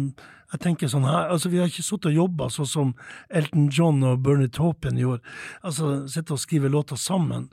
jeg 0.50 0.62
tenker 0.64 0.90
sånn 0.90 1.06
her, 1.06 1.28
altså 1.30 1.50
Vi 1.52 1.60
har 1.60 1.68
ikke 1.70 1.84
sittet 1.84 2.10
og 2.10 2.16
jobba 2.16 2.48
sånn 2.50 2.68
som 2.68 2.94
Elton 3.28 3.68
John 3.70 4.02
og 4.06 4.22
Bernie 4.24 4.50
Taupin 4.50 4.98
gjorde. 4.98 5.22
Altså 5.62 6.08
sitte 6.10 6.34
og 6.34 6.42
skrive 6.42 6.72
låter 6.72 6.98
sammen. 6.98 7.50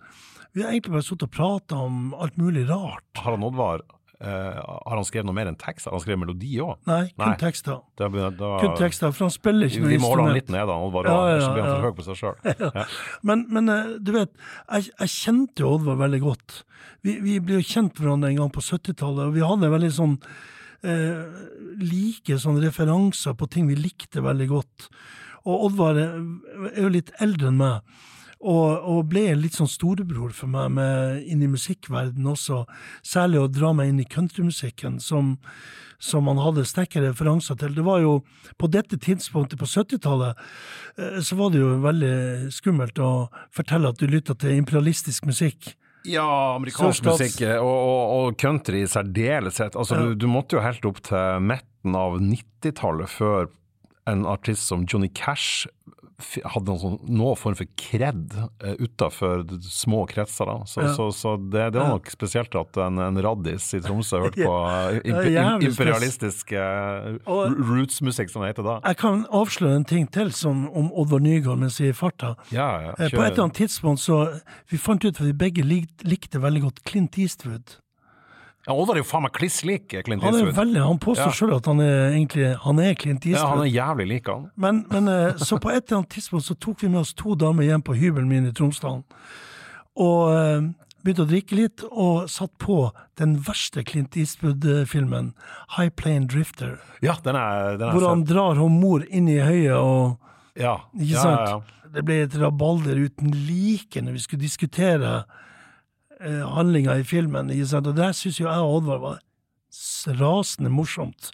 Vi 0.56 0.64
har 0.64 0.72
egentlig 0.72 0.96
bare 0.96 1.06
sittet 1.06 1.28
og 1.28 1.36
prata 1.36 1.78
om 1.86 2.16
alt 2.18 2.40
mulig 2.42 2.66
rart. 2.70 3.06
Har 3.22 3.36
han 3.36 3.46
Oddvar 3.46 3.84
eh, 4.22 4.58
har 4.58 4.96
han 4.98 5.06
skrevet 5.08 5.28
noe 5.30 5.36
mer 5.38 5.50
enn 5.52 5.58
tekst? 5.60 5.86
Har 5.90 5.94
han 5.98 6.02
skrevet 6.04 6.22
melodi 6.24 6.56
òg? 6.64 6.78
Nei, 6.90 7.04
kun 7.18 7.36
tekster. 7.42 7.80
Da, 8.00 8.08
da, 8.10 8.52
Kun 8.64 8.76
tekster, 8.80 9.12
for 9.14 9.28
han 9.28 9.34
spiller 9.36 9.70
ikke 9.70 9.84
noe 9.84 9.94
vi 9.94 10.00
må 10.02 10.10
holde 10.12 10.26
han 10.26 10.34
instrument. 10.34 10.40
litt 10.42 10.54
nede, 10.56 10.74
han 10.74 10.88
Oddvar. 10.88 11.10
Ja, 11.12 11.18
Ja, 11.18 11.36
ja, 11.36 11.46
så 11.46 11.52
blir 11.54 11.66
han 11.68 11.76
for 11.76 11.88
høy 11.90 11.96
på 12.00 12.08
seg 12.08 12.20
sjøl. 12.22 12.36
Ja. 12.78 12.86
Men, 13.30 13.46
men 13.54 13.70
eh, 13.74 13.94
du 14.02 14.12
vet, 14.16 14.34
jeg, 14.72 14.90
jeg 14.98 15.14
kjente 15.16 15.64
jo 15.66 15.76
Oddvar 15.78 16.00
veldig 16.06 16.22
godt. 16.26 16.62
Vi, 17.06 17.18
vi 17.24 17.38
ble 17.44 17.60
jo 17.62 17.68
kjent 17.70 18.00
hverandre 18.02 18.32
en 18.34 18.40
gang 18.42 18.52
på 18.54 18.64
70-tallet, 18.66 19.30
og 19.30 19.36
vi 19.38 19.46
hadde 19.46 19.70
veldig 19.72 19.92
sånn 19.94 20.18
eh, 20.84 21.24
like 21.82 22.38
sånn 22.42 22.60
referanser 22.64 23.38
på 23.38 23.48
ting 23.54 23.70
vi 23.70 23.78
likte 23.80 24.24
veldig 24.26 24.48
godt. 24.52 24.88
Og 25.48 25.70
Oddvar 25.70 26.02
er 26.02 26.82
jo 26.82 26.90
litt 26.92 27.14
eldre 27.24 27.52
enn 27.54 27.60
meg, 27.62 27.98
og, 28.40 28.84
og 28.86 29.08
ble 29.10 29.32
litt 29.40 29.56
sånn 29.58 29.70
storebror 29.72 30.34
for 30.36 30.52
meg 30.52 30.70
med, 30.78 31.24
inn 31.26 31.42
i 31.42 31.50
musikkverdenen 31.50 32.30
også, 32.36 32.64
særlig 33.06 33.42
å 33.42 33.50
dra 33.50 33.74
meg 33.74 33.90
inn 33.90 34.04
i 34.04 34.06
countrymusikken, 34.06 35.00
som, 35.02 35.36
som 35.98 36.30
han 36.30 36.38
hadde 36.44 36.66
sterke 36.70 37.02
referanser 37.02 37.58
til. 37.58 37.74
Det 37.74 37.86
var 37.88 38.04
jo 38.04 38.20
på 38.62 38.70
dette 38.70 39.00
tidspunktet 39.02 39.58
på 39.62 39.66
70-tallet, 39.72 40.38
eh, 41.02 41.18
så 41.26 41.40
var 41.40 41.52
det 41.56 41.64
jo 41.64 41.74
veldig 41.82 42.14
skummelt 42.54 43.02
å 43.02 43.12
fortelle 43.56 43.90
at 43.90 43.98
du 43.98 44.06
lytta 44.12 44.38
til 44.38 44.54
imperialistisk 44.60 45.26
musikk. 45.30 45.74
Ja, 46.08 46.24
amerikansk 46.56 47.02
Sørstats- 47.04 47.20
musikk 47.26 47.42
eh, 47.50 47.58
og, 47.60 47.74
og, 47.74 48.04
og 48.30 48.38
country 48.40 48.86
i 48.86 48.88
særdeleshet. 48.88 49.76
Altså, 49.76 49.98
Ja. 49.98 50.06
du, 50.06 50.16
du 50.16 50.28
måtte 50.32 50.56
jo 50.56 50.64
helt 50.64 50.86
opp 50.88 51.02
til 51.10 51.42
midten 51.44 51.98
av 51.98 52.20
90-tallet 52.22 53.10
før 53.12 53.50
en 54.08 54.22
artist 54.30 54.70
som 54.70 54.86
Johnny 54.88 55.10
Cash 55.12 55.66
hadde 56.18 56.66
noen, 56.72 56.80
sånn, 56.82 56.96
noen 57.14 57.38
form 57.38 57.56
for 57.60 57.70
kred 57.78 58.32
uh, 58.40 58.72
utafor 58.82 59.44
små 59.62 60.00
kretser. 60.10 60.50
Da. 60.50 60.56
Så, 60.66 60.82
Ja. 60.82 60.94
så, 60.98 61.06
så 61.14 61.36
det, 61.38 61.68
det 61.76 61.82
var 61.82 61.92
nok 61.94 62.10
spesielt 62.10 62.56
at 62.58 62.80
en, 62.82 62.98
en 63.04 63.20
raddis 63.22 63.68
i 63.78 63.82
Tromsø 63.86 64.24
hørte 64.24 64.42
på 64.50 64.56
imp, 65.04 65.28
Ja, 65.30 65.46
imp 65.60 65.68
imperialistisk 65.70 66.56
uh, 66.58 67.20
roots-musikk, 67.28 68.32
som 68.34 68.42
det 68.42 68.54
heter 68.56 68.66
da. 68.66 68.80
Jeg 68.90 68.98
kan 69.04 69.26
avsløre 69.30 69.78
en 69.78 69.86
ting 69.88 70.08
til 70.14 70.32
som, 70.34 70.66
om 70.74 70.90
Oddvar 70.98 71.22
Nygaard 71.22 71.62
mens 71.62 71.78
vi 71.82 71.92
er 71.92 71.96
i 71.96 71.98
farta. 71.98 72.34
Ja, 72.54 72.70
ja, 72.88 72.94
Eh, 72.98 73.12
På 73.14 73.22
et 73.22 73.34
eller 73.36 73.44
annet 73.48 73.60
tidspunkt 73.62 74.02
så 74.02 74.18
Vi 74.72 74.78
fant 74.82 75.04
ut 75.06 75.14
at 75.20 75.22
vi 75.26 75.34
begge 75.38 75.62
lik, 75.64 75.90
likte 76.08 76.40
veldig 76.42 76.62
godt 76.64 76.82
Clint 76.88 77.18
Eastwood. 77.22 77.78
Ja, 78.68 78.74
Oddvar 78.76 78.98
er 78.98 79.02
jo 79.02 79.08
faen 79.08 79.24
meg 79.24 79.32
kliss 79.38 79.62
lik 79.64 79.88
Clint 80.04 80.22
Han 80.24 80.34
er 80.36 80.42
Eastwood. 80.44 80.56
veldig, 80.58 80.82
han 80.84 80.98
påstår 81.00 81.30
Ja. 81.32 81.36
selv 81.40 81.54
at 81.58 81.66
han 81.72 81.80
er 81.80 82.10
egentlig 82.12 82.48
han 82.66 82.80
er 82.84 82.94
Clint 83.00 83.26
Ja, 83.26 83.46
han 83.48 83.62
er 83.64 83.72
jævlig 83.72 84.08
lik 84.12 84.28
han. 84.28 84.50
Men, 84.58 84.86
men 84.92 85.08
eh, 85.08 85.38
så 85.40 85.58
på 85.60 85.72
et 85.72 85.88
eller 85.88 86.02
annet 86.02 86.10
tidspunkt 86.18 86.46
så 86.50 86.56
tok 86.60 86.84
vi 86.84 86.90
med 86.92 87.00
oss 87.06 87.14
to 87.16 87.36
damer 87.36 87.64
hjem 87.64 87.82
på 87.88 87.96
hybelen 87.96 88.28
min 88.28 88.50
i 88.50 88.52
Tromsdalen. 88.52 89.06
Og 89.98 90.34
eh, 90.36 90.68
begynte 91.06 91.24
å 91.24 91.30
drikke 91.30 91.56
litt, 91.56 91.84
og 91.88 92.28
satt 92.30 92.52
på 92.60 92.92
den 93.18 93.38
verste 93.48 93.84
Clint 93.88 94.18
Eastwood-filmen, 94.20 95.32
High 95.78 95.90
Plane 95.96 96.28
Drifter. 96.28 96.78
Ja, 97.02 97.16
den 97.24 97.36
er, 97.40 97.78
den 97.80 97.88
er 97.88 97.94
Hvor 97.96 98.10
han 98.10 98.26
drar 98.28 98.60
hun 98.60 98.80
mor 98.82 99.06
inn 99.08 99.30
i 99.32 99.40
høyet 99.40 99.78
og 99.80 100.18
Ja, 100.60 100.80
Ikke 100.98 101.22
sant? 101.22 101.40
ja, 101.40 101.50
ja. 101.56 101.62
Det 101.94 102.04
ble 102.04 102.18
et 102.26 102.34
rabalder 102.36 102.98
uten 103.00 103.32
like 103.48 104.02
når 104.04 104.18
vi 104.18 104.20
skulle 104.26 104.42
diskutere 104.44 105.24
eh, 106.20 106.44
handlinga 106.56 106.98
i 107.00 107.04
filmen. 107.04 107.52
Og 107.52 107.96
der 107.96 108.12
syns 108.12 108.40
jo 108.40 108.48
jeg 108.48 108.64
og 108.64 108.82
Oddvar 108.82 109.02
var 109.04 109.20
rasende 110.20 110.70
morsomt. 110.70 111.32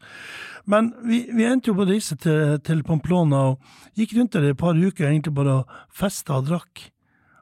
Men 0.66 0.94
vi, 1.04 1.26
vi 1.36 1.46
endte 1.46 1.72
jo 1.72 1.78
på 1.78 1.88
reise 1.88 2.16
til, 2.16 2.60
til 2.64 2.84
Pamplona 2.84 3.42
og 3.52 3.98
gikk 4.00 4.16
rundt 4.18 4.34
der 4.34 4.50
et 4.50 4.60
par 4.60 4.78
uker 4.80 5.10
egentlig 5.10 5.34
bare 5.36 5.62
og 5.62 5.74
festa 5.92 6.40
og 6.40 6.48
drakk. 6.48 6.90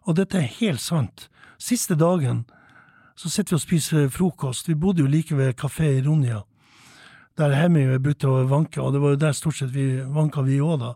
Og 0.09 0.17
dette 0.17 0.39
er 0.39 0.55
helt 0.59 0.81
sant. 0.81 1.29
Siste 1.61 1.95
dagen 1.95 2.45
så 3.15 3.29
sitter 3.29 3.53
vi 3.53 3.59
og 3.59 3.65
spiser 3.65 4.09
frokost. 4.09 4.67
Vi 4.67 4.75
bodde 4.75 5.05
jo 5.05 5.11
like 5.11 5.37
ved 5.37 5.53
Kafé 5.59 5.93
Ironia 5.99 6.41
der 7.37 7.55
Hemingway 7.55 7.99
brukte 8.01 8.29
å 8.29 8.45
vanke, 8.49 8.81
og 8.83 8.93
det 8.93 9.01
var 9.01 9.13
jo 9.13 9.21
der 9.21 9.35
stort 9.35 9.57
sett 9.59 9.73
vi 9.73 9.85
vanka 10.13 10.43
vi 10.45 10.59
òg, 10.61 10.81
da. 10.81 10.93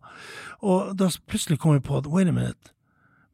Og 0.66 0.96
da 1.00 1.10
plutselig 1.30 1.60
kom 1.62 1.78
vi 1.78 1.84
på 1.86 2.00
at 2.00 2.10
wait 2.12 2.30
a 2.30 2.36
minute, 2.36 2.74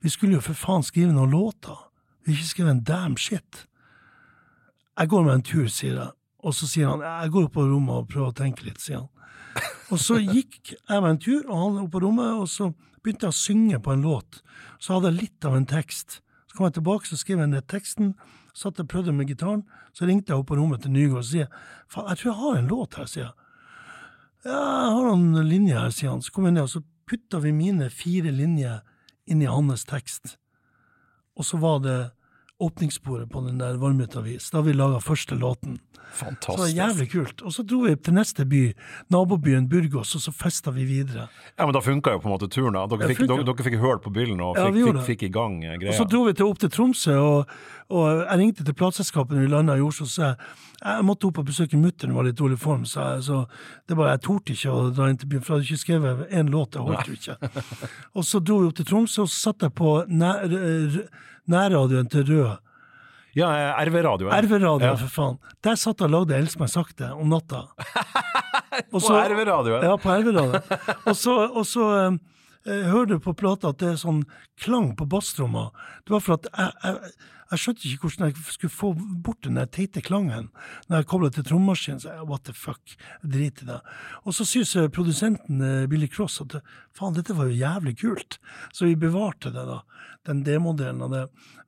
vi 0.01 0.09
skulle 0.09 0.37
jo 0.37 0.45
for 0.45 0.57
faen 0.57 0.85
skrive 0.85 1.13
noen 1.13 1.33
låter. 1.33 1.77
Vi 2.23 2.33
har 2.33 2.39
ikke 2.39 2.51
skrevet 2.51 2.75
en 2.75 2.83
damn 2.85 3.17
shit. 3.17 3.65
Jeg 4.99 5.09
går 5.09 5.23
meg 5.25 5.39
en 5.39 5.45
tur, 5.45 5.67
sier 5.71 5.95
jeg. 5.95 6.11
Og 6.41 6.55
så 6.57 6.67
sier 6.69 6.89
han 6.89 7.03
jeg 7.05 7.33
går 7.33 7.47
opp 7.47 7.55
på 7.57 7.65
rommet 7.65 8.01
og 8.01 8.09
prøver 8.09 8.31
å 8.31 8.37
tenke 8.37 8.65
litt, 8.65 8.81
sier 8.81 9.03
han. 9.03 9.09
Og 9.91 9.99
så 9.99 10.17
gikk 10.21 10.73
jeg 10.73 11.03
meg 11.03 11.09
en 11.09 11.21
tur, 11.21 11.41
og 11.47 11.57
han 11.59 11.79
opp 11.83 11.91
på 11.93 12.01
rommet, 12.05 12.37
og 12.39 12.47
så 12.49 12.71
begynte 13.01 13.27
jeg 13.27 13.33
å 13.33 13.39
synge 13.39 13.79
på 13.83 13.93
en 13.93 14.05
låt. 14.05 14.41
Så 14.79 14.95
hadde 14.95 15.11
jeg 15.11 15.19
litt 15.25 15.47
av 15.47 15.57
en 15.57 15.67
tekst. 15.67 16.21
Så 16.47 16.57
kom 16.57 16.67
jeg 16.67 16.77
tilbake, 16.79 17.09
så 17.09 17.19
skrev 17.19 17.41
jeg 17.43 17.51
ned 17.51 17.67
teksten, 17.71 18.13
satt 18.57 18.79
og 18.83 18.89
prøvde 18.91 19.13
med 19.15 19.29
gitaren. 19.31 19.65
Så 19.95 20.07
ringte 20.07 20.33
jeg 20.33 20.41
opp 20.41 20.49
på 20.51 20.57
rommet 20.59 20.83
til 20.83 20.93
Nygaard 20.95 21.23
og 21.23 21.27
sier 21.27 21.49
faen, 21.91 22.09
jeg 22.11 22.21
tror 22.21 22.31
jeg 22.31 22.39
har 22.41 22.59
en 22.59 22.71
låt 22.71 22.99
her, 22.99 23.09
sier 23.11 23.25
jeg. 23.25 23.35
Ja, 24.45 24.57
jeg 24.57 24.93
har 24.97 25.09
noen 25.11 25.47
linjer 25.47 25.79
her, 25.79 25.95
sier 25.95 26.13
han. 26.13 26.23
Så 26.25 26.33
kom 26.33 26.47
jeg 26.47 26.55
ned, 26.57 26.65
og 26.65 26.73
så 26.73 26.83
putta 27.09 27.41
vi 27.43 27.53
mine 27.55 27.89
fire 27.93 28.31
linjer 28.33 28.81
inn 29.29 29.43
i 29.43 29.49
hans 29.49 29.85
tekst. 29.89 30.37
Og 31.37 31.47
så 31.47 31.59
var 31.61 31.79
det 31.85 31.99
åpningssporet 32.61 33.29
på 33.31 33.41
den 33.41 33.57
der 33.57 33.79
Varmhyttavis. 33.81 34.51
Da 34.53 34.61
vi 34.61 34.73
laga 34.73 34.99
første 35.01 35.35
låten. 35.35 35.79
Fantastisk. 36.13 36.45
Så 36.45 36.57
det 36.57 36.61
var 36.61 36.87
jævlig 36.87 37.07
kult. 37.11 37.41
Og 37.41 37.53
så 37.55 37.63
dro 37.63 37.79
vi 37.85 37.95
til 37.95 38.13
neste 38.13 38.45
by, 38.45 38.61
nabobyen 39.13 39.69
Burgos, 39.71 40.11
og 40.15 40.21
så 40.21 40.33
festa 40.35 40.73
vi 40.75 40.83
videre. 40.85 41.29
Ja, 41.55 41.65
men 41.65 41.73
da 41.73 41.81
funka 41.81 42.13
jo 42.13 42.21
på 42.21 42.27
en 42.29 42.35
måte 42.35 42.49
turen. 42.51 42.75
da. 42.75 42.83
Dere 42.91 43.13
fikk, 43.13 43.23
dere, 43.31 43.45
dere 43.47 43.67
fikk 43.67 43.77
hørt 43.81 44.03
på 44.03 44.11
byllen 44.13 44.43
og 44.43 44.59
Ja, 44.59 44.67
fikk, 44.67 44.75
vi 44.75 44.83
fikk, 44.91 45.05
fikk 45.07 45.23
i 45.29 45.31
gang 45.33 45.61
greia. 45.63 45.93
Og 45.93 45.97
så 45.97 46.07
dro 46.11 46.25
vi 46.27 46.35
til, 46.35 46.51
opp 46.51 46.59
til 46.59 46.73
Tromsø, 46.73 47.15
og, 47.15 47.55
og 47.89 48.25
jeg 48.25 48.41
ringte 48.43 48.67
til 48.67 48.77
plateselskapet 48.77 49.37
når 49.37 49.47
vi 49.47 49.53
landa 49.55 49.79
i 49.79 49.85
Oslo, 49.87 50.09
og 50.09 50.13
sa 50.13 50.35
jeg 50.81 50.95
jeg 50.97 51.05
måtte 51.05 51.27
opp 51.29 51.37
og 51.37 51.45
besøke 51.45 51.77
mutter'n, 51.77 52.13
var 52.15 52.25
litt 52.25 52.37
dårlig 52.39 52.57
form, 52.57 52.85
sa 52.89 53.11
jeg. 53.15 53.23
Så 53.27 53.45
det 53.87 53.97
bare, 53.97 54.15
jeg 54.15 54.21
torde 54.25 54.55
ikke 54.55 54.71
å 54.73 54.89
dra 54.97 55.09
inn 55.11 55.17
til 55.21 55.29
byen, 55.29 55.43
for 55.45 55.53
jeg 55.53 55.61
hadde 55.61 55.69
ikke 55.69 55.83
skrevet 55.85 56.33
én 56.39 56.49
låt, 56.49 56.71
det 56.73 56.81
holdt 56.81 57.11
jo 57.11 57.17
ikke. 57.19 57.35
Og 58.17 58.25
så 58.25 58.41
dro 58.41 58.57
vi 58.63 58.67
opp 58.71 58.75
til 58.79 58.87
Tromsø, 58.89 59.21
og 59.27 59.29
så 59.29 59.51
satt 59.51 59.61
jeg 59.67 59.75
på 59.77 59.93
nær, 60.09 60.41
nærradioen 61.53 62.09
til 62.09 62.25
Rød. 62.31 62.57
Ja, 63.37 63.47
eh, 63.55 63.85
RV-radio. 63.87 64.27
RV-radioen, 64.27 64.81
Ja. 64.89 64.95
for 64.99 65.07
faen. 65.07 65.37
Der 65.63 65.75
satt 65.79 66.01
jeg 66.01 66.09
og 66.09 66.11
lagde 66.11 66.35
'Elsk 66.35 66.59
meg 66.59 66.67
sakte' 66.67 67.13
om 67.15 67.29
natta. 67.29 67.67
På 68.91 68.99
RV-radio, 68.99 69.77
ja. 69.77 69.81
Ja, 69.83 69.95
på 69.97 70.09
RV-radioen. 70.09 70.61
og 71.05 71.15
så, 71.15 72.17
så 72.65 73.01
eh, 73.01 73.05
du 73.09 73.19
på 73.19 73.33
plata 73.33 73.71
at 73.71 73.79
det 73.81 73.93
er 73.93 74.01
sånn 74.01 74.23
klang 74.61 74.91
på 74.97 75.07
basstromma. 75.09 75.69
Det 76.05 76.13
var 76.13 76.23
for 76.23 76.37
at 76.37 76.49
jeg, 76.51 76.73
jeg, 76.83 77.13
jeg 77.51 77.61
skjønte 77.63 77.87
ikke 77.89 78.07
hvordan 78.07 78.27
jeg 78.29 78.43
skulle 78.55 78.73
få 78.73 78.91
bort 79.25 79.47
den 79.47 79.59
teite 79.73 80.03
klangen. 80.05 80.49
Når 80.87 81.01
jeg 81.01 81.09
kobla 81.11 81.31
til 81.33 81.47
trommemaskinen, 81.47 81.99
så 82.03 82.13
jeg 82.13 82.27
what 82.29 82.45
the 82.47 82.53
fuck, 82.55 82.93
drit 83.25 83.63
i 83.63 83.67
det. 83.67 83.79
Og 84.23 84.37
så 84.37 84.45
syns 84.47 84.75
produsenten 84.93 85.63
eh, 85.65 85.87
Billy 85.91 86.07
Cross 86.11 86.43
at 86.45 86.59
faen, 86.97 87.17
dette 87.17 87.35
var 87.35 87.49
jo 87.49 87.57
jævlig 87.57 87.97
kult. 88.03 88.37
Så 88.71 88.87
vi 88.87 88.99
bevarte 88.99 89.51
det, 89.53 89.65
da. 89.67 89.81
Den 90.29 90.43
demodelen 90.45 91.01
av 91.01 91.15
det. 91.15 91.23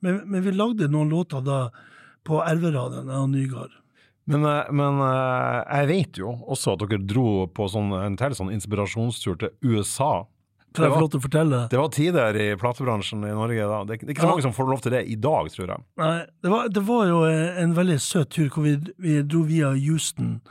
Men, 0.05 0.21
men 0.29 0.45
vi 0.45 0.53
lagde 0.53 0.91
noen 0.93 1.09
låter 1.11 1.41
da 1.43 1.63
på 2.23 2.37
RV-radioen, 2.39 3.09
jeg 3.09 3.23
og 3.25 3.33
Nygaard. 3.33 3.79
Men, 4.29 4.45
eh, 4.47 4.69
men 4.71 5.01
jeg 5.01 5.89
vet 5.89 6.21
jo 6.21 6.37
også 6.53 6.77
at 6.77 6.85
dere 6.85 7.01
dro 7.01 7.47
på 7.49 7.65
sånn, 7.67 7.91
en 7.97 8.15
til 8.19 8.37
sånn 8.37 8.53
inspirasjonstur 8.53 9.41
til 9.41 9.57
USA. 9.65 10.29
Kan 10.73 10.83
jeg 10.85 10.91
får 10.91 10.97
få 10.97 11.01
lov 11.05 11.11
til 11.13 11.19
å 11.19 11.23
fortelle? 11.27 11.69
Det 11.69 11.79
var 11.79 11.89
tider 11.89 12.35
i 12.35 12.55
platebransjen 12.55 13.23
i 13.27 13.33
Norge 13.33 13.67
da. 13.69 13.83
Det 13.83 13.91
er 13.91 13.97
ikke- 13.97 14.05
det 14.07 14.09
er 14.09 14.13
ikke 14.13 14.21
så 14.21 14.29
Ja. 14.29 14.31
mange 14.35 14.41
som 14.41 14.53
får 14.53 14.69
lov 14.69 14.81
til 14.81 14.91
det 14.91 15.07
i 15.07 15.15
dag, 15.15 15.49
tror 15.53 15.67
jeg. 15.67 15.81
Nei, 15.97 16.25
det 16.41 16.51
var, 16.51 16.67
det 16.69 16.83
var 16.83 17.05
jo 17.07 17.23
eh, 17.25 17.61
en 17.63 17.73
veldig 17.75 17.99
søt 18.01 18.29
tur 18.29 18.49
hvor 18.49 18.63
vi, 18.63 18.77
vi 18.99 19.21
dro 19.21 19.43
via 19.43 19.73
Houston 19.75 20.41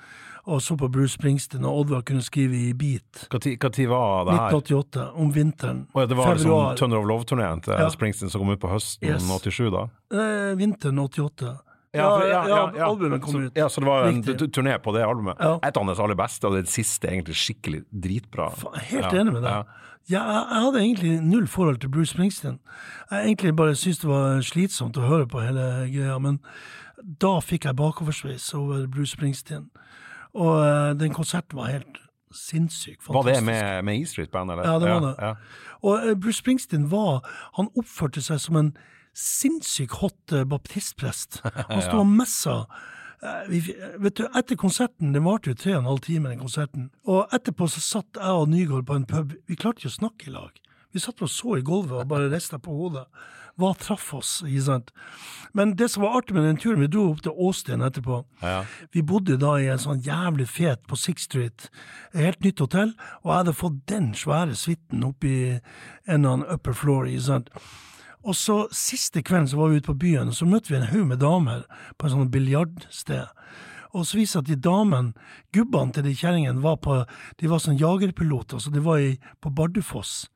og 0.44 0.58
så 0.60 0.74
på 0.76 0.90
Bruce 0.90 1.12
Springsteen, 1.16 1.64
og 1.64 1.86
Oddvar 1.86 2.02
kunne 2.02 2.20
skrive 2.20 2.50
i 2.54 2.72
beat. 2.72 3.28
Tid, 3.30 3.86
var 3.86 4.24
det 4.26 4.34
her? 4.34 4.50
1988, 4.50 5.12
om 5.14 5.30
vinteren. 5.32 5.86
Oh, 5.94 6.00
ja, 6.02 6.06
det 6.06 6.16
var 6.16 6.34
Februar. 6.34 6.74
liksom 6.74 6.76
Thunder 6.78 6.98
of 6.98 7.04
Love-turneen 7.06 7.62
til 7.62 7.74
Ja. 7.78 7.88
Springsteen 7.88 8.28
som 8.30 8.40
kom 8.40 8.50
ut 8.50 8.58
på 8.58 8.68
høsten 8.68 9.06
Yes. 9.08 9.22
87, 9.22 9.70
da? 9.70 9.84
Eh, 10.10 10.54
vinteren 10.56 10.98
88. 10.98 11.60
for- 11.94 12.26
ja, 12.26 12.86
albumet 12.88 13.20
kom 13.22 13.34
så, 13.34 13.46
ut. 13.46 13.52
Ja, 13.54 13.68
så 13.68 13.80
det 13.80 13.86
var 13.86 14.04
en 14.08 14.22
turné 14.24 14.78
på 14.82 14.92
det 14.94 15.04
albumet. 15.06 15.36
Ja. 15.38 15.58
Et 15.62 15.76
av 15.76 15.84
hans 15.84 15.98
aller 16.00 16.14
beste, 16.16 16.44
og 16.48 16.54
det 16.54 16.66
siste 16.66 17.06
egentlig 17.06 17.36
skikkelig 17.36 17.84
dritbra. 17.94 18.50
Faen, 18.56 18.78
Helt 18.80 19.12
Ja, 19.12 19.20
enig 19.20 19.32
med 19.34 19.42
deg. 19.44 19.66
Ja. 20.10 20.22
Ja, 20.22 20.38
jeg, 20.54 20.62
hadde 20.64 20.80
egentlig 20.80 21.20
null 21.20 21.46
forhold 21.48 21.78
til 21.82 21.90
Bruce 21.90 22.12
Springsteen. 22.12 22.58
Jeg 23.10 23.24
egentlig 23.24 23.56
bare 23.56 23.74
syntes 23.74 23.98
det 23.98 24.10
var 24.10 24.40
slitsomt 24.40 24.96
å 24.96 25.06
høre 25.06 25.26
på 25.26 25.40
hele 25.40 25.66
greia, 25.92 26.18
men 26.18 26.40
da 27.20 27.38
fikk 27.40 27.64
jeg 27.64 27.76
bakoversveis 27.76 28.54
over 28.54 28.86
Bruce 28.86 29.12
Springsteen. 29.12 29.68
Og 30.34 30.54
uh, 30.58 30.92
den 30.98 31.12
konserten 31.12 31.58
var 31.58 31.72
helt 31.72 32.00
sinnssyk. 32.32 33.00
Var 33.08 33.22
det 33.22 33.44
med, 33.44 33.82
med 33.82 34.00
E 34.00 34.06
Street 34.06 34.30
Band, 34.30 34.50
eller? 34.50 34.64
Ja, 34.64 34.78
det 34.78 34.90
var 34.90 35.00
det. 35.00 35.14
Ja, 35.20 35.34
Og 35.82 36.06
uh, 36.06 36.14
Bruce 36.20 36.38
Springsteen 36.38 36.90
var 36.90 37.28
Han 37.58 37.68
oppførte 37.76 38.22
seg 38.22 38.40
som 38.40 38.56
en 38.56 38.72
sinnssykt 39.14 40.00
hot 40.00 40.32
uh, 40.32 40.44
baptistprest. 40.48 41.42
Han 41.70 41.82
sto 41.84 42.00
og 42.00 42.08
messa. 42.08 42.64
Eh, 43.22 43.44
Vi, 43.48 43.60
vet 44.02 44.16
du, 44.18 44.24
etter 44.34 44.56
konserten, 44.58 45.12
det 45.14 45.22
varte 45.22 45.52
jo 45.52 45.58
tre 45.58 45.76
og 45.76 45.82
en 45.84 45.90
halv 45.92 46.00
time, 46.06 46.28
den 46.32 46.42
konserten, 46.42 46.90
og 47.06 47.28
etterpå 47.32 47.68
så 47.70 47.80
satt 47.84 48.18
jeg 48.18 48.40
og 48.42 48.48
Nygaard 48.50 48.86
på 48.88 48.96
en 48.98 49.06
pub. 49.06 49.36
Vi 49.48 49.56
klarte 49.58 49.82
ikke 49.84 49.92
å 49.94 49.98
snakke 50.00 50.28
i 50.28 50.34
lag. 50.34 50.58
Vi 50.92 51.00
satt 51.00 51.22
og 51.24 51.30
så 51.32 51.56
i 51.56 51.62
gulvet 51.64 52.02
og 52.02 52.08
bare 52.10 52.28
rista 52.32 52.58
på 52.60 52.74
hodet. 52.76 53.06
Hva 53.60 53.74
traff 53.76 54.14
oss? 54.16 54.30
ikke 54.44 54.62
sant? 54.64 54.90
Men 55.52 55.74
det 55.76 55.90
som 55.92 56.02
var 56.04 56.16
artig 56.18 56.34
med 56.34 56.44
den 56.44 56.56
turen, 56.60 56.80
vi 56.80 56.88
dro 56.88 57.10
opp 57.10 57.20
til 57.24 57.32
Austin 57.36 57.84
etterpå. 57.84 58.22
Ja. 58.40 58.62
Vi 58.96 59.02
bodde 59.04 59.36
da 59.40 59.54
i 59.60 59.68
en 59.72 59.80
sånn 59.80 60.00
jævlig 60.04 60.48
fet 60.48 60.82
på 60.88 60.96
Sixth 60.96 61.28
Street, 61.28 61.68
et 62.14 62.20
helt 62.24 62.40
nytt 62.44 62.60
hotell, 62.64 62.94
og 63.22 63.28
jeg 63.30 63.38
hadde 63.42 63.56
fått 63.60 63.78
den 63.92 64.10
svære 64.16 64.56
suiten 64.56 65.04
oppi 65.04 65.34
en 65.52 65.60
eller 66.08 66.30
annen 66.32 66.48
upper 66.48 66.72
floor. 66.76 67.06
ikke 67.08 67.26
sant? 67.28 67.52
Og 68.22 68.36
så 68.38 68.56
siste 68.70 69.22
kvelden 69.26 69.48
så 69.50 69.58
var 69.58 69.72
vi 69.72 69.80
ute 69.80 69.90
på 69.90 69.98
byen, 69.98 70.28
og 70.30 70.36
så 70.38 70.46
møtte 70.46 70.70
vi 70.70 70.78
en 70.78 70.88
haug 70.92 71.06
med 71.10 71.18
damer 71.22 71.64
på 71.98 72.06
en 72.06 72.12
sånn 72.14 72.30
biljardsted. 72.30 73.26
Og 73.92 74.06
så 74.08 74.16
viste 74.20 74.38
det 74.40 74.44
at 74.46 74.50
de 74.54 74.68
damene, 74.68 75.12
gubbene 75.52 75.92
til 75.92 76.06
de 76.06 76.14
kjerringene, 76.16 76.62
var 76.64 76.78
på 76.80 77.02
De 77.42 77.50
var 77.50 77.60
sånn 77.60 77.76
jagerpiloter, 77.80 78.62
så 78.62 78.70
de 78.72 78.80
var 78.84 79.02
i, 79.02 79.16
på 79.42 79.50
Bardufoss. 79.52 80.28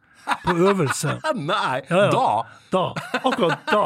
På 0.42 0.56
øvelse. 0.58 1.14
Nei, 1.38 1.80
Ja, 1.88 2.02
ja. 2.08 2.10
da! 2.10 2.28
Da. 2.74 2.84
Akkurat 3.22 3.62
da. 3.70 3.84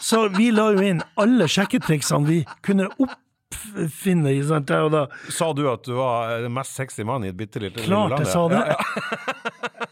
Så 0.00 0.28
vi 0.36 0.52
la 0.54 0.70
jo 0.76 0.84
inn 0.86 1.02
alle 1.18 1.48
sjekketriksene 1.50 2.28
vi 2.28 2.38
kunne 2.64 2.86
oppfinne. 3.02 4.32
sant, 4.46 4.68
der 4.70 4.86
og 4.86 4.92
da. 4.94 5.02
Sa 5.34 5.50
du 5.56 5.64
at 5.72 5.82
du 5.84 5.96
var 5.98 6.38
den 6.44 6.54
mest 6.54 6.78
sexy 6.78 7.02
mann 7.04 7.26
i 7.26 7.32
et 7.34 7.36
bitte 7.36 7.60
lite 7.60 7.82
Klart 7.82 8.20
jeg 8.20 8.30
sa 8.30 8.46
det. 8.52 8.62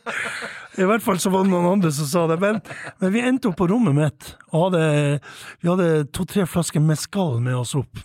I 0.79 0.89
hvert 0.89 1.05
fall 1.05 1.21
så 1.23 1.31
var 1.31 1.45
det 1.45 1.53
noen 1.53 1.69
andre 1.77 1.93
som 1.95 2.09
sa 2.11 2.25
det. 2.31 2.41
Men, 2.43 2.59
men 3.03 3.15
vi 3.15 3.23
endte 3.23 3.51
opp 3.51 3.61
på 3.61 3.69
rommet 3.71 3.95
mitt, 3.97 4.33
og 4.51 4.69
hadde, 4.69 5.21
vi 5.63 5.71
hadde 5.71 5.93
to-tre 6.15 6.49
flasker 6.51 6.83
mescal 6.83 7.39
med 7.45 7.57
oss 7.61 7.77
opp. 7.79 8.03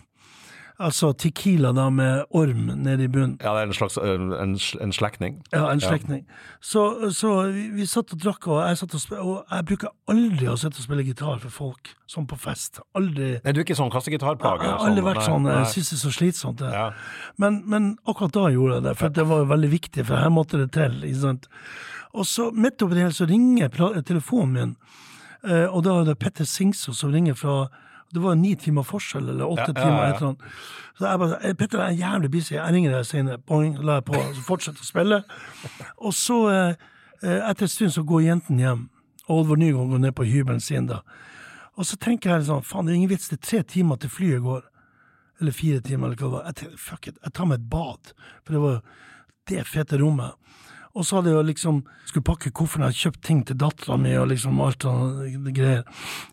Altså 0.80 1.10
Tequila 1.12 1.74
da 1.76 1.90
med 1.92 2.22
orm 2.32 2.70
nede 2.80 3.04
i 3.04 3.08
bunnen. 3.12 3.34
Ja, 3.44 3.52
det 3.52 3.66
er 3.66 3.68
en 3.68 3.76
slags 3.76 3.98
en, 4.00 4.30
en, 4.80 4.92
slektning. 4.96 5.42
Ja, 5.52 5.66
en 5.68 5.80
slektning. 5.80 6.22
Så, 6.64 7.10
så 7.12 7.34
vi, 7.52 7.66
vi 7.76 7.84
satt 7.88 8.14
og 8.14 8.22
drakk, 8.22 8.48
og 8.48 8.62
jeg 8.64 8.78
satt 8.80 8.96
og 8.96 9.18
Og 9.20 9.34
jeg 9.44 9.66
bruker 9.68 9.92
aldri 10.08 10.48
å 10.48 10.56
sitte 10.56 10.80
og 10.80 10.86
spille 10.86 11.04
gitar 11.04 11.36
for 11.42 11.52
folk, 11.52 11.92
sånn 12.08 12.24
på 12.30 12.38
fest. 12.40 12.80
Aldri. 12.96 13.34
Nei, 13.44 13.52
du 13.52 13.60
er 13.60 13.66
ikke 13.66 13.76
sånn 13.76 13.92
kassegitarplager? 13.92 14.70
Jeg 14.70 14.78
har 14.78 14.88
aldri 14.88 15.04
vært 15.10 15.26
sånn, 15.26 15.50
jeg 15.52 15.68
syns 15.74 15.92
det 15.92 15.98
er 15.98 16.02
så 16.06 16.16
slitsomt. 16.16 16.64
Ja. 16.64 16.88
Men, 17.36 17.60
men 17.68 17.92
akkurat 18.08 18.38
da 18.40 18.48
gjorde 18.48 18.80
jeg 18.80 18.88
det, 18.88 18.98
for 19.02 19.20
det 19.20 19.28
var 19.34 19.48
veldig 19.52 19.72
viktig, 19.76 20.08
for 20.08 20.24
her 20.24 20.32
måtte 20.32 20.64
det 20.64 20.72
til. 20.80 20.96
ikke 21.04 21.24
sant? 21.26 21.50
Og 22.14 22.26
så 22.26 22.50
midt 22.52 22.82
oppi 22.82 22.94
det 22.96 23.04
hele 23.04 23.14
så 23.14 23.28
ringer 23.30 23.68
telefonen 24.02 24.52
min, 24.52 24.76
eh, 25.44 25.66
og 25.70 25.84
da 25.84 26.00
er 26.00 26.04
det 26.10 26.18
Petter 26.18 26.44
Singsås 26.44 26.98
som 26.98 27.12
ringer 27.12 27.34
fra 27.38 27.68
det 28.10 28.18
var 28.18 28.34
ni 28.34 28.56
timer 28.58 28.82
forskjell, 28.82 29.28
eller 29.30 29.46
åtte 29.46 29.70
Ja, 29.70 29.74
ja, 29.76 29.84
timer. 29.84 30.04
et 30.08 30.16
eller 30.16 30.28
annet. 30.28 30.40
Så 30.98 31.06
jeg 31.06 31.18
bare 31.18 31.36
«Eh, 31.44 31.54
Petter, 31.54 31.78
jeg 31.78 31.94
er 32.00 32.08
jævlig 32.10 32.30
busy, 32.30 32.54
jeg 32.54 32.74
ringer 32.74 32.90
deg 32.90 33.04
senere. 33.06 33.38
Boing, 33.38 33.76
la 33.78 33.94
jeg 34.00 34.04
på, 34.04 34.16
og 34.18 34.34
så 34.34 34.42
fortsetter 34.42 34.82
å 34.82 34.88
spille. 34.88 35.24
Og 35.98 36.12
så, 36.12 36.38
eh, 36.50 36.74
etter 37.50 37.62
en 37.62 37.68
stund, 37.68 37.92
så 37.94 38.02
går 38.02 38.24
jentene 38.26 38.58
hjem. 38.58 38.88
Og 39.28 39.38
Olvor 39.44 39.56
Nygaard 39.56 39.90
går 39.90 40.00
ned 40.00 40.14
på 40.18 40.26
hybelen 40.26 40.60
sin 40.60 40.86
da. 40.86 41.02
Og 41.78 41.84
så 41.86 41.96
tenker 41.96 42.30
jeg 42.34 42.48
sånn, 42.48 42.64
faen, 42.66 42.86
det 42.86 42.92
er 42.92 42.96
ingen 42.96 43.08
vits, 43.14 43.28
det 43.28 43.38
er 43.38 43.46
tre 43.46 43.62
timer 43.62 43.96
til 43.96 44.10
flyet 44.10 44.42
går. 44.42 44.62
Eller 45.40 45.52
fire 45.52 45.80
timer, 45.80 46.06
eller 46.10 46.16
hva 46.16 46.26
det 46.26 46.32
var. 46.32 46.44
Jeg 46.50 46.54
tenker, 46.54 46.78
fuck 46.78 47.06
it, 47.06 47.18
jeg 47.22 47.32
tar 47.32 47.46
meg 47.46 47.60
et 47.60 47.70
bad. 47.70 48.12
For 48.44 48.52
det 48.52 48.60
var 48.60 48.82
det 49.46 49.66
fete 49.66 50.00
rommet. 50.02 50.34
Og 50.98 51.06
så 51.06 51.16
hadde 51.16 51.30
jeg 51.30 51.36
jo 51.38 51.42
liksom, 51.46 51.76
skulle 52.08 52.26
pakke 52.26 52.50
kofferten, 52.50 52.82
jeg 52.82 52.90
hadde 52.90 53.02
kjøpt 53.04 53.20
ting 53.26 53.42
til 53.46 53.58
dattera 53.62 53.98
mi 54.00 54.10
og 54.18 54.26
liksom 54.32 54.58
alt 54.64 54.82
sånn 54.82 55.44
greier. 55.54 55.84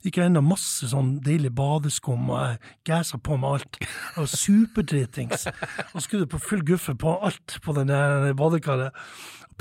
Gikk 0.01 0.17
jeg 0.17 0.31
enda 0.31 0.41
masse 0.41 0.89
sånn 0.89 1.11
deilig 1.25 1.51
badeskum, 1.57 2.31
og 2.33 2.39
jeg 2.41 2.73
gassa 2.89 3.19
på 3.21 3.37
med 3.37 3.59
alt. 3.59 3.77
Jeg 3.83 4.17
var 4.17 4.31
superdritings. 4.33 5.45
Og 5.93 6.01
skulle 6.01 6.29
på 6.31 6.41
full 6.41 6.65
guffe 6.65 6.97
på 6.97 7.13
alt 7.21 7.59
på 7.61 7.77
den 7.77 7.93
badekaret. 8.39 8.97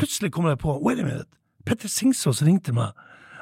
Plutselig 0.01 0.32
kommer 0.32 0.55
jeg 0.55 0.62
på, 0.64 0.78
wait 0.80 1.01
a 1.01 1.05
minute, 1.05 1.28
Petter 1.68 1.92
Singsås 1.92 2.40
ringte 2.47 2.72
meg. 2.72 2.97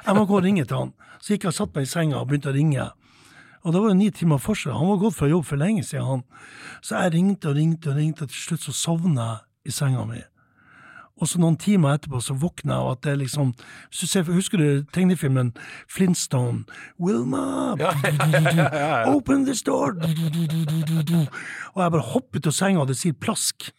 Jeg 0.05 0.15
må 0.17 0.27
gå 0.27 0.37
og 0.37 0.45
ringe 0.45 0.67
til 0.67 0.77
han. 0.77 0.93
Så 1.23 1.33
gikk 1.33 1.47
jeg 1.47 1.53
og 1.53 1.59
satt 1.61 1.75
meg 1.75 1.87
i 1.87 1.89
senga 1.89 2.19
og 2.19 2.29
begynte 2.29 2.51
å 2.51 2.55
ringe. 2.55 2.91
Og 3.65 3.73
det 3.73 3.81
var 3.81 3.93
jo 3.93 3.97
ni 3.97 4.11
timer 4.13 4.43
forskjell. 4.43 4.75
Han 4.77 4.91
var 4.91 5.01
gått 5.01 5.15
fra 5.17 5.31
jobb 5.31 5.47
for 5.47 5.61
lenge 5.61 5.87
siden, 5.87 6.05
han. 6.05 6.23
Så 6.85 6.99
jeg 6.99 7.15
ringte 7.15 7.49
og 7.49 7.57
ringte 7.57 7.93
og 7.93 7.97
ringte, 7.97 8.27
og 8.27 8.33
til 8.33 8.43
slutt 8.43 8.67
så 8.67 8.75
sovna 8.75 9.29
jeg 9.31 9.71
i 9.71 9.73
senga 9.73 10.03
mi. 10.09 10.21
Og 11.21 11.29
så 11.31 11.39
noen 11.39 11.55
timer 11.55 11.95
etterpå 11.95 12.19
så 12.19 12.33
våkner 12.35 12.73
jeg 12.75 12.83
og 12.83 12.91
at 12.97 13.05
det 13.07 13.13
liksom 13.21 13.53
hvis 13.55 14.01
du 14.01 14.07
ser, 14.11 14.25
Husker 14.27 14.59
du 14.59 14.83
tegnefilmen 14.91 15.53
Flintstone? 15.87 16.65
Wilma! 16.99 17.75
Open 19.07 19.45
this 19.47 19.63
door! 19.63 19.95
Og 19.95 21.81
jeg 21.81 21.91
bare 21.95 22.05
hopper 22.11 22.39
ut 22.43 22.51
av 22.51 22.55
senga, 22.55 22.83
og 22.83 22.91
det 22.91 22.97
sier 22.99 23.15
plask. 23.15 23.69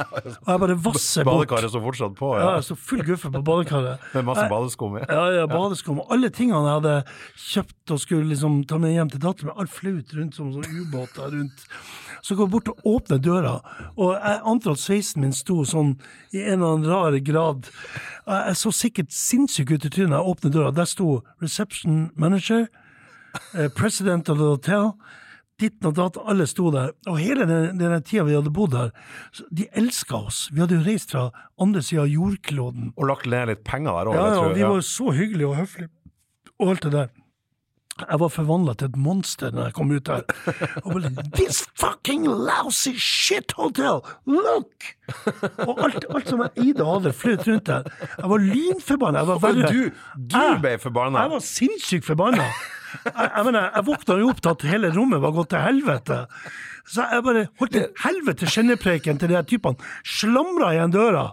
Og 0.00 0.48
jeg 0.48 0.60
bare 0.62 0.76
vasser 0.80 1.26
bort. 1.28 1.42
Badekaret 1.42 1.72
står 1.74 1.82
fortsatt 1.84 2.14
på, 2.16 2.30
Ja, 2.38 2.44
ja. 2.46 2.52
jeg 2.56 2.64
står 2.70 2.78
full 2.88 3.02
guffe 3.04 3.28
på 3.34 3.42
badekaret. 3.44 4.06
Med 4.14 4.24
masse 4.30 4.46
badeskum 4.48 4.96
i. 4.96 5.02
ja, 5.04 5.24
ja, 5.40 5.46
badeskum 5.50 6.00
og 6.00 6.14
alle 6.16 6.30
tingene 6.32 6.62
jeg 6.64 6.78
hadde 6.78 6.94
kjøpt 7.50 7.92
og 7.96 8.00
skulle 8.00 8.30
liksom 8.32 8.62
ta 8.70 8.78
med 8.80 8.94
hjem 8.96 9.10
til 9.12 9.20
datteren 9.26 9.50
min. 9.52 9.58
Alt 9.60 9.74
flaut 9.76 10.14
rundt 10.16 10.38
som 10.40 10.52
sånn 10.54 10.80
ubåter 10.86 11.28
rundt. 11.36 11.66
Så 12.22 12.36
går 12.36 12.46
jeg 12.46 12.52
bort 12.52 12.68
og 12.68 12.82
åpner 12.84 13.18
døra, 13.22 13.54
og 13.96 14.12
jeg 14.14 14.40
antar 14.44 14.72
at 14.76 14.82
sveisen 14.82 15.22
min 15.24 15.32
sto 15.32 15.62
sånn 15.64 15.94
i 16.32 16.42
en 16.42 16.60
eller 16.60 16.74
annen 16.74 16.90
rar 16.90 17.16
grad. 17.24 17.70
Jeg 18.26 18.56
så 18.60 18.72
sikkert 18.72 19.14
sinnssyk 19.14 19.72
ut 19.72 19.86
i 19.88 19.90
trynet 19.90 20.18
jeg 20.18 20.28
åpnet 20.34 20.52
døra. 20.52 20.70
Der 20.74 20.84
sto 20.84 21.22
'reception 21.40 22.10
manager', 22.16 22.68
eh, 23.54 23.68
'president 23.68 24.28
of 24.28 24.38
the 24.38 24.44
hotel'. 24.44 24.94
Ditten 25.60 25.86
og 25.88 25.94
datt, 25.94 26.16
alle 26.24 26.46
sto 26.46 26.70
der. 26.70 26.90
Og 27.06 27.18
hele 27.18 27.44
den, 27.44 27.76
den 27.78 28.02
tida 28.02 28.22
vi 28.24 28.32
hadde 28.32 28.50
bodd 28.50 28.72
her, 28.72 28.90
de 29.52 29.66
elska 29.76 30.16
oss. 30.16 30.48
Vi 30.52 30.60
hadde 30.60 30.78
jo 30.78 30.84
reist 30.86 31.10
fra 31.10 31.30
andre 31.60 31.82
sida 31.82 32.02
av 32.02 32.08
jordkloden. 32.08 32.92
Og 32.96 33.06
lagt 33.06 33.26
ned 33.26 33.46
litt 33.48 33.64
penger 33.64 33.92
der 33.92 34.08
òg, 34.08 34.14
Ja, 34.14 34.26
ja, 34.26 34.34
tror 34.34 34.46
jeg. 34.48 34.56
vi 34.56 34.62
var 34.62 34.80
så 34.80 35.12
hyggelige 35.12 35.48
og 35.48 35.56
høflige 35.56 35.88
og 36.60 36.68
alt 36.68 36.82
det 36.82 36.92
der. 36.92 37.08
Jeg 38.08 38.20
var 38.22 38.30
forvandla 38.32 38.74
til 38.80 38.88
et 38.90 38.96
monster 38.96 39.50
når 39.54 39.68
jeg 39.68 39.74
kom 39.76 39.90
ut 39.92 40.06
der. 40.06 40.22
Og 40.84 40.94
bare 40.96 41.24
This 41.36 41.62
fucking 41.78 42.24
lousy 42.28 42.92
shit 42.96 43.52
hotel! 43.58 44.00
Look! 44.26 44.88
Og 45.66 45.80
alt, 45.84 46.04
alt 46.08 46.28
som 46.30 46.42
jeg 46.46 46.74
og 46.80 46.90
hadde, 46.94 47.12
fløt 47.16 47.46
rundt 47.48 47.66
der. 47.66 47.88
Jeg 48.16 48.30
var 48.32 48.44
lynforbanna. 48.44 49.18
Jeg 49.24 49.28
var 49.28 49.34
Og 49.50 49.60
du, 49.72 49.90
du 50.16 50.36
Jeg- 50.38 50.60
ble 50.62 50.74
forbanna! 50.78 51.24
Jeg 51.26 51.30
var 51.34 51.44
sinnssykt 51.50 52.06
forbanna. 52.06 52.46
Jeg, 53.04 53.30
jeg, 53.36 53.44
mener, 53.46 53.68
jeg 53.74 53.86
våkna 53.86 54.16
jo 54.18 54.30
opp 54.32 54.40
til 54.42 54.50
at 54.50 54.62
hele 54.72 54.88
rommet 54.96 55.20
var 55.22 55.34
gått 55.36 55.50
til 55.52 55.62
helvete. 55.62 56.24
Så 56.90 57.04
jeg 57.12 57.22
bare 57.26 57.44
holdt 57.60 57.76
en 57.78 57.92
helvete 58.02 58.48
skjennepreken 58.50 59.20
til 59.20 59.30
de 59.30 59.36
her 59.38 59.46
typene. 59.46 59.78
Slamra 60.02 60.72
igjen 60.74 60.90
døra, 60.94 61.28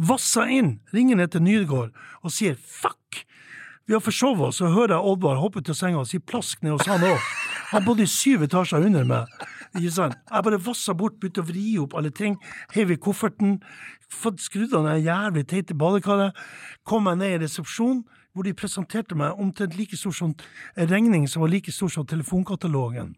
vassa 0.00 0.46
inn, 0.48 0.78
ringer 0.94 1.20
ned 1.20 1.34
til 1.34 1.44
Nygård 1.44 1.92
og 2.22 2.32
sier 2.32 2.56
fuck! 2.56 3.24
Vi 3.92 3.96
har 3.96 4.00
forsovet 4.00 4.46
oss, 4.46 4.58
og 4.64 4.72
hører 4.72 4.94
jeg 4.94 5.04
Oddvar 5.04 5.36
hoppe 5.36 5.60
ut 5.60 5.68
av 5.68 5.76
senga 5.76 5.98
og 6.00 6.06
si 6.08 6.16
plask 6.16 6.62
ned 6.64 6.72
hos 6.72 6.86
han 6.88 7.02
òg. 7.04 7.26
Han 7.74 7.82
bodde 7.84 8.06
i 8.06 8.08
syv 8.08 8.46
etasjer 8.46 8.86
under 8.86 9.04
meg. 9.04 9.34
Ikke 9.76 9.90
sant? 9.92 10.14
Jeg 10.16 10.46
bare 10.46 10.60
vassa 10.64 10.94
bort, 10.96 11.18
begynte 11.20 11.42
å 11.42 11.48
vri 11.50 11.74
opp 11.82 11.92
alle 12.00 12.08
ting, 12.08 12.38
heiv 12.72 12.94
i 12.94 12.96
kofferten, 12.96 13.58
skrudd 14.40 14.72
av 14.78 14.88
det 14.88 14.94
jævlig 15.04 15.44
teite 15.50 15.76
badekaret, 15.76 16.40
kom 16.88 17.04
meg 17.04 17.20
ned 17.20 17.34
i 17.34 17.42
resepsjonen, 17.44 18.00
hvor 18.32 18.48
de 18.48 18.56
presenterte 18.56 19.18
meg 19.20 19.36
omtrent 19.36 19.76
like 19.76 20.00
stor 20.00 20.16
som 20.16 20.32
regning 20.88 21.28
som 21.28 21.44
var 21.44 21.52
like 21.52 21.76
stor 21.76 21.92
som 21.92 22.08
telefonkatalogen. 22.08 23.12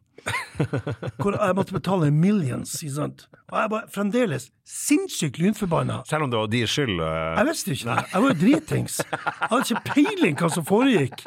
Hvor 1.20 1.34
jeg 1.34 1.56
måtte 1.58 1.74
betale 1.74 2.10
millions, 2.14 2.76
ikke 2.82 2.94
sant. 2.94 3.26
Og 3.50 3.58
jeg 3.58 3.70
var 3.72 3.88
fremdeles 3.94 4.48
sinnssykt 4.68 5.38
lynforbanna. 5.42 6.02
Selv 6.08 6.26
om 6.26 6.32
det 6.32 6.40
var 6.40 6.52
deres 6.52 6.76
skyld. 6.76 7.00
Uh... 7.00 7.34
Jeg 7.38 7.48
visste 7.50 7.74
ikke 7.74 7.90
det. 7.90 8.06
Jeg 8.12 8.22
var 8.22 8.32
jo 8.32 8.38
dritings. 8.44 9.00
Jeg 9.10 9.50
hadde 9.50 9.66
ikke 9.68 9.94
peiling 9.94 10.40
hva 10.40 10.50
som 10.54 10.66
foregikk. 10.68 11.26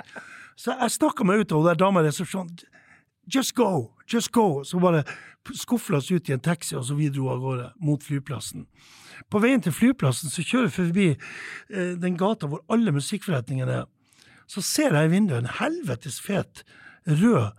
Så 0.57 0.73
jeg 0.73 0.95
snakka 0.95 1.27
meg 1.27 1.43
ut, 1.43 1.53
av 1.53 1.67
hun 1.67 1.79
dama 1.79 2.01
i 2.01 2.09
resepsjonen 2.09 2.57
Just 3.27 3.55
go! 3.55 3.91
Just 4.07 4.31
go! 4.31 4.63
Så 4.63 4.79
bare 4.79 5.03
skufla 5.53 5.97
oss 5.97 6.11
ut 6.11 6.29
i 6.29 6.33
en 6.33 6.43
taxi, 6.43 6.75
og 6.75 6.85
så 6.87 6.95
vi 6.95 7.09
dro 7.11 7.27
av 7.31 7.43
gårde 7.43 7.67
mot 7.83 8.03
flyplassen. 8.03 8.65
På 9.31 9.41
veien 9.43 9.61
til 9.63 9.75
flyplassen 9.75 10.31
så 10.31 10.43
kjører 10.45 10.69
vi 10.69 10.75
forbi 10.75 11.07
eh, 11.11 11.93
den 11.99 12.17
gata 12.19 12.47
hvor 12.47 12.63
alle 12.71 12.93
musikkforretningene 12.95 13.81
er. 13.81 13.87
Så 14.47 14.63
ser 14.63 14.95
jeg 14.95 15.09
i 15.09 15.11
vinduet 15.11 15.43
en 15.43 15.55
helvetes 15.59 16.21
fet 16.23 16.63
rød 17.07 17.51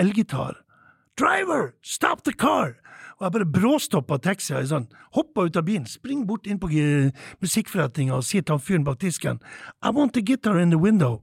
elgitar. 0.00 0.62
Driver, 1.16 1.74
stop 1.82 2.24
the 2.24 2.32
car! 2.32 2.76
Og 3.16 3.24
jeg 3.24 3.32
bare 3.32 3.46
bråstoppa 3.48 4.18
taxien, 4.20 4.66
sånn, 4.68 4.90
hoppa 5.16 5.46
ut 5.48 5.54
av 5.56 5.64
bilen, 5.64 5.86
springer 5.88 6.26
bort 6.28 6.44
inn 6.44 6.58
på 6.60 6.68
musikkforretninga 7.40 8.18
og 8.18 8.26
sier 8.28 8.44
til 8.44 8.58
han 8.58 8.60
fyren 8.60 8.84
bak 8.84 8.98
disken 9.00 9.40
I 9.80 9.94
want 9.96 10.12
the 10.12 10.20
guitar 10.20 10.60
in 10.60 10.68
the 10.68 10.76
window. 10.76 11.22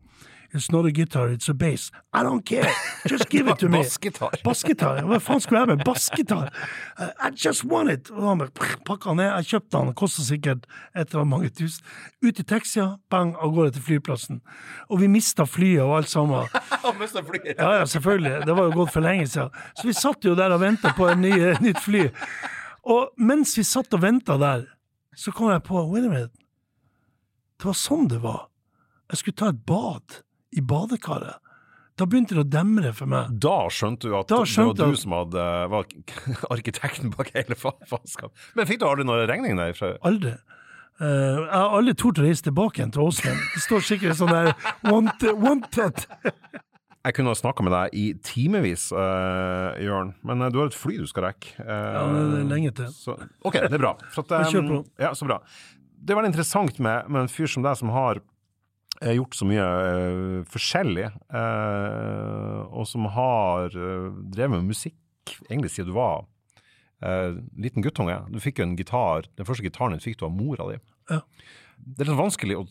It's 0.53 0.71
not 0.71 0.85
a 0.85 0.91
guitar, 0.91 1.29
it's 1.29 1.49
a 1.49 1.53
bass. 1.53 1.91
I 2.13 2.21
don't 2.21 2.45
care! 2.45 2.69
Just 3.07 3.27
give 3.29 3.47
it 3.47 3.57
to 3.57 3.69
me! 3.73 3.79
Bassgitar. 3.79 4.29
Bassgitar? 4.45 4.99
Hva 5.09 5.17
faen 5.17 5.39
skulle 5.41 5.63
jeg 5.63 5.69
med 5.71 5.83
bassgitar? 5.87 6.51
Uh, 6.99 7.07
I 7.17 7.31
just 7.33 7.63
want 7.65 7.89
it! 7.89 8.11
Og 8.13 8.27
han 8.27 8.43
bare 8.43 8.75
pakka 8.85 9.15
ned. 9.17 9.31
Jeg 9.39 9.47
kjøpte 9.55 9.79
han, 9.81 9.93
kosta 9.97 10.21
sikkert 10.27 10.67
et 10.93 11.07
eller 11.07 11.23
annet 11.23 11.31
mange 11.31 11.49
tusen. 11.57 11.87
Ut 12.21 12.37
i 12.37 12.45
taxia, 12.45 12.85
bang, 13.09 13.31
av 13.41 13.55
gårde 13.55 13.73
til 13.79 13.85
flyplassen. 13.87 14.43
Og 14.93 15.01
vi 15.01 15.09
mista 15.09 15.47
flyet 15.49 15.81
og 15.81 15.95
alt 15.97 16.11
sammen. 16.11 16.45
flyet. 17.31 17.55
Ja, 17.57 17.71
ja, 17.79 17.87
selvfølgelig. 17.89 18.35
Det 18.45 18.57
var 18.59 18.69
jo 18.69 18.75
gått 18.77 18.93
for 18.93 19.01
lenge 19.07 19.25
siden. 19.31 19.49
Så 19.79 19.87
vi 19.89 19.95
satt 19.97 20.27
jo 20.29 20.35
der 20.37 20.53
og 20.53 20.61
venta 20.61 20.93
på 20.93 21.07
et 21.09 21.17
ny, 21.23 21.33
nytt 21.65 21.81
fly. 21.81 22.03
Og 22.93 23.09
mens 23.17 23.55
vi 23.57 23.65
satt 23.65 23.89
og 23.97 24.03
venta 24.05 24.37
der, 24.37 24.67
så 25.17 25.33
kom 25.33 25.49
jeg 25.49 25.65
på 25.65 25.81
Wait 25.89 26.05
a 26.05 26.13
minute. 26.13 26.37
Det 27.57 27.71
var 27.71 27.77
sånn 27.79 28.05
det 28.11 28.21
var. 28.21 28.51
Jeg 29.09 29.21
skulle 29.23 29.39
ta 29.41 29.49
et 29.49 29.65
bad 29.65 30.21
i 30.57 30.61
badekaret. 30.61 31.39
Da 31.99 32.07
begynte 32.09 32.33
det 32.33 32.41
å 32.41 32.49
demre 32.49 32.89
for 32.97 33.05
meg. 33.11 33.35
Da 33.43 33.67
skjønte 33.69 34.09
du 34.09 34.15
at 34.17 34.31
skjønte 34.49 34.79
det 34.79 34.87
var 34.87 34.95
du 34.95 34.97
som 34.97 35.13
hadde, 35.13 35.43
var 35.69 35.85
arkitekten 36.55 37.11
bak 37.13 37.29
hele 37.35 37.57
fa- 37.59 37.75
faenskapet. 37.89 38.33
Men 38.57 38.65
fikk 38.69 38.81
du 38.81 38.87
aldri 38.89 39.05
noen 39.05 39.27
regning 39.29 39.59
der? 39.61 39.77
Aldri. 40.01 40.33
Uh, 41.01 41.05
jeg 41.45 41.53
har 41.53 41.75
aldri 41.77 41.93
tort 41.97 42.19
å 42.21 42.25
reise 42.25 42.45
tilbake 42.45 42.79
igjen 42.81 42.91
til 42.93 43.05
Åsland. 43.05 43.39
Det 43.53 43.61
står 43.65 43.85
sikkert 43.85 44.17
sånn 44.19 44.33
der 44.33 44.51
wanted. 44.89 45.37
wanted. 45.41 46.05
Jeg 47.03 47.17
kunne 47.17 47.33
ha 47.33 47.35
snakka 47.35 47.65
med 47.67 47.73
deg 47.75 47.95
i 47.99 48.03
timevis, 48.23 48.85
uh, 48.95 49.73
Jørn, 49.83 50.13
men 50.23 50.39
uh, 50.39 50.47
du 50.53 50.61
har 50.61 50.69
et 50.69 50.77
fly 50.77 50.93
du 51.01 51.07
skal 51.09 51.25
rekke. 51.25 51.49
Uh, 51.59 51.67
Ja, 51.67 52.03
det 52.15 52.21
er 52.39 52.45
lenge 52.47 52.71
til. 52.77 52.93
Så, 52.95 53.17
ok, 53.43 53.57
det 53.65 53.75
er 53.75 53.81
bra. 53.83 53.89
At, 54.21 54.31
um. 54.55 54.69
Ja, 55.03 55.09
så 55.19 55.27
bra. 55.27 55.41
Det 55.99 56.13
er 56.15 56.19
veldig 56.21 56.31
interessant 56.31 56.79
med, 56.79 57.09
med 57.11 57.25
en 57.25 57.33
fyr 57.33 57.51
som 57.51 57.65
deg, 57.65 57.75
som 57.75 57.91
har 57.91 58.21
gjort 59.17 59.35
så 59.35 59.47
mye 59.49 59.63
uh, 59.67 60.37
forskjellig, 60.47 61.09
uh, 61.35 62.59
og 62.71 62.87
som 62.87 63.09
har 63.11 63.75
uh, 63.75 64.11
drevet 64.31 64.55
med 64.55 64.71
musikk 64.71 64.99
egentlig 65.49 65.71
siden 65.71 65.91
du 65.91 65.97
var 65.97 66.25
eh, 67.03 67.35
liten 67.57 67.83
guttunge. 67.83 68.17
Du 68.31 68.39
fikk 68.43 68.59
jo 68.59 68.67
en 68.67 68.77
gitar, 68.79 69.27
den 69.37 69.47
første 69.47 69.65
gitaren 69.65 69.95
din 69.95 70.03
fikk 70.03 70.19
du 70.19 70.27
av 70.27 70.33
mora 70.35 70.69
di. 70.71 70.79
Ja. 71.11 71.21
Det 71.77 72.03
er 72.05 72.11
litt 72.11 72.19
vanskelig 72.19 72.59
å 72.59 72.65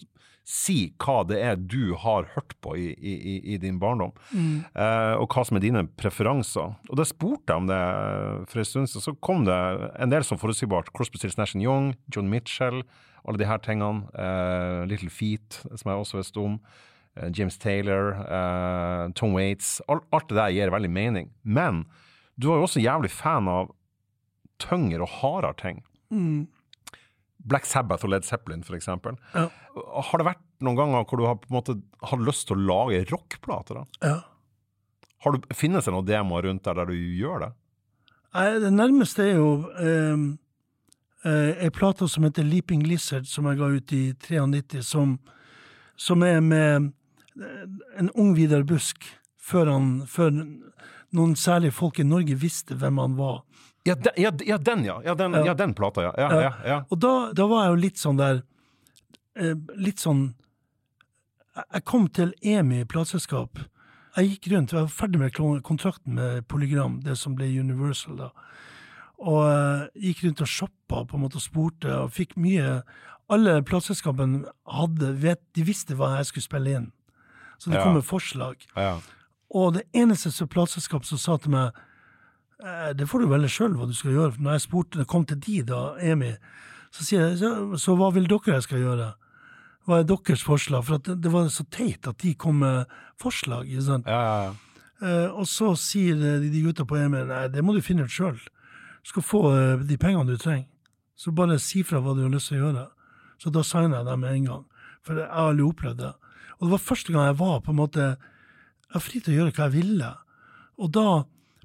si 0.48 0.90
hva 0.98 1.20
det 1.28 1.36
er 1.38 1.60
du 1.60 1.92
har 2.02 2.26
hørt 2.32 2.56
på 2.64 2.74
i, 2.74 2.88
i, 2.98 3.36
i, 3.54 3.58
din 3.62 3.76
barndom, 3.78 4.10
eh, 4.34 5.14
og 5.14 5.28
hva 5.30 5.44
som 5.46 5.58
er 5.58 5.62
dine 5.62 5.84
preferanser. 6.00 6.74
Og 6.90 6.98
da 6.98 7.06
spurte 7.06 7.52
jeg 7.54 7.62
om 7.62 7.68
det 7.70 7.82
for 8.50 8.62
en 8.62 8.66
stund 8.66 8.90
siden, 8.90 9.04
så 9.06 9.14
kom 9.22 9.46
det 9.46 9.58
en 10.02 10.10
del 10.10 10.26
som 10.26 10.40
forutsigbart. 10.42 10.90
Crosby, 10.96 11.20
Stills, 11.20 11.38
Nash 11.38 11.54
Young, 11.54 11.92
John 12.10 12.32
Mitchell, 12.32 12.82
alle 13.28 13.40
de 13.40 13.48
her 13.48 13.60
tingene. 13.62 14.06
Uh, 14.16 14.82
Little 14.90 15.10
Feet, 15.12 15.60
som 15.68 15.90
jeg 15.90 16.00
også 16.00 16.20
visste 16.20 16.42
om. 16.42 16.56
Uh, 17.16 17.28
James 17.30 17.58
Taylor, 17.60 18.16
uh, 18.26 19.12
Tom 19.18 19.36
Waits. 19.36 19.80
Alt, 19.88 20.08
alt 20.12 20.28
det 20.30 20.40
der 20.40 20.56
gir 20.56 20.74
veldig 20.74 20.90
mening. 20.90 21.30
Men 21.42 21.84
du 22.36 22.50
var 22.50 22.60
jo 22.60 22.68
også 22.68 22.82
jævlig 22.82 23.12
fan 23.14 23.50
av 23.50 23.70
tyngre 24.62 25.04
og 25.04 25.14
hardere 25.20 25.58
ting. 25.58 25.82
Black 27.42 27.66
Sabbath 27.66 28.06
og 28.06 28.12
Led 28.12 28.26
Zeppelin, 28.26 28.62
eksempel. 28.74 29.16
Ja. 29.34 29.48
Har 29.74 30.20
det 30.20 30.28
vært 30.28 30.44
noen 30.62 30.78
ganger 30.78 31.06
hvor 31.08 31.18
du 31.18 31.26
har 31.26 31.40
på 31.40 31.50
en 31.50 31.56
måte 31.56 31.78
hatt 32.06 32.22
lyst 32.22 32.46
til 32.48 32.58
å 32.58 32.66
lage 32.68 33.02
rockplater? 33.10 33.82
Ja. 34.04 34.20
Har 35.22 35.34
du, 35.34 35.50
finnes 35.54 35.86
det 35.86 35.94
noen 35.94 36.06
demoer 36.06 36.46
rundt 36.48 36.64
der 36.66 36.78
der 36.78 36.90
du 36.90 36.96
gjør 36.96 37.46
det? 37.46 37.50
Nei, 38.32 38.46
det 38.62 38.72
nærmeste 38.72 39.26
er 39.26 39.36
jo 39.36 39.50
um, 39.68 40.26
ei 41.30 41.70
plate 41.70 42.08
som 42.08 42.24
heter 42.26 42.44
Leaping 42.46 42.82
Lizard, 42.86 43.26
som 43.30 43.46
jeg 43.46 43.58
ga 43.60 43.68
ut 43.76 43.92
i 43.94 44.02
93, 44.18 44.82
som, 44.82 45.18
som 45.96 46.22
er 46.26 46.40
med 46.40 46.92
eh, 47.38 47.66
en 47.98 48.10
ung 48.14 48.34
Vidar 48.34 48.64
Busk, 48.66 49.06
før, 49.42 49.70
han, 49.74 49.88
før 50.06 50.30
noen 51.12 51.34
særlige 51.36 51.74
folk 51.74 51.98
i 51.98 52.06
Norge 52.06 52.34
visste 52.38 52.76
hvem 52.78 53.00
han 53.02 53.16
var. 53.18 53.42
Ja, 53.86 53.96
den, 53.98 54.14
ja, 54.16 54.30
ja, 54.46 54.58
den, 54.58 54.84
ja. 54.86 55.00
Ja, 55.04 55.14
den, 55.18 55.34
Ja. 55.44 55.54
den 55.54 55.74
plata, 55.74 56.02
ja. 56.02 56.12
ja, 56.18 56.42
ja, 56.42 56.52
ja. 56.66 56.78
Og 56.90 57.00
da, 57.02 57.32
da 57.34 57.46
var 57.50 57.66
jeg 57.66 57.74
jo 57.74 57.80
litt 57.82 57.98
sånn 57.98 58.20
der 58.20 58.42
eh, 59.34 59.56
Litt 59.74 59.98
sånn 59.98 60.32
jeg 61.52 61.84
kom 61.84 62.06
til 62.08 62.30
EMI 62.40 62.86
plateselskap. 62.88 63.58
Jeg 64.16 64.28
gikk 64.30 64.46
rundt, 64.52 64.72
jeg 64.72 64.86
var 64.86 64.92
ferdig 64.92 65.18
med 65.20 65.34
kontrakten 65.66 66.14
med 66.16 66.46
Polygram, 66.48 67.00
det 67.04 67.18
som 67.20 67.34
ble 67.36 67.48
Universal 67.60 68.16
da. 68.16 68.30
Og 69.22 69.44
eh, 69.46 69.84
gikk 70.08 70.24
rundt 70.26 70.40
og 70.42 70.50
shoppa 70.50 71.04
på 71.06 71.14
en 71.18 71.22
måte 71.22 71.38
og 71.38 71.44
spurte, 71.44 71.92
og 72.04 72.10
fikk 72.14 72.34
mye 72.42 72.82
Alle 73.32 73.62
plateselskapene 73.64 74.42
hadde 74.66 75.12
vet, 75.22 75.40
De 75.56 75.62
visste 75.64 75.94
hva 75.96 76.16
jeg 76.18 76.26
skulle 76.28 76.44
spille 76.48 76.72
inn. 76.76 76.88
Så 77.58 77.70
det 77.70 77.78
Ja. 77.78 77.84
kom 77.86 77.94
med 77.94 78.04
forslag. 78.04 78.56
ja. 78.76 78.98
Og 79.54 79.74
det 79.74 79.82
eneste 79.94 80.30
plateselskapet 80.48 81.04
som 81.06 81.18
sa 81.18 81.36
til 81.36 81.50
meg 81.52 81.72
eh, 82.64 82.92
det 82.96 83.06
får 83.08 83.20
du 83.20 83.26
velge 83.28 83.48
sjøl 83.52 83.74
hva 83.76 83.86
du 83.86 83.92
skal 83.94 84.12
gjøre. 84.12 84.38
Når 84.40 84.52
jeg 84.56 84.60
spurte, 84.66 84.98
det 84.98 85.06
kom 85.06 85.24
til 85.28 85.36
de 85.38 85.62
da, 85.62 85.94
EMI, 86.00 86.32
så 86.90 87.04
sier 87.04 87.28
jeg 87.28 87.38
så, 87.42 87.50
så 87.78 87.94
hva 87.96 88.10
vil 88.14 88.26
dere 88.30 88.54
jeg 88.58 88.62
skal 88.66 88.78
gjøre? 88.80 89.12
Hva 89.86 89.98
er 90.00 90.04
deres 90.08 90.42
forslag? 90.46 90.84
For 90.86 90.98
det, 90.98 91.20
det 91.22 91.32
var 91.32 91.48
så 91.50 91.64
teit 91.70 92.06
at 92.08 92.18
de 92.22 92.34
kom 92.34 92.60
med 92.62 92.86
forslag. 93.20 93.66
Ikke 93.68 93.82
sant? 93.82 94.06
ja, 94.06 94.20
ja, 94.22 94.42
ja. 94.48 94.52
Eh, 95.02 95.28
og 95.34 95.46
så 95.50 95.72
sier 95.76 96.14
de, 96.14 96.48
de 96.50 96.62
gutta 96.62 96.84
på 96.86 96.96
EMI 96.96 97.24
nei, 97.26 97.48
det 97.48 97.64
må 97.64 97.74
du 97.74 97.80
finne 97.82 98.04
ut 98.06 98.10
sjøl. 98.14 98.38
Skal 99.06 99.24
få 99.26 99.42
eh, 99.52 99.84
de 99.86 99.98
pengene 99.98 100.30
du 100.30 100.38
trenger. 100.38 100.68
Så 101.16 101.32
bare 101.34 101.58
si 101.62 101.82
fra 101.86 102.00
hva 102.02 102.14
du 102.16 102.24
har 102.24 102.32
lyst 102.32 102.50
til 102.50 102.60
å 102.60 102.66
gjøre. 102.66 102.88
Så 103.42 103.50
da 103.52 103.62
signa 103.66 104.00
jeg 104.00 104.08
dem 104.08 104.22
med 104.22 104.36
en 104.36 104.48
gang. 104.50 104.64
For 105.02 105.18
jeg 105.18 105.28
har 105.28 105.50
aldri 105.50 105.66
opplevd 105.66 106.02
det. 106.02 106.12
Og 106.58 106.66
det 106.66 106.72
var 106.74 106.84
første 106.86 107.14
gang 107.14 107.28
jeg 107.30 107.40
var 107.40 107.60
på 107.62 107.72
en 107.72 107.80
måte 107.80 108.04
Jeg 108.12 108.94
var 108.94 109.02
fri 109.06 109.20
til 109.20 109.32
å 109.32 109.36
gjøre 109.40 109.54
hva 109.56 109.66
jeg 109.66 109.74
ville. 109.76 110.08
Og 110.82 110.90
da, 110.92 111.06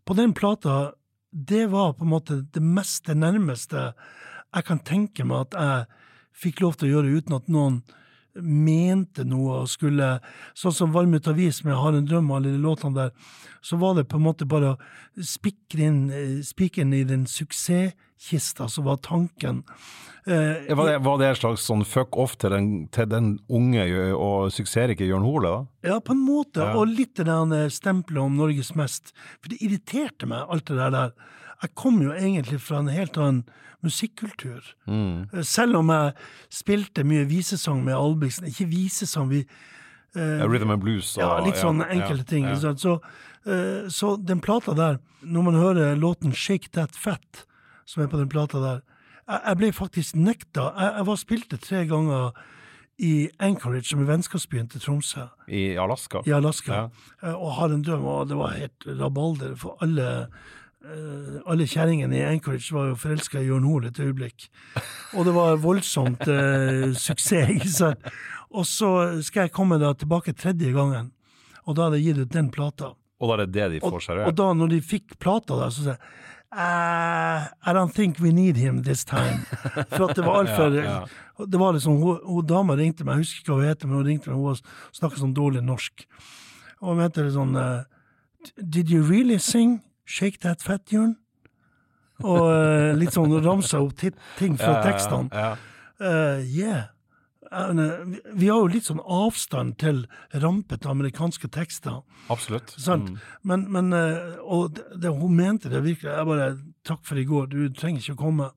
på 0.08 0.16
den 0.16 0.34
plata, 0.38 0.76
det 1.32 1.66
var 1.74 1.98
på 1.98 2.06
en 2.06 2.14
måte 2.14 2.38
det 2.56 2.64
mest 2.64 3.10
det 3.10 3.18
nærmeste 3.20 3.92
jeg 4.56 4.64
kan 4.64 4.80
tenke 4.80 5.26
meg 5.28 5.48
at 5.48 5.58
jeg 5.60 6.06
fikk 6.38 6.62
lov 6.64 6.78
til 6.78 6.88
å 6.88 6.92
gjøre 6.96 7.20
uten 7.20 7.36
at 7.36 7.50
noen 7.52 7.82
mente 8.42 9.24
noe 9.28 9.64
og 9.64 9.70
skulle 9.72 10.18
Sånn 10.58 10.76
som 10.76 10.92
Varm 10.94 11.14
ut 11.18 11.28
avis 11.28 11.64
med 11.66 11.78
Har 11.78 11.96
en 11.98 12.08
drøm 12.08 12.32
og 12.32 12.40
alle 12.40 12.54
de 12.56 12.62
låtene 12.64 12.96
der, 12.96 13.12
så 13.62 13.78
var 13.82 13.96
det 13.98 14.08
på 14.10 14.18
en 14.20 14.26
måte 14.28 14.46
bare 14.48 14.76
å 14.76 15.24
spikre 15.26 15.88
inn 15.90 16.04
eh, 16.14 16.36
spikeren 16.46 16.94
i 16.94 17.04
den 17.08 17.26
suksesskista 17.28 18.68
som 18.70 18.86
var 18.86 18.98
tanken. 19.04 19.64
Eh, 20.28 20.76
Var 20.76 20.90
det, 20.92 20.98
var 21.06 21.18
det 21.20 21.30
en 21.32 21.40
slags 21.40 21.66
sånn 21.68 21.86
fuck 21.88 22.18
off 22.20 22.36
til 22.38 22.52
den, 22.52 22.70
til 22.92 23.08
den 23.10 23.30
unge 23.48 23.86
og 24.14 24.52
suksessrike 24.52 25.08
Jørn 25.08 25.24
Hole, 25.24 25.52
da? 25.54 25.90
Ja, 25.94 26.00
på 26.04 26.12
en 26.16 26.24
måte. 26.26 26.66
Ja. 26.66 26.74
Og 26.76 26.92
litt 26.92 27.16
det 27.16 27.64
stempelet 27.72 28.24
om 28.24 28.36
Norges 28.36 28.74
mest. 28.76 29.14
For 29.42 29.54
det 29.54 29.62
irriterte 29.64 30.28
meg, 30.28 30.44
alt 30.52 30.68
det 30.68 30.78
der 30.82 30.92
der. 30.92 31.14
Jeg 31.62 31.72
kom 31.76 32.02
jo 32.02 32.12
egentlig 32.14 32.60
fra 32.62 32.80
en 32.80 32.88
helt 32.94 33.18
annen 33.18 33.44
musikkultur. 33.84 34.62
Mm. 34.88 35.30
Eh, 35.34 35.42
Selv 35.44 35.78
om 35.80 35.90
jeg 35.94 36.14
spilte 36.54 37.04
mye 37.08 37.26
visesang 37.30 37.84
med 37.86 37.96
Albrigtsen. 37.98 38.48
Ikke 38.50 38.68
visesang, 38.70 39.30
vi 39.30 39.40
eh, 40.16 40.38
Ja, 40.40 40.46
Rhythm 40.48 40.72
and 40.72 40.82
blues 40.82 41.16
og 41.18 41.24
Ja, 41.24 41.40
litt 41.46 41.58
sånne 41.62 41.88
ja, 41.88 41.94
enkelte 41.98 42.26
ja, 42.26 42.30
ting. 42.30 42.46
ja. 42.46 42.74
Så, 42.76 43.00
eh, 43.46 43.88
så 43.90 44.16
den 44.18 44.40
plata 44.42 44.74
der, 44.78 45.00
når 45.22 45.42
man 45.44 45.54
hører 45.56 45.96
låten 45.96 46.32
'Shake 46.34 46.70
That 46.74 46.92
Fat', 46.96 47.46
som 47.86 48.04
er 48.04 48.08
på 48.08 48.18
den 48.18 48.30
plata 48.30 48.58
der 48.60 48.82
Jeg, 49.30 49.42
jeg 49.48 49.58
ble 49.58 49.72
faktisk 49.74 50.16
nekta. 50.16 50.72
Jeg, 50.78 50.94
jeg 50.98 51.06
var 51.06 51.16
spilte 51.16 51.58
tre 51.58 51.86
ganger 51.86 52.32
i 53.00 53.28
Anchorage, 53.40 53.84
som 53.84 54.00
er 54.00 54.06
vennskapsbyen 54.08 54.70
til 54.70 54.80
Tromsø, 54.82 55.28
I 55.50 55.76
Alaska? 55.76 56.22
i 56.26 56.32
Alaska, 56.32 56.74
Ja. 56.74 56.90
eh, 57.24 57.34
og 57.36 57.52
har 57.60 57.66
en 57.74 57.84
drøm, 57.84 58.06
og 58.06 58.28
det 58.30 58.38
var 58.38 58.48
helt 58.56 58.86
rabalder, 58.88 59.56
for 59.56 59.78
alle 59.82 60.28
alle 61.48 61.68
kjerringene 61.68 62.20
i 62.20 62.26
Anchorage 62.28 62.74
var 62.76 62.92
jo 62.92 63.00
forelska 63.00 63.42
i 63.42 63.48
Jørn 63.48 63.66
Hoel 63.68 63.90
et 63.90 64.00
øyeblikk. 64.00 64.48
Og 65.16 65.28
det 65.28 65.34
var 65.36 65.60
voldsomt 65.64 66.24
eh, 66.32 66.94
suksess, 66.96 67.52
ikke 67.58 67.74
sant. 67.74 68.08
Og 68.56 68.68
så 68.68 68.92
skal 69.26 69.48
jeg 69.48 69.56
komme 69.56 69.80
da 69.82 69.94
tilbake 69.98 70.36
tredje 70.38 70.72
gangen, 70.76 71.12
og 71.66 71.76
da 71.76 71.88
hadde 71.88 72.00
jeg 72.00 72.14
gitt 72.14 72.24
ut 72.24 72.38
den 72.38 72.50
plata. 72.54 72.94
Og 73.18 73.30
da 73.30 73.36
er 73.36 73.46
det 73.46 73.54
det 73.56 73.68
de 73.76 73.84
får 73.84 74.04
seg 74.06 74.24
og 74.30 74.36
da, 74.38 74.48
når 74.54 74.76
de 74.76 74.82
fikk 74.86 75.18
plata 75.20 75.58
da, 75.60 75.70
så 75.74 75.90
sa 75.90 75.98
jeg 75.98 76.26
Uh, 76.48 77.44
I 77.62 77.74
don't 77.74 77.94
think 77.94 78.22
we 78.22 78.32
need 78.32 78.56
him 78.56 78.84
this 78.84 79.04
time. 79.04 79.44
For 79.92 80.08
at 80.08 80.16
det 80.16 80.24
var 80.24 80.46
altfor 80.46 80.78
Ja, 80.80 81.06
Det 81.46 81.60
var 81.60 81.74
liksom, 81.74 81.98
hun, 82.00 82.22
hun 82.24 82.46
dama 82.48 82.78
ringte 82.80 83.04
meg, 83.04 83.18
jeg 83.18 83.26
husker 83.26 83.42
ikke 83.42 83.52
hva 83.52 83.58
hun 83.60 83.68
heter, 83.68 83.90
men 83.90 83.98
hun 83.98 84.08
ringte 84.08 84.32
meg, 84.32 84.40
hun 84.40 84.96
snakket 84.96 85.20
sånn 85.20 85.36
dårlig 85.36 85.66
norsk. 85.68 86.06
Og 86.80 86.94
hun 86.94 87.02
mente 87.02 87.28
sånn 87.36 87.52
uh, 87.60 87.84
Did 88.64 88.88
you 88.90 89.04
really 89.04 89.38
sing 89.44 89.82
Shake 90.08 90.40
That 90.44 90.64
Fat, 90.64 90.88
Jørn? 90.92 91.18
Og 92.26 92.48
uh, 92.50 92.94
litt 92.98 93.14
sånn 93.14 93.34
ramsa 93.44 93.82
opp 93.84 93.98
ting 94.00 94.56
fra 94.58 94.80
tekstene. 94.86 95.30
Ja, 95.34 95.52
uh, 96.02 96.40
yeah. 96.42 96.88
Eh, 97.48 97.70
vi- 98.36 98.50
har 98.50 98.60
jo 98.60 98.68
litt 98.68 98.84
sånn 98.84 99.00
avstand 99.00 99.78
til 99.80 100.02
rampete 100.34 100.90
amerikanske 100.90 101.48
tekster. 101.48 102.02
absolutt. 102.28 102.74
Sant? 102.76 103.10
Mm. 103.10 103.20
Men, 103.44 103.72
men 103.72 103.94
Og 104.42 104.74
det, 104.76 104.84
det, 105.00 105.14
hun 105.16 105.36
mente 105.36 105.70
det 105.70 105.80
virkelig. 105.84 106.12
Jeg 106.12 106.26
bare 106.26 106.58
Takk 106.84 107.06
for 107.06 107.16
i 107.16 107.24
går, 107.24 107.48
du 107.48 107.70
trenger 107.70 108.02
ikke 108.02 108.18
å 108.18 108.24
komme. 108.26 108.50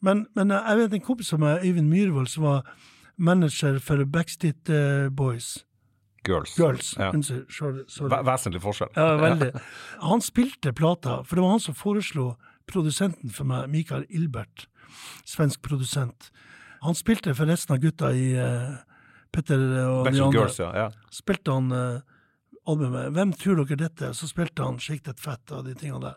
Men, 0.00 0.26
men 0.34 0.50
jeg 0.50 0.76
vet 0.78 0.92
en 0.94 1.06
kompis 1.06 1.32
av 1.32 1.38
meg, 1.38 1.62
Øyvind 1.62 1.88
Myhrvold, 1.90 2.28
som 2.28 2.42
var 2.42 2.74
manager 3.16 3.78
for 3.78 4.04
Backstreet 4.04 4.66
Boys. 5.14 5.64
Girls. 6.28 6.54
Girls. 6.58 6.92
Ja. 6.98 7.10
Sorry. 7.22 7.84
sorry. 7.88 8.10
Vesentlig 8.28 8.62
forskjell. 8.64 8.92
Ja, 8.96 9.16
veldig. 9.26 9.52
Han 10.04 10.24
spilte 10.24 10.74
plata, 10.76 11.22
for 11.24 11.38
det 11.38 11.44
var 11.46 11.56
han 11.56 11.64
som 11.64 11.76
foreslo 11.78 12.32
produsenten 12.68 13.32
for 13.32 13.48
meg, 13.48 13.70
Mikael 13.72 14.04
Ilbert, 14.12 14.66
svensk 15.28 15.62
produsent. 15.64 16.30
Han 16.84 16.94
spilte 16.94 17.34
for 17.34 17.48
resten 17.50 17.74
av 17.74 17.82
gutta 17.82 18.12
i 18.14 18.30
uh, 18.38 18.76
Petter 19.34 19.58
og 19.58 20.06
de 20.06 20.20
andre. 20.20 20.28
Girls, 20.36 20.60
ja. 20.60 20.68
ja. 20.76 21.14
Spilte 21.14 21.56
han 21.56 21.72
uh, 21.72 22.18
albumet 22.68 23.12
'Hvem 23.12 23.32
tror 23.40 23.64
dere 23.64 23.80
dette?' 23.88 24.12
Så 24.14 24.28
spilte 24.30 24.62
han 24.62 24.78
'Shake 24.78 25.04
That 25.08 25.20
Fat' 25.20 25.52
og 25.56 25.64
de 25.66 25.74
tingene 25.74 26.04
der. 26.10 26.16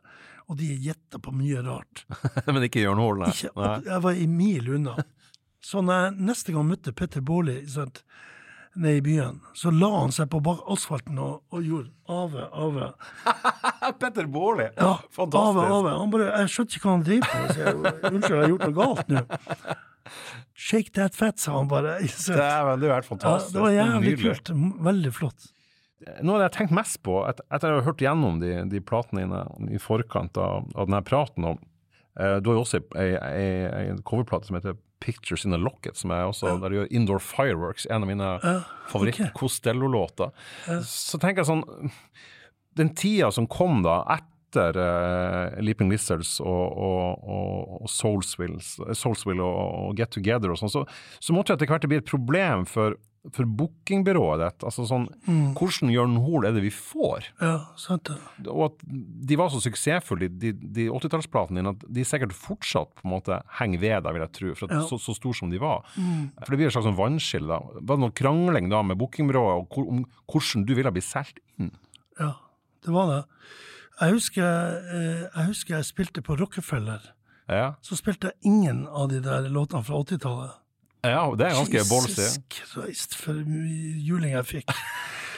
Og 0.52 0.58
de 0.60 0.68
gjetta 0.84 1.20
på 1.24 1.32
mye 1.32 1.64
rart. 1.64 2.06
Men 2.52 2.68
ikke 2.68 2.84
Jørn 2.84 3.00
Hoel, 3.00 3.24
nei. 3.24 3.32
Jeg 3.88 4.02
var 4.04 4.18
i 4.18 4.28
mil 4.28 4.74
unna. 4.76 4.98
Så 5.64 5.82
når 5.86 6.06
jeg 6.06 6.28
neste 6.28 6.54
gang 6.56 6.68
møtte 6.68 6.94
Petter 6.98 7.24
Baarli 7.24 7.62
nede 8.76 9.02
i 9.02 9.04
byen, 9.04 9.40
så 9.58 9.72
la 9.74 9.90
han 9.98 10.14
seg 10.16 10.30
på 10.32 10.40
asfalten 10.72 11.20
og, 11.20 11.42
og 11.52 11.66
gjorde 11.66 11.92
ave, 12.12 12.48
ave. 12.56 12.90
Petter 14.02 14.28
Baarli! 14.32 14.70
Ja, 14.78 14.98
Fantastisk. 15.12 15.62
Ave, 15.62 15.78
ave. 15.78 15.96
Han 16.00 16.14
bare, 16.14 16.28
jeg 16.42 16.54
skjønte 16.54 16.78
ikke 16.78 16.88
hva 16.88 16.98
han 16.98 17.08
driver 17.08 17.40
jeg, 17.62 17.96
Unnskyld, 18.12 18.36
jeg 18.36 18.44
har 18.44 18.54
gjort 18.54 18.68
noe 18.68 18.78
galt 18.78 19.12
nå. 19.12 19.24
Shake 20.62 20.94
that 20.98 21.18
fat, 21.18 21.40
sa 21.42 21.58
han 21.58 21.72
bare. 21.72 21.98
Det 22.04 22.38
er 22.38 22.70
jo 22.86 22.94
helt 22.94 23.10
fantastisk. 23.10 23.56
det 23.56 23.66
var 23.66 23.74
jævlig 23.76 24.16
kult. 24.22 24.54
Veldig 24.88 25.14
flott. 25.16 25.50
Noe 26.22 26.36
av 26.36 26.40
det 26.40 26.46
jeg 26.46 26.50
har 26.50 26.56
tenkt 26.56 26.74
mest 26.76 27.02
på, 27.06 27.20
et, 27.30 27.42
etter 27.54 27.74
å 27.76 27.82
ha 27.82 27.86
hørt 27.86 28.02
gjennom 28.02 28.40
de, 28.42 28.56
de 28.72 28.82
platene 28.82 29.26
dine 29.26 29.74
i 29.76 29.82
forkant 29.82 30.38
av, 30.42 30.66
av 30.74 30.88
denne 30.90 31.02
praten 31.06 31.46
om 31.52 31.60
eh, 32.18 32.40
Du 32.42 32.50
har 32.50 32.58
jo 32.58 32.64
også 32.64 32.82
ei, 32.98 33.12
ei, 33.14 33.52
ei 33.70 33.84
coverplate 34.08 34.50
som 34.50 34.58
heter 34.58 34.80
Pictures 35.02 35.46
in 35.48 35.56
a 35.58 35.60
Locket, 35.60 35.98
som 35.98 36.14
er 36.16 36.28
også, 36.30 36.56
der 36.62 36.72
de 36.72 36.80
gjør 36.80 36.92
Indoor 36.98 37.24
Fireworks, 37.26 37.88
en 37.90 38.06
av 38.06 38.10
mine 38.10 38.32
favoritt-Costello-låter. 38.92 40.32
Så 40.88 41.20
tenker 41.22 41.44
jeg 41.44 41.50
sånn 41.52 41.66
Den 42.78 42.94
tida 42.96 43.32
som 43.36 43.50
kom 43.52 43.82
da 43.84 44.02
etter 44.16 44.78
uh, 44.80 45.58
Leaping 45.64 45.92
Lizards 45.92 46.38
og, 46.44 46.78
og, 46.78 47.24
og, 47.24 47.74
og 47.82 47.92
Soulsville, 47.92 48.62
Soulsville 48.96 49.44
og 49.44 49.98
Get 50.00 50.14
Together 50.16 50.54
og 50.54 50.60
sånn, 50.62 50.72
så, 50.72 50.86
så 51.20 51.36
måtte 51.36 51.52
jo 51.52 51.60
etter 51.60 51.72
hvert 51.72 51.88
bli 51.92 52.00
et 52.00 52.08
problem 52.08 52.64
for, 52.70 52.96
for 53.30 53.46
bookingbyrået 53.46 54.42
ditt. 54.42 54.64
Altså 54.66 54.86
sånn, 54.90 55.04
hvordan 55.54 55.92
Jørn 55.94 56.16
Hoel 56.24 56.48
er 56.50 56.56
det 56.56 56.64
vi 56.64 56.72
får? 56.74 57.28
Ja, 57.42 57.68
sant 57.78 58.10
det. 58.10 58.16
Og 58.50 58.64
at 58.72 58.80
de 58.88 59.38
var 59.38 59.52
så 59.54 59.60
suksessfulle, 59.62 60.30
de, 60.42 60.52
de 60.58 60.88
80-tallsplatene 60.90 61.60
dine, 61.62 61.74
at 61.76 61.86
de 61.86 62.06
sikkert 62.08 62.34
fortsatt 62.34 62.96
på 62.98 63.06
en 63.06 63.14
måte 63.14 63.38
henger 63.60 63.80
ved 63.84 64.04
deg, 64.08 64.16
vil 64.18 64.26
jeg 64.26 64.34
tro, 64.40 64.54
for 64.58 64.66
at 64.72 64.76
Ja. 64.80 64.82
så, 64.90 64.98
så 64.98 65.14
stor 65.20 65.38
som 65.38 65.52
de 65.54 65.60
var. 65.62 65.86
For 65.94 66.50
det 66.50 66.58
blir 66.58 66.72
et 66.72 66.74
slags 66.74 66.90
sånn 66.90 66.98
vannskille. 66.98 67.46
da. 67.48 67.60
Var 67.78 67.96
det 68.00 68.04
noe 68.08 68.18
krangling 68.18 68.70
da 68.74 68.82
med 68.82 68.98
bookingbyrået 68.98 69.78
om 69.86 70.06
hvordan 70.26 70.66
du 70.66 70.74
ville 70.74 70.92
bli 70.98 71.06
solgt 71.06 71.38
inn? 71.60 71.70
Ja, 72.20 72.34
det 72.86 72.96
var 72.98 73.12
det. 73.14 73.22
Jeg 74.02 74.16
husker, 74.18 74.80
eh, 74.98 75.24
jeg 75.30 75.46
husker 75.52 75.76
jeg 75.78 75.86
spilte 75.86 76.22
på 76.26 76.40
Rockefeller. 76.42 77.02
Ja, 77.52 77.76
Så 77.84 77.98
spilte 78.00 78.32
jeg 78.32 78.48
ingen 78.50 78.88
av 78.88 79.10
de 79.12 79.20
der 79.22 79.46
låtene 79.52 79.84
fra 79.84 80.00
80-tallet. 80.02 80.58
Ja 81.04 81.24
det 81.38 81.48
er 81.48 81.58
ganske 81.58 81.84
ballsy. 81.90 82.22
Jesus 82.22 82.40
Christ, 82.54 83.16
for 83.18 83.34
juling 83.42 84.34
jeg 84.36 84.46
fikk. 84.46 84.74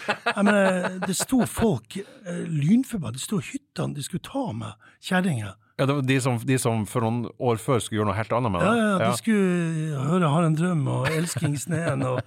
Jeg 0.03 0.43
mener, 0.43 0.97
det 1.07 1.15
sto 1.15 1.45
folk 1.47 1.95
eh, 1.97 2.41
lynforbanna. 2.51 3.15
Det 3.15 3.23
sto 3.23 3.39
hyttene, 3.39 3.95
de 3.95 4.03
skulle 4.03 4.23
ta 4.25 4.49
med 4.51 4.73
kjerringer. 4.99 5.53
Ja, 5.79 5.87
det 5.89 5.95
var 5.95 6.03
de 6.05 6.17
som, 6.21 6.35
de 6.37 6.57
som 6.61 6.83
for 6.85 7.01
noen 7.01 7.23
år 7.41 7.57
før 7.57 7.79
skulle 7.81 8.01
gjøre 8.01 8.11
noe 8.11 8.17
helt 8.19 8.33
annet 8.37 8.51
med 8.53 8.61
det. 8.61 8.73
ja, 8.77 8.97
de 9.07 9.17
skulle 9.17 10.03
høre 10.11 10.29
'Har 10.29 10.43
en 10.45 10.57
drøm' 10.59 10.87
og 10.91 11.07
'Elsking 11.07 11.55
sneen', 11.57 12.03
og, 12.05 12.19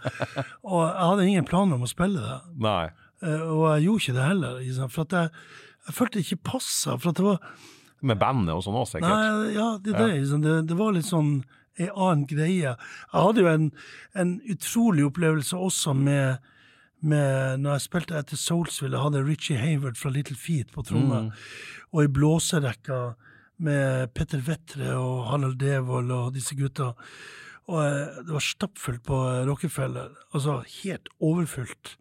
og 0.64 0.80
jeg 0.88 1.04
hadde 1.10 1.26
ingen 1.28 1.44
planer 1.44 1.74
om 1.78 1.84
å 1.86 1.90
spille 1.90 2.18
det. 2.18 2.40
Nei. 2.58 2.88
Eh, 3.22 3.40
Og 3.40 3.76
jeg 3.76 3.84
gjorde 3.86 4.02
ikke 4.02 4.16
det 4.16 4.24
heller, 4.26 4.58
ikke 4.60 4.88
for 4.90 5.06
jeg, 5.10 5.30
jeg 5.86 5.94
følte 5.94 6.18
det 6.18 6.24
ikke 6.26 6.42
passa. 6.44 6.96
For 6.98 7.12
det 7.12 7.24
var 7.24 7.38
Med 8.02 8.18
bandet 8.18 8.52
og 8.54 8.62
sånn 8.64 8.74
òg, 8.76 8.88
sikkert. 8.88 9.08
Nei, 9.08 9.54
ja, 9.54 9.68
det, 9.80 9.94
det, 9.96 10.08
liksom, 10.20 10.42
det, 10.42 10.56
det 10.68 10.76
var 10.76 10.92
litt 10.92 11.06
sånn 11.08 11.44
en 11.76 11.92
annen 11.92 12.26
greie. 12.30 12.74
Jeg 12.74 13.24
hadde 13.26 13.44
jo 13.44 13.50
en, 13.50 13.70
en 14.16 14.36
utrolig 14.52 15.06
opplevelse 15.06 15.56
også 15.56 15.92
med, 15.92 16.36
med 17.00 17.60
Når 17.60 17.76
jeg 17.76 17.86
spilte 17.86 18.18
etter 18.18 18.40
Soulsville, 18.40 18.96
jeg 18.96 19.04
hadde 19.04 19.24
Richie 19.26 19.60
Hayward 19.60 19.96
fra 20.00 20.10
Little 20.10 20.36
Feet 20.36 20.72
på 20.72 20.82
tromme, 20.82 21.30
og 21.92 22.04
i 22.04 22.12
blåserekka 22.12 23.00
med 23.58 24.12
Petter 24.16 24.42
Vettre 24.44 24.96
og 24.96 25.26
Harald 25.30 25.58
Devold 25.60 26.10
og 26.12 26.34
disse 26.34 26.56
gutta. 26.58 26.92
Og 27.66 27.80
eh, 27.82 28.22
det 28.26 28.34
var 28.34 28.44
stappfullt 28.44 29.04
på 29.06 29.20
Rockefeller. 29.48 30.12
Altså 30.32 30.60
helt 30.82 31.08
overfullt. 31.20 31.96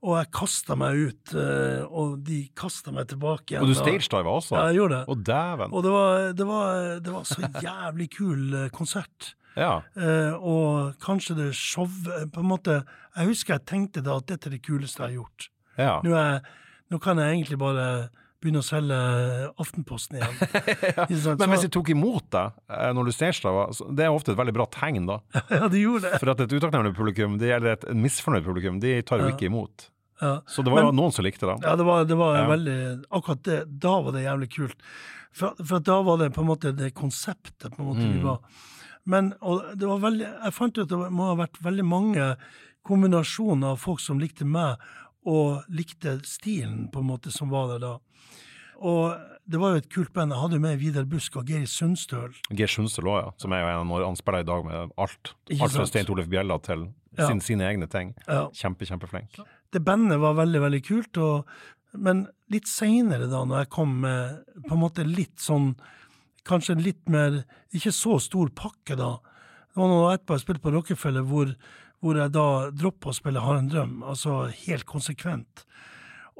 Og 0.00 0.14
jeg 0.16 0.30
kasta 0.32 0.76
meg 0.80 0.96
ut, 1.10 1.32
eh, 1.36 1.82
og 1.84 2.22
de 2.24 2.38
kasta 2.56 2.92
meg 2.96 3.10
tilbake 3.10 3.52
igjen. 3.52 3.66
Og 3.66 3.68
du 3.68 3.76
stagediva 3.76 4.32
også? 4.32 4.54
Ja, 4.56 4.62
jeg 4.70 4.78
gjorde 4.80 5.00
det. 5.00 5.02
Og 5.12 5.24
dæven. 5.28 5.74
Og 5.76 5.82
det 5.84 5.92
var, 5.92 6.32
det 6.38 6.46
var, 6.48 6.78
det 7.04 7.12
var 7.12 7.26
så 7.28 7.50
jævlig 7.66 8.06
kul 8.14 8.54
eh, 8.62 8.70
konsert. 8.72 9.34
Ja. 9.58 9.82
Eh, 9.98 10.32
og 10.40 10.94
kanskje 11.04 11.36
det 11.36 11.50
show 11.58 11.84
på 12.32 12.40
en 12.40 12.48
måte, 12.48 12.80
Jeg 13.16 13.26
husker 13.28 13.58
jeg 13.58 13.66
tenkte 13.66 14.00
da 14.06 14.16
at 14.22 14.28
dette 14.30 14.48
er 14.48 14.56
det 14.56 14.62
kuleste 14.64 15.02
jeg 15.02 15.10
har 15.10 15.16
gjort. 15.18 15.50
ja. 15.76 15.94
Nå, 16.06 16.14
er, 16.16 16.40
nå 16.90 16.98
kan 17.02 17.18
jeg 17.18 17.34
egentlig 17.34 17.58
bare 17.60 18.08
begynne 18.40 18.62
å 18.62 18.64
selge 18.64 18.98
Aftenposten 19.60 20.16
igjen. 20.18 20.36
Sant? 21.24 21.40
Men 21.42 21.52
hvis 21.52 21.66
de 21.66 21.70
tok 21.74 21.90
imot 21.92 22.26
deg 22.32 22.52
eh, 22.72 22.90
når 22.96 23.10
du 23.10 23.12
ser 23.12 23.32
så- 23.36 23.68
det 23.92 24.06
er 24.06 24.10
ofte 24.14 24.32
et 24.32 24.38
veldig 24.40 24.54
bra 24.56 24.66
tegn, 24.72 25.06
da. 25.10 25.18
ja, 25.50 25.68
de 25.68 25.82
gjorde 25.84 26.08
det. 26.08 26.20
For 26.22 26.32
at 26.32 26.40
et 26.46 26.54
utakknemlig 26.56 26.94
publikum, 26.96 27.38
det 27.40 27.50
gjelder 27.52 27.76
et 27.76 27.84
misfornøyd 27.96 28.44
publikum, 28.48 28.80
de 28.80 28.96
tar 29.02 29.20
jo 29.24 29.30
ikke 29.34 29.48
imot. 29.50 29.90
Ja. 30.20 30.34
Så 30.48 30.64
det 30.64 30.72
var 30.72 30.84
jo 30.84 30.92
noen 30.92 31.12
som 31.16 31.24
likte 31.24 31.46
det. 31.48 31.58
Ja, 31.64 31.76
det 31.80 31.84
var, 31.88 32.04
det 32.04 32.16
var 32.20 32.34
Ja. 32.36 32.48
veldig 32.50 32.78
Akkurat 33.10 33.42
det, 33.46 33.60
da 33.80 33.94
var 34.04 34.12
det 34.12 34.24
jævlig 34.26 34.50
kult. 34.52 34.82
For, 35.32 35.54
for 35.64 35.78
da 35.86 36.00
var 36.02 36.18
det 36.20 36.32
på 36.34 36.42
en 36.42 36.48
måte 36.50 36.72
det 36.76 36.90
konseptet 36.98 37.72
på 37.76 37.80
en 37.84 37.88
måte 37.92 38.04
Mm. 38.04 38.12
vi 38.18 38.24
var. 38.26 38.40
Men 39.08 39.30
det 39.78 39.86
var 39.88 40.02
veldig, 40.02 40.26
jeg 40.44 40.52
fant 40.52 40.76
ut 40.76 40.82
at 40.84 40.90
det 40.92 41.12
må 41.16 41.30
ha 41.30 41.36
vært 41.40 41.56
veldig 41.64 41.86
mange 41.88 42.26
kombinasjoner 42.84 43.72
av 43.74 43.80
folk 43.80 44.00
som 44.00 44.20
likte 44.20 44.44
meg, 44.48 44.76
og 45.28 45.64
likte 45.68 46.18
stilen 46.24 46.86
på 46.92 47.02
en 47.02 47.10
måte 47.10 47.32
som 47.34 47.50
var 47.52 47.68
der 47.74 47.82
da. 47.82 47.92
Og 48.80 49.12
det 49.50 49.58
var 49.60 49.74
jo 49.74 49.80
et 49.82 49.90
kult 49.92 50.12
band. 50.16 50.32
Jeg 50.32 50.40
hadde 50.40 50.56
jo 50.56 50.62
med 50.64 50.78
Vidar 50.80 51.04
Busk 51.04 51.34
og 51.36 51.50
Geir 51.50 51.66
Sundstøl. 51.68 52.32
Geir 52.56 52.70
Sundstøl 52.70 53.10
òg, 53.12 53.18
ja. 53.26 53.32
Som 53.42 53.52
er 53.52 53.60
jo 53.60 53.68
en 53.74 53.90
av 53.92 54.06
han 54.06 54.16
spiller 54.16 54.40
i 54.44 54.48
dag 54.48 54.64
med 54.64 54.94
alt. 54.96 55.34
Alt 55.58 55.74
fra? 55.74 55.84
Stein 55.90 56.08
Torleif 56.08 56.30
Bjella 56.32 56.56
til 56.64 56.88
Ja. 57.18 57.26
sin, 57.26 57.40
sine 57.40 57.66
egne 57.66 57.88
ting. 57.90 58.14
Ja. 58.28 58.48
Kjempe, 58.54 58.86
kjempeflink. 58.86 59.36
det 59.72 59.84
bandet 59.84 60.20
var 60.20 60.34
veldig, 60.38 60.60
veldig 60.62 60.82
kult. 60.86 61.18
Og, 61.18 61.44
men 61.92 62.28
litt 62.48 62.68
seinere, 62.70 63.28
da, 63.28 63.44
når 63.44 63.64
jeg 63.64 63.70
kom 63.70 64.00
med 64.00 64.44
på 64.68 64.72
en 64.76 64.80
måte 64.80 65.04
litt 65.06 65.36
sånn 65.38 65.74
Kanskje 66.48 66.72
litt 66.80 67.06
mer 67.12 67.44
Ikke 67.76 67.92
så 67.92 68.14
stor 68.18 68.48
pakke, 68.48 68.96
da. 68.96 69.18
Det 69.68 69.76
var 69.76 69.88
noe 69.90 70.14
etterpå 70.14 70.38
jeg 70.38 70.40
spilte 70.46 70.62
på 70.64 70.72
Rockefeller, 70.72 71.22
hvor, 71.28 71.52
hvor 72.00 72.16
jeg 72.16 72.32
da 72.32 72.46
droppa 72.72 73.10
å 73.10 73.16
spille 73.16 73.42
Har 73.44 73.60
en 73.60 73.68
drøm. 73.68 74.00
Altså 74.02 74.46
helt 74.64 74.86
konsekvent. 74.88 75.64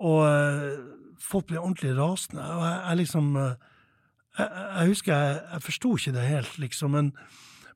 Og 0.00 0.22
eh, 0.24 0.78
folk 1.20 1.50
ble 1.50 1.60
ordentlig 1.60 1.92
rasende. 1.98 2.44
Og 2.44 2.64
jeg, 2.64 2.78
jeg 2.86 3.00
liksom 3.02 3.34
eh, 3.36 3.66
jeg, 4.38 4.48
jeg 4.48 4.92
husker 4.94 5.12
jeg, 5.14 5.42
jeg 5.52 5.66
forsto 5.66 5.92
ikke 5.96 6.14
det 6.16 6.28
helt, 6.28 6.58
liksom. 6.62 6.96
Men, 6.96 7.12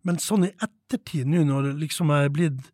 men 0.07 0.23
sånn 0.23 0.49
i 0.49 0.55
ettertid, 0.65 1.29
nå 1.29 1.45
når 1.49 1.75
liksom 1.83 2.13
jeg 2.15 2.31
er 2.31 2.35
blitt 2.35 2.71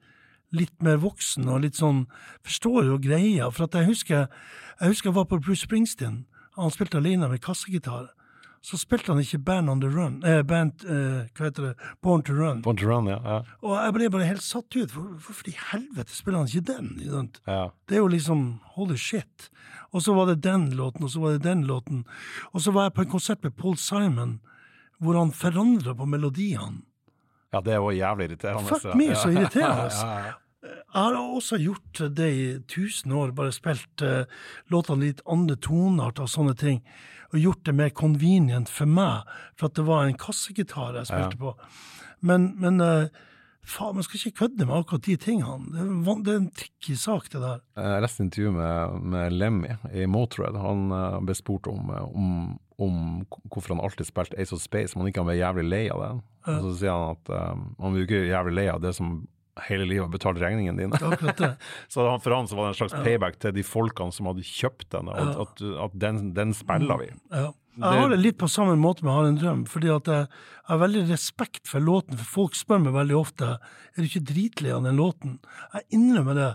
litt 0.54 0.74
mer 0.82 0.98
voksen 0.98 1.46
og 1.46 1.60
litt 1.62 1.78
sånn 1.78 2.06
Forstår 2.42 2.88
jo 2.88 2.96
greia. 3.02 3.50
For 3.54 3.70
jeg 3.70 3.90
husker 3.90 4.26
jeg 4.26 4.94
husker 4.94 5.10
jeg 5.10 5.18
var 5.18 5.28
på 5.30 5.38
Bruce 5.42 5.66
Springsteen. 5.66 6.24
Han 6.56 6.72
spilte 6.74 6.98
alene 6.98 7.28
med 7.30 7.42
kassegitar. 7.44 8.10
Så 8.62 8.76
spilte 8.76 9.08
han 9.08 9.20
ikke 9.22 9.38
Band 9.44 9.70
on 9.72 9.80
the 9.80 9.88
Run. 9.88 10.18
Eh, 10.22 10.42
band, 10.44 10.82
eh, 10.84 11.24
hva 11.32 11.46
heter 11.46 11.62
det? 11.70 11.76
Born 12.02 12.22
to 12.22 12.34
Run. 12.36 12.60
Born 12.62 12.76
to 12.76 12.84
Run, 12.86 13.06
ja. 13.08 13.16
ja. 13.24 13.38
Og 13.64 13.72
jeg 13.78 13.94
ble 13.96 14.10
bare 14.12 14.26
helt 14.28 14.42
satt 14.44 14.76
ut. 14.76 14.90
Hvor- 14.92 15.14
Hvorfor 15.16 15.48
i 15.48 15.54
helvete 15.72 16.12
spiller 16.12 16.38
han 16.42 16.46
ikke 16.50 16.66
den? 16.68 16.90
Ja. 17.46 17.70
Det 17.88 17.96
er 17.96 18.02
jo 18.02 18.10
liksom 18.12 18.60
holy 18.76 18.96
shit. 19.00 19.48
Og 19.92 20.02
så 20.04 20.12
var 20.14 20.26
det 20.26 20.42
den 20.44 20.70
låten, 20.76 21.02
og 21.04 21.10
så 21.10 21.20
var 21.24 21.32
det 21.38 21.42
den 21.42 21.64
låten. 21.64 22.04
Og 22.52 22.60
så 22.60 22.70
var 22.72 22.82
jeg 22.90 22.94
på 22.94 23.02
en 23.06 23.10
konsert 23.16 23.42
med 23.42 23.56
Paul 23.56 23.76
Simon, 23.76 24.40
hvor 25.00 25.16
han 25.18 25.32
forandra 25.32 25.94
på 25.96 26.04
melodiene. 26.06 26.82
Ja, 27.52 27.60
det 27.64 27.72
er 27.72 27.80
jo 27.80 27.90
jævlig 27.96 28.28
irriterende. 28.28 28.68
Fuck 28.68 28.94
me, 28.94 29.08
så 29.16 29.32
irriterende. 29.32 29.88
Ja, 30.04 30.06
ja, 30.06 30.26
ja. 30.26 30.32
Jeg 30.60 30.92
har 30.92 31.16
også 31.16 31.56
gjort 31.60 32.02
det 32.16 32.28
i 32.36 32.44
tusen 32.68 33.14
år, 33.16 33.32
bare 33.36 33.54
spilt 33.54 34.04
uh, 34.04 34.28
låtene 34.72 35.06
litt 35.06 35.22
andre 35.24 35.56
toneart 35.56 36.20
og 36.20 36.28
sånne 36.28 36.52
ting, 36.58 36.82
og 37.30 37.40
gjort 37.40 37.64
det 37.64 37.76
mer 37.78 37.94
convenient 37.96 38.68
for 38.68 38.90
meg, 38.90 39.28
for 39.56 39.70
at 39.70 39.78
det 39.78 39.86
var 39.88 40.04
en 40.04 40.20
kassegitar 40.20 40.98
jeg 40.98 41.08
spilte 41.08 41.40
på. 41.40 41.54
Men, 42.26 42.50
men 42.60 42.84
uh, 42.84 43.08
faen, 43.64 43.96
man 43.96 44.04
skal 44.04 44.20
ikke 44.20 44.42
kødde 44.42 44.66
med 44.66 44.76
akkurat 44.76 45.06
de 45.08 45.16
tingene. 45.20 45.72
Det 45.72 45.80
er, 45.86 46.22
det 46.26 46.34
er 46.34 46.42
en 46.42 46.52
tricky 46.60 46.98
sak, 46.98 47.32
det 47.32 47.40
der. 47.40 47.64
Jeg 47.80 48.04
leste 48.04 48.26
intervju 48.26 48.54
med, 48.58 49.00
med 49.16 49.40
Lemmy 49.40 49.74
i 49.96 50.06
Motörhead. 50.10 50.60
Han 50.60 50.86
uh, 50.92 51.20
ble 51.24 51.36
spurt 51.38 51.70
om, 51.70 51.88
eh, 51.94 52.06
om, 52.10 52.30
om 52.76 53.02
hvorfor 53.48 53.78
han 53.78 53.84
alltid 53.84 54.10
spilte 54.10 54.36
Ace 54.36 54.52
of 54.56 54.60
Space, 54.60 54.98
men 54.98 55.08
ikke 55.08 55.24
han 55.24 55.30
ble 55.30 55.40
jævlig 55.40 55.68
lei 55.70 55.84
av 55.92 56.04
det. 56.04 56.14
Og 56.50 56.64
så 56.68 56.78
sier 56.80 56.96
han 56.96 57.16
at 57.16 57.36
um, 57.52 57.68
han 57.80 57.94
var 57.94 58.04
ikke 58.06 58.24
jævlig 58.28 58.56
lei 58.56 58.70
av 58.72 58.80
det 58.84 58.94
som 58.96 59.20
hele 59.68 59.86
livet 59.88 60.06
og 60.06 60.14
betalt 60.14 60.40
regningene 60.42 60.86
dine. 60.86 61.30
Det. 61.38 61.50
så 61.92 62.06
for 62.22 62.36
han 62.36 62.48
så 62.50 62.58
var 62.58 62.68
det 62.68 62.74
en 62.74 62.80
slags 62.82 62.98
payback 63.04 63.40
til 63.42 63.54
de 63.56 63.64
folkene 63.66 64.14
som 64.14 64.30
hadde 64.30 64.46
kjøpt 64.46 64.90
den, 64.96 65.10
og 65.12 65.42
at, 65.46 65.64
at, 65.86 65.98
den, 66.06 66.30
den 66.36 66.54
spiller 66.56 67.02
vi. 67.02 67.10
Ja. 67.34 67.50
Jeg 67.80 68.02
har 68.02 68.10
det 68.10 68.18
litt 68.20 68.36
på 68.36 68.48
samme 68.50 68.74
måte 68.76 69.06
med 69.06 69.14
Har 69.14 69.28
en 69.28 69.38
drøm, 69.38 69.60
fordi 69.70 69.88
at 69.94 70.08
jeg 70.10 70.26
har 70.68 70.80
veldig 70.82 71.04
respekt 71.08 71.70
for 71.70 71.80
låten. 71.80 72.18
For 72.18 72.28
folk 72.40 72.58
spør 72.58 72.82
meg 72.82 72.96
veldig 72.96 73.16
ofte 73.16 73.54
er 73.56 73.96
du 73.96 74.08
ikke 74.08 74.26
dritlei 74.26 74.74
av 74.74 74.84
den 74.84 74.98
låten. 75.00 75.38
Jeg 75.76 75.86
innrømmer 75.96 76.36
det 76.36 76.50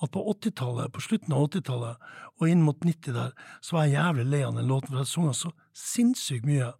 at 0.00 0.12
på 0.14 0.22
80-tallet, 0.32 0.92
på 0.94 1.02
slutten 1.04 1.34
av 1.36 1.50
80-tallet 1.50 2.12
og 2.40 2.48
inn 2.48 2.62
mot 2.64 2.78
90 2.86 3.16
der, 3.16 3.34
så 3.60 3.76
var 3.76 3.88
jeg 3.88 3.98
jævlig 3.98 4.26
lei 4.32 4.40
av 4.46 4.56
den 4.56 4.70
låten, 4.70 4.94
for 4.94 5.02
jeg 5.02 5.10
sunget 5.10 5.40
så 5.40 5.50
sinnssykt 5.76 6.48
mye. 6.48 6.70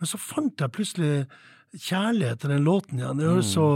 Men 0.00 0.10
så 0.10 0.18
fant 0.18 0.64
jeg 0.64 0.74
plutselig 0.74 1.12
kjærlighet 1.76 2.42
til 2.42 2.54
den 2.54 2.66
låten 2.66 2.98
igjen. 2.98 3.20
Det 3.20 3.28
høres 3.28 3.52
så 3.54 3.68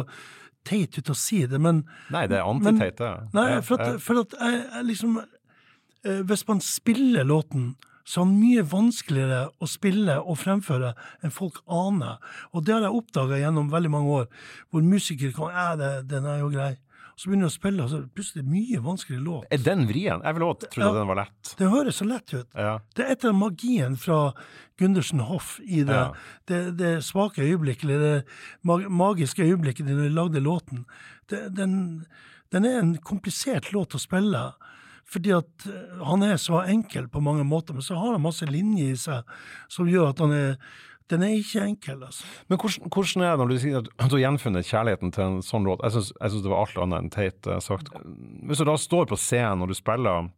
teit 0.68 0.98
ut 0.98 1.12
å 1.12 1.16
si 1.18 1.42
det, 1.46 1.60
men 1.62 1.84
Nei, 2.14 2.26
det 2.30 2.38
er 2.38 2.48
antiteit, 2.48 2.98
det. 2.98 3.12
Nei, 3.36 3.48
for 3.66 3.82
at, 3.82 4.02
for 4.02 4.22
at 4.22 4.36
jeg, 4.38 4.60
jeg 4.62 4.88
liksom 4.90 5.16
eh, 5.22 6.20
Hvis 6.28 6.46
man 6.48 6.62
spiller 6.64 7.26
låten 7.26 7.72
så 8.04 8.22
er 8.22 8.26
den 8.26 8.38
mye 8.40 8.62
vanskeligere 8.66 9.42
å 9.62 9.68
spille 9.70 10.16
og 10.20 10.38
fremføre 10.40 10.92
enn 11.22 11.34
folk 11.34 11.60
aner. 11.70 12.18
Og 12.50 12.64
det 12.66 12.74
har 12.74 12.86
jeg 12.86 12.98
oppdaga 12.98 13.38
gjennom 13.38 13.70
veldig 13.70 13.92
mange 13.92 14.16
år, 14.22 14.24
hvor 14.70 14.82
musikere 14.82 15.34
kan 15.36 15.52
Ja, 15.54 16.00
den 16.02 16.26
er 16.26 16.40
jo 16.42 16.50
grei. 16.50 16.72
Så 17.16 17.28
begynner 17.28 17.46
du 17.46 17.50
å 17.52 17.54
spille, 17.54 17.82
og 17.84 17.90
så 17.92 17.98
plutselig 18.08 18.40
er 18.40 18.46
det 18.46 18.52
mye 18.54 18.80
vanskeligere 18.82 19.24
låt. 19.26 19.44
Er 19.52 19.58
den 19.62 19.86
vrien? 19.86 20.22
Jeg 20.24 20.34
ville 20.34 20.48
òg 20.48 20.58
trodd 20.64 20.86
Ja. 20.86 20.92
den 20.98 21.06
var 21.10 21.18
lett. 21.20 21.54
Det 21.58 21.68
høres 21.70 21.96
så 22.00 22.06
lett 22.08 22.32
ut. 22.34 22.48
Ja. 22.56 22.78
Det 22.96 23.04
er 23.04 23.12
et 23.12 23.24
av 23.28 23.34
magien 23.34 23.96
fra 23.96 24.32
Gundersen 24.80 25.20
Hoff 25.28 25.60
i 25.60 25.82
det, 25.84 25.92
Ja. 25.94 26.12
det, 26.46 26.76
det 26.78 26.92
svake 27.04 27.44
øyeblikket, 27.44 27.84
eller 27.84 28.00
det 28.24 28.88
magiske 28.90 29.44
øyeblikket 29.44 29.86
da 29.86 29.94
de 29.94 30.08
lagde 30.10 30.40
låten. 30.42 30.84
Det, 31.28 31.54
den, 31.54 32.06
den 32.50 32.64
er 32.64 32.78
en 32.80 32.96
komplisert 32.98 33.72
låt 33.72 33.94
å 33.94 34.00
spille, 34.00 34.52
fordi 35.12 35.32
at 35.36 35.66
eh, 35.68 36.04
han 36.08 36.22
er 36.24 36.36
så 36.40 36.62
enkel 36.64 37.08
på 37.12 37.20
mange 37.20 37.44
måter, 37.44 37.74
men 37.76 37.82
så 37.84 37.94
har 37.98 38.12
han 38.14 38.22
masse 38.24 38.46
linjer 38.48 38.92
i 38.94 38.96
seg 38.96 39.22
som 39.68 39.86
gjør 39.90 40.08
at 40.14 40.18
han 40.24 40.32
er 40.32 40.56
Den 41.12 41.24
er 41.26 41.34
ikke 41.36 41.66
enkel, 41.66 42.04
altså. 42.06 42.28
Men 42.48 42.58
hvordan, 42.58 42.88
hvordan 42.88 43.24
er 43.26 43.32
det 43.32 43.42
når 43.42 43.50
du 43.50 43.58
sier 43.60 43.80
at 43.82 43.90
du 44.08 44.16
har 44.16 44.22
gjenfunnet 44.22 44.68
kjærligheten 44.68 45.12
til 45.12 45.24
en 45.26 45.42
sånn 45.44 45.66
låt? 45.68 45.82
Jeg 45.84 45.98
syns, 45.98 46.38
det 46.40 46.52
var 46.52 46.62
alt 46.62 46.78
annet 46.80 47.02
enn 47.02 47.12
teit 47.12 47.48
eh, 47.48 47.60
sagt. 47.60 47.92
Hvis 48.48 48.62
du 48.62 48.68
da 48.68 48.78
står 48.80 49.10
på 49.10 49.18
scenen 49.20 49.64
og 49.64 49.68
du 49.68 49.76
spiller 49.76 50.30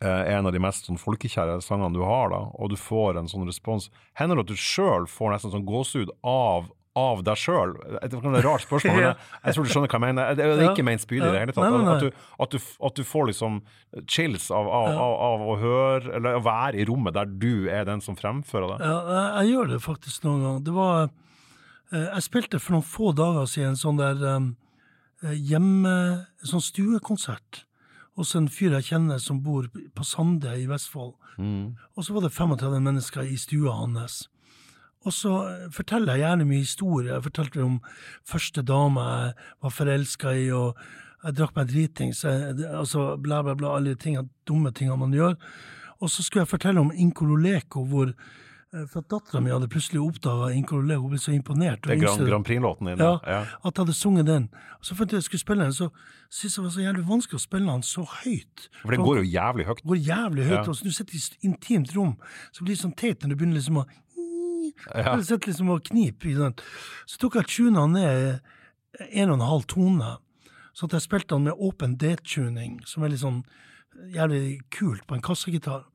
eh, 0.00 0.34
en 0.34 0.50
av 0.50 0.54
de 0.56 0.62
mest 0.62 0.90
sånn 0.90 0.98
folkekjære 0.98 1.60
sangene 1.62 1.94
du 1.94 2.02
har, 2.02 2.34
da, 2.34 2.42
og 2.58 2.72
du 2.72 2.78
får 2.80 3.20
en 3.20 3.30
sånn 3.30 3.46
respons, 3.46 3.90
hender 4.18 4.40
det 4.40 4.48
at 4.48 4.52
du 4.52 4.58
sjøl 4.58 5.06
får 5.10 5.36
nesten 5.36 5.54
sånn 5.54 5.68
gåsehud 5.68 6.10
av 6.26 6.72
av 6.98 7.22
deg 7.26 7.38
sjøl? 7.38 7.76
Det 7.78 8.00
er 8.00 8.06
et 8.08 8.44
rart 8.44 8.64
spørsmål, 8.64 8.96
men 8.96 9.06
jeg, 9.44 9.54
tror 9.54 9.66
du 9.66 9.70
skjønner 9.72 9.92
hva 9.92 9.98
jeg 9.98 10.04
mener. 10.06 10.34
Det 10.38 10.46
er 10.46 10.64
ikke 10.70 10.86
ment 10.86 11.04
spydig 11.04 11.28
i 11.28 11.30
det 11.30 11.42
hele 11.44 11.54
tatt. 11.54 11.76
At, 11.94 12.02
du, 12.02 12.24
at, 12.44 12.54
du, 12.56 12.72
at 12.88 12.98
du 12.98 13.06
får 13.06 13.30
liksom 13.30 13.60
chills 14.10 14.50
av, 14.50 14.66
av, 14.66 14.90
av, 14.90 15.14
av 15.28 15.46
å 15.46 15.56
høre, 15.60 16.16
eller 16.18 16.40
å 16.40 16.44
være 16.46 16.82
i 16.82 16.86
rommet 16.88 17.16
der 17.16 17.30
du 17.30 17.68
er 17.70 17.86
den 17.88 18.02
som 18.04 18.18
fremfører 18.18 18.74
det. 18.74 18.90
Ja, 18.90 18.98
jeg, 19.40 19.52
gjør 19.54 19.72
det 19.74 19.80
faktisk 19.86 20.26
noen 20.26 20.44
ganger. 20.46 20.66
Det 20.66 20.76
var 20.76 21.00
eh, 21.06 22.06
Jeg 22.08 22.26
spilte 22.26 22.62
for 22.62 22.76
noen 22.76 22.90
få 22.90 23.14
dager 23.16 23.50
siden 23.50 23.74
en 23.74 23.82
sånn 23.84 24.00
der 24.00 24.26
um, 24.26 24.52
hjemme... 25.30 25.96
En 26.40 26.54
sånn 26.54 26.64
stuekonsert 26.64 27.66
hos 28.18 28.34
en 28.36 28.46
fyr 28.52 28.74
jeg 28.78 28.90
kjenner 28.90 29.20
som 29.22 29.42
bor 29.44 29.66
på 29.68 30.04
Sande 30.04 30.54
i 30.58 30.66
Vestfold. 30.68 31.14
Og 31.96 32.04
så 32.04 32.14
var 32.16 32.24
det 32.26 32.34
35 32.34 32.82
mennesker 32.84 33.28
i 33.28 33.36
stua 33.40 33.74
hans. 33.78 34.22
Og 35.06 35.12
så 35.16 35.34
eh, 35.48 35.68
forteller 35.72 36.18
jeg 36.18 36.26
gjerne 36.26 36.48
mye 36.48 36.64
historie. 36.64 37.12
Jeg 37.14 37.24
fortalte 37.24 37.62
om 37.64 37.78
første 38.28 38.62
dame 38.68 39.00
jeg 39.00 39.32
var 39.64 39.72
forelska 39.76 40.34
i, 40.36 40.50
og 40.52 40.76
jeg 41.24 41.36
drakk 41.38 41.56
meg 41.56 41.68
dritings. 41.72 42.24
Altså 42.24 43.14
bla, 43.20 43.42
bla, 43.44 43.54
bla, 43.54 43.76
alle 43.76 43.94
de 43.94 44.00
tingene, 44.00 44.28
dumme 44.48 44.72
tingene 44.76 45.00
man 45.00 45.16
gjør. 45.16 45.36
Og 46.00 46.08
så 46.08 46.24
skulle 46.24 46.46
jeg 46.46 46.52
fortelle 46.54 46.80
om 46.80 46.92
Inkololeko, 46.96 47.82
hvor 47.84 48.12
eh, 48.12 48.84
For 48.88 49.00
at 49.02 49.08
dattera 49.10 49.40
mi 49.42 49.50
hadde 49.52 49.68
plutselig 49.68 50.00
oppdaga 50.00 50.52
Inkololeko 50.56 51.02
hun 51.08 51.12
ble 51.16 51.20
så 51.20 51.32
imponert. 51.34 51.82
Det 51.84 51.96
er 51.96 52.00
Grand, 52.04 52.22
Grand 52.28 52.46
Prix-låten 52.46 52.86
din. 52.92 53.02
ja, 53.02 53.16
ja. 53.26 53.40
at 53.64 53.72
jeg 53.74 53.82
hadde 53.82 53.96
sunget 53.98 54.26
den. 54.30 54.46
Og 54.78 54.86
så 54.88 54.96
fant 54.96 55.12
jeg 55.12 55.20
jeg 55.20 55.28
skulle 55.28 55.42
spille 55.44 55.64
den, 55.66 55.74
så 55.76 55.90
syntes 56.30 56.56
jeg 56.56 56.60
det 56.60 56.64
var 56.68 56.76
så 56.76 56.84
jævlig 56.86 57.04
vanskelig 57.08 57.40
å 57.40 57.44
spille 57.44 57.72
den 57.72 57.82
så 57.88 58.04
høyt. 58.04 58.68
For 58.84 58.94
det 58.94 59.00
går 59.02 59.20
jo 59.20 59.26
jævlig 59.32 59.66
høyt. 59.68 59.82
Går 59.92 60.00
jævlig 60.06 60.44
høyt, 60.46 60.60
Ja. 60.60 60.68
og 60.68 60.76
så 60.78 60.84
du 60.84 60.92
sitter 60.94 61.18
i 61.18 61.20
et 61.24 61.48
intimt 61.50 61.96
rom, 61.96 62.14
så 62.52 62.64
blir 62.64 62.76
det 62.76 62.84
sånn 62.84 62.96
teit 62.96 63.20
når 63.20 63.28
du 63.34 63.36
begynner 63.42 63.60
liksom 63.60 63.82
å 63.82 63.86
Ja. 64.94 65.16
Jeg 65.16 65.26
sitter 65.28 65.52
liksom 65.52 65.70
og 65.74 65.84
kniper. 65.88 66.52
Så 67.06 67.20
tok 67.20 67.38
jeg 67.40 67.50
tuna 67.50 67.86
ned 67.90 68.40
en 69.10 69.30
og 69.30 69.38
en 69.38 69.46
halv 69.46 69.66
tone, 69.70 70.16
så 70.74 70.86
at 70.88 70.96
jeg 70.96 71.06
spilte 71.06 71.34
den 71.34 71.48
med 71.48 71.58
åpen 71.58 71.96
D-tuning, 72.00 72.80
som 72.88 73.04
er 73.04 73.12
litt 73.12 73.22
sånn 73.22 73.42
jævlig 74.14 74.60
kult 74.74 75.06
på 75.06 75.16
en 75.16 75.24
kassegitar. 75.24 75.86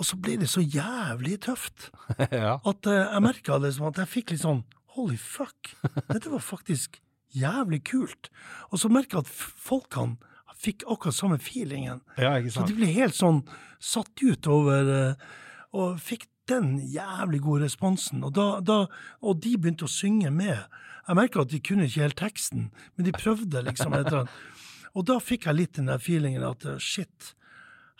Og 0.00 0.06
så 0.06 0.16
ble 0.16 0.38
det 0.40 0.48
så 0.48 0.62
jævlig 0.64 1.40
tøft 1.44 1.90
ja. 2.32 2.56
at 2.56 2.88
eh, 2.88 3.02
jeg 3.04 3.24
merka 3.24 3.58
liksom 3.60 3.90
at 3.90 4.00
jeg 4.00 4.12
fikk 4.14 4.32
litt 4.32 4.44
sånn 4.44 4.62
holy 4.96 5.18
fuck, 5.20 5.74
dette 6.08 6.30
var 6.32 6.42
faktisk 6.42 6.98
jævlig 7.36 7.82
kult. 7.90 8.30
Og 8.70 8.80
så 8.82 8.90
merka 8.90 9.18
jeg 9.20 9.26
at 9.28 9.34
folkene 9.68 10.18
fikk 10.60 10.84
akkurat 10.90 11.16
samme 11.16 11.38
feelingen. 11.40 12.02
ja, 12.20 12.34
Så 12.52 12.66
de 12.68 12.74
ble 12.76 12.88
helt 12.92 13.16
sånn 13.16 13.42
satt 13.80 14.12
ut 14.20 14.44
over 14.50 14.90
eh, 14.92 15.28
Og 15.72 16.00
fikk 16.02 16.26
den 16.48 16.78
jævlig 16.92 17.42
gode 17.44 17.64
responsen. 17.64 18.24
Og, 18.26 18.34
da, 18.34 18.46
da, 18.64 18.84
og 19.20 19.42
de 19.44 19.56
begynte 19.58 19.86
å 19.86 19.92
synge 19.92 20.32
med. 20.34 20.64
Jeg 21.06 21.18
merka 21.18 21.44
at 21.44 21.52
de 21.52 21.60
kunne 21.64 21.88
ikke 21.88 22.04
helt 22.06 22.18
teksten, 22.20 22.70
men 22.96 23.06
de 23.06 23.14
prøvde 23.16 23.64
liksom. 23.66 23.96
Etter. 23.98 24.30
Og 24.98 25.04
da 25.06 25.20
fikk 25.22 25.44
jeg 25.46 25.54
litt 25.54 25.76
den 25.78 25.86
der 25.86 26.00
feelingen 26.02 26.42
at 26.42 26.64
eh, 26.66 26.80
shit, 26.82 27.32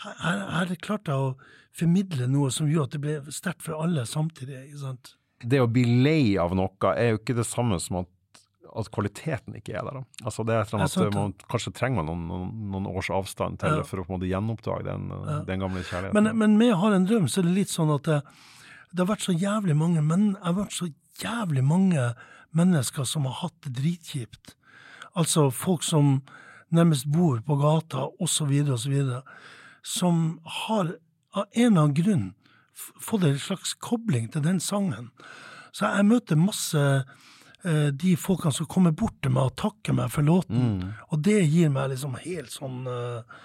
her 0.02 0.40
her 0.56 0.72
klarte 0.82 1.14
jeg 1.14 1.26
å 1.28 1.34
formidle 1.76 2.26
noe 2.26 2.50
som 2.50 2.66
gjorde 2.66 2.88
at 2.88 2.96
det 2.96 3.02
ble 3.04 3.34
sterkt 3.34 3.62
for 3.62 3.78
alle 3.78 4.02
samtidig. 4.08 4.64
ikke 4.66 4.80
sant? 4.82 5.12
Det 5.40 5.60
å 5.62 5.68
bli 5.70 5.84
lei 6.02 6.34
av 6.40 6.54
noe 6.58 6.94
er 6.96 7.12
jo 7.12 7.20
ikke 7.20 7.38
det 7.38 7.46
samme 7.48 7.78
som 7.82 8.02
at, 8.02 8.10
at 8.76 8.90
kvaliteten 8.94 9.56
ikke 9.58 9.74
er 9.78 9.86
der. 9.86 10.00
Da. 10.00 10.26
Altså 10.28 10.44
det 10.46 10.54
er 10.56 10.68
sånn 10.70 10.84
at 10.84 10.92
sant, 10.92 11.16
man, 11.16 11.34
Kanskje 11.50 11.72
trenger 11.76 12.04
man 12.04 12.22
noen, 12.28 12.54
noen, 12.70 12.88
års 12.90 13.10
avstand 13.14 13.60
til 13.62 13.80
Ja. 13.80 13.82
for 13.86 14.02
å 14.02 14.06
på 14.06 14.14
en 14.14 14.18
måte 14.18 14.30
gjenoppdage 14.30 14.86
den, 14.86 15.10
den 15.48 15.64
gamle 15.64 15.82
kjærligheten. 15.82 16.16
Men, 16.16 16.36
men 16.38 16.56
med 16.60 16.74
Har 16.80 16.94
en 16.94 17.06
drøm 17.06 17.28
så 17.28 17.40
er 17.40 17.48
det 17.48 17.56
litt 17.56 17.72
sånn 17.72 17.92
at 17.94 18.08
det, 18.08 18.20
det 18.92 19.04
har 19.04 19.10
vært 19.12 19.26
så 19.26 19.36
jævlig 19.36 19.76
mange 19.76 20.02
men, 20.02 20.32
det 20.34 20.44
har 20.46 20.58
vært 20.58 20.76
så 20.76 20.90
jævlig 21.20 21.64
mange 21.66 22.10
mennesker 22.56 23.06
som 23.06 23.28
har 23.28 23.38
hatt 23.44 23.58
det 23.66 23.74
dritkjipt. 23.78 24.54
Altså 25.14 25.50
folk 25.50 25.84
som 25.86 26.20
nærmest 26.70 27.06
bor 27.10 27.40
på 27.42 27.56
gata, 27.58 28.08
osv., 28.22 28.50
osv., 28.70 28.96
som 29.82 30.40
har 30.44 30.94
av 31.34 31.46
en 31.52 31.66
eller 31.66 31.82
annen 31.82 31.94
grunn 31.94 32.26
fått 33.00 33.24
en 33.26 33.38
slags 33.38 33.74
kobling 33.74 34.28
til 34.32 34.42
den 34.44 34.60
sangen. 34.62 35.10
Så 35.72 35.86
jeg 35.86 36.06
møter 36.08 36.38
masse 36.38 36.78
eh, 36.78 37.04
de 37.92 38.14
folkene 38.16 38.52
som 38.56 38.68
kommer 38.70 38.94
bort 38.96 39.18
til 39.20 39.32
meg 39.34 39.50
og 39.50 39.56
takker 39.60 39.92
meg 39.96 40.12
for 40.12 40.24
låten, 40.24 40.94
og 41.12 41.20
det 41.26 41.42
gir 41.44 41.68
meg 41.74 41.90
liksom 41.92 42.14
helt 42.22 42.52
sånn 42.54 42.86
eh, 42.88 43.40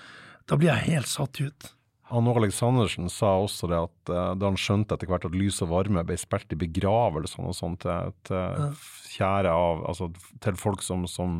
Da 0.47 0.55
blir 0.61 0.69
jeg 0.69 0.93
helt 0.93 1.09
satt 1.09 1.41
ut. 1.41 1.71
Han 2.11 2.27
Aleksandersen 2.29 3.09
sa 3.09 3.31
også 3.41 3.67
det 3.71 3.79
at 3.81 4.11
eh, 4.13 4.31
da 4.37 4.51
han 4.51 4.59
skjønte 4.61 4.93
etter 4.93 5.09
hvert 5.09 5.25
at 5.25 5.33
lys 5.35 5.57
og 5.65 5.71
varme 5.73 6.03
ble 6.05 6.17
spilt 6.21 6.53
i 6.53 6.59
begravelsene 6.61 7.49
og 7.49 7.57
sånt 7.57 7.81
til, 7.81 8.13
til 8.29 8.75
kjære 9.15 9.49
av, 9.49 9.81
altså 9.89 10.11
til 10.45 10.59
folk 10.61 10.85
som, 10.85 11.07
som, 11.09 11.39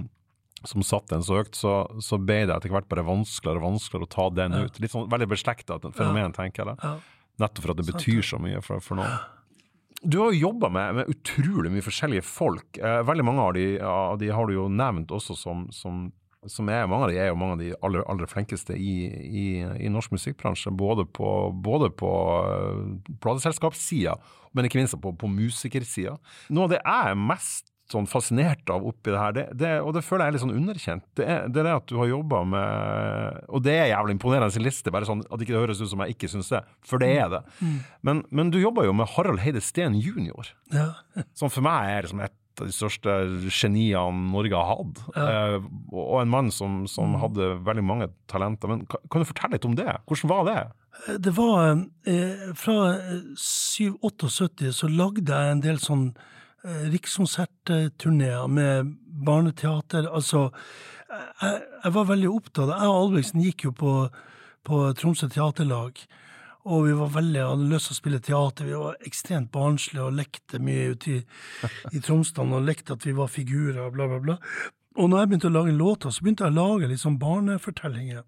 som 0.66 0.82
satt 0.84 1.08
den 1.14 1.22
så 1.24 1.38
høyt, 1.44 1.54
så, 1.56 1.76
så 2.02 2.18
ble 2.18 2.42
det 2.50 2.56
etter 2.58 2.74
hvert 2.74 2.90
bare 2.90 3.06
vanskeligere 3.06 3.62
og 3.62 3.68
vanskeligere 3.70 4.10
å 4.10 4.14
ta 4.18 4.28
den 4.42 4.58
ut. 4.58 4.82
Litt 4.82 4.96
sånn 4.96 5.06
veldig 5.12 5.30
beslekta 5.36 5.78
fenomen, 5.86 6.34
tenker 6.34 6.66
jeg. 6.66 6.74
det. 6.74 6.90
Ja. 6.90 6.98
Nettopp 7.46 7.66
for 7.68 7.76
at 7.76 7.80
det 7.84 7.88
betyr 7.92 8.26
så 8.26 8.42
mye 8.42 8.66
for, 8.66 8.82
for 8.84 9.00
noen. 9.04 9.16
Du 10.06 10.20
har 10.20 10.34
jo 10.34 10.48
jobba 10.48 10.70
med, 10.70 10.96
med 11.00 11.10
utrolig 11.10 11.72
mye 11.74 11.86
forskjellige 11.86 12.26
folk. 12.28 12.78
Eh, 12.78 13.02
veldig 13.08 13.26
mange 13.26 13.42
av 13.42 13.56
de, 13.58 13.66
av 13.82 14.20
de 14.22 14.30
har 14.30 14.48
du 14.48 14.54
jo 14.54 14.68
nevnt 14.70 15.14
også 15.16 15.34
som, 15.40 15.66
som, 15.74 16.06
som 16.46 16.70
er 16.70 16.86
Mange 16.90 17.08
av 17.08 17.14
de 17.14 17.20
er 17.24 17.32
jo 17.32 17.38
mange 17.42 17.58
av 17.58 17.64
de 17.64 17.72
aller, 17.82 18.06
aller 18.12 18.30
flinkeste 18.30 18.78
i, 18.78 18.96
i, 19.10 19.46
i 19.82 19.90
norsk 19.90 20.14
musikkbransje. 20.14 20.74
Både 20.78 21.08
på, 21.10 21.30
både 21.66 21.90
på 21.98 22.12
uh, 22.46 23.16
plateselskapssida, 23.24 24.18
men 24.54 24.70
ikke 24.70 24.84
minst 24.84 25.00
på, 25.02 25.16
på 25.18 25.32
musikersida. 25.32 26.20
Noe 26.54 26.70
av 26.70 26.76
det 26.76 26.84
jeg 26.84 27.16
er 27.16 27.24
mest 27.34 27.75
sånn 27.92 28.08
fascinert 28.10 28.70
av 28.74 28.82
oppi 28.90 29.12
det 29.14 29.20
her, 29.22 29.34
det, 29.36 29.44
det, 29.62 29.72
og 29.86 29.92
det 29.94 30.02
føler 30.06 30.26
jeg 30.26 30.32
er 30.32 30.36
litt 30.38 30.44
sånn 30.46 30.56
underkjent, 30.58 31.04
det 31.20 31.26
er 31.30 31.44
det, 31.54 31.60
er 31.62 31.68
det 31.70 31.76
at 31.78 31.86
du 31.92 31.98
har 32.00 32.08
jobba 32.10 32.40
med 32.50 33.44
Og 33.54 33.62
det 33.66 33.76
er 33.78 33.92
jævlig 33.92 34.16
imponerende 34.18 34.56
sin 34.56 34.66
liste, 34.66 34.90
bare 34.94 35.06
sånn 35.06 35.22
at 35.30 35.38
ikke 35.44 35.54
det 35.54 35.62
høres 35.62 35.82
ut 35.84 35.92
som 35.92 36.02
jeg 36.02 36.16
ikke 36.16 36.32
syns 36.34 36.50
det, 36.50 36.64
for 36.86 36.98
det 37.04 37.12
er 37.20 37.30
det. 37.36 37.44
Men, 38.02 38.24
men 38.34 38.50
du 38.50 38.58
jobba 38.62 38.88
jo 38.88 38.96
med 38.98 39.12
Harald 39.14 39.44
Heide 39.46 39.62
Steen 39.62 40.00
jr., 40.02 40.50
Ja. 40.74 40.88
som 41.38 41.54
for 41.54 41.62
meg 41.66 41.92
er 41.94 42.08
liksom 42.08 42.24
et 42.26 42.34
av 42.56 42.70
de 42.70 42.72
største 42.74 43.14
geniene 43.52 44.30
Norge 44.32 44.56
har 44.56 44.70
hatt. 44.80 45.00
Eh, 45.20 45.56
og 45.92 46.22
en 46.22 46.30
mann 46.32 46.52
som, 46.56 46.86
som 46.88 47.18
hadde 47.20 47.50
veldig 47.68 47.84
mange 47.84 48.08
talenter. 48.32 48.72
Men 48.72 48.86
kan, 48.88 49.02
kan 49.12 49.22
du 49.26 49.28
fortelle 49.28 49.58
litt 49.58 49.68
om 49.68 49.76
det? 49.76 49.90
Hvordan 50.08 50.32
var 50.32 50.46
det? 50.48 50.62
Det 51.26 51.34
var 51.36 51.74
eh, 52.08 52.46
Fra 52.56 52.78
7-78 53.36 54.72
så 54.72 54.88
lagde 54.92 55.36
jeg 55.36 55.52
en 55.58 55.64
del 55.66 55.82
sånn 55.84 56.06
eh, 56.16 56.32
rikskonsertturneer 56.66 58.48
med 58.52 58.94
barneteater. 59.26 60.08
Altså, 60.10 60.50
jeg, 61.10 61.64
jeg 61.84 61.94
var 61.96 62.08
veldig 62.10 62.30
opptatt 62.32 62.72
Jeg 62.74 62.92
og 62.92 63.00
Albrigtsen 63.00 63.44
gikk 63.46 63.68
jo 63.68 63.74
på, 63.78 63.96
på 64.66 64.84
Tromsø 64.98 65.30
teaterlag. 65.32 66.02
Og 66.66 66.88
vi 66.88 66.96
var 66.98 67.12
veldig, 67.14 67.42
hadde 67.46 67.68
lyst 67.70 67.92
til 67.92 67.94
å 67.94 68.00
spille 68.00 68.22
teater. 68.26 68.66
Vi 68.66 68.80
var 68.82 68.96
ekstremt 69.06 69.52
barnslige 69.54 70.08
og 70.08 70.16
lekte 70.18 70.58
mye 70.58 70.96
ute 70.96 71.12
i, 71.14 71.20
i 71.94 72.02
Tromsdalen 72.02 72.56
og 72.58 72.66
lekte 72.66 72.98
at 72.98 73.06
vi 73.06 73.14
var 73.14 73.30
figurer 73.30 73.84
og 73.86 73.94
bla, 73.94 74.10
bla, 74.10 74.22
bla. 74.24 74.38
Og 74.96 75.12
når 75.12 75.22
jeg 75.22 75.30
begynte 75.30 75.52
å 75.52 75.54
lage 75.54 75.76
låter, 75.76 76.10
så 76.10 76.24
begynte 76.24 76.48
jeg 76.48 76.56
å 76.56 76.58
lage 76.58 76.90
liksom 76.90 77.20
barnefortellinger. 77.22 78.24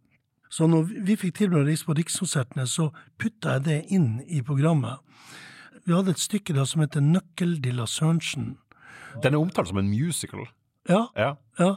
Så 0.53 0.67
når 0.69 0.91
vi 1.07 1.17
fikk 1.19 1.35
tilbud 1.39 1.63
å 1.63 1.65
reise 1.67 1.87
på 1.87 1.95
Rikskonsertene, 1.97 2.67
så 2.69 2.91
putta 3.19 3.57
jeg 3.57 3.65
det 3.65 3.79
inn 3.95 4.09
i 4.27 4.43
programmet. 4.45 5.01
Vi 5.87 5.95
hadde 5.95 6.11
et 6.11 6.19
stykke 6.19 6.51
da 6.55 6.65
som 6.67 6.81
heter 6.83 6.99
Nøkkeldilla 7.03 7.85
Sørensen. 7.87 8.57
Den 9.23 9.33
er 9.33 9.39
omtalt 9.39 9.69
som 9.69 9.77
en 9.79 9.87
musical. 9.89 10.43
Ja, 10.89 11.05
Ja. 11.15 11.33
ja. 11.59 11.75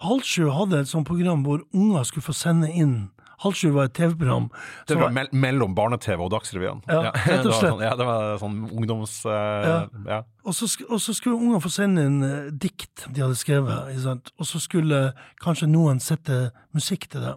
Halv 0.00 0.22
sju 0.24 0.48
hadde 0.50 0.80
et 0.80 0.88
sånt 0.88 1.06
program 1.06 1.42
hvor 1.44 1.60
unger 1.76 2.02
skulle 2.08 2.24
få 2.24 2.32
sende 2.34 2.70
inn 2.72 3.10
Halv 3.40 3.56
sju 3.56 3.70
var 3.72 3.88
et 3.88 3.94
TV-program. 3.96 4.50
Det 4.88 4.96
mell 5.16 5.30
mellom 5.32 5.72
Barne-TV 5.76 6.20
og 6.20 6.28
Dagsrevyen. 6.34 6.82
Ja, 6.90 7.08
rett 7.30 7.46
og 7.46 7.54
slett. 7.54 7.70
Sånn, 7.72 7.84
ja, 7.86 7.94
det 7.96 8.06
var 8.08 8.34
sånn 8.42 8.58
ungdoms... 8.68 9.14
Uh, 9.24 9.86
Ja. 10.08 10.22
Og 10.44 10.54
så, 10.56 10.66
og 10.88 11.00
så 11.00 11.12
skulle 11.16 11.36
ungene 11.36 11.60
få 11.60 11.70
sende 11.72 12.04
inn 12.08 12.22
eh, 12.24 12.48
dikt 12.52 13.04
de 13.12 13.20
hadde 13.20 13.36
skrevet, 13.36 13.92
og 14.40 14.46
så 14.48 14.60
skulle 14.62 15.00
kanskje 15.44 15.68
noen 15.68 16.00
sette 16.00 16.38
musikk 16.76 17.04
til 17.12 17.24
det. 17.26 17.34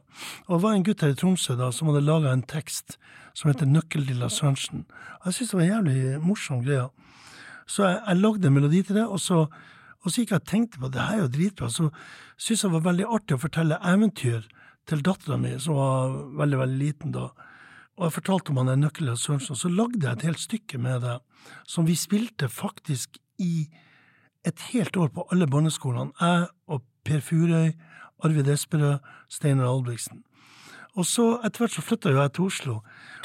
Og 0.48 0.54
det 0.56 0.62
var 0.64 0.78
en 0.78 0.86
gutt 0.88 1.04
her 1.04 1.12
i 1.12 1.18
Tromsø 1.20 1.58
da, 1.60 1.68
som 1.76 1.92
hadde 1.92 2.06
laga 2.08 2.32
en 2.32 2.46
tekst 2.48 2.98
som 3.36 3.52
heter 3.52 3.68
Nøkkeldilla 3.70 4.30
Sørensen. 4.32 4.86
Og 5.20 5.30
Jeg 5.30 5.38
syntes 5.38 5.52
det 5.52 5.60
var 5.60 5.66
en 5.66 5.74
jævlig 5.74 6.24
morsom 6.24 6.64
greie. 6.64 6.88
Så 7.68 7.86
jeg, 7.88 8.00
jeg 8.08 8.22
lagde 8.24 8.50
en 8.50 8.56
melodi 8.56 8.82
til 8.88 9.00
det, 9.00 9.06
og 9.08 9.20
så, 9.24 9.46
og 10.04 10.08
så 10.08 10.24
gikk 10.24 10.36
jeg 10.36 10.42
og 10.44 10.50
tenkte 10.52 10.84
på 10.84 10.92
det 10.96 11.04
her 11.04 11.20
er 11.20 11.26
jo 11.26 11.32
dritbra. 11.36 11.70
Så 11.72 11.90
syntes 12.38 12.64
jeg 12.64 12.70
det 12.70 12.76
var 12.78 12.88
veldig 12.90 13.10
artig 13.20 13.38
å 13.38 13.44
fortelle 13.44 13.82
eventyr 13.94 14.48
til 14.90 15.04
dattera 15.06 15.38
mi, 15.40 15.54
som 15.62 15.78
var 15.80 16.16
veldig, 16.42 16.60
veldig 16.64 16.80
liten 16.80 17.14
da. 17.16 17.30
Og 17.98 18.08
jeg 18.08 18.16
fortalte 18.18 18.52
om 18.52 18.60
han 18.62 18.72
der 18.72 18.82
Nøkkeldilla 18.82 19.16
Sørensen, 19.20 19.58
så 19.60 19.70
lagde 19.70 20.02
jeg 20.02 20.18
et 20.18 20.28
helt 20.28 20.42
stykke 20.42 20.82
med 20.82 21.04
det, 21.06 21.20
som 21.70 21.86
vi 21.86 21.96
spilte 22.00 22.50
faktisk 22.50 23.20
i 23.42 23.68
et 24.48 24.68
helt 24.74 24.98
år 25.00 25.12
på 25.14 25.28
alle 25.32 25.48
barneskolene. 25.48 26.12
Jeg 26.20 26.48
og 26.68 26.84
Per 27.06 27.24
Furøy, 27.24 27.74
Arvid 28.24 28.50
Esperød, 28.50 29.04
Steinar 29.32 29.70
Albrigtsen. 29.70 30.24
Og 30.94 31.08
så 31.10 31.26
etter 31.42 31.64
hvert 31.64 31.74
så 31.74 31.82
flytta 31.82 32.12
jo 32.14 32.20
jeg 32.22 32.34
til 32.36 32.48
Oslo. 32.48 32.76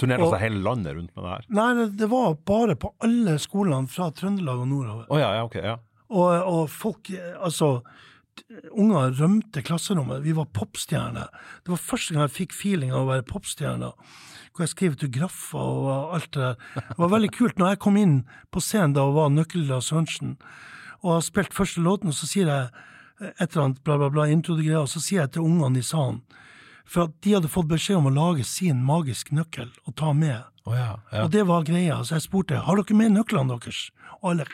Turnerte 0.01 0.25
altså 0.25 0.37
seg 0.37 0.45
hele 0.47 0.63
landet 0.65 0.95
rundt 0.97 1.11
med 1.13 1.25
det 1.25 1.33
her. 1.35 1.49
Nei, 1.59 1.69
det, 1.77 1.87
det 2.01 2.09
var 2.13 2.39
bare 2.49 2.77
på 2.81 2.93
alle 3.05 3.35
skolene 3.43 3.93
fra 3.93 4.09
Trøndelag 4.17 4.63
og 4.63 4.71
nordover. 4.71 5.09
Oh, 5.13 5.21
ja, 5.21 5.35
ja, 5.37 5.43
ok. 5.45 5.59
ja. 5.61 5.75
Og, 6.09 6.31
og 6.49 6.63
folk, 6.73 7.11
altså 7.37 7.75
Unger 8.73 9.15
rømte 9.19 9.63
klasserommet. 9.65 10.23
Vi 10.25 10.35
var 10.37 10.49
popstjerner. 10.57 11.31
Det 11.65 11.73
var 11.75 11.81
første 11.83 12.15
gang 12.15 12.27
jeg 12.27 12.37
fikk 12.37 12.57
feeling 12.57 12.93
av 12.93 13.05
å 13.05 13.13
være 13.13 13.27
popstjerne. 13.29 13.93
Hvor 14.53 14.65
jeg 14.65 14.73
skrev 14.73 14.97
autografer 14.97 15.63
og 15.63 16.15
alt 16.17 16.31
det 16.35 16.43
der. 16.43 16.69
Det 16.89 16.99
var 16.99 17.15
veldig 17.15 17.33
kult 17.37 17.61
når 17.61 17.75
jeg 17.75 17.83
kom 17.85 17.99
inn 18.01 18.17
på 18.55 18.63
scenen 18.65 18.97
da 18.97 19.07
og 19.07 19.17
var 19.19 19.33
Nøkkelda 19.35 19.81
Sørensen, 19.85 20.37
og 21.05 21.13
har 21.15 21.27
spilt 21.27 21.55
første 21.55 21.83
låten, 21.85 22.11
og 22.11 22.17
så 22.19 22.27
sier 22.27 22.51
jeg 22.51 22.71
et 23.39 23.51
eller 23.51 23.65
annet 23.65 23.83
bla, 23.87 23.99
bla, 23.99 24.09
bla, 24.11 24.27
intro-greier, 24.31 24.83
og 24.83 24.91
så 24.91 25.03
sier 25.03 25.25
jeg 25.25 25.37
til 25.37 25.47
ungene 25.47 25.81
i 25.81 25.87
salen 25.87 26.21
For 26.89 27.09
at 27.09 27.17
de 27.23 27.35
hadde 27.35 27.51
fått 27.53 27.71
beskjed 27.71 28.01
om 28.01 28.09
å 28.11 28.15
lage 28.15 28.47
sin 28.47 28.81
magisk 28.87 29.33
nøkkel 29.35 29.71
og 29.85 29.97
ta 29.99 30.15
med. 30.17 30.47
Å 30.69 30.77
ja, 30.77 30.89
ja. 31.13 31.25
Og 31.25 31.33
det 31.33 31.45
var 31.49 31.65
greia. 31.65 32.03
Så 32.05 32.19
jeg 32.19 32.27
spurte 32.27 32.61
har 32.65 32.81
dere 32.81 32.97
med 32.99 33.15
nøklene 33.17 33.57
deres. 33.57 33.89
Og 34.21 34.35
alle 34.35 34.49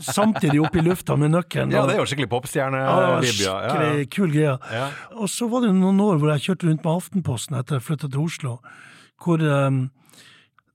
samtidig 0.00 0.60
opp 0.62 0.76
i 0.76 0.82
lufta 0.84 1.16
med 1.20 1.32
nøkkelen. 1.34 1.72
ja, 1.74 1.84
det 1.88 1.96
er 1.96 2.02
jo 2.02 2.08
skikkelig 2.08 2.30
popstjerne-vib, 2.32 3.40
ja. 3.44 3.54
skikkelig 3.64 4.10
kul 4.14 4.34
greie. 4.34 4.56
Ja. 4.72 4.90
Og 5.16 5.30
så 5.32 5.48
var 5.50 5.64
det 5.64 5.72
noen 5.76 6.00
år 6.04 6.20
hvor 6.20 6.32
jeg 6.34 6.46
kjørte 6.48 6.68
rundt 6.68 6.84
med 6.84 6.92
Aftenposten 6.92 7.58
etter 7.58 7.78
jeg 7.78 7.86
flytta 7.86 8.10
til 8.10 8.22
Oslo, 8.24 8.54
hvor 9.20 9.42
um, 9.44 9.82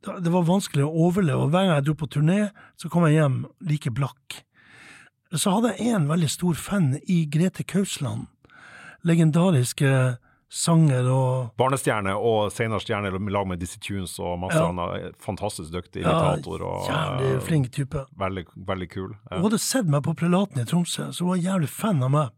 det 0.05 0.33
var 0.33 0.49
vanskelig 0.49 0.85
å 0.85 1.07
overleve. 1.07 1.47
Og 1.47 1.53
hver 1.53 1.67
gang 1.67 1.79
jeg 1.79 1.87
dro 1.87 1.97
på 2.01 2.11
turné, 2.17 2.41
så 2.79 2.91
kom 2.93 3.07
jeg 3.07 3.19
hjem 3.19 3.41
like 3.65 3.93
blakk. 3.95 4.41
Så 5.35 5.51
hadde 5.51 5.73
jeg 5.75 5.95
en 5.97 6.07
veldig 6.11 6.29
stor 6.31 6.59
fan 6.59 6.93
i 7.11 7.23
Grete 7.31 7.65
Kausland. 7.67 8.29
Legendariske 9.05 9.89
sanger 10.55 11.07
og 11.11 11.49
Barnestjerne 11.59 12.13
og 12.15 12.51
senere 12.55 12.79
stjerne 12.79 13.09
i 13.11 13.31
lag 13.33 13.47
med 13.49 13.59
Dizzie 13.59 13.81
Tunes 13.83 14.13
og 14.23 14.37
masse 14.39 14.55
Ja. 14.61 14.69
annet. 14.71 15.15
Fantastisk 15.19 15.71
dyktig 15.73 16.03
ja, 16.05 16.13
imitator 16.13 16.63
og 16.63 16.87
jævlig 16.87 17.33
eh, 17.35 17.41
flink 17.43 17.71
type. 17.75 18.05
veldig, 18.17 18.45
veldig 18.55 18.89
kul. 18.93 19.09
Ja. 19.31 19.35
Hun 19.41 19.49
hadde 19.49 19.59
sett 19.59 19.85
meg 19.91 20.03
på 20.07 20.13
Prelaten 20.15 20.61
i 20.61 20.65
Tromsø, 20.65 21.09
så 21.11 21.25
hun 21.25 21.33
var 21.33 21.41
jævlig 21.43 21.69
fan 21.69 22.03
av 22.03 22.11
meg. 22.11 22.29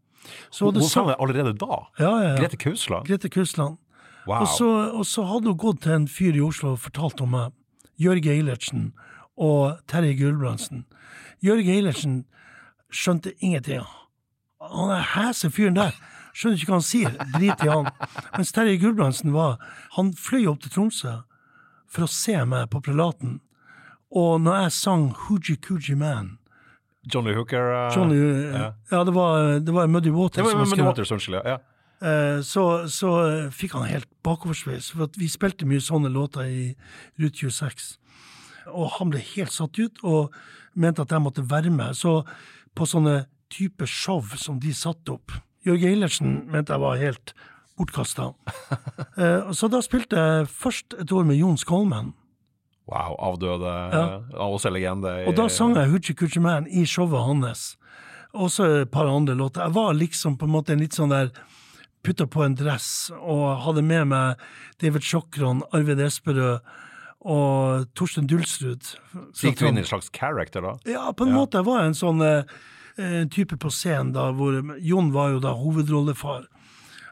Så 0.52 0.66
Hun 0.72 0.82
sa- 0.82 0.90
sang 0.90 1.08
det 1.08 1.16
allerede 1.20 1.54
da? 1.58 1.78
ja, 2.00 2.10
ja, 2.22 2.30
ja. 2.34 2.36
Grete 2.42 2.58
Kausland? 2.58 3.06
Grete 3.08 3.30
Kausland. 3.30 3.78
Wow. 4.28 4.42
Og, 4.42 4.48
så, 4.48 4.68
og 4.98 5.06
så 5.06 5.24
hadde 5.24 5.48
hun 5.54 5.58
gått 5.58 5.82
til 5.82 5.92
en 5.94 6.08
fyr 6.08 6.36
i 6.36 6.42
Oslo 6.42 6.72
og 6.74 6.80
fortalt 6.80 7.22
om 7.22 7.30
meg. 7.32 7.52
Jørg 8.02 8.26
Eilertsen 8.28 8.94
og 9.38 9.78
Terje 9.88 10.18
Gulbrandsen. 10.20 10.86
Jørg 11.46 11.70
Eilertsen 11.70 12.26
skjønte 12.92 13.32
ingenting. 13.40 13.86
Han 14.60 14.90
er 14.90 15.06
hese 15.16 15.50
fyren 15.54 15.76
der. 15.78 15.94
Skjønner 16.38 16.60
ikke 16.60 16.70
hva 16.70 16.78
han 16.78 16.86
sier. 16.86 17.14
Drit 17.34 17.64
i 17.66 17.72
han. 17.72 17.88
Mens 18.36 18.54
Terje 18.54 18.78
Gulbrandsen 18.82 19.34
var 19.34 19.58
Han 19.98 20.12
fløy 20.14 20.46
opp 20.52 20.62
til 20.62 20.74
Tromsø 20.76 21.22
for 21.90 22.06
å 22.06 22.12
se 22.12 22.36
meg 22.46 22.68
på 22.70 22.82
Prelaten. 22.86 23.40
Og 24.14 24.42
når 24.44 24.68
jeg 24.68 24.76
sang 24.76 25.08
Hooji 25.26 25.58
Cooji 25.64 25.96
Man 25.98 26.36
Johnny 27.08 27.34
Hooker 27.36 27.72
uh, 27.72 27.96
Johnny, 27.96 28.18
ja. 28.20 28.74
ja. 28.92 29.04
det 29.08 29.14
var, 29.16 29.60
det 29.64 29.74
var 29.74 29.88
Muddy 29.88 30.12
Waters 30.12 30.36
Det 30.36 30.44
var 30.44 30.66
som 30.66 30.78
med 30.78 30.88
Waters, 30.90 31.12
unnskyld. 31.16 31.40
Ja. 31.46 31.58
Eh, 32.02 32.42
så, 32.44 32.64
så 32.92 33.12
eh, 33.26 33.46
fikk 33.56 33.78
han 33.78 33.88
helt 33.88 34.10
bakoversveis, 34.28 34.92
for 34.92 35.08
at 35.08 35.16
vi 35.18 35.30
spilte 35.32 35.66
mye 35.66 35.82
sånne 35.82 36.12
låter 36.14 36.46
i 36.52 36.66
Rute 37.18 37.48
26. 37.48 37.88
Og 38.76 38.92
han 38.98 39.14
ble 39.14 39.24
helt 39.24 39.56
satt 39.56 39.80
ut, 39.80 40.04
og 40.04 40.36
mente 40.76 41.06
at 41.06 41.16
jeg 41.16 41.24
måtte 41.24 41.48
være 41.48 41.72
med. 41.74 41.96
Så 41.98 42.20
på 42.76 42.86
sånne 42.86 43.22
type 43.54 43.88
show 43.88 44.22
som 44.36 44.60
de 44.60 44.76
satte 44.76 45.16
opp 45.16 45.32
Jørg 45.68 45.84
Eilertsen 45.90 46.38
mente 46.52 46.74
jeg 46.74 46.82
var 46.84 46.98
helt 47.02 47.34
bortkasta. 47.78 48.32
Eh, 49.18 49.50
så 49.58 49.66
da 49.70 49.80
spilte 49.82 50.14
jeg 50.18 50.48
først 50.50 50.94
et 51.02 51.10
år 51.12 51.24
med 51.26 51.38
Jon 51.40 51.58
Skolmen. 51.58 52.12
Wow, 52.88 53.16
avdøde, 53.20 53.72
Ja. 53.94 54.02
ja. 54.32 54.46
også 54.46 54.70
legende. 54.72 55.10
i- 55.24 55.28
Og 55.28 55.36
da 55.36 55.48
sang 55.50 55.74
jeg 55.76 55.90
Hoochie 55.90 56.16
Coochie 56.16 56.42
Man 56.42 56.68
i 56.70 56.86
showet 56.86 57.26
hans. 57.26 57.78
Også 58.34 58.82
et 58.84 58.92
par 58.92 59.08
andre 59.10 59.34
låter. 59.36 59.64
Jeg 59.66 59.74
var 59.74 59.94
liksom 59.98 60.38
på 60.38 60.46
en 60.46 60.52
måte 60.54 60.70
en 60.74 60.80
litt 60.80 60.94
sånn 60.94 61.10
der 61.10 61.32
Putta 62.04 62.28
på 62.28 62.46
en 62.46 62.54
dress 62.56 63.10
og 63.20 63.58
hadde 63.66 63.82
med 63.84 64.06
meg 64.08 64.38
David 64.80 65.02
Sjokron, 65.02 65.64
Arvid 65.74 66.00
Esperød 66.00 66.62
og 67.26 67.88
Torsten 67.98 68.28
Dulsrud. 68.30 68.86
Så 69.34 69.50
gikk 69.50 69.58
du 69.60 69.66
inn 69.68 69.78
i 69.78 69.82
en 69.82 69.90
slags 69.90 70.10
character, 70.14 70.62
da? 70.62 70.78
Ja, 70.86 71.12
på 71.12 71.26
en 71.26 71.34
Ja. 71.34 71.40
måte. 71.42 71.58
Jeg 71.58 71.66
var 71.66 71.82
en 71.84 71.94
sånn 71.98 72.22
eh, 72.22 72.44
eh, 72.98 73.24
type 73.32 73.58
på 73.62 73.72
scenen 73.74 74.14
da, 74.16 74.30
hvor 74.36 74.60
Jon 74.84 75.12
var 75.16 75.36
jo 75.36 75.42
da 75.44 75.56
hovedrollefar. 75.58 76.48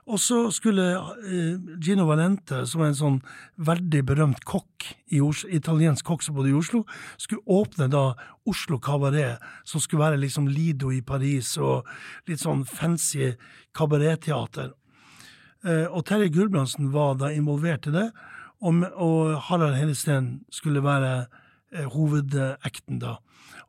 Og 0.06 0.20
så 0.22 0.52
skulle 0.54 0.84
eh, 0.94 1.58
Gino 1.82 2.06
Valente, 2.06 2.62
som 2.70 2.84
er 2.84 2.92
en 2.92 2.98
sånn 2.98 3.18
veldig 3.66 4.04
berømt 4.06 4.44
kokk, 4.46 4.86
italiensk 5.10 6.06
kokk 6.06 6.22
som 6.22 6.38
bodde 6.38 6.52
i 6.52 6.58
Oslo, 6.58 6.84
skulle 7.18 7.42
åpne 7.50 7.88
da 7.90 8.12
Oslo 8.46 8.78
Kabaret, 8.78 9.42
som 9.66 9.82
skulle 9.82 10.04
være 10.04 10.22
liksom 10.22 10.50
Lido 10.52 10.92
i 10.94 11.02
Paris, 11.02 11.56
og 11.58 11.90
litt 12.30 12.44
sånn 12.44 12.62
fancy 12.70 13.32
kabaretteater. 13.74 14.76
Eh, 15.66 15.88
og 15.90 16.06
Terje 16.06 16.30
Gulbrandsen 16.30 16.94
var 16.94 17.18
da 17.18 17.34
involvert 17.34 17.90
i 17.90 17.96
det, 17.98 18.10
og, 18.66 18.86
Harald 19.50 19.76
Hellesteen 19.78 20.46
skulle 20.54 20.82
være 20.82 21.28
hovedekten 21.92 23.02
da. 23.02 23.18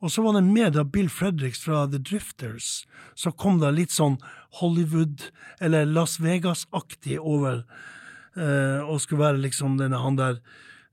Og 0.07 0.13
så 0.15 0.23
var 0.23 0.37
det 0.37 0.45
med 0.47 0.77
da 0.77 0.85
Bill 0.87 1.09
Fredericks 1.11 1.65
fra 1.67 1.81
The 1.91 1.99
Drifters, 1.99 2.85
så 3.19 3.33
kom 3.35 3.59
det 3.59 3.73
litt 3.75 3.91
sånn 3.95 4.21
Hollywood, 4.61 5.25
eller 5.59 5.89
Las 5.91 6.21
Vegas-aktig 6.23 7.17
over, 7.19 7.65
eh, 8.39 8.79
og 8.87 9.01
skulle 9.03 9.25
være 9.25 9.43
liksom 9.43 9.75
denne 9.81 9.99
han 9.99 10.15
der 10.21 10.39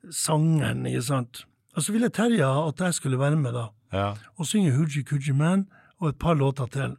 sangeren, 0.09 0.81
ikke 0.89 1.05
sant. 1.05 1.43
Og 1.77 1.85
så 1.85 1.93
ville 1.93 2.09
Terje 2.13 2.47
at 2.47 2.81
jeg 2.87 2.97
skulle 2.97 3.21
være 3.21 3.37
med 3.37 3.53
da, 3.53 3.67
Ja. 3.93 4.15
og 4.39 4.45
synge 4.49 4.73
Hooji 4.73 5.03
Kooji 5.05 5.33
Man 5.37 5.67
og 6.01 6.09
et 6.09 6.19
par 6.19 6.33
låter 6.35 6.65
til. 6.73 6.97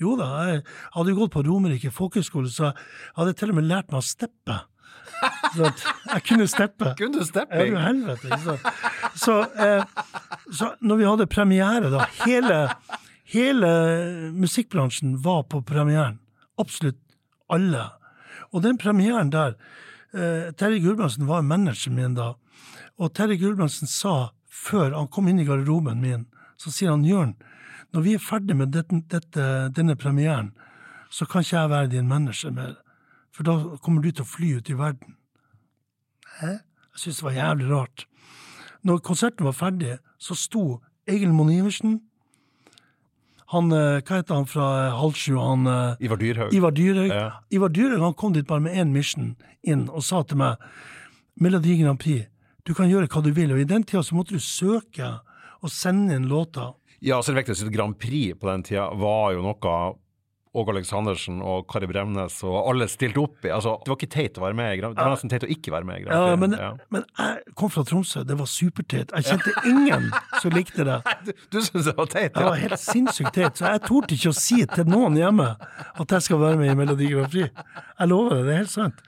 Jo 0.00 0.16
da, 0.18 0.24
jeg 0.50 0.62
hadde 0.96 1.10
jo 1.10 1.16
gått 1.20 1.30
på 1.32 1.44
Romerike 1.46 1.90
folkehøgskole, 1.94 2.50
så 2.50 2.72
jeg 2.72 2.74
hadde 3.16 3.34
til 3.38 3.50
og 3.50 3.54
med 3.54 3.68
lært 3.70 3.92
meg 3.92 4.00
å 4.00 4.02
steppe. 4.02 4.62
Jeg 6.12 6.22
kunne 6.28 6.46
steppe. 6.50 6.94
Kunne 6.98 7.22
du 7.22 7.40
Ja, 7.42 7.84
helvete, 7.86 8.28
ikke 8.28 8.40
sant. 8.44 8.66
Så, 9.18 9.38
eh, 9.54 9.84
så 10.52 10.72
når 10.80 11.00
vi 11.00 11.08
hadde 11.08 11.26
premiere, 11.30 11.90
da 11.92 12.06
Hele, 12.24 12.58
hele 13.34 13.72
musikkbransjen 14.34 15.18
var 15.24 15.44
på 15.52 15.62
premieren. 15.66 16.18
Absolutt 16.60 16.98
alle. 17.52 17.90
Og 18.52 18.62
den 18.64 18.78
premieren 18.80 19.32
der 19.32 19.56
eh, 20.14 20.52
Terje 20.56 20.80
Gulbrandsen 20.84 21.28
var 21.28 21.44
manageren 21.46 21.96
min 21.96 22.16
da. 22.18 22.34
Og 22.98 23.14
Terje 23.16 23.38
Gulbrandsen 23.40 23.90
sa, 23.90 24.32
før 24.48 24.92
han 24.96 25.08
kom 25.12 25.28
inn 25.28 25.40
i 25.40 25.48
garderoben 25.48 26.00
min, 26.00 26.28
Så 26.62 26.70
sier 26.70 26.92
han 26.92 27.02
Jørn, 27.02 27.32
når 27.90 28.02
vi 28.04 28.12
er 28.14 28.20
ferdig 28.22 28.54
med 28.54 28.70
dette, 28.70 29.00
dette, 29.10 29.46
denne 29.74 29.96
premieren, 29.98 30.52
så 31.10 31.26
kan 31.26 31.42
ikke 31.42 31.56
jeg 31.56 31.70
være 31.72 31.90
din 31.90 32.06
manager 32.08 32.52
mer, 32.54 32.76
for 33.32 33.48
da 33.48 33.56
kommer 33.82 34.04
du 34.04 34.10
til 34.12 34.24
å 34.24 34.28
fly 34.28 34.54
ut 34.60 34.70
i 34.70 34.78
verden. 34.78 35.16
Hæ? 36.40 36.58
Jeg 36.92 37.00
syntes 37.00 37.20
det 37.22 37.28
var 37.28 37.38
jævlig 37.38 37.68
rart. 37.70 38.06
Når 38.84 39.04
konserten 39.06 39.48
var 39.48 39.56
ferdig, 39.56 39.98
så 40.20 40.36
sto 40.36 40.64
Egil 41.08 41.32
Monn 41.34 41.52
Iversen 41.52 42.00
han, 43.52 43.72
eh, 43.72 44.00
Hva 44.00 44.20
heter 44.20 44.38
han 44.38 44.48
fra 44.48 44.66
eh, 44.86 44.94
halv 44.96 45.16
sju? 45.18 45.36
Han, 45.36 45.66
eh, 45.68 46.04
Ivar 46.06 46.20
Dyrhaug. 46.20 46.54
Ivar 46.56 46.72
Dyrhaug. 46.72 47.10
Ja. 47.12 47.26
Ivar 47.52 47.68
Dyrhaug 47.68 48.06
han 48.06 48.14
kom 48.14 48.32
dit 48.32 48.46
bare 48.48 48.64
med 48.64 48.76
én 48.76 48.92
mission 48.94 49.34
inn 49.62 49.88
og 49.90 50.02
sa 50.02 50.22
til 50.24 50.40
meg 50.40 50.62
Melodi 51.40 51.76
Grand 51.80 52.00
Prix, 52.00 52.28
du 52.64 52.72
kan 52.74 52.88
gjøre 52.90 53.08
hva 53.10 53.22
du 53.24 53.30
vil, 53.34 53.52
og 53.52 53.60
i 53.60 53.68
den 53.68 53.84
tida 53.84 54.02
så 54.04 54.16
måtte 54.16 54.36
du 54.36 54.42
søke 54.42 55.08
og 55.62 55.70
sende 55.72 56.16
inn 56.16 56.28
låter. 56.30 56.74
Ja, 57.02 57.20
så 57.20 57.32
det 57.32 57.42
viktigste 57.42 57.72
Grand 57.72 57.96
Prix 57.98 58.38
på 58.38 58.48
den 58.50 58.64
tida 58.66 58.88
var 58.98 59.32
jo 59.34 59.42
noe 59.44 59.76
Åge 60.52 60.68
Aleksandersen 60.74 61.38
og 61.40 61.62
Kari 61.72 61.86
Bremnes 61.88 62.34
og 62.44 62.58
alle 62.68 62.84
stilte 62.92 63.22
opp 63.22 63.46
i. 63.46 63.48
Altså, 63.56 63.78
det 63.80 63.88
var 63.88 63.96
ikke 63.96 64.08
teit 64.12 64.36
å 64.36 64.42
være 64.44 64.56
med 64.58 64.74
i 64.74 64.80
Grand 64.82 64.96
Det 64.98 65.00
var 65.06 65.14
nesten 65.14 65.30
teit 65.32 65.46
å 65.46 65.48
ikke 65.54 65.72
være 65.72 65.88
med 65.88 66.00
i 66.00 66.04
Grand 66.04 66.12
Ja, 66.28 66.36
men, 66.36 66.56
Ja. 66.58 66.68
men 66.92 67.06
jeg 67.16 67.54
kom 67.56 67.70
fra 67.72 67.84
Tromsø, 67.88 68.20
det 68.28 68.36
var 68.36 68.50
superteit. 68.52 69.14
Jeg 69.16 69.24
kjente 69.30 69.54
ingen 69.70 70.10
som 70.42 70.52
likte 70.52 70.84
det. 70.84 70.98
Du, 71.24 71.32
du 71.54 71.58
syns 71.64 71.86
det 71.88 71.94
var 71.96 72.10
teit? 72.12 72.34
Det 72.36 72.44
var 72.44 72.58
helt 72.60 72.80
sinnssykt 72.82 73.32
teit, 73.36 73.56
så 73.56 73.70
jeg 73.72 73.82
torde 73.86 74.12
ikke 74.16 74.32
å 74.32 74.36
si 74.36 74.60
til 74.66 74.88
noen 74.92 75.16
hjemme 75.16 75.48
at 75.56 76.14
jeg 76.18 76.26
skal 76.28 76.40
være 76.42 76.58
med 76.60 76.72
i 76.72 76.76
Melodi 76.82 77.08
Grand 77.14 77.30
Prix. 77.32 77.48
Jeg 78.02 78.10
lover 78.10 78.32
det, 78.34 78.42
det 78.48 78.52
er 78.52 78.60
helt 78.64 78.72
sant. 78.72 79.02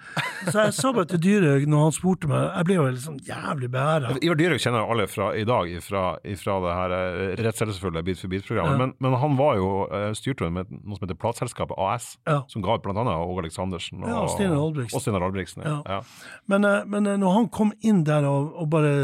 Så 0.46 0.52
jeg 0.60 0.74
sa 0.76 0.90
bare 0.94 1.08
til 1.10 1.20
Dyrhaug 1.24 1.64
når 1.70 1.80
han 1.88 1.94
spurte 1.96 2.28
meg, 2.30 2.44
jeg 2.46 2.66
ble 2.68 2.74
jo 2.76 2.84
liksom 2.94 3.16
jævlig 3.26 3.70
beæra. 3.74 4.12
Ivar 4.22 4.38
Dyrhaug 4.38 4.62
kjenner 4.62 4.84
jo 4.84 4.94
alle 4.94 5.06
fra 5.10 5.30
i 5.34 5.42
dag, 5.48 5.72
fra, 5.82 6.02
fra 6.44 6.56
det 6.64 6.74
her 6.78 6.94
eh, 6.98 7.32
rettselsefulle 7.42 8.04
Bit 8.06 8.20
for 8.22 8.30
bit-programmet. 8.30 8.76
Ja. 8.76 8.80
Men, 8.84 8.94
men 9.02 9.16
han 9.24 9.34
var 9.40 9.58
jo 9.58 9.70
eh, 9.88 10.10
styrte 10.14 10.46
med 10.54 10.70
noe 10.76 10.94
som 10.98 11.08
heter 11.08 11.18
Plateselskapet 11.18 11.80
AS, 11.90 12.12
Ja. 12.30 12.42
som 12.52 12.62
ga 12.62 12.78
ut 12.78 12.86
annet 12.92 13.14
Åge 13.18 13.42
Aleksandersen 13.44 14.04
og, 14.04 14.08
Ja, 14.12 14.20
og 14.22 14.30
Steinar 14.36 14.62
Albrigtsen. 14.62 14.94
Og 14.96 15.02
Stine 15.02 15.22
Albrigtsen, 15.24 15.66
ja. 15.66 16.00
Men, 16.46 16.64
eh, 16.70 16.84
men 16.86 17.10
når 17.20 17.38
han 17.40 17.48
kom 17.50 17.74
inn 17.82 18.04
der 18.06 18.28
og, 18.30 18.52
og 18.54 18.70
bare 18.70 18.94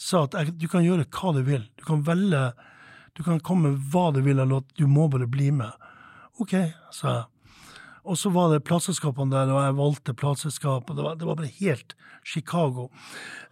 sa 0.00 0.24
at 0.28 0.36
jeg, 0.36 0.58
du 0.60 0.68
kan 0.68 0.84
gjøre 0.84 1.08
hva 1.08 1.32
du 1.36 1.42
vil, 1.46 1.64
du 1.80 1.84
kan 1.88 2.04
velge, 2.06 2.50
du 3.16 3.24
kan 3.24 3.40
komme 3.44 3.72
med 3.72 3.88
hva 3.92 4.10
du 4.14 4.20
vil 4.24 4.40
av 4.42 4.48
låt, 4.52 4.68
du 4.76 4.86
må 4.88 5.08
bare 5.12 5.28
bli 5.30 5.50
med. 5.54 5.72
Ok, 6.40 6.56
sa 6.94 7.14
jeg. 7.14 7.24
Og 8.04 8.16
så 8.16 8.30
var 8.32 8.52
det 8.54 8.62
plateselskapene 8.64 9.30
der, 9.34 9.50
og 9.52 9.62
jeg 9.64 9.76
valgte 9.76 10.14
plateselskap, 10.16 10.88
det 10.96 11.04
var, 11.04 11.14
det 11.20 11.26
var 11.28 11.36
bare 11.36 11.50
helt 11.60 11.94
Chicago. 12.24 12.88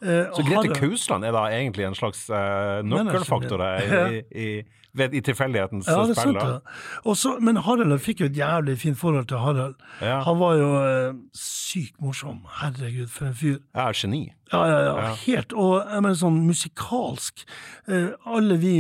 Eh, 0.03 0.27
Så 0.37 0.43
Grete 0.45 0.75
Kausland 0.77 1.25
er 1.25 1.33
da 1.33 1.47
egentlig 1.53 1.87
en 1.89 1.95
slags 1.97 2.27
eh, 2.31 2.83
nøkkelfaktor 2.85 3.63
i, 3.65 4.19
i, 4.33 4.49
i, 4.59 5.07
i 5.19 5.21
tilfeldighetens 5.25 5.89
Ja, 5.89 6.03
det 6.09 6.17
spill? 6.19 6.35
det. 6.37 7.41
Men 7.45 7.57
Harald 7.65 7.97
fikk 8.05 8.21
jo 8.25 8.27
et 8.29 8.37
jævlig 8.37 8.79
fint 8.79 8.99
forhold 8.99 9.29
til 9.31 9.39
Harald. 9.41 9.75
Ja. 10.05 10.21
Han 10.27 10.39
var 10.41 10.57
jo 10.61 10.69
eh, 10.83 11.15
sykt 11.37 11.97
morsom. 12.01 12.43
Herregud, 12.61 13.09
for 13.13 13.31
en 13.31 13.35
fyr. 13.41 13.59
Er 13.75 13.93
geni. 13.97 14.27
Ja, 14.53 14.65
ja, 14.67 14.79
ja, 14.81 14.97
Ja. 15.09 15.15
helt. 15.27 15.53
Og 15.53 15.81
jeg 15.85 16.03
mener 16.03 16.21
sånn 16.21 16.41
musikalsk. 16.49 17.45
Eh, 17.89 18.11
alle 18.27 18.57
vi 18.61 18.75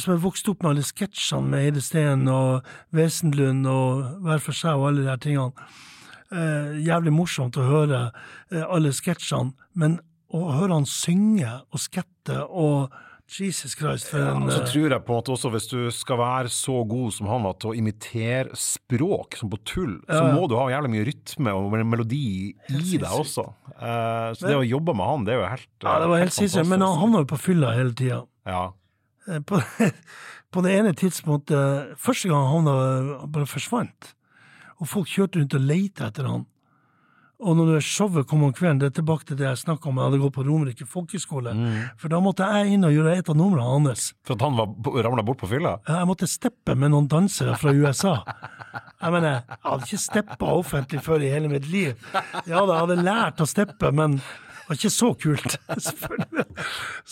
som 0.00 0.14
er 0.14 0.22
vokst 0.22 0.48
opp 0.50 0.62
med 0.64 0.74
alle 0.74 0.86
sketsjene 0.86 1.50
med 1.50 1.68
Eide 1.68 1.82
Steen 1.84 2.28
og 2.30 2.66
Wesenlund 2.94 3.66
og 3.70 4.04
Hver 4.24 4.42
for 4.44 4.56
seg 4.56 4.78
og 4.78 4.90
alle 4.90 5.04
de 5.04 5.12
her 5.12 5.22
tingene. 5.22 5.68
Eh, 6.34 6.76
jævlig 6.86 7.12
morsomt 7.14 7.56
å 7.60 7.66
høre 7.68 8.04
eh, 8.50 8.64
alle 8.64 8.94
sketsjene, 8.96 9.54
men 9.78 9.98
å 10.34 10.46
høre 10.56 10.80
han 10.80 10.88
synge 10.88 11.50
og 11.70 11.82
skette 11.82 12.40
og 12.48 12.94
Jesus 13.24 13.72
Christ, 13.72 14.10
for 14.12 14.20
en 14.20 14.44
ja, 14.44 14.52
så 14.52 14.60
eh, 14.60 14.68
tror 14.68 14.92
jeg 14.92 15.02
på 15.06 15.14
måte 15.16 15.32
også, 15.32 15.50
hvis 15.54 15.66
du 15.70 15.78
skal 15.96 16.18
være 16.20 16.50
så 16.52 16.82
god 16.86 17.14
som 17.16 17.30
han 17.32 17.46
var 17.46 17.54
til 17.56 17.70
å 17.70 17.76
imitere 17.78 18.52
språk 18.58 19.38
som 19.40 19.48
på 19.52 19.58
tull, 19.64 19.94
så 20.04 20.12
Ja, 20.12 20.18
så 20.20 20.34
må 20.36 20.48
du 20.50 20.58
ha 20.58 20.66
jævlig 20.74 20.92
mye 20.92 21.06
rytme 21.08 21.54
og 21.56 21.72
melodi 21.88 22.26
i 22.52 22.98
deg 23.00 23.08
også. 23.08 23.46
Eh, 23.78 24.28
så 24.36 24.50
det 24.50 24.58
å 24.58 24.66
jobbe 24.66 24.96
med 24.98 25.08
han, 25.08 25.24
det 25.24 25.34
er 25.34 25.40
jo 25.40 25.46
helt 25.54 25.86
Ja, 25.86 25.96
det 26.02 26.10
var 26.12 26.24
helt 26.26 26.36
sinnssykt. 26.36 26.68
Men 26.68 26.84
han 26.84 27.16
var 27.16 27.24
jo 27.24 27.30
på 27.32 27.40
fylla 27.46 27.72
hele 27.78 27.96
tida. 27.96 28.20
Ja. 28.44 28.64
Eh, 29.28 29.40
På, 29.40 29.60
på 30.52 30.62
det 30.64 30.74
ene 30.78 30.94
tidspunktet 30.94 31.94
Første 31.98 32.28
gang 32.30 32.50
han 32.52 32.68
bare 33.32 33.46
forsvant. 33.48 34.14
Og 34.82 34.90
folk 34.90 35.08
kjørte 35.08 35.40
rundt 35.40 35.54
og 35.56 35.64
leita 35.64 36.10
etter 36.10 36.26
han. 36.28 36.44
Og 37.44 37.56
når 37.58 37.80
showet 37.82 38.28
kom 38.30 38.44
om 38.46 38.52
kvelden, 38.54 38.78
det 38.80 38.86
er 38.88 38.94
tilbake 39.00 39.26
til 39.26 39.36
det 39.36 39.44
jeg 39.48 39.58
snakka 39.64 39.88
om, 39.90 39.98
jeg 39.98 40.06
hadde 40.06 40.20
gått 40.22 40.34
på 40.36 40.44
Romerike 40.46 40.86
folkeskole, 40.88 41.50
for 42.00 42.12
da 42.12 42.20
måtte 42.22 42.46
jeg 42.46 42.76
inn 42.76 42.86
og 42.86 42.94
gjøre 42.94 43.16
et 43.18 43.28
av 43.28 43.36
numrene 43.36 43.66
hans. 43.66 44.04
For 44.24 44.36
at 44.38 44.44
han 44.46 44.54
var 44.56 45.02
ramla 45.04 45.24
bort 45.26 45.42
på 45.42 45.50
fylla? 45.50 45.74
Jeg 45.88 46.08
måtte 46.08 46.28
steppe 46.30 46.76
med 46.78 46.94
noen 46.94 47.08
dansere 47.10 47.56
fra 47.60 47.74
USA. 47.74 48.14
Jeg 49.02 49.12
mener, 49.16 49.42
jeg 49.50 49.60
hadde 49.66 49.88
ikke 49.90 50.02
steppa 50.06 50.54
offentlig 50.62 51.02
før 51.04 51.26
i 51.26 51.32
hele 51.34 51.50
mitt 51.52 51.66
liv. 51.68 51.92
Ja 52.46 52.62
da, 52.62 52.78
jeg 52.78 52.80
hadde 52.86 52.98
lært 53.02 53.42
å 53.44 53.50
steppe, 53.50 53.90
men 53.92 54.16
det 54.22 54.68
var 54.70 54.78
ikke 54.80 54.94
så 54.94 55.12
kult. 55.26 55.58
selvfølgelig. 55.90 56.46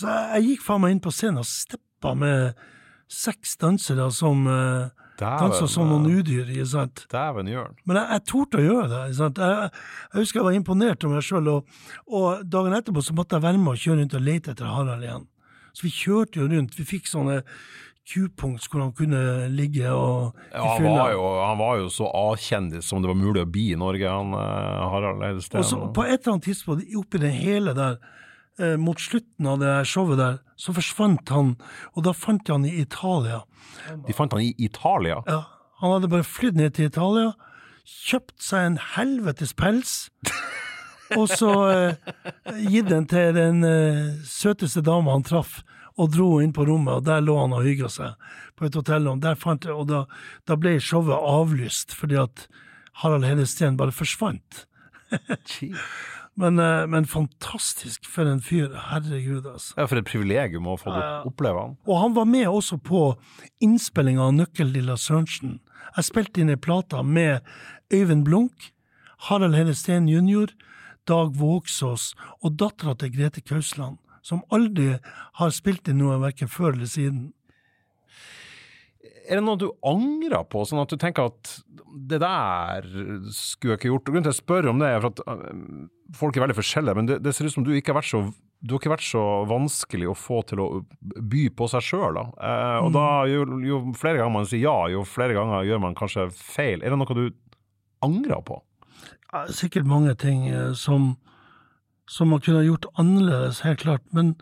Så 0.00 0.18
jeg 0.36 0.46
gikk 0.52 0.64
faen 0.70 0.86
meg 0.86 0.96
inn 0.96 1.02
på 1.04 1.12
scenen 1.12 1.42
og 1.42 1.50
steppa 1.50 1.91
med 2.18 2.66
seks 3.12 3.56
dansere 3.60 4.08
som 4.14 4.46
uh, 4.48 4.88
danser 5.20 5.68
som 5.70 5.90
noen 5.90 6.08
udyr. 6.10 6.48
ikke 6.48 6.68
sant? 6.72 7.04
Dæven 7.12 7.50
jørn. 7.52 7.76
Men 7.84 8.00
jeg, 8.00 8.08
jeg 8.16 8.24
torde 8.32 8.60
å 8.60 8.66
gjøre 8.66 8.88
det. 8.92 9.02
ikke 9.10 9.20
sant? 9.20 9.42
Jeg, 9.42 9.70
jeg 10.08 10.22
husker 10.22 10.40
jeg 10.40 10.48
var 10.48 10.58
imponert 10.58 11.06
over 11.06 11.18
meg 11.18 11.28
sjøl, 11.28 11.52
og, 11.52 11.78
og 12.08 12.42
dagen 12.48 12.78
etterpå 12.78 13.04
så 13.04 13.16
måtte 13.18 13.38
jeg 13.38 13.46
være 13.46 13.60
med 13.62 13.74
og 13.74 13.84
kjøre 13.84 14.00
rundt 14.02 14.18
og 14.18 14.26
lete 14.26 14.54
etter 14.54 14.72
Harald 14.72 15.06
igjen. 15.06 15.28
Så 15.72 15.86
vi 15.86 15.94
kjørte 15.94 16.42
jo 16.42 16.50
rundt. 16.52 16.76
Vi 16.76 16.84
fikk 16.88 17.08
sånne 17.08 17.40
kupunkt 18.12 18.66
hvor 18.66 18.82
han 18.82 18.92
kunne 18.98 19.20
ligge 19.54 19.86
og 19.94 20.34
Ja, 20.50 20.64
han, 20.74 20.88
var 20.88 21.12
jo, 21.14 21.22
han 21.38 21.60
var 21.60 21.76
jo 21.78 21.90
så 21.92 22.08
A-kjendis 22.10 22.88
som 22.90 23.02
det 23.02 23.12
var 23.12 23.18
mulig 23.18 23.44
å 23.44 23.48
bli 23.48 23.68
i 23.72 23.78
Norge, 23.78 24.10
han 24.10 24.34
eh, 24.34 24.80
Harald 24.90 25.22
Eide 25.22 25.44
Steen. 25.44 25.62
Og 25.62 25.68
så 25.68 25.78
på 25.94 26.04
et 26.08 26.18
eller 26.18 26.34
annet 26.34 26.48
tidspunkt 26.50 26.96
oppi 26.98 27.22
det 27.22 27.30
hele 27.36 27.76
der, 27.78 28.00
eh, 28.60 28.76
mot 28.80 29.00
slutten 29.00 29.48
av 29.48 29.60
det 29.62 29.72
showet 29.88 30.20
der, 30.20 30.38
så 30.60 30.74
forsvant 30.76 31.32
han, 31.32 31.54
og 31.96 32.06
da 32.06 32.14
fant 32.16 32.44
de 32.46 32.54
han 32.54 32.68
i 32.68 32.74
Italia. 32.82 33.42
De 34.06 34.16
fant 34.16 34.32
han 34.34 34.44
i 34.44 34.52
Italia. 34.58 35.22
Ja, 35.26 35.44
han 35.82 35.96
hadde 35.96 36.10
bare 36.12 36.26
flydd 36.26 36.58
ned 36.60 36.76
til 36.76 36.90
Italia, 36.90 37.32
kjøpt 37.82 38.38
seg 38.42 38.68
en 38.68 38.80
helvetes 38.94 39.54
pels, 39.58 39.96
og 41.18 41.26
så 41.32 41.52
eh, 41.72 42.10
gitt 42.68 42.90
den 42.92 43.08
til 43.10 43.34
den 43.36 43.62
eh, 43.66 44.16
søteste 44.28 44.84
dama 44.86 45.16
han 45.16 45.26
traff, 45.26 45.60
og 46.00 46.14
dro 46.14 46.38
inn 46.40 46.54
på 46.56 46.64
rommet, 46.64 47.02
og 47.02 47.04
der 47.04 47.20
lå 47.20 47.34
han 47.36 47.52
og 47.52 47.66
hygga 47.66 47.90
seg 47.92 48.28
på 48.56 48.64
et 48.64 48.76
hotellrom. 48.78 49.20
Der 49.20 49.36
fant 49.36 49.66
jeg, 49.68 49.74
og 49.76 49.90
da, 49.90 50.06
da 50.48 50.56
ble 50.56 50.78
showet 50.80 51.12
avlyst, 51.12 51.92
fordi 51.98 52.16
at 52.22 52.46
Harald 53.02 53.26
Hedesteen 53.28 53.76
bare 53.76 53.92
forsvant. 53.92 54.64
Men, 56.34 56.58
eh, 56.58 56.86
men 56.86 57.04
fantastisk 57.04 58.06
for 58.08 58.28
en 58.28 58.40
fyr. 58.40 58.72
Herregud, 58.88 59.46
altså. 59.46 59.74
Ja, 59.76 59.86
for 59.86 60.00
et 60.00 60.08
privilegium 60.08 60.68
å 60.70 60.78
få 60.80 60.94
oppleve 61.28 61.66
han. 61.66 61.76
Og 61.86 62.00
han 62.00 62.14
var 62.16 62.28
med 62.30 62.48
også 62.48 62.78
på 62.80 63.02
innspillinga 63.60 64.30
av 64.30 64.36
Nøkkel-Lilla 64.38 64.96
Sørensen. 64.96 65.58
Jeg 65.96 66.08
spilte 66.08 66.40
inn 66.40 66.52
ei 66.52 66.56
plate 66.56 67.02
med 67.04 67.44
Øyvind 67.92 68.24
Blunk, 68.24 68.72
Harald 69.28 69.54
Heine 69.58 69.74
Steen 69.76 70.08
jr., 70.08 70.54
Dag 71.08 71.34
Vågsås 71.34 72.12
og 72.46 72.56
dattera 72.60 72.94
til 72.94 73.10
Grete 73.10 73.42
Kausland, 73.42 73.98
som 74.22 74.44
aldri 74.54 75.00
har 75.40 75.54
spilt 75.54 75.88
inn 75.90 75.98
noe 75.98 76.20
verken 76.22 76.50
før 76.50 76.76
eller 76.76 76.90
siden. 76.90 77.32
Er 79.26 79.38
det 79.38 79.44
noe 79.44 79.58
du 79.58 79.68
angrer 79.86 80.46
på, 80.46 80.62
sånn 80.66 80.82
at 80.82 80.94
du 80.94 80.98
tenker 81.00 81.30
at 81.30 81.56
det 81.92 82.20
der 82.22 82.86
skulle 83.34 83.74
jeg 83.74 83.80
ikke 83.82 83.90
gjort? 83.90 84.06
Grunnen 84.06 84.24
til 84.24 84.30
at 84.30 84.38
jeg 84.38 84.44
spør 84.44 84.70
om 84.70 84.80
det, 84.82 84.88
er 84.88 85.02
for 85.02 85.12
at 85.12 85.24
øh, 85.26 85.90
folk 86.16 86.36
er 86.36 86.44
veldig 86.46 86.56
forskjellige, 86.58 86.96
men 86.98 87.08
det, 87.08 87.20
det 87.24 87.34
ser 87.34 87.48
ut 87.48 87.54
som 87.54 87.64
du 87.66 87.72
ikke 87.74 87.92
har 87.94 88.00
vært 88.02 88.10
så 88.12 88.22
du 88.62 88.76
har 88.76 88.78
ikke 88.78 88.92
vært 88.92 89.02
så 89.02 89.20
vanskelig 89.50 90.06
å 90.06 90.14
få 90.14 90.36
til 90.46 90.60
å 90.62 90.66
by 91.02 91.48
på 91.58 91.66
seg 91.72 91.82
sjøl. 91.82 92.18
Eh, 92.22 92.76
og 92.78 92.92
da, 92.94 93.06
jo, 93.26 93.42
jo 93.66 93.80
flere 93.98 94.20
ganger 94.20 94.36
man 94.36 94.46
sier 94.46 94.62
ja, 94.62 94.76
jo 94.92 95.02
flere 95.02 95.34
ganger 95.34 95.66
gjør 95.66 95.80
man 95.82 95.96
kanskje 95.98 96.28
feil. 96.30 96.78
Er 96.78 96.94
det 96.94 96.98
noe 97.00 97.16
du 97.18 97.24
angrer 98.06 98.44
på? 98.46 98.60
Ja, 99.32 99.48
Sikkert 99.50 99.88
mange 99.90 100.14
ting 100.14 100.46
eh, 100.46 100.70
som, 100.78 101.16
som 102.06 102.30
man 102.30 102.42
kunne 102.44 102.62
ha 102.62 102.68
gjort 102.68 102.86
annerledes, 103.02 103.64
helt 103.66 103.82
klart. 103.82 104.06
Men 104.14 104.36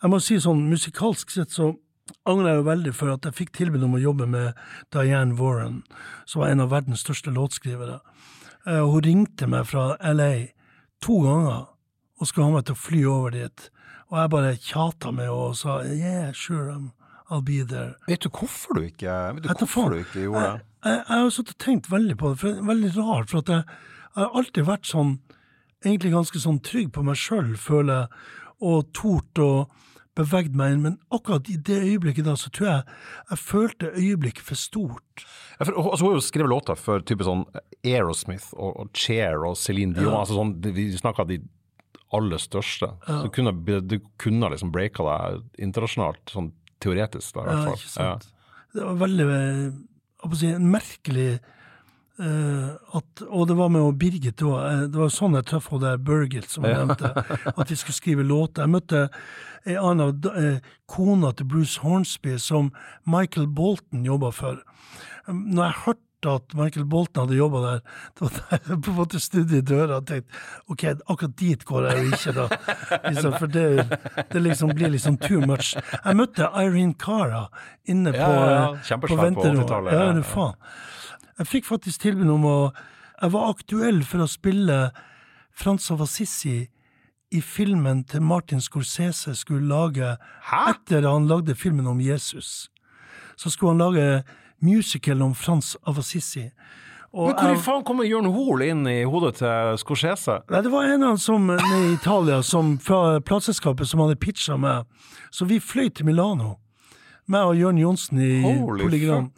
jeg 0.00 0.14
må 0.14 0.22
si 0.24 0.40
sånn 0.40 0.64
musikalsk 0.70 1.36
sett 1.36 1.52
så 1.52 1.74
angrer 2.24 2.54
jeg 2.54 2.62
jo 2.62 2.68
veldig 2.70 2.96
for 2.96 3.12
at 3.12 3.28
jeg 3.28 3.36
fikk 3.42 3.54
tilbud 3.60 3.84
om 3.84 3.98
å 3.98 4.04
jobbe 4.06 4.30
med 4.30 4.56
Diane 4.94 5.36
Warren, 5.36 5.82
som 6.24 6.46
var 6.46 6.54
en 6.54 6.64
av 6.64 6.72
verdens 6.72 7.04
største 7.04 7.28
låtskrivere. 7.34 8.00
Eh, 8.64 8.80
Hun 8.80 9.04
ringte 9.04 9.52
meg 9.52 9.68
fra 9.68 9.98
LA 10.00 10.55
to 11.06 11.22
ganger 11.22 11.64
og 12.16 12.28
skulle 12.28 12.48
ha 12.48 12.54
meg 12.56 12.66
til 12.66 12.76
å 12.76 12.80
fly 12.80 13.02
over 13.10 13.34
dit. 13.34 13.66
Og 14.10 14.20
jeg 14.20 14.32
bare 14.32 14.54
tjata 14.62 15.12
med 15.12 15.28
henne 15.28 15.48
og 15.48 15.58
sa 15.58 15.80
yeah, 15.84 16.30
sure, 16.32 16.70
I'm, 16.72 16.90
I'll 17.28 17.44
be 17.44 17.62
there. 17.62 17.96
Vet 18.06 18.24
du 18.24 18.30
hvorfor 18.30 18.78
du 18.78 18.86
ikke, 18.86 19.12
vet 19.36 19.46
du 19.46 19.66
hvorfor 19.66 19.92
du 19.92 20.00
ikke 20.00 20.26
gjorde 20.26 20.46
det? 20.46 20.64
Jeg, 20.86 20.98
jeg, 21.00 21.18
har 21.18 21.32
satt 21.34 21.52
og 21.52 21.58
tenkt 21.62 21.90
veldig 21.90 22.16
på 22.20 22.30
det, 22.30 22.40
for 22.40 22.52
det 22.52 22.62
er 22.62 22.70
veldig 22.70 22.92
rart. 22.96 23.32
For 23.32 23.50
jeg, 23.50 23.78
jeg 24.14 24.22
har 24.22 24.38
alltid 24.40 24.68
vært 24.68 24.90
sånn, 24.90 25.16
egentlig 25.84 26.14
ganske 26.14 26.42
sånn 26.42 26.60
trygg 26.64 26.92
på 26.94 27.04
meg 27.06 27.18
sjøl, 27.20 27.56
føler 27.60 28.04
jeg, 28.04 28.22
og 28.66 28.92
tort 28.96 29.42
å 29.42 29.50
bevegd 30.16 30.56
meg 30.56 30.74
inn, 30.74 30.84
men 30.84 30.94
akkurat 31.12 31.48
i 31.52 31.56
det 31.60 31.78
øyeblikket 31.84 32.26
da, 32.28 32.36
så 32.40 32.50
tror 32.54 32.68
jeg 32.70 32.84
jeg 33.30 33.40
følte 33.42 33.92
øyeblikket 33.94 34.46
for 34.46 34.60
stort. 34.60 35.26
Ja, 35.58 35.66
for, 35.66 35.74
altså, 35.82 36.04
hun 36.04 36.12
har 36.12 36.18
jo 36.18 36.24
skrevet 36.24 36.52
låter 36.52 36.78
for 36.80 37.04
type 37.06 37.26
sånn 37.26 37.44
Aerosmith 37.82 38.48
og, 38.56 38.72
og 38.82 38.90
Cher 38.96 39.44
og 39.46 39.58
Céline 39.60 39.96
Dion. 39.96 40.12
Ja. 40.12 40.22
Altså 40.22 40.38
sånn, 40.38 40.54
vi 40.76 40.88
snakka 40.96 41.28
de 41.28 41.40
aller 42.16 42.40
største. 42.40 42.92
Så 43.06 43.28
kunne, 43.34 43.52
du 43.82 43.98
kunne 44.22 44.50
liksom 44.52 44.70
breaka 44.74 45.04
deg 45.06 45.66
internasjonalt, 45.66 46.22
sånn 46.32 46.52
teoretisk, 46.82 47.34
da, 47.36 47.44
i 47.44 47.50
hvert 47.50 47.66
Ja, 47.66 47.76
ikke 47.76 47.92
sant? 47.92 48.32
Det 48.76 48.84
var 48.84 48.98
veldig 49.00 49.26
eh, 49.32 49.60
jeg 50.26 50.40
si, 50.40 50.48
en 50.52 50.72
merkelig 50.72 51.28
at, 52.18 53.22
Og 53.28 53.48
det 53.48 53.56
var 53.58 53.68
med 53.68 53.82
og 53.84 53.98
Birgit 54.00 54.40
òg. 54.42 54.86
Det 54.92 55.00
var 55.00 55.10
sånn 55.12 55.36
jeg 55.36 55.44
traff 55.50 55.68
henne 55.72 55.96
Birgit, 56.00 56.48
som 56.50 56.64
jeg 56.64 56.78
nevnte. 56.78 57.10
At 57.60 57.68
vi 57.70 57.76
skulle 57.76 57.98
skrive 57.98 58.24
låter. 58.24 58.64
Jeg 58.64 58.72
møtte 58.72 59.02
ei 59.66 59.76
anna 59.76 60.08
eh, 60.38 60.58
kona 60.88 61.32
til 61.36 61.48
Bruce 61.50 61.82
Hornsby, 61.82 62.38
som 62.40 62.72
Michael 63.04 63.48
Bolton 63.52 64.06
jobba 64.06 64.30
for. 64.32 64.62
Når 65.28 65.64
jeg 65.64 65.80
hørte 65.84 66.02
at 66.26 66.54
Michael 66.58 66.86
Bolton 66.90 67.26
hadde 67.26 67.36
jobba 67.38 67.60
der, 67.66 67.80
da 68.18 68.30
jeg 68.56 68.78
på 68.82 68.90
en 68.94 68.96
måte 68.96 69.20
snudd 69.22 69.52
i 69.54 69.60
døra 69.60 70.00
og 70.00 70.08
tenkte 70.08 70.40
ok, 70.72 70.84
akkurat 71.04 71.36
dit 71.38 71.64
går 71.68 71.86
jeg 71.90 72.00
jo 72.00 72.16
ikke, 72.16 72.34
da. 72.38 72.46
Liksom, 73.10 73.36
for 73.36 73.52
det, 73.52 73.66
det 74.32 74.42
liksom 74.42 74.72
blir 74.74 74.94
liksom 74.94 75.20
too 75.22 75.42
much. 75.44 75.74
Jeg 75.76 76.18
møtte 76.18 76.48
Irene 76.56 76.96
Cara 76.98 77.46
inne 77.84 78.14
på, 78.16 78.24
Ja, 78.24 78.32
ja, 78.32 78.50
ja. 78.56 78.96
eh, 78.96 79.04
på 79.04 79.20
venterommet. 79.20 79.92
Ja, 79.92 80.06
ja, 80.08 80.12
ja. 80.16 80.26
faen. 80.32 80.56
Jeg 81.36 81.46
fikk 81.50 81.66
faktisk 81.68 82.00
tilbud 82.00 82.30
om 82.32 82.46
å 82.48 82.56
Jeg 83.20 83.32
var 83.32 83.50
aktuell 83.50 84.02
for 84.04 84.24
å 84.24 84.28
spille 84.28 84.90
Frans 85.56 85.90
av 85.92 86.02
Assisi 86.04 86.66
i 87.32 87.40
filmen 87.40 88.04
til 88.04 88.22
Martin 88.22 88.60
Scorsese 88.60 89.34
skulle 89.34 89.66
lage 89.68 90.16
Hæ? 90.50 90.62
Etter 90.74 91.08
han 91.08 91.28
lagde 91.28 91.56
filmen 91.56 91.86
om 91.88 92.00
Jesus, 92.00 92.70
så 93.36 93.50
skulle 93.50 93.72
han 93.74 93.80
lage 93.80 94.22
musical 94.60 95.22
om 95.22 95.34
Frans 95.34 95.76
av 95.84 95.98
Assisi. 95.98 96.50
Og 97.16 97.30
Men 97.30 97.38
hvor 97.40 97.52
i 97.54 97.60
faen 97.64 97.84
kommer 97.88 98.04
Jørn 98.04 98.28
Hoel 98.32 98.66
inn 98.66 98.86
i 98.88 98.98
hodet 99.08 99.38
til 99.40 99.76
Scorsese? 99.80 100.42
Nei, 100.52 100.62
det 100.62 100.72
var 100.72 100.88
en 100.92 101.04
av 101.08 101.20
som 101.22 101.48
i 101.54 101.82
Italia, 101.94 102.42
som, 102.44 102.74
fra 102.78 103.20
plateselskapet, 103.24 103.88
som 103.88 104.02
hadde 104.04 104.18
pitcha 104.20 104.58
meg. 104.60 104.84
Så 105.32 105.48
vi 105.48 105.56
fløy 105.60 105.88
til 105.88 106.08
Milano, 106.08 106.58
meg 107.32 107.48
og 107.48 107.56
Jørn 107.56 107.80
Johnsen 107.80 108.20
i 108.20 108.32
Holy 108.44 108.84
Polygram. 108.84 109.30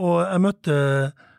Og 0.00 0.22
jeg 0.24 0.40
møtte 0.46 0.78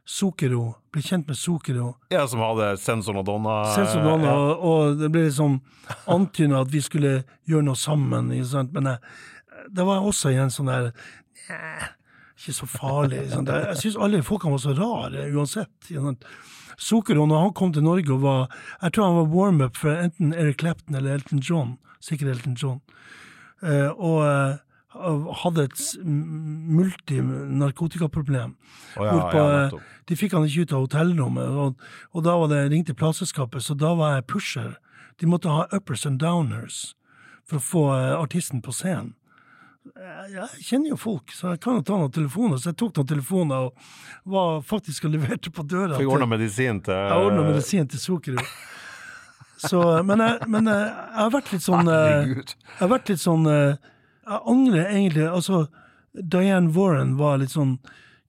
Zucchero, 0.08 0.76
ble 0.92 1.02
kjent 1.06 1.28
med 1.30 1.38
Sokero. 1.38 1.94
Ja, 2.10 2.26
som 2.28 2.42
hadde 2.44 2.74
Sensor 2.82 3.14
Madonna. 3.14 3.62
Selv 3.76 4.04
Donna, 4.04 4.28
ja. 4.28 4.54
og, 4.58 4.98
det 5.00 5.12
ble 5.14 5.28
liksom 5.28 5.60
antyda 6.10 6.64
at 6.66 6.72
vi 6.74 6.82
skulle 6.84 7.14
gjøre 7.48 7.68
noe 7.70 7.80
sammen. 7.80 8.32
Ikke 8.36 8.50
sant? 8.50 8.74
Men 8.76 8.90
jeg, 8.92 9.14
det 9.78 9.86
var 9.88 10.02
også 10.08 10.34
igjen 10.34 10.52
sånn 10.54 10.72
der 10.72 10.90
"Nja, 11.48 11.92
Ikke 12.42 12.56
så 12.58 12.66
farlig. 12.66 13.28
Jeg 13.30 13.78
syns 13.78 14.00
alle 14.02 14.24
folkene 14.26 14.56
var 14.58 14.64
så 14.64 14.74
rare 14.74 15.28
uansett. 15.30 15.92
Sokero, 16.82 17.28
når 17.30 17.44
han 17.46 17.54
kom 17.54 17.74
til 17.74 17.84
Norge 17.86 18.10
og 18.16 18.24
var 18.24 18.48
Jeg 18.82 18.94
tror 18.94 19.06
han 19.06 19.20
var 19.20 19.30
warm-up 19.36 19.78
for 19.78 19.94
enten 19.94 20.34
Eric 20.34 20.58
Clapton 20.64 20.98
eller 20.98 21.14
Elton 21.20 21.40
John. 21.40 21.78
Sikkert 22.02 22.34
Elton 22.34 22.58
John. 22.58 22.82
Eh, 23.62 23.92
og 23.94 24.26
eh, 24.26 24.58
hadde 24.92 25.64
et 25.70 25.96
multinarkotikaproblem. 26.04 28.56
Oh, 28.98 29.06
ja, 29.06 29.12
Hvorpå, 29.12 29.38
ja, 29.38 29.66
eh, 29.66 29.72
de 30.08 30.16
fikk 30.20 30.34
han 30.36 30.46
ikke 30.48 30.62
ut 30.66 30.74
av 30.76 30.82
hotellrommet, 30.86 31.48
og, 31.48 31.76
og 32.12 32.20
da 32.26 32.34
var 32.42 32.48
det 32.52 32.72
ringte 32.74 32.94
plateselskapet, 32.98 33.62
så 33.64 33.74
da 33.78 33.90
var 33.96 34.10
jeg 34.18 34.30
pusher. 34.32 34.72
De 35.22 35.26
måtte 35.30 35.54
ha 35.54 35.62
uppers 35.72 36.06
and 36.10 36.20
downers 36.20 36.96
for 37.48 37.56
å 37.60 37.64
få 37.64 37.84
eh, 37.96 38.20
artisten 38.20 38.62
på 38.64 38.72
scenen. 38.76 39.14
Jeg, 39.82 40.46
kjenner 40.62 40.92
jo 40.92 40.98
folk, 41.00 41.32
så 41.34 41.56
jeg 41.56 41.62
kan 41.64 41.74
jo 41.80 41.84
ta 41.86 41.96
noen 41.98 42.12
telefoner. 42.14 42.58
Så 42.62 42.70
jeg 42.70 42.78
tok 42.78 42.94
noen 43.00 43.10
telefoner 43.10 43.58
og 43.66 43.72
var 44.30 44.62
faktisk 44.66 45.06
og 45.08 45.12
leverte 45.16 45.50
på 45.54 45.62
døra. 45.66 45.98
Fikk 45.98 46.12
ordna 46.14 46.28
medisin 46.30 46.82
til 46.86 46.94
jeg 46.94 47.26
ordna 47.26 47.44
medisin 47.48 47.88
til. 47.90 48.00
Så, 49.62 50.04
men 50.06 50.20
jeg, 50.22 50.38
men 50.50 50.66
jeg, 50.70 50.86
jeg 50.86 51.18
har 51.18 51.32
vært 51.34 51.52
litt 51.54 51.66
sånn 51.66 51.88
eh, 51.90 52.06
Herregud. 52.06 52.50
Jeg 52.54 52.80
har 52.82 52.90
vært 52.94 53.08
litt 53.14 53.24
sånn 53.24 53.46
eh, 53.50 53.76
Jeg 54.28 54.42
angrer 54.46 54.90
egentlig 54.92 55.28
Altså, 55.30 55.66
Diane 56.14 56.72
Warren 56.76 57.16
var 57.20 57.40
litt 57.42 57.54
sånn 57.56 57.78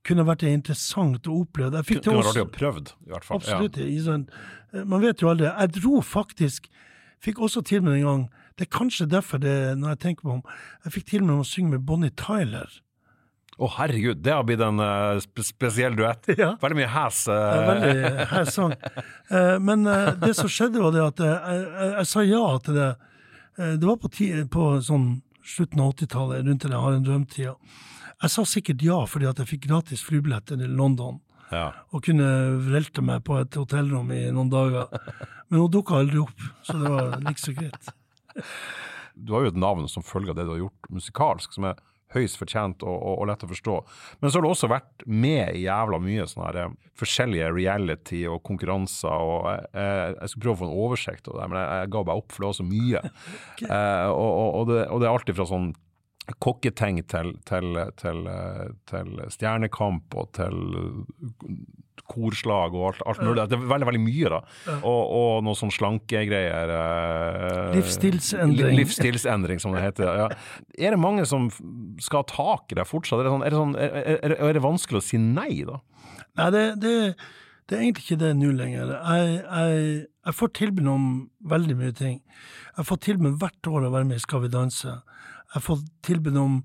Kunne 0.06 0.24
vært 0.26 0.44
interessant 0.48 1.28
å 1.30 1.42
oppleve. 1.44 1.78
Jeg 1.78 1.88
fikk 1.90 2.00
Kunne 2.02 2.06
til 2.08 2.20
vært 2.20 2.30
oss 2.30 2.42
å 2.42 2.52
prøvd, 2.56 2.94
i 3.06 3.12
hvert 3.12 3.26
fall. 3.26 3.42
Absolutt. 3.42 3.76
Ja. 3.78 4.16
Eh, 4.72 4.86
man 4.88 5.02
vet 5.04 5.22
jo 5.22 5.30
aldri. 5.30 5.50
Jeg 5.50 5.74
dro 5.78 6.00
faktisk 6.02 6.70
Fikk 7.22 7.38
også 7.38 7.62
til 7.62 7.84
med 7.86 8.00
en 8.00 8.06
gang 8.06 8.22
Det 8.58 8.66
er 8.66 8.72
kanskje 8.78 9.06
derfor 9.10 9.42
det, 9.42 9.76
når 9.78 9.94
jeg 9.94 10.00
tenker 10.06 10.26
på 10.26 10.38
om 10.38 10.42
Jeg 10.86 10.96
fikk 10.96 11.12
til 11.12 11.28
med 11.28 11.42
å 11.42 11.46
synge 11.46 11.76
med 11.76 11.84
Bonnie 11.86 12.14
Tyler. 12.18 12.72
Å, 13.52 13.66
Å, 13.66 13.70
herregud, 13.76 14.22
det 14.24 14.32
har 14.32 14.46
blitt 14.48 14.62
en 14.64 14.80
uh, 14.80 15.20
sp 15.22 15.44
spesiell 15.44 15.94
duett. 15.94 16.24
Ja. 16.40 16.54
Veldig 16.62 16.78
mye 16.80 16.88
hes. 16.88 17.18
Det 17.28 17.36
er 17.36 17.58
eh, 17.58 17.66
veldig 17.68 18.28
her 18.32 18.48
sang. 18.50 18.72
uh, 19.28 19.58
Men 19.60 19.84
det 20.24 20.32
som 20.38 20.48
skjedde, 20.50 20.80
var 20.82 20.94
det 20.96 21.02
at 21.04 21.20
jeg, 21.20 21.58
jeg, 21.60 21.90
jeg 21.98 22.08
sa 22.10 22.24
ja 22.24 22.46
til 22.64 22.78
det. 22.80 22.88
Det 23.76 23.84
var 23.84 23.98
på, 24.00 24.08
ti, 24.08 24.30
på 24.48 24.70
sånn 24.82 25.06
slutten 25.44 25.80
av 25.82 25.94
80-tallet, 25.94 26.46
rundt 26.46 26.62
den 26.66 26.72
har 26.78 26.96
en 26.96 27.04
drømtida. 27.06 27.54
Jeg 28.22 28.30
sa 28.30 28.44
sikkert 28.46 28.82
ja 28.86 29.00
fordi 29.10 29.26
at 29.26 29.40
jeg 29.42 29.50
fikk 29.50 29.66
gratis 29.66 30.04
flybillett 30.06 30.46
til 30.52 30.62
London. 30.78 31.20
ja. 31.50 31.72
Og 31.92 32.04
kunne 32.06 32.26
vrelte 32.64 33.02
meg 33.04 33.24
på 33.26 33.36
et 33.40 33.54
hotellrom 33.58 34.12
i 34.14 34.24
noen 34.32 34.50
dager. 34.52 34.88
Men 35.50 35.64
hun 35.64 35.72
dukka 35.72 35.98
aldri 36.00 36.22
opp, 36.22 36.44
så 36.64 36.78
det 36.80 36.92
var 36.92 37.16
like 37.20 37.42
så 37.42 37.52
greit. 37.56 37.90
Du 39.14 39.34
har 39.34 39.44
jo 39.44 39.52
et 39.52 39.60
navn 39.60 39.88
som 39.90 40.06
følge 40.06 40.32
av 40.32 40.38
det 40.38 40.46
du 40.48 40.54
har 40.54 40.62
gjort 40.62 40.92
musikalsk, 40.94 41.52
som 41.52 41.66
er 41.68 41.80
høyst 42.14 42.38
fortjent 42.40 42.84
og, 42.86 42.94
og, 42.96 43.14
og 43.22 43.28
lett 43.30 43.44
å 43.46 43.50
forstå. 43.50 43.76
Men 44.20 44.30
så 44.30 44.38
har 44.38 44.46
du 44.46 44.50
også 44.50 44.70
vært 44.72 45.06
med 45.06 45.56
i 45.56 45.64
jævla 45.66 46.00
mye 46.02 46.26
sånne 46.30 46.48
her, 46.48 46.60
eh, 46.62 46.90
forskjellige 47.02 47.52
reality 47.54 48.22
og 48.30 48.42
konkurranser. 48.46 49.12
og 49.12 49.48
Jeg, 49.50 49.70
jeg, 49.76 50.16
jeg 50.18 50.32
skulle 50.32 50.46
prøve 50.46 50.56
å 50.56 50.62
få 50.62 50.68
en 50.68 50.82
oversikt, 50.86 51.30
over 51.30 51.42
det, 51.42 51.48
men 51.52 51.60
jeg, 51.62 51.80
jeg 51.82 51.94
ga 51.96 52.04
bare 52.08 52.24
opp, 52.24 52.32
for 52.32 52.44
det 52.44 52.50
var 52.50 52.60
så 52.60 52.68
mye. 52.68 53.04
Eh, 53.62 54.08
og, 54.10 54.28
og, 54.28 54.48
og, 54.58 54.64
det, 54.68 54.80
og 54.90 55.00
det 55.00 55.06
er 55.06 55.14
alltid 55.14 55.36
fra 55.38 55.44
sånn 55.48 55.68
kokketeng 56.42 57.00
til, 57.10 57.32
til, 57.48 57.78
til, 57.98 58.26
til 58.90 59.14
stjernekamp 59.34 60.14
og 60.14 60.28
til 60.36 60.60
korslag 62.12 62.74
og 62.76 62.86
alt, 62.88 63.02
alt 63.06 63.22
mulig. 63.24 63.44
Det 63.48 63.56
er 63.56 63.66
veldig 63.70 63.88
veldig 63.88 64.00
mye, 64.02 64.30
da. 64.32 64.40
Og, 64.78 65.02
og 65.18 65.44
noe 65.46 65.56
sånn 65.58 65.72
slankegreier. 65.72 66.72
eh, 66.76 67.76
Livsstilsendring. 67.76 68.76
Livsstilsendring, 68.78 69.62
som 69.62 69.76
det 69.76 69.84
heter. 69.84 70.10
Ja. 70.24 70.28
Er 70.78 70.96
det 70.96 71.00
mange 71.02 71.26
som 71.28 71.48
skal 72.02 72.22
ha 72.22 72.28
tak 72.30 72.74
i 72.74 72.78
deg 72.80 72.88
fortsatt? 72.88 73.22
Er 73.22 73.28
det, 73.28 73.34
sånn, 73.34 73.46
er, 73.46 73.54
det 73.54 73.60
sånn, 73.60 73.76
er, 73.78 74.36
er 74.48 74.58
det 74.58 74.64
vanskelig 74.64 75.02
å 75.02 75.06
si 75.06 75.20
nei, 75.22 75.62
da? 75.68 75.78
Nei, 76.40 76.48
det, 76.54 76.64
det, 76.82 76.96
det 77.68 77.76
er 77.78 77.86
egentlig 77.86 78.06
ikke 78.08 78.20
det 78.24 78.34
nå 78.40 78.50
lenger. 78.56 78.92
Jeg, 78.98 79.38
jeg, 79.42 79.94
jeg 80.26 80.38
får 80.40 80.52
tilbud 80.58 80.92
om 80.92 81.08
veldig 81.54 81.78
mye 81.80 81.96
ting. 81.96 82.20
Jeg 82.76 82.88
får 82.88 83.02
tilbud 83.08 83.40
hvert 83.40 83.72
år 83.72 83.88
å 83.88 83.94
være 83.94 84.08
med 84.08 84.20
i 84.20 84.24
Skal 84.26 84.46
vi 84.46 84.52
danse. 84.52 85.00
Jeg 85.54 85.62
fått 85.66 85.84
tilbud 86.06 86.36
om 86.40 86.58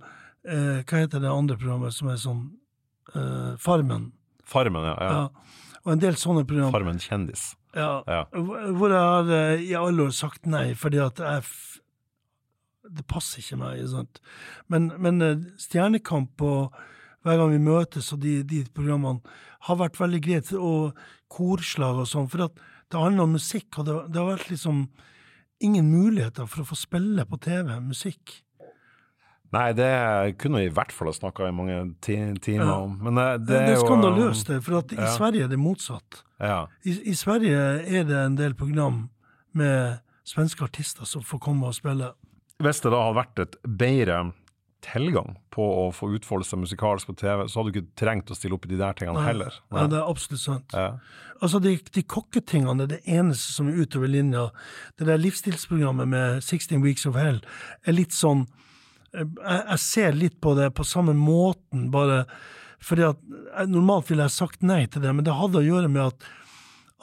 eh, 0.47 0.84
Hva 0.88 1.01
heter 1.03 1.19
det 1.23 1.31
andre 1.31 1.57
programmet 1.59 1.93
som 1.95 2.07
er 2.14 2.19
sånn 2.22 2.43
eh, 3.14 3.55
Farmen. 3.59 4.11
Farmen, 4.47 4.85
ja. 4.88 4.95
ja. 5.01 5.09
Ja. 5.11 5.77
Og 5.88 5.93
en 5.93 6.01
del 6.03 6.15
sånne 6.19 6.45
program. 6.47 6.72
Farmen 6.76 6.99
kjendis. 7.03 7.49
Ja, 7.76 8.01
Ja. 8.07 8.23
hvor 8.34 8.89
jeg 8.91 9.03
har 9.03 9.31
eh, 9.35 9.65
i 9.68 9.73
alle 9.77 10.07
år 10.07 10.15
sagt 10.15 10.47
nei, 10.49 10.72
fordi 10.76 10.99
at 11.03 11.19
jeg 11.19 11.43
Det 12.97 13.03
passer 13.07 13.41
ikke 13.43 13.57
meg. 13.59 13.81
sant? 13.91 14.22
Men, 14.72 14.91
men 14.97 15.22
eh, 15.22 15.41
Stjernekamp 15.59 16.41
og 16.47 16.73
hver 17.27 17.38
gang 17.41 17.51
vi 17.51 17.59
møtes 17.59 18.14
og 18.15 18.22
de, 18.23 18.38
de 18.47 18.61
programmene 18.72 19.19
har 19.68 19.76
vært 19.81 19.97
veldig 19.99 20.22
greit, 20.23 20.51
og 20.55 20.95
korslag 21.34 21.97
og 21.99 22.07
sånn, 22.07 22.30
for 22.31 22.45
at 22.45 22.55
det 22.88 23.01
handler 23.01 23.26
om 23.27 23.34
musikk, 23.35 23.68
og 23.81 23.85
det, 23.89 23.95
det 24.14 24.22
har 24.22 24.30
vært 24.38 24.51
liksom 24.53 24.85
ingen 25.59 25.89
muligheter 25.91 26.47
for 26.47 26.64
å 26.64 26.69
få 26.69 26.77
spille 26.80 27.26
på 27.27 27.39
TV 27.43 27.73
musikk. 27.84 28.38
Nei, 29.55 29.67
det 29.77 29.91
kunne 30.41 30.59
vi 30.61 30.67
i 30.67 30.73
hvert 30.75 30.91
fall 30.91 31.07
ha 31.11 31.15
snakka 31.15 31.47
i 31.47 31.53
mange 31.55 31.77
ti 32.03 32.17
timer 32.43 32.71
om. 32.73 32.97
Men 33.05 33.21
eh, 33.21 33.35
det, 33.39 33.47
Det, 33.47 33.59
er 33.61 33.69
er 33.69 33.77
jo 33.77 33.85
skandaløst, 33.85 34.47
det, 34.49 34.57
for 34.65 34.79
i 34.81 34.97
Ja. 34.97 35.11
Sverige 35.15 35.43
er 35.47 35.53
det 35.53 35.59
motsatt. 35.61 36.23
Ja. 36.39 36.65
I, 36.83 36.97
I 37.11 37.15
Sverige 37.15 37.61
er 37.85 38.03
det 38.09 38.17
en 38.25 38.35
del 38.39 38.57
program 38.59 39.05
med 39.57 40.01
svenske 40.27 40.63
artister 40.63 41.07
som 41.07 41.23
får 41.23 41.39
komme 41.39 41.69
og 41.69 41.77
spille. 41.77 42.11
Hvis 42.59 42.81
det 42.83 42.91
da 42.91 43.05
hadde 43.05 43.19
vært 43.21 43.39
et 43.45 43.55
bedre 43.63 44.19
tilgang 44.87 45.37
på 45.53 45.63
å 45.63 45.87
få 45.95 46.09
utfolde 46.15 46.45
seg 46.47 46.61
musikalsk 46.61 47.09
på 47.09 47.15
TV, 47.17 47.45
så 47.49 47.59
hadde 47.59 47.71
du 47.71 47.79
ikke 47.79 47.97
trengt 47.99 48.31
å 48.31 48.37
stille 48.37 48.57
opp 48.57 48.67
i 48.67 48.71
de 48.71 48.79
der 48.79 48.97
tingene 48.97 49.23
heller. 49.25 49.55
Nei, 49.73 49.87
det 49.91 49.97
er 49.99 50.11
absolutt 50.11 50.43
sant. 50.43 50.75
Ja. 50.75 50.99
Altså, 51.41 51.59
de, 51.63 51.75
de 51.93 52.03
kokketingene 52.03 52.85
er 52.85 52.91
det 52.95 53.01
eneste 53.09 53.53
som 53.55 53.69
er 53.71 53.81
utover 53.81 54.09
linja. 54.11 54.47
Det 54.97 55.07
der 55.09 55.19
livsstilsprogrammet 55.21 56.09
med 56.13 56.43
16 56.43 56.81
Weeks 56.85 57.07
of 57.09 57.17
Hell 57.19 57.41
er 57.85 57.97
litt 57.97 58.15
sånn 58.15 58.45
Jeg, 59.15 59.79
ser 59.81 60.15
litt 60.17 60.39
på 60.43 60.53
det 60.57 60.71
på 60.75 60.85
samme 60.88 61.15
måten, 61.17 61.88
bare 61.93 62.25
fordi 62.84 63.07
at 63.07 63.21
Normalt 63.71 64.09
ville 64.11 64.27
jeg 64.27 64.35
sagt 64.35 64.65
nei 64.65 64.84
til 64.85 65.01
det, 65.01 65.13
men 65.15 65.25
det 65.25 65.34
hadde 65.34 65.61
å 65.61 65.65
gjøre 65.65 65.89
med 65.89 66.11
at, 66.11 66.27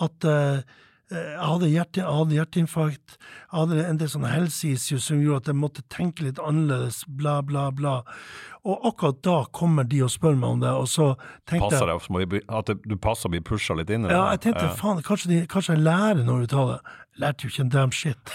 at 0.06 0.26
eh, 0.31 0.76
jeg 1.12 1.36
hadde, 1.36 1.68
hjerte, 1.68 2.01
jeg 2.01 2.16
hadde 2.16 2.36
hjerteinfarkt, 2.39 3.16
jeg 3.18 3.52
hadde 3.52 3.81
en 3.85 3.98
del 4.01 4.09
sånne 4.09 4.31
helseissues 4.32 5.09
som 5.10 5.20
gjorde 5.20 5.43
at 5.43 5.51
jeg 5.52 5.59
måtte 5.60 5.85
tenke 5.93 6.24
litt 6.24 6.40
annerledes, 6.40 7.02
bla, 7.20 7.39
bla, 7.44 7.66
bla. 7.76 7.98
Og 8.64 8.86
akkurat 8.89 9.18
da 9.26 9.36
kommer 9.52 9.85
de 9.85 10.01
og 10.06 10.12
spør 10.14 10.39
meg 10.40 10.56
om 10.56 10.62
det, 10.62 10.72
og 10.72 10.89
så 10.89 11.10
tenkte 11.44 11.68
Passer 11.68 11.93
jeg 11.93 12.31
det 12.32 12.43
at 12.48 12.72
du 12.86 12.97
passer 12.97 13.28
å 13.28 13.35
bli 13.35 13.43
pusha 13.44 13.76
litt 13.76 13.93
inn 13.93 14.06
i 14.06 14.09
det? 14.09 14.16
ja, 14.16 14.31
jeg 14.32 14.47
tenkte 14.47 14.70
faen, 14.78 15.02
kanskje, 15.05 15.32
de, 15.35 15.40
kanskje 15.51 15.76
jeg 15.76 15.85
lærer 15.85 16.24
når 16.24 16.47
du 16.47 16.55
tar 16.55 16.70
det. 16.72 16.78
Lærte 17.22 17.47
jo 17.47 17.52
ikke 17.52 17.62
en 17.62 17.74
damn 17.74 17.93
shit. 17.94 18.32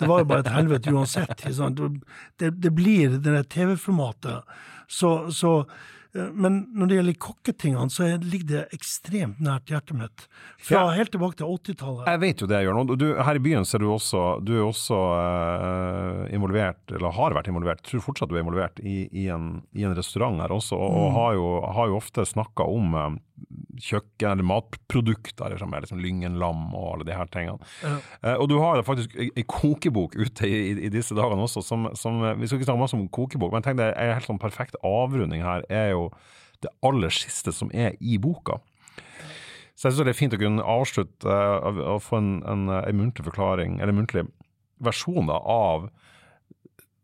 Det 0.00 0.08
var 0.08 0.24
jo 0.24 0.30
bare 0.32 0.42
et 0.42 0.48
helvete 0.50 0.90
uansett. 0.90 1.44
Det, 1.46 2.48
det 2.58 2.72
blir 2.74 3.12
det 3.12 3.20
der 3.22 3.44
TV-formatet. 3.46 4.56
Så, 4.90 5.12
så 5.30 5.52
eh, 5.62 5.92
Men 6.32 6.58
når 6.74 6.88
det 6.90 6.96
gjelder 6.98 7.16
kokketingene, 7.26 7.90
så 7.92 8.04
er- 8.06 8.18
ligger 8.24 8.46
det 8.46 8.62
ekstremt 8.76 9.40
nært 9.40 9.66
hjertet 9.72 9.96
mitt. 9.98 10.26
Fra 10.58 10.80
Ja. 10.86 10.90
helt 10.96 11.10
tilbake 11.12 11.36
til 11.36 11.46
80-tallet. 11.46 12.06
Jeg 12.06 12.20
vet 12.20 12.40
jo 12.40 12.46
det, 12.46 12.62
Jørn. 12.64 12.86
Du, 12.98 13.06
her 13.22 13.34
i 13.34 13.42
byen 13.42 13.64
så 13.68 13.76
er 13.76 13.84
du 13.84 13.88
også, 13.92 14.22
du 14.44 14.52
er 14.56 14.64
også 14.66 14.96
uh, 14.96 16.26
involvert, 16.34 16.80
eller 16.92 17.12
har 17.12 17.34
vært 17.36 17.48
involvert, 17.50 17.82
tror 17.86 18.00
fortsatt 18.04 18.30
du 18.30 18.36
er 18.36 18.42
involvert, 18.44 18.80
i, 18.82 19.08
i, 19.12 19.26
en, 19.32 19.62
i 19.76 19.84
en 19.86 19.94
restaurant 19.96 20.40
her 20.40 20.54
også, 20.54 20.76
og, 20.78 20.96
og 21.02 21.12
har, 21.16 21.32
jo, 21.38 21.46
har 21.76 21.90
jo 21.92 21.96
ofte 22.00 22.24
snakka 22.26 22.66
om 22.68 22.94
eh, 22.94 23.16
kjøkken, 23.82 24.30
eller 24.30 24.46
matprodukter, 24.46 25.50
liksom, 25.52 25.70
med 25.72 25.84
liksom 25.84 26.00
Lyngenlam 26.00 26.62
og 26.74 26.86
alle 26.94 27.06
de 27.08 27.16
her 27.16 27.28
tingene. 27.32 27.70
Ja. 27.82 27.96
Eh, 28.22 28.36
og 28.40 28.48
du 28.50 28.56
har 28.62 28.80
faktisk 28.86 29.16
ei 29.20 29.44
kokebok 29.48 30.16
ute 30.16 30.48
i, 30.48 30.60
i, 30.86 30.92
disse 30.92 31.16
dagene 31.16 31.44
også, 31.44 31.62
som, 31.64 31.90
som 31.98 32.22
Vi 32.40 32.48
skal 32.48 32.60
ikke 32.60 32.70
snakke 32.70 32.84
masse 32.84 32.96
om 32.96 33.04
kokebok, 33.12 33.52
men 33.52 33.66
tenk 33.66 33.80
deg, 33.80 33.92
det 33.92 34.00
er 34.00 34.12
en 34.12 34.18
helt 34.20 34.30
sånn 34.30 34.42
perfekt 34.42 34.78
avrunding 34.86 35.44
her, 35.44 35.66
er 35.68 35.92
jo 35.92 36.08
det 36.64 36.72
aller 36.86 37.12
siste 37.12 37.52
som 37.52 37.70
er 37.76 37.98
i 38.00 38.16
boka. 38.22 38.58
Så 39.76 39.90
jeg 39.90 39.92
synes 39.92 40.06
det 40.08 40.14
er 40.14 40.18
fint 40.22 40.34
å 40.34 40.40
kunne 40.40 40.64
avslutte 40.64 41.28
eh, 41.28 41.68
av- 41.68 41.84
å 41.96 42.00
få 42.00 42.22
en, 42.22 42.32
en, 42.48 42.66
en 42.80 43.00
muntlig 43.02 43.28
forklaring, 43.28 43.80
eller 43.80 43.92
en 43.92 44.00
muntlig 44.00 44.24
versjon 44.84 45.28
da, 45.28 45.36
av 45.40 45.90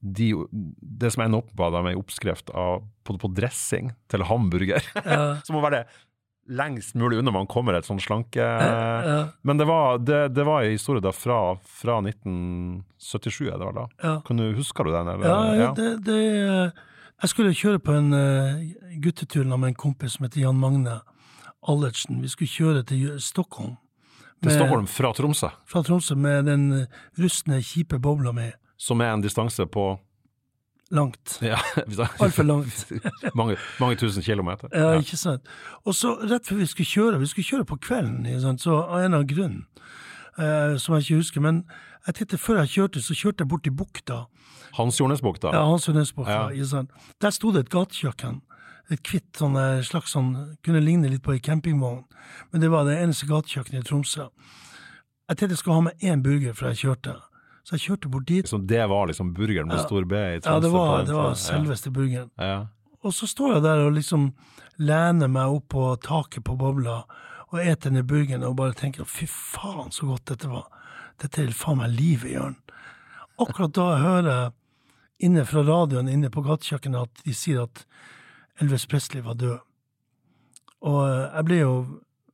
de, 0.02 0.32
det 0.50 1.12
som 1.14 1.22
ender 1.22 1.44
opp 1.44 1.52
med 1.54 1.92
en 1.92 2.00
oppskrift 2.00 2.50
av, 2.59 2.82
på, 3.06 3.14
på 3.22 3.30
dressing 3.36 3.92
til 4.10 4.24
hamburger. 4.26 4.82
Ja. 5.04 5.36
som 5.46 5.54
må 5.56 5.62
være 5.62 5.84
lengst 6.48 6.94
mulig 6.94 7.19
unna 7.19 7.31
man 7.31 7.47
kommer 7.47 7.77
et 7.78 7.86
sånn 7.86 8.01
slanke... 8.02 8.43
Ja. 8.43 9.19
Men 9.47 9.60
det 9.60 9.66
var, 9.69 9.98
det, 10.02 10.20
det 10.35 10.44
var 10.47 10.64
en 10.64 10.74
historie 10.74 11.02
da 11.05 11.12
fra, 11.14 11.56
fra 11.81 12.01
1977, 12.02 13.47
er 13.47 13.59
det 13.59 13.69
vel 13.69 13.78
da? 13.78 13.86
Ja. 14.02 14.14
Kan 14.27 14.40
du, 14.43 14.48
husker 14.56 14.85
du 14.89 14.93
den? 14.94 15.12
Eller? 15.14 15.28
Ja, 15.28 15.55
ja, 15.60 15.70
det, 15.77 15.90
det 16.06 16.19
Jeg 17.23 17.31
skulle 17.31 17.55
kjøre 17.55 17.82
på 17.82 17.94
en 17.94 18.12
eh, 18.19 18.64
guttetur 19.02 19.47
med 19.47 19.73
en 19.73 19.78
kompis 19.78 20.19
som 20.19 20.27
heter 20.27 20.43
Jan 20.43 20.59
Magne 20.59 20.98
Allertsen. 21.62 22.23
Vi 22.23 22.31
skulle 22.32 22.51
kjøre 22.51 22.82
til 22.90 23.20
Stockholm. 23.23 23.77
Til 24.43 24.56
Stockholm 24.56 24.89
fra 24.90 25.12
Tromsø, 25.14 25.52
Fra 25.70 25.85
Tromsø 25.86 26.16
med 26.19 26.48
den 26.51 26.64
eh, 26.81 27.02
rustne, 27.23 27.60
kjipe 27.62 28.01
bobla 28.02 28.32
mi. 28.35 28.51
som 28.77 29.01
er 29.01 29.12
en 29.14 29.23
distanse 29.23 29.62
på 29.70 29.93
Langt. 30.93 31.39
ja, 31.40 31.56
Altfor 32.20 32.44
langt. 32.44 32.82
mange, 33.39 33.56
mange 33.81 33.97
tusen 33.97 34.23
kilometer. 34.23 34.69
Ja, 34.77 34.90
ikke 35.01 35.16
sant. 35.16 35.47
Og 35.89 35.94
så 35.97 36.14
rett 36.28 36.44
før 36.47 36.60
vi 36.60 36.66
skulle 36.69 36.90
kjøre, 36.90 37.20
vi 37.23 37.31
skulle 37.31 37.48
kjøre 37.48 37.64
på 37.70 37.78
kvelden, 37.81 38.27
sant? 38.43 38.60
så 38.60 38.77
av 38.85 39.01
en 39.06 39.16
av 39.16 39.24
grunnen, 39.31 39.62
eh, 40.36 40.77
som 40.77 40.94
jeg 40.98 41.06
ikke 41.06 41.20
husker, 41.23 41.40
men 41.40 41.62
jeg 42.06 42.14
tenkte 42.19 42.39
før 42.39 42.60
jeg 42.62 42.74
kjørte, 42.77 43.01
så 43.02 43.16
kjørte 43.16 43.44
jeg 43.47 43.48
bort 43.48 43.64
til 43.64 43.73
bukta. 43.73 44.20
Hans 44.77 45.01
Jornesbukta. 45.01 45.51
Ja, 45.52 45.64
Hansundnesbukta, 45.69 46.32
Ja. 46.32 46.48
ikke 46.48 46.66
sant. 46.66 46.90
Der 47.20 47.31
sto 47.31 47.52
det 47.52 47.66
et 47.66 47.70
gatekjøkken. 47.73 48.40
Et 48.90 49.01
hvitt 49.09 49.36
sånn 49.39 49.56
eh, 49.56 49.81
slags 49.85 50.12
sånn, 50.12 50.56
kunne 50.64 50.81
ligne 50.85 51.09
litt 51.09 51.23
på 51.23 51.32
ei 51.32 51.40
campingvogn, 51.40 52.05
men 52.52 52.60
det 52.60 52.69
var 52.73 52.85
det 52.85 52.98
eneste 53.01 53.27
gatekjøkkenet 53.28 53.85
i 53.85 53.89
Tromsø. 53.89 54.28
Jeg 55.28 55.36
tenkte 55.39 55.55
jeg 55.55 55.59
skulle 55.62 55.77
ha 55.78 55.85
med 55.86 56.01
én 56.05 56.20
burger 56.24 56.52
før 56.52 56.73
jeg 56.73 56.81
kjørte, 56.82 57.14
så 57.62 57.76
jeg 57.76 57.84
kjørte 57.86 58.10
bort 58.10 58.26
dit. 58.26 58.48
Så 58.48 58.59
det 58.59 58.82
var 58.90 59.06
liksom 59.06 59.32
burgeren 59.34 59.68
med 59.70 59.76
Ja. 59.78 59.84
stor 59.86 60.05
B 60.05 60.14
i 60.14 60.40
Ja, 60.44 60.59
det 60.60 60.70
var, 60.72 61.05
det 61.06 61.14
var 61.14 61.34
selveste 61.34 61.52
selveste 61.52 61.90
burgeren. 61.94 62.30
Ja. 62.39 62.44
Ja. 62.47 62.66
Og 63.05 63.12
så 63.14 63.26
står 63.26 63.55
jeg 63.55 63.62
der 63.62 63.86
og 63.86 63.93
liksom 63.97 64.32
lener 64.78 65.28
meg 65.28 65.47
opp 65.51 65.68
på 65.68 65.97
taket 66.02 66.44
på 66.44 66.56
bobla 66.59 67.05
og 67.52 67.59
eter 67.60 67.90
denne 67.90 68.02
burgeren 68.06 68.43
og 68.47 68.56
bare 68.56 68.72
tenker 68.74 69.05
fy 69.05 69.26
faen 69.26 69.90
så 69.93 70.06
godt 70.06 70.24
dette 70.26 70.48
var. 70.48 70.66
Dette 71.20 71.43
er 71.43 71.51
faen 71.52 71.78
meg 71.78 71.90
livet, 71.90 72.32
Jørn. 72.32 72.56
Akkurat 73.39 73.72
da 73.74 73.89
jeg 73.93 74.02
hører 74.02 74.52
inne 75.22 75.44
fra 75.47 75.62
radioen 75.62 76.09
inne 76.09 76.30
på 76.30 76.43
gatekjøkkenet 76.43 77.02
at 77.02 77.22
de 77.26 77.34
sier 77.34 77.62
at 77.62 77.84
Elvis 78.60 78.86
Presley 78.86 79.22
var 79.22 79.34
død. 79.34 79.59
Og 80.82 81.01
eh, 81.09 81.28
jeg 81.36 81.44
ble 81.44 81.59
jo 81.60 81.74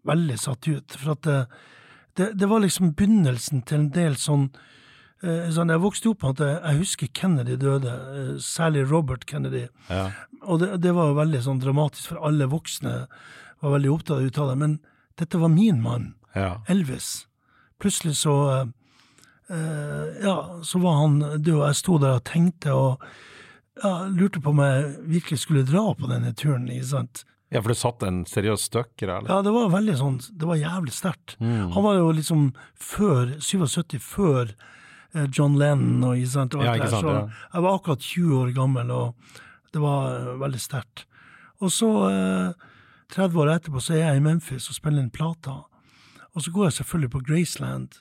veldig 0.09 0.39
satt 0.41 0.69
ut, 0.69 0.97
for 0.97 1.13
at 1.13 1.23
det, 1.23 1.39
det, 2.17 2.31
det 2.41 2.49
var 2.49 2.61
liksom 2.65 2.95
begynnelsen 2.97 3.63
til 3.69 3.83
en 3.83 3.91
del 3.93 4.17
sånn 4.17 4.49
eh, 4.49 4.61
sånn, 5.23 5.73
Jeg 5.73 5.83
vokste 5.83 6.11
opp 6.13 6.23
med 6.23 6.41
at 6.41 6.63
jeg, 6.63 6.79
husker 6.79 7.09
Kennedy 7.13 7.57
døde, 7.59 7.91
eh, 7.91 8.35
særlig 8.39 8.85
Robert 8.91 9.27
Kennedy. 9.27 9.67
Ja. 9.91 10.11
Og 10.47 10.61
det, 10.63 10.81
det 10.85 10.93
var 10.95 11.17
veldig 11.19 11.41
sånn 11.43 11.59
dramatisk, 11.63 12.13
for 12.13 12.23
alle 12.29 12.47
voksne 12.47 13.07
var 13.61 13.75
veldig 13.75 13.91
opptatt 13.97 14.39
av 14.39 14.53
det. 14.53 14.59
Men 14.61 14.79
dette 15.19 15.39
var 15.39 15.49
min 15.49 15.83
mann, 15.83 16.15
Ja. 16.35 16.61
Elvis. 16.69 17.27
Plutselig 17.81 18.15
så 18.21 18.35
eh, 18.53 18.67
eh, 19.51 20.23
Ja, 20.23 20.37
så 20.63 20.79
var 20.79 21.01
han 21.03 21.19
død, 21.43 21.55
og 21.57 21.67
jeg 21.67 21.81
sto 21.81 21.99
der 21.99 22.19
og 22.21 22.25
tenkte 22.25 22.75
og 22.75 23.03
ja, 23.83 24.07
lurte 24.11 24.41
på 24.43 24.51
om 24.51 24.59
jeg 24.63 24.95
virkelig 25.07 25.39
skulle 25.45 25.67
dra 25.67 25.95
på 25.95 26.09
denne 26.11 26.35
turen. 26.35 26.69
ikke 26.71 26.93
sant? 26.95 27.25
ja, 27.51 27.63
for 27.63 27.73
det 27.73 27.79
satt 27.81 28.03
en 28.05 28.25
seriøs 28.29 28.67
støkk 28.69 29.03
i 29.03 29.07
det? 29.09 29.21
Ja, 29.31 29.39
det 29.43 29.53
var 29.55 29.71
veldig 29.73 29.95
sånn 29.97 30.19
Det 30.37 30.45
var 30.47 30.59
jævlig 30.61 30.93
sterkt. 30.93 31.37
Mm. 31.41 31.71
Han 31.73 31.83
var 31.87 31.95
jo 31.97 32.11
liksom 32.13 32.43
før 32.77 33.39
77, 33.41 33.97
før 34.05 34.51
eh, 34.53 34.75
John 35.33 35.57
Lennon 35.57 36.05
og, 36.05 36.17
ikke 36.19 36.33
sant, 36.35 36.57
Ja, 36.61 36.75
ikke 36.77 36.91
sant 36.93 37.07
der. 37.07 37.13
Så 37.13 37.15
ja. 37.17 37.45
jeg 37.55 37.65
var 37.65 37.79
akkurat 37.79 38.03
20 38.05 38.41
år 38.43 38.51
gammel, 38.57 38.91
og 38.91 39.15
det 39.73 39.81
var 39.83 40.11
eh, 40.17 40.35
veldig 40.41 40.61
sterkt. 40.61 41.07
Og 41.65 41.73
så, 41.73 41.89
eh, 42.11 42.69
30 43.15 43.41
år 43.41 43.55
etterpå, 43.55 43.81
så 43.81 43.97
er 43.97 44.05
jeg 44.05 44.21
i 44.21 44.25
Memphis 44.27 44.69
og 44.69 44.77
spiller 44.77 45.03
inn 45.03 45.11
plater. 45.11 45.65
Og 46.35 46.45
så 46.45 46.53
går 46.53 46.69
jeg 46.69 46.73
selvfølgelig 46.73 47.11
på 47.11 47.25
Graceland 47.27 48.01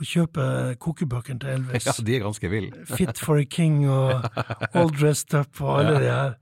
og 0.00 0.08
kjøper 0.08 0.74
kokebøkene 0.82 1.40
til 1.40 1.54
Elvis. 1.56 1.86
Ja, 1.88 1.94
de 2.06 2.16
er 2.16 2.24
ganske 2.26 2.50
ville. 2.50 2.86
Fit 2.98 3.18
for 3.18 3.38
a 3.38 3.44
King 3.44 3.84
og 3.88 4.24
All 4.74 4.90
Dressed 4.90 5.34
Up 5.38 5.60
og 5.60 5.78
alle 5.78 6.00
de 6.02 6.10
her. 6.10 6.34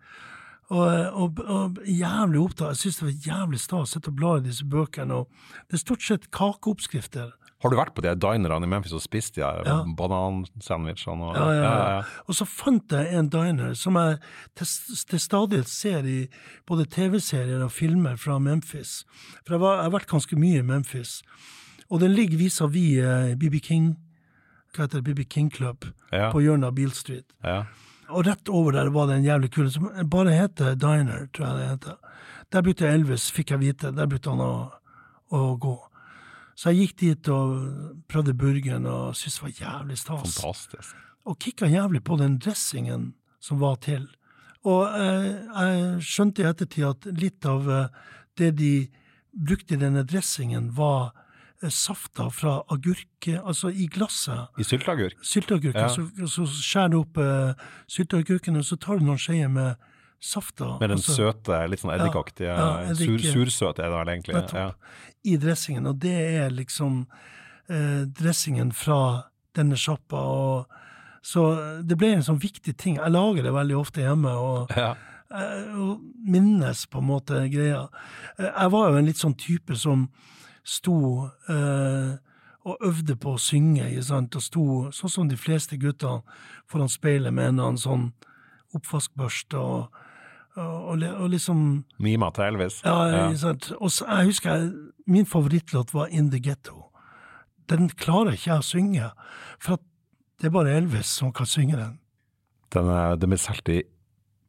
Og, 0.71 0.87
og, 1.23 1.41
og 1.45 1.79
jævlig 1.85 2.41
opptatt. 2.41 2.77
Jeg 2.77 2.77
syns 2.85 3.01
det 3.01 3.07
var 3.09 3.27
jævlig 3.27 3.61
stas 3.61 3.89
å 3.89 3.91
sitte 3.91 4.13
og 4.13 4.19
bla 4.21 4.37
i 4.39 4.45
disse 4.45 4.67
bøkene. 4.71 5.23
Og 5.23 5.29
det 5.69 5.77
er 5.77 5.83
stort 5.83 6.07
sett 6.07 6.31
kakeoppskrifter. 6.35 7.33
Har 7.61 7.71
du 7.71 7.77
vært 7.77 7.93
på 7.95 8.01
de 8.03 8.15
dinerne 8.17 8.65
i 8.65 8.69
Memphis 8.71 8.93
og 8.97 9.03
spist 9.05 9.35
de 9.37 9.43
her 9.45 9.63
Ja. 9.67 9.83
banansandwichene? 9.85 11.23
og- 11.29 11.37
Ja, 11.37 11.53
ja, 11.53 11.63
ja. 11.99 12.03
Og 12.29 12.35
så 12.35 12.47
fant 12.47 12.89
jeg 12.91 13.13
en 13.15 13.29
diner 13.29 13.75
som 13.75 13.95
jeg 13.95 14.19
til, 14.57 14.67
til 15.09 15.19
stadighet 15.21 15.69
ser 15.69 16.05
i 16.07 16.29
både 16.67 16.87
TV-serier 16.87 17.63
og 17.63 17.71
filmer 17.71 18.17
fra 18.17 18.39
Memphis. 18.39 19.05
For 19.45 19.55
jeg, 19.55 19.61
var, 19.61 19.77
jeg 19.83 19.91
har 19.91 19.99
vært 19.99 20.09
ganske 20.09 20.37
mye 20.39 20.59
i 20.59 20.63
Memphis. 20.63 21.23
Og 21.91 22.01
den 22.01 22.13
ligger 22.15 22.39
vis-à-vis 22.39 22.99
eh, 23.03 23.35
BB 23.37 23.61
King. 23.63 23.97
Hva 24.75 24.85
heter 24.87 25.01
det? 25.03 25.05
BB 25.15 25.25
King 25.29 25.51
Club 25.51 25.81
på 26.11 26.41
hjørnet 26.41 26.65
av 26.67 26.75
Beale 26.75 26.95
Street. 26.95 27.25
Ja. 27.45 27.65
Og 28.11 28.25
rett 28.27 28.49
over 28.49 28.73
der 28.73 28.89
var 28.91 29.07
det 29.07 29.17
en 29.19 29.25
jævlig 29.25 29.51
kul 29.53 29.69
som 29.71 29.89
bare 30.11 30.31
heter 30.35 30.75
Diner, 30.77 31.29
tror 31.33 31.47
jeg 31.47 31.57
det 31.59 31.69
heter. 31.69 31.97
Der 32.51 32.63
brukte 32.63 32.89
Elvis, 32.89 33.31
fikk 33.31 33.51
jeg 33.51 33.61
vite, 33.61 33.93
der 33.95 34.07
brukte 34.07 34.31
han 34.31 34.41
å, 34.41 34.73
å 35.33 35.59
gå. 35.63 35.77
Så 36.61 36.75
jeg 36.75 36.91
gikk 36.91 36.97
dit 37.01 37.29
og 37.33 37.53
prøvde 38.11 38.35
burgeren 38.37 38.85
og 38.91 39.15
syntes 39.17 39.39
det 39.39 39.47
var 39.47 39.53
jævlig 39.63 39.97
stas. 39.97 40.37
Fantastisk. 40.37 40.97
Og 41.25 41.39
kikka 41.41 41.69
jævlig 41.73 42.03
på 42.05 42.19
den 42.21 42.37
dressingen 42.43 43.15
som 43.41 43.63
var 43.63 43.79
til. 43.81 44.05
Og 44.69 44.83
eh, 44.93 45.31
jeg 45.31 46.05
skjønte 46.05 46.45
i 46.45 46.49
ettertid 46.51 46.85
at 46.91 47.09
litt 47.17 47.49
av 47.49 47.71
eh, 47.73 47.87
det 48.37 48.51
de 48.59 48.75
brukte 49.33 49.77
i 49.77 49.81
denne 49.81 50.03
dressingen, 50.05 50.69
var 50.77 51.15
eh, 51.63 51.73
safta 51.73 52.29
fra 52.35 52.59
agurk, 52.69 53.31
altså 53.41 53.71
i 53.73 53.89
glasset 53.89 54.61
I 54.61 54.67
sylteagurk? 54.69 55.17
Sylteagurk. 55.25 55.81
Ja. 55.81 55.89
så, 55.89 56.05
så 56.29 56.45
skjærer 56.51 56.93
du 56.93 56.99
opp 57.01 57.21
uh, 57.21 57.57
sylteagurken, 57.89 58.61
og 58.61 58.69
så 58.69 58.77
tar 58.77 59.01
du 59.01 59.09
noen 59.09 59.21
skeier 59.21 59.49
med 59.49 59.81
safta 60.21 60.79
Med 60.81 60.91
den 60.91 60.99
altså, 60.99 61.15
søte, 61.17 61.59
litt 61.71 61.81
sånn 61.81 61.95
eddikaktige, 61.95 62.51
Ja, 62.53 62.83
ja, 62.83 62.91
eddik- 62.93 63.23
sur, 63.25 63.47
sursøt 63.47 63.79
er 63.81 63.89
det 63.89 63.97
vel 63.99 64.09
egentlig? 64.15 64.35
Nettopp. 64.35 64.55
Ja. 64.55 64.73
i 65.25 65.37
dressingen. 65.37 65.87
Og 65.87 65.99
det 66.01 66.15
er 66.41 66.51
liksom 66.51 67.07
eh, 67.69 68.05
dressingen 68.07 68.73
fra 68.73 69.25
denne 69.55 69.77
sjappa. 69.77 70.17
og 70.17 70.67
Så 71.23 71.83
det 71.87 71.97
ble 71.99 72.13
en 72.15 72.23
sånn 72.23 72.39
viktig 72.41 72.77
ting. 72.77 72.97
Jeg 72.97 73.11
lager 73.13 73.43
det 73.43 73.53
veldig 73.53 73.77
ofte 73.81 74.01
hjemme. 74.01 74.29
og 74.37 74.71
Ja. 74.77 74.95
eh, 75.31 75.75
og 75.77 76.01
minnes 76.25 76.87
på 76.87 76.99
en 76.99 77.07
måte 77.07 77.49
greia. 77.53 77.89
Eh, 78.39 78.51
Jeg 78.61 78.71
var 78.71 78.91
jo 78.91 78.97
en 78.97 79.07
litt 79.07 79.17
sånn 79.19 79.37
type 79.37 79.77
som 79.77 80.09
sto 80.65 81.31
eh, 81.49 82.17
og 82.65 82.77
øvde 82.85 83.17
på 83.17 83.35
å 83.35 83.39
synge, 83.41 83.87
og 83.99 84.43
sto 84.43 84.91
sånn 84.93 85.11
som 85.11 85.29
de 85.29 85.37
fleste 85.37 85.79
gutter 85.81 86.21
foran 86.69 86.89
speilet 86.89 87.33
med 87.33 87.49
en 87.49 87.55
eller 87.59 87.69
annen 87.69 87.79
sånn 87.79 88.13
oppvaskbørste 88.75 89.57
og, 89.59 89.89
og, 90.57 90.89
og, 90.89 90.99
li- 90.99 91.15
og 91.15 91.31
liksom 91.31 91.85
Mima 91.99 92.31
til 92.35 92.45
Elvis? 92.45 92.81
Ja, 92.85 92.97
ja. 93.09 93.27
Og 93.81 93.91
så, 93.91 94.05
jeg 94.09 94.27
husker 94.27 94.55
jeg, 94.55 94.73
min 95.07 95.27
favorittlåt 95.27 95.95
var 95.95 96.07
In 96.11 96.31
The 96.31 96.41
Ghetto. 96.41 96.85
den 97.71 97.89
klarer 97.89 98.33
ikke 98.35 98.51
jeg 98.51 98.59
å 98.59 98.67
synge. 98.67 99.11
For 99.63 99.79
det 100.41 100.47
er 100.49 100.51
bare 100.51 100.73
Elvis 100.77 101.07
som 101.21 101.31
kan 101.33 101.47
synge 101.47 101.77
den. 101.79 101.99
Den, 102.75 102.89
er- 102.91 103.17
den 103.17 103.31
ble 103.31 103.39
solgt 103.39 103.69
i 103.69 103.83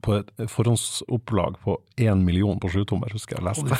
på 0.02 0.15
et 0.18 0.30
forhåndsopplag 0.49 1.57
på 1.64 1.76
én 2.02 2.23
million 2.26 2.60
på 2.61 2.69
sjutommer, 2.73 3.11
husker 3.14 3.38
jeg 3.38 3.45
leste. 3.45 3.78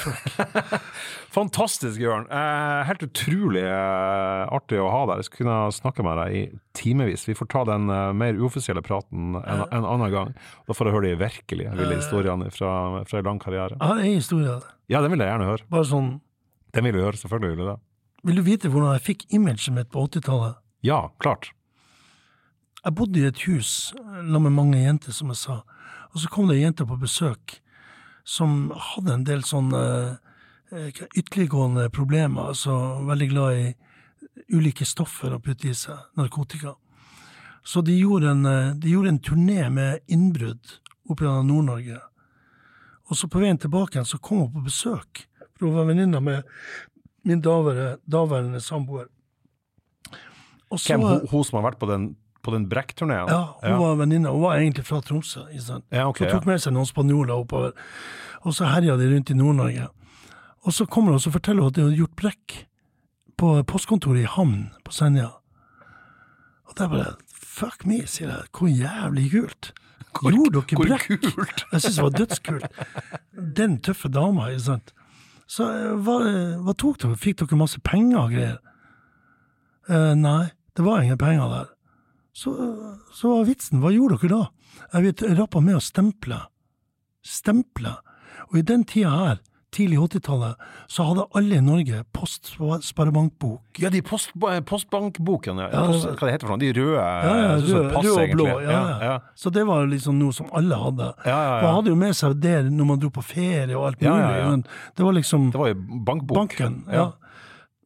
Fantastisk, 1.38 2.00
Jørn. 2.02 2.28
Eh, 2.32 2.82
helt 2.88 3.06
utrolig 3.06 3.64
eh, 3.66 4.54
artig 4.54 4.82
å 4.82 4.90
ha 4.94 5.04
deg. 5.10 5.22
Jeg 5.22 5.30
skulle 5.30 5.44
kunne 5.46 5.76
snakke 5.76 6.06
med 6.06 6.20
deg 6.22 6.38
i 6.38 6.44
timevis. 6.78 7.28
Vi 7.30 7.38
får 7.38 7.50
ta 7.54 7.64
den 7.70 7.90
eh, 7.92 8.10
mer 8.18 8.40
uoffisielle 8.40 8.84
praten 8.86 9.38
en, 9.42 9.64
en 9.68 9.88
annen 9.88 10.14
gang. 10.14 10.34
Da 10.68 10.78
får 10.78 10.90
jeg 10.90 10.98
høre 10.98 11.12
de 11.12 11.22
virkelige 11.22 11.78
ville 11.80 11.98
historiene 12.00 12.52
fra, 12.54 12.74
fra 13.10 13.22
en 13.22 13.32
lang 13.32 13.42
karriere. 13.42 13.78
Jeg 13.80 13.94
har 13.94 14.04
en 14.04 14.20
historie. 14.20 14.60
Ja, 14.92 15.02
den 15.02 15.14
vil 15.16 15.24
jeg 15.24 15.34
gjerne 15.34 15.50
høre. 15.50 15.70
Bare 15.72 15.88
sånn 15.88 16.12
Den 16.76 16.86
vil 16.88 16.96
du 16.96 17.02
høre, 17.04 17.18
selvfølgelig 17.20 17.56
vil 17.56 17.66
du 17.66 17.70
det. 17.72 17.80
Vil 18.28 18.38
du 18.38 18.46
vite 18.46 18.70
hvordan 18.70 18.94
jeg 18.96 19.08
fikk 19.08 19.26
imaget 19.34 19.74
mitt 19.74 19.90
på 19.92 20.06
80-tallet? 20.06 20.62
Ja, 20.86 21.08
klart. 21.22 21.52
Jeg 22.82 22.96
bodde 22.98 23.22
i 23.22 23.28
et 23.30 23.44
hus 23.46 23.92
sammen 23.94 24.48
med 24.48 24.58
mange 24.58 24.80
jenter, 24.82 25.14
som 25.14 25.30
jeg 25.34 25.38
sa. 25.38 25.62
Og 26.14 26.20
så 26.20 26.30
kom 26.30 26.48
det 26.50 26.58
ei 26.60 26.64
jente 26.66 26.86
på 26.88 26.98
besøk 27.00 27.60
som 28.28 28.72
hadde 28.76 29.14
en 29.16 29.24
del 29.28 29.42
sånne 29.48 29.82
eh, 30.72 30.92
ytterliggående 31.18 31.88
problemer. 31.94 32.52
Altså 32.52 32.76
veldig 33.08 33.30
glad 33.32 33.58
i 33.62 33.72
ulike 34.56 34.86
stoffer 34.88 35.34
å 35.36 35.42
putte 35.44 35.70
i 35.72 35.74
seg, 35.76 35.98
narkotika. 36.20 36.76
Så 37.64 37.82
de 37.86 37.96
gjorde 38.00 38.32
en, 38.36 38.46
eh, 38.46 38.74
de 38.76 38.92
gjorde 38.94 39.10
en 39.16 39.20
turné 39.24 39.70
med 39.72 40.00
innbrudd 40.12 40.78
opp 41.10 41.20
gjennom 41.24 41.48
Nord-Norge. 41.50 42.00
Og 43.10 43.18
så 43.20 43.28
på 43.28 43.42
veien 43.44 43.58
tilbake 43.60 43.98
igjen 43.98 44.08
så 44.08 44.20
kom 44.24 44.46
hun 44.46 44.52
på 44.54 44.64
besøk, 44.70 45.26
for 45.58 45.68
hun 45.68 45.76
var 45.76 45.90
venninna 45.90 46.22
med 46.24 46.44
min 47.28 47.42
daværende, 47.44 47.98
daværende 48.10 48.62
samboer. 48.64 49.08
Så- 50.72 50.88
Hvem, 50.94 51.02
hun, 51.02 51.28
hun 51.28 51.44
som 51.44 51.58
har 51.60 51.72
vært 51.72 51.80
på 51.82 51.88
den, 51.90 52.16
på 52.44 52.54
den 52.56 52.68
Brekk-turneen? 52.72 53.30
ja, 53.30 53.42
hun 53.64 53.80
var 53.80 53.98
venninne. 54.02 54.34
Hun 54.34 54.46
var 54.46 54.60
egentlig 54.60 54.86
fra 54.88 55.02
Tromsø. 55.06 55.46
Ja, 55.52 56.08
okay, 56.08 56.28
hun 56.28 56.36
tok 56.36 56.50
med 56.50 56.62
seg 56.64 56.76
noen 56.76 56.90
spanjoler 56.90 57.36
oppover. 57.38 57.74
Og 58.42 58.56
så 58.58 58.70
herja 58.72 58.98
de 58.98 59.10
rundt 59.12 59.30
i 59.30 59.38
Nord-Norge. 59.38 59.90
Og 60.66 60.74
så 60.74 60.86
kommer 60.86 61.14
hun 61.14 61.22
og 61.22 61.34
forteller 61.34 61.66
hun 61.66 61.72
at 61.72 61.78
de 61.78 61.86
hadde 61.86 62.00
gjort 62.00 62.18
brekk 62.20 62.58
på 63.42 63.54
postkontoret 63.70 64.26
i 64.26 64.30
Hamn 64.30 64.72
på 64.86 64.94
Senja. 64.94 65.32
Og 66.70 66.78
det 66.78 66.88
er 66.88 66.96
bare 66.96 67.14
Fuck 67.52 67.84
me, 67.86 68.00
sier 68.08 68.30
jeg. 68.30 68.48
Hvor 68.56 68.70
jævlig 68.72 69.26
kult. 69.34 69.74
Gjorde 70.22 70.52
dere 70.56 70.78
hvor 70.78 70.88
brekk? 70.88 71.08
kult. 71.36 71.66
Jeg 71.74 71.84
syns 71.84 71.98
det 71.98 72.06
var 72.06 72.14
dødskult. 72.16 72.80
Den 73.58 73.76
tøffe 73.84 74.10
dama, 74.10 74.48
ikke 74.50 74.64
sant. 74.64 74.94
Så 75.52 75.68
eh, 75.68 75.92
hva, 76.00 76.16
hva 76.64 76.76
tok 76.80 77.02
dere? 77.04 77.20
Fikk 77.20 77.42
dere 77.42 77.60
masse 77.60 77.82
penger 77.84 78.22
og 78.22 78.32
greier? 78.32 78.58
Uh, 79.92 80.14
nei, 80.16 80.52
det 80.78 80.86
var 80.88 81.04
ingen 81.04 81.20
penger 81.20 81.52
der. 81.52 81.70
Så, 82.34 82.54
så 83.14 83.30
var 83.36 83.46
vitsen, 83.50 83.82
hva 83.84 83.92
gjorde 83.92 84.18
dere 84.22 84.38
da? 84.38 84.84
Jeg 84.94 85.04
vet, 85.10 85.24
rappa 85.38 85.60
med 85.64 85.76
å 85.76 85.84
stemple. 85.84 86.38
Stemple. 87.28 87.92
Og 88.52 88.60
i 88.62 88.64
den 88.66 88.86
tida 88.88 89.12
her, 89.12 89.42
tidlig 89.72 90.00
80-tallet, 90.04 90.64
så 90.92 91.04
hadde 91.08 91.26
alle 91.38 91.60
i 91.60 91.64
Norge 91.64 92.02
postsparebankbok. 92.16 93.80
Ja, 93.80 93.90
de 93.94 94.02
post, 94.04 94.32
postbankbokene, 94.68 95.68
ja. 95.72 95.84
Post, 95.88 96.08
hva 96.20 96.28
det 96.28 96.34
heter 96.36 96.48
for 96.50 96.56
noe? 96.56 96.64
De 96.64 96.72
røde? 96.76 96.96
Ja, 96.98 97.36
ja, 97.38 97.54
rød, 97.62 97.88
pass, 97.94 98.08
rød 98.08 98.18
og 98.24 98.34
blå. 98.36 98.48
Ja, 98.66 98.82
Ja. 99.06 99.14
Så 99.36 99.52
det 99.54 99.64
var 99.68 99.88
liksom 99.88 100.20
noe 100.20 100.36
som 100.36 100.50
alle 100.56 100.76
hadde. 100.82 101.12
Ja, 101.26 101.38
ja, 101.38 101.62
Man 101.64 101.76
hadde 101.80 101.94
jo 101.94 101.96
med 102.00 102.16
seg 102.18 102.36
det 102.44 102.58
når 102.72 102.86
man 102.92 103.00
dro 103.00 103.10
på 103.16 103.24
ferie 103.24 103.76
og 103.78 103.88
alt 103.92 104.02
mulig. 104.02 104.18
ja, 104.20 104.38
ja. 104.42 104.50
Men 104.50 104.66
det 104.98 105.06
var 105.06 105.14
liksom 105.14 105.52
Det 105.52 105.60
var 105.60 105.68
jo 105.72 105.80
bankbok. 106.06 106.36
banken. 106.38 106.84
Ja. 106.92 107.12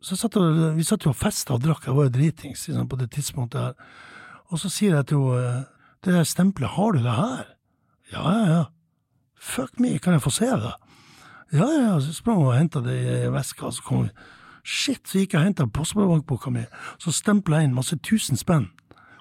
Så 0.02 0.16
satt 0.18 0.36
og, 0.38 0.76
vi 0.78 0.84
satt 0.86 1.06
jo 1.06 1.10
og 1.14 1.16
festa 1.18 1.54
og 1.56 1.62
drakk, 1.66 1.86
jeg 1.88 1.96
var 1.96 2.04
jo 2.10 2.10
dritings 2.18 2.68
liksom, 2.68 2.88
på 2.90 2.98
det 2.98 3.12
tidspunktet 3.12 3.62
her. 3.62 3.74
Og 4.52 4.60
så 4.62 4.70
sier 4.70 4.96
jeg 5.00 5.08
til 5.12 5.18
henne, 5.32 5.66
det 6.06 6.14
der 6.14 6.24
stempelet, 6.30 6.70
har 6.76 6.92
du 6.94 7.00
det 7.02 7.16
her? 7.18 7.46
Ja, 8.14 8.24
ja, 8.30 8.46
ja. 8.52 8.64
Fuck 9.42 9.80
me, 9.82 9.96
kan 10.00 10.14
jeg 10.14 10.22
få 10.22 10.32
se 10.34 10.46
det? 10.46 10.74
Ja, 11.54 11.66
ja, 11.66 11.82
ja. 11.90 11.96
Så 12.02 12.14
sprang 12.14 12.38
hun 12.42 12.52
og 12.52 12.58
henta 12.58 12.82
det 12.86 12.96
i 13.26 13.30
veska, 13.34 13.72
så 13.74 13.82
kom 13.86 14.04
vi. 14.06 14.12
Shit, 14.66 15.04
så 15.10 15.20
gikk 15.22 15.34
jeg 15.36 15.42
og 15.42 15.46
henta 15.50 15.66
postbankboka 15.70 16.50
mi, 16.54 16.64
så 17.02 17.14
stempla 17.14 17.60
jeg 17.62 17.70
inn 17.70 17.76
masse 17.78 17.98
tusen 18.06 18.38
spenn. 18.38 18.70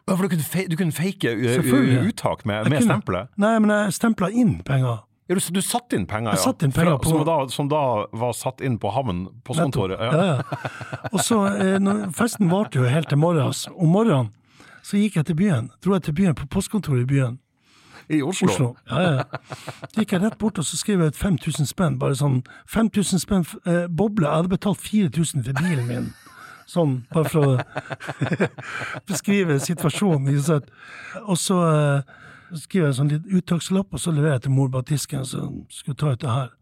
Ja, 0.05 0.15
for 0.17 0.25
du 0.25 0.35
kunne, 0.35 0.45
fe, 0.45 0.67
du 0.69 0.77
kunne 0.77 0.93
fake 0.93 1.33
uh, 1.33 2.05
uttak 2.09 2.45
med, 2.49 2.69
med 2.73 2.85
stempelet? 2.85 3.29
Nei, 3.41 3.55
men 3.65 3.73
jeg 3.73 3.97
stempla 3.97 4.29
inn 4.33 4.59
penger. 4.65 5.03
Ja, 5.29 5.37
du, 5.37 5.41
du 5.57 5.61
satte 5.65 5.97
inn 5.97 6.05
penger, 6.09 6.35
ja. 6.35 6.37
Jeg 6.37 6.45
satt 6.45 6.65
inn 6.67 6.73
penger 6.77 6.99
på- 7.01 7.09
som, 7.09 7.23
da, 7.25 7.37
som 7.53 7.69
da 7.73 7.81
var 8.13 8.33
satt 8.37 8.61
inn 8.65 8.77
på 8.81 8.93
Hamn 8.93 9.23
postkontoret? 9.45 9.97
Ja, 10.01 10.25
ja. 10.35 10.65
Og 11.13 11.21
så, 11.25 11.39
eh, 11.57 11.93
festen 12.13 12.53
varte 12.53 12.81
jo 12.83 12.89
helt 12.93 13.09
til 13.09 13.21
morgens. 13.21 13.65
Om 13.73 13.89
morgenen 13.97 14.33
så 14.85 15.01
gikk 15.01 15.17
jeg 15.17 15.31
til 15.31 15.39
byen. 15.39 15.71
Dro 15.85 15.97
jeg 15.97 16.03
til 16.09 16.17
byen, 16.19 16.37
på 16.37 16.47
postkontoret 16.47 17.07
i 17.07 17.09
byen. 17.09 17.39
I 18.09 18.23
Oslo? 18.23 18.49
Oslo. 18.49 18.75
Ja, 18.91 19.01
ja. 19.01 19.23
Gikk 19.97 20.13
jeg 20.13 20.23
rett 20.23 20.37
bort 20.39 20.59
og 20.61 20.67
så 20.69 20.77
skrev 20.77 21.01
jeg 21.01 21.15
ut 21.15 21.17
5000 21.17 21.69
spenn. 21.71 21.97
Bare 21.99 22.17
sånn 22.19 22.43
5000 22.69 23.23
spenn 23.23 23.47
eh, 23.65 23.87
boble. 23.89 24.29
Jeg 24.29 24.43
hadde 24.43 24.53
betalt 24.53 24.83
4000 24.85 25.47
for 25.47 25.63
bilen 25.63 25.89
min. 25.89 26.11
Sånn, 26.69 26.99
bare 27.13 27.33
for 27.33 27.55
å 27.55 27.55
beskrive 29.11 29.57
situasjonen. 29.61 30.37
Og 31.25 31.41
så 31.41 31.59
eh, 31.71 32.13
skriver 32.53 32.87
jeg 32.87 32.93
en 32.93 32.99
sånn 33.01 33.13
litt 33.15 33.33
uttakslapp, 33.41 33.97
og 33.97 34.01
så 34.01 34.13
leverer 34.13 34.39
jeg 34.39 34.47
til 34.47 34.57
mor 34.59 34.71
bak 34.73 34.89
disken. 34.93 35.25
Så 35.29 35.49
skulle 35.73 35.97
jeg 35.97 36.03
ta 36.05 36.13
ut 36.13 36.25
det 36.25 36.33
her. 36.37 36.55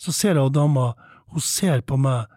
Så 0.00 0.14
ser 0.16 0.38
jeg 0.40 0.54
dama, 0.56 0.92
hun 1.30 1.44
ser 1.44 1.84
på 1.86 1.98
meg, 2.00 2.30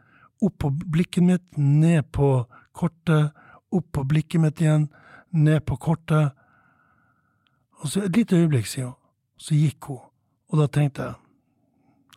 opp 0.44 0.60
på 0.62 0.70
blikket 0.94 1.26
mitt, 1.26 1.46
ned 1.58 2.06
på 2.14 2.44
kortet, 2.76 3.32
opp 3.74 3.88
på 3.96 4.04
blikket 4.06 4.44
mitt 4.44 4.62
igjen, 4.62 4.90
ned 5.34 5.66
på 5.66 5.78
kortet. 5.82 6.34
Og 7.82 7.90
så 7.92 8.06
et 8.06 8.16
lite 8.16 8.38
øyeblikk, 8.40 8.68
siden. 8.70 8.94
Så 9.38 9.58
gikk 9.58 9.90
hun. 9.90 10.04
Og 10.54 10.62
da 10.62 10.68
tenkte 10.70 11.02
jeg 11.02 11.20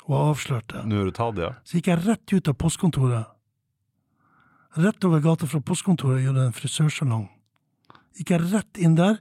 Hun 0.07 0.15
har 0.15 0.29
avslørt 0.31 0.69
det. 0.71 0.85
Nå 0.87 1.01
er 1.01 1.09
du 1.09 1.11
tatt, 1.11 1.39
ja. 1.43 1.49
Så 1.67 1.81
gikk 1.81 1.89
jeg 1.91 2.05
rett 2.05 2.33
ut 2.33 2.49
av 2.49 2.55
postkontoret. 2.55 3.33
Rett 4.79 5.07
over 5.09 5.23
gata 5.25 5.49
fra 5.51 5.59
postkontoret 5.59 6.23
gjorde 6.23 6.45
en 6.47 6.55
frisørsalong. 6.55 7.25
Gikk 8.15 8.31
jeg 8.31 8.45
rett 8.53 8.79
inn 8.79 8.95
der, 8.95 9.19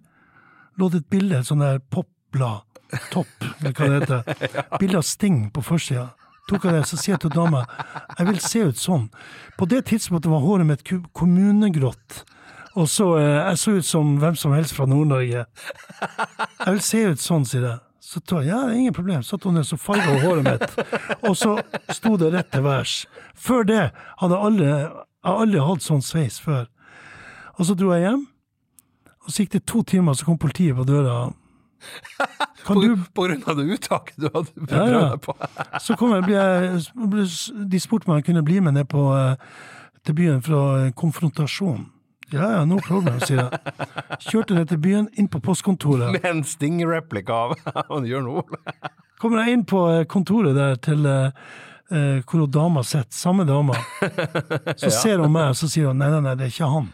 lå 0.78 0.92
det 0.94 1.02
et 1.02 1.10
bilde, 1.10 1.40
et 1.40 1.48
sånt 1.48 1.64
der 1.66 1.80
popblad, 1.80 2.68
topp, 3.10 3.34
eller 3.64 3.74
hva 3.74 3.88
det 3.90 3.98
heter. 4.04 4.54
Bilde 4.84 5.02
av 5.02 5.08
Sting 5.10 5.48
på 5.56 5.64
forsida. 5.66 6.12
Tok 6.46 6.68
jeg 6.68 6.76
det, 6.78 6.84
så 6.86 7.00
sier 7.02 7.16
jeg 7.16 7.24
til 7.24 7.34
dama 7.34 7.64
jeg 8.20 8.28
vil 8.30 8.40
se 8.44 8.64
ut 8.70 8.78
sånn. 8.78 9.08
På 9.58 9.66
det 9.66 9.88
tidspunktet 9.90 10.30
var 10.30 10.44
håret 10.46 10.70
mitt 10.70 10.86
kommunegrått. 11.18 12.22
Og 12.76 12.90
så 12.92 13.08
eh, 13.18 13.42
Jeg 13.50 13.58
så 13.62 13.72
ut 13.80 13.88
som 13.88 14.16
hvem 14.20 14.36
som 14.40 14.54
helst 14.56 14.76
fra 14.76 14.88
Nord-Norge. 14.90 15.46
Jeg 15.46 16.74
vil 16.74 16.84
se 16.84 17.04
ut 17.12 17.24
sånn, 17.24 17.48
sier 17.48 17.68
jeg. 17.70 17.82
Så 18.06 18.22
tar 18.22 18.44
jeg, 18.44 18.52
ja, 18.52 18.62
det 18.68 18.76
er 18.76 18.82
ingen 18.84 18.96
problem. 18.96 19.24
Satt 19.26 19.48
hun 19.48 19.58
ned, 19.58 19.66
så 19.66 19.80
farga 19.82 20.12
hun 20.12 20.22
håret 20.22 20.46
mitt. 20.46 20.76
Og 21.26 21.34
så 21.40 21.56
sto 21.96 22.14
det 22.22 22.34
rett 22.36 22.52
til 22.54 22.66
værs. 22.68 23.00
Før 23.34 23.66
det 23.66 23.82
hadde 24.22 24.42
alle, 24.48 24.68
jeg 25.26 25.40
aldri 25.42 25.64
hatt 25.66 25.86
sånn 25.86 26.04
sveis 26.06 26.38
før. 26.44 26.68
Og 27.56 27.66
så 27.66 27.76
dro 27.80 27.94
jeg 27.96 28.06
hjem, 28.06 28.28
og 29.26 29.32
så 29.32 29.42
gikk 29.42 29.56
det 29.56 29.64
to 29.72 29.82
timer, 29.88 30.14
så 30.14 30.28
kom 30.28 30.38
politiet 30.38 30.78
på 30.78 30.86
døra. 30.86 31.32
Kan 32.66 32.78
På, 32.78 32.82
du 32.82 33.02
på 33.14 33.26
grunn 33.28 33.44
av 33.46 33.58
det 33.60 33.66
uttaket 33.76 34.16
du 34.18 34.28
hadde 34.28 34.54
ja, 34.54 34.68
prøvd 34.70 34.94
ja. 34.96 35.02
deg 35.12 35.20
på? 35.22 35.36
Så 35.86 35.98
kom 36.00 36.16
jeg, 36.16 36.24
ble 36.26 36.38
jeg, 36.40 37.28
de 37.74 37.82
spurte 37.82 38.10
meg 38.10 38.16
om 38.16 38.22
jeg 38.22 38.30
kunne 38.30 38.46
bli 38.46 38.62
med 38.66 38.78
ned 38.78 38.90
på, 38.90 39.04
eh, 39.18 39.36
til 40.06 40.18
byen 40.18 40.42
fra 40.46 40.62
konfrontasjonen. 40.94 40.96
konfrontasjon. 41.02 41.84
Ja 42.34 42.48
ja, 42.56 42.62
no 42.66 42.80
problem, 42.82 43.20
sier 43.22 43.44
jeg. 43.44 43.60
Kjørte 44.26 44.56
ned 44.58 44.68
til 44.72 44.80
byen, 44.82 45.06
inn 45.20 45.28
på 45.32 45.40
postkontoret. 45.46 46.12
Med 46.16 46.26
en 46.26 46.42
Sting-replika 46.48 47.36
av 47.86 48.08
Jørn 48.10 48.28
Ole. 48.32 48.60
Kommer 49.22 49.44
jeg 49.46 49.60
inn 49.60 49.66
på 49.70 49.84
eh, 49.94 50.04
kontoret 50.10 50.56
der 50.58 50.76
til 50.84 51.06
eh, 51.06 51.30
eh, 51.94 52.24
hvor 52.26 52.48
dama 52.52 52.82
sitter, 52.84 53.14
samme 53.16 53.46
dama. 53.48 53.78
Så 54.76 54.90
ser 54.92 55.22
hun 55.22 55.32
meg, 55.36 55.54
og 55.54 55.60
så 55.62 55.70
sier 55.72 55.92
hun 55.92 56.02
nei, 56.02 56.10
nei, 56.16 56.24
nei, 56.26 56.34
det 56.40 56.50
er 56.50 56.54
ikke 56.56 56.72
han. 56.74 56.90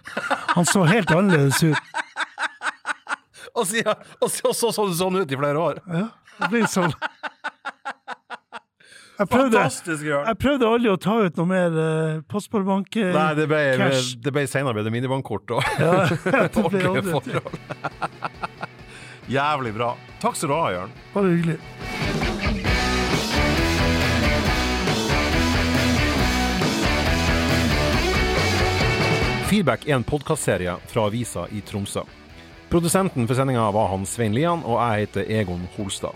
Han 0.57 0.67
så 0.69 0.83
helt 0.91 1.15
annerledes 1.15 1.63
ut. 1.63 1.95
Og 3.55 3.65
så 3.67 3.81
og 4.21 4.29
så- 4.31 4.53
så 4.55 4.69
så 4.71 4.85
du 4.87 4.93
sånn 4.95 5.17
ut 5.23 5.31
i 5.31 5.35
flere 5.39 5.59
år. 5.59 5.81
Ja, 5.91 6.05
det 6.39 6.51
blir 6.53 6.67
sånn. 6.71 6.93
Jeg 9.21 9.27
prøvde, 9.29 9.53
Fantastisk, 9.53 10.05
Jørn. 10.07 10.25
jeg 10.31 10.37
prøvde 10.41 10.65
aldri 10.73 10.89
å 10.89 10.95
ta 10.97 11.15
ut 11.27 11.35
noe 11.37 11.49
mer 11.51 11.75
uh, 11.77 12.21
postbarebank 12.31 12.95
eh, 12.97 13.11
Nei, 13.13 13.27
det 13.37 13.45
ble, 13.51 13.59
cash. 13.77 14.15
det 14.17 14.33
ble 14.33 14.45
senere 14.49 14.73
ble 14.79 14.85
det 14.87 14.93
minibankkort 14.95 15.53
og 15.59 15.67
Ja, 15.77 15.91
ordentlige 16.63 17.03
forhold. 17.13 17.59
Jævlig 19.37 19.75
bra. 19.77 19.93
Takk 20.23 20.35
skal 20.41 20.49
du 20.49 20.57
ha, 20.57 20.65
Jørn. 20.73 20.97
Bare 21.13 21.35
hyggelig. 21.35 21.59
Feedback 29.51 29.87
er 29.87 29.95
en 29.99 30.03
podkastserie 30.07 30.77
fra 30.87 31.05
avisa 31.09 31.45
i 31.51 31.59
Tromsø. 31.67 32.03
Produsenten 32.71 33.27
for 33.27 33.35
sendinga 33.35 33.65
var 33.75 33.89
han 33.91 34.05
Svein 34.07 34.35
Lian, 34.35 34.61
og 34.63 34.77
jeg 34.79 35.05
heter 35.07 35.31
Egon 35.41 35.65
Holstad. 35.75 36.15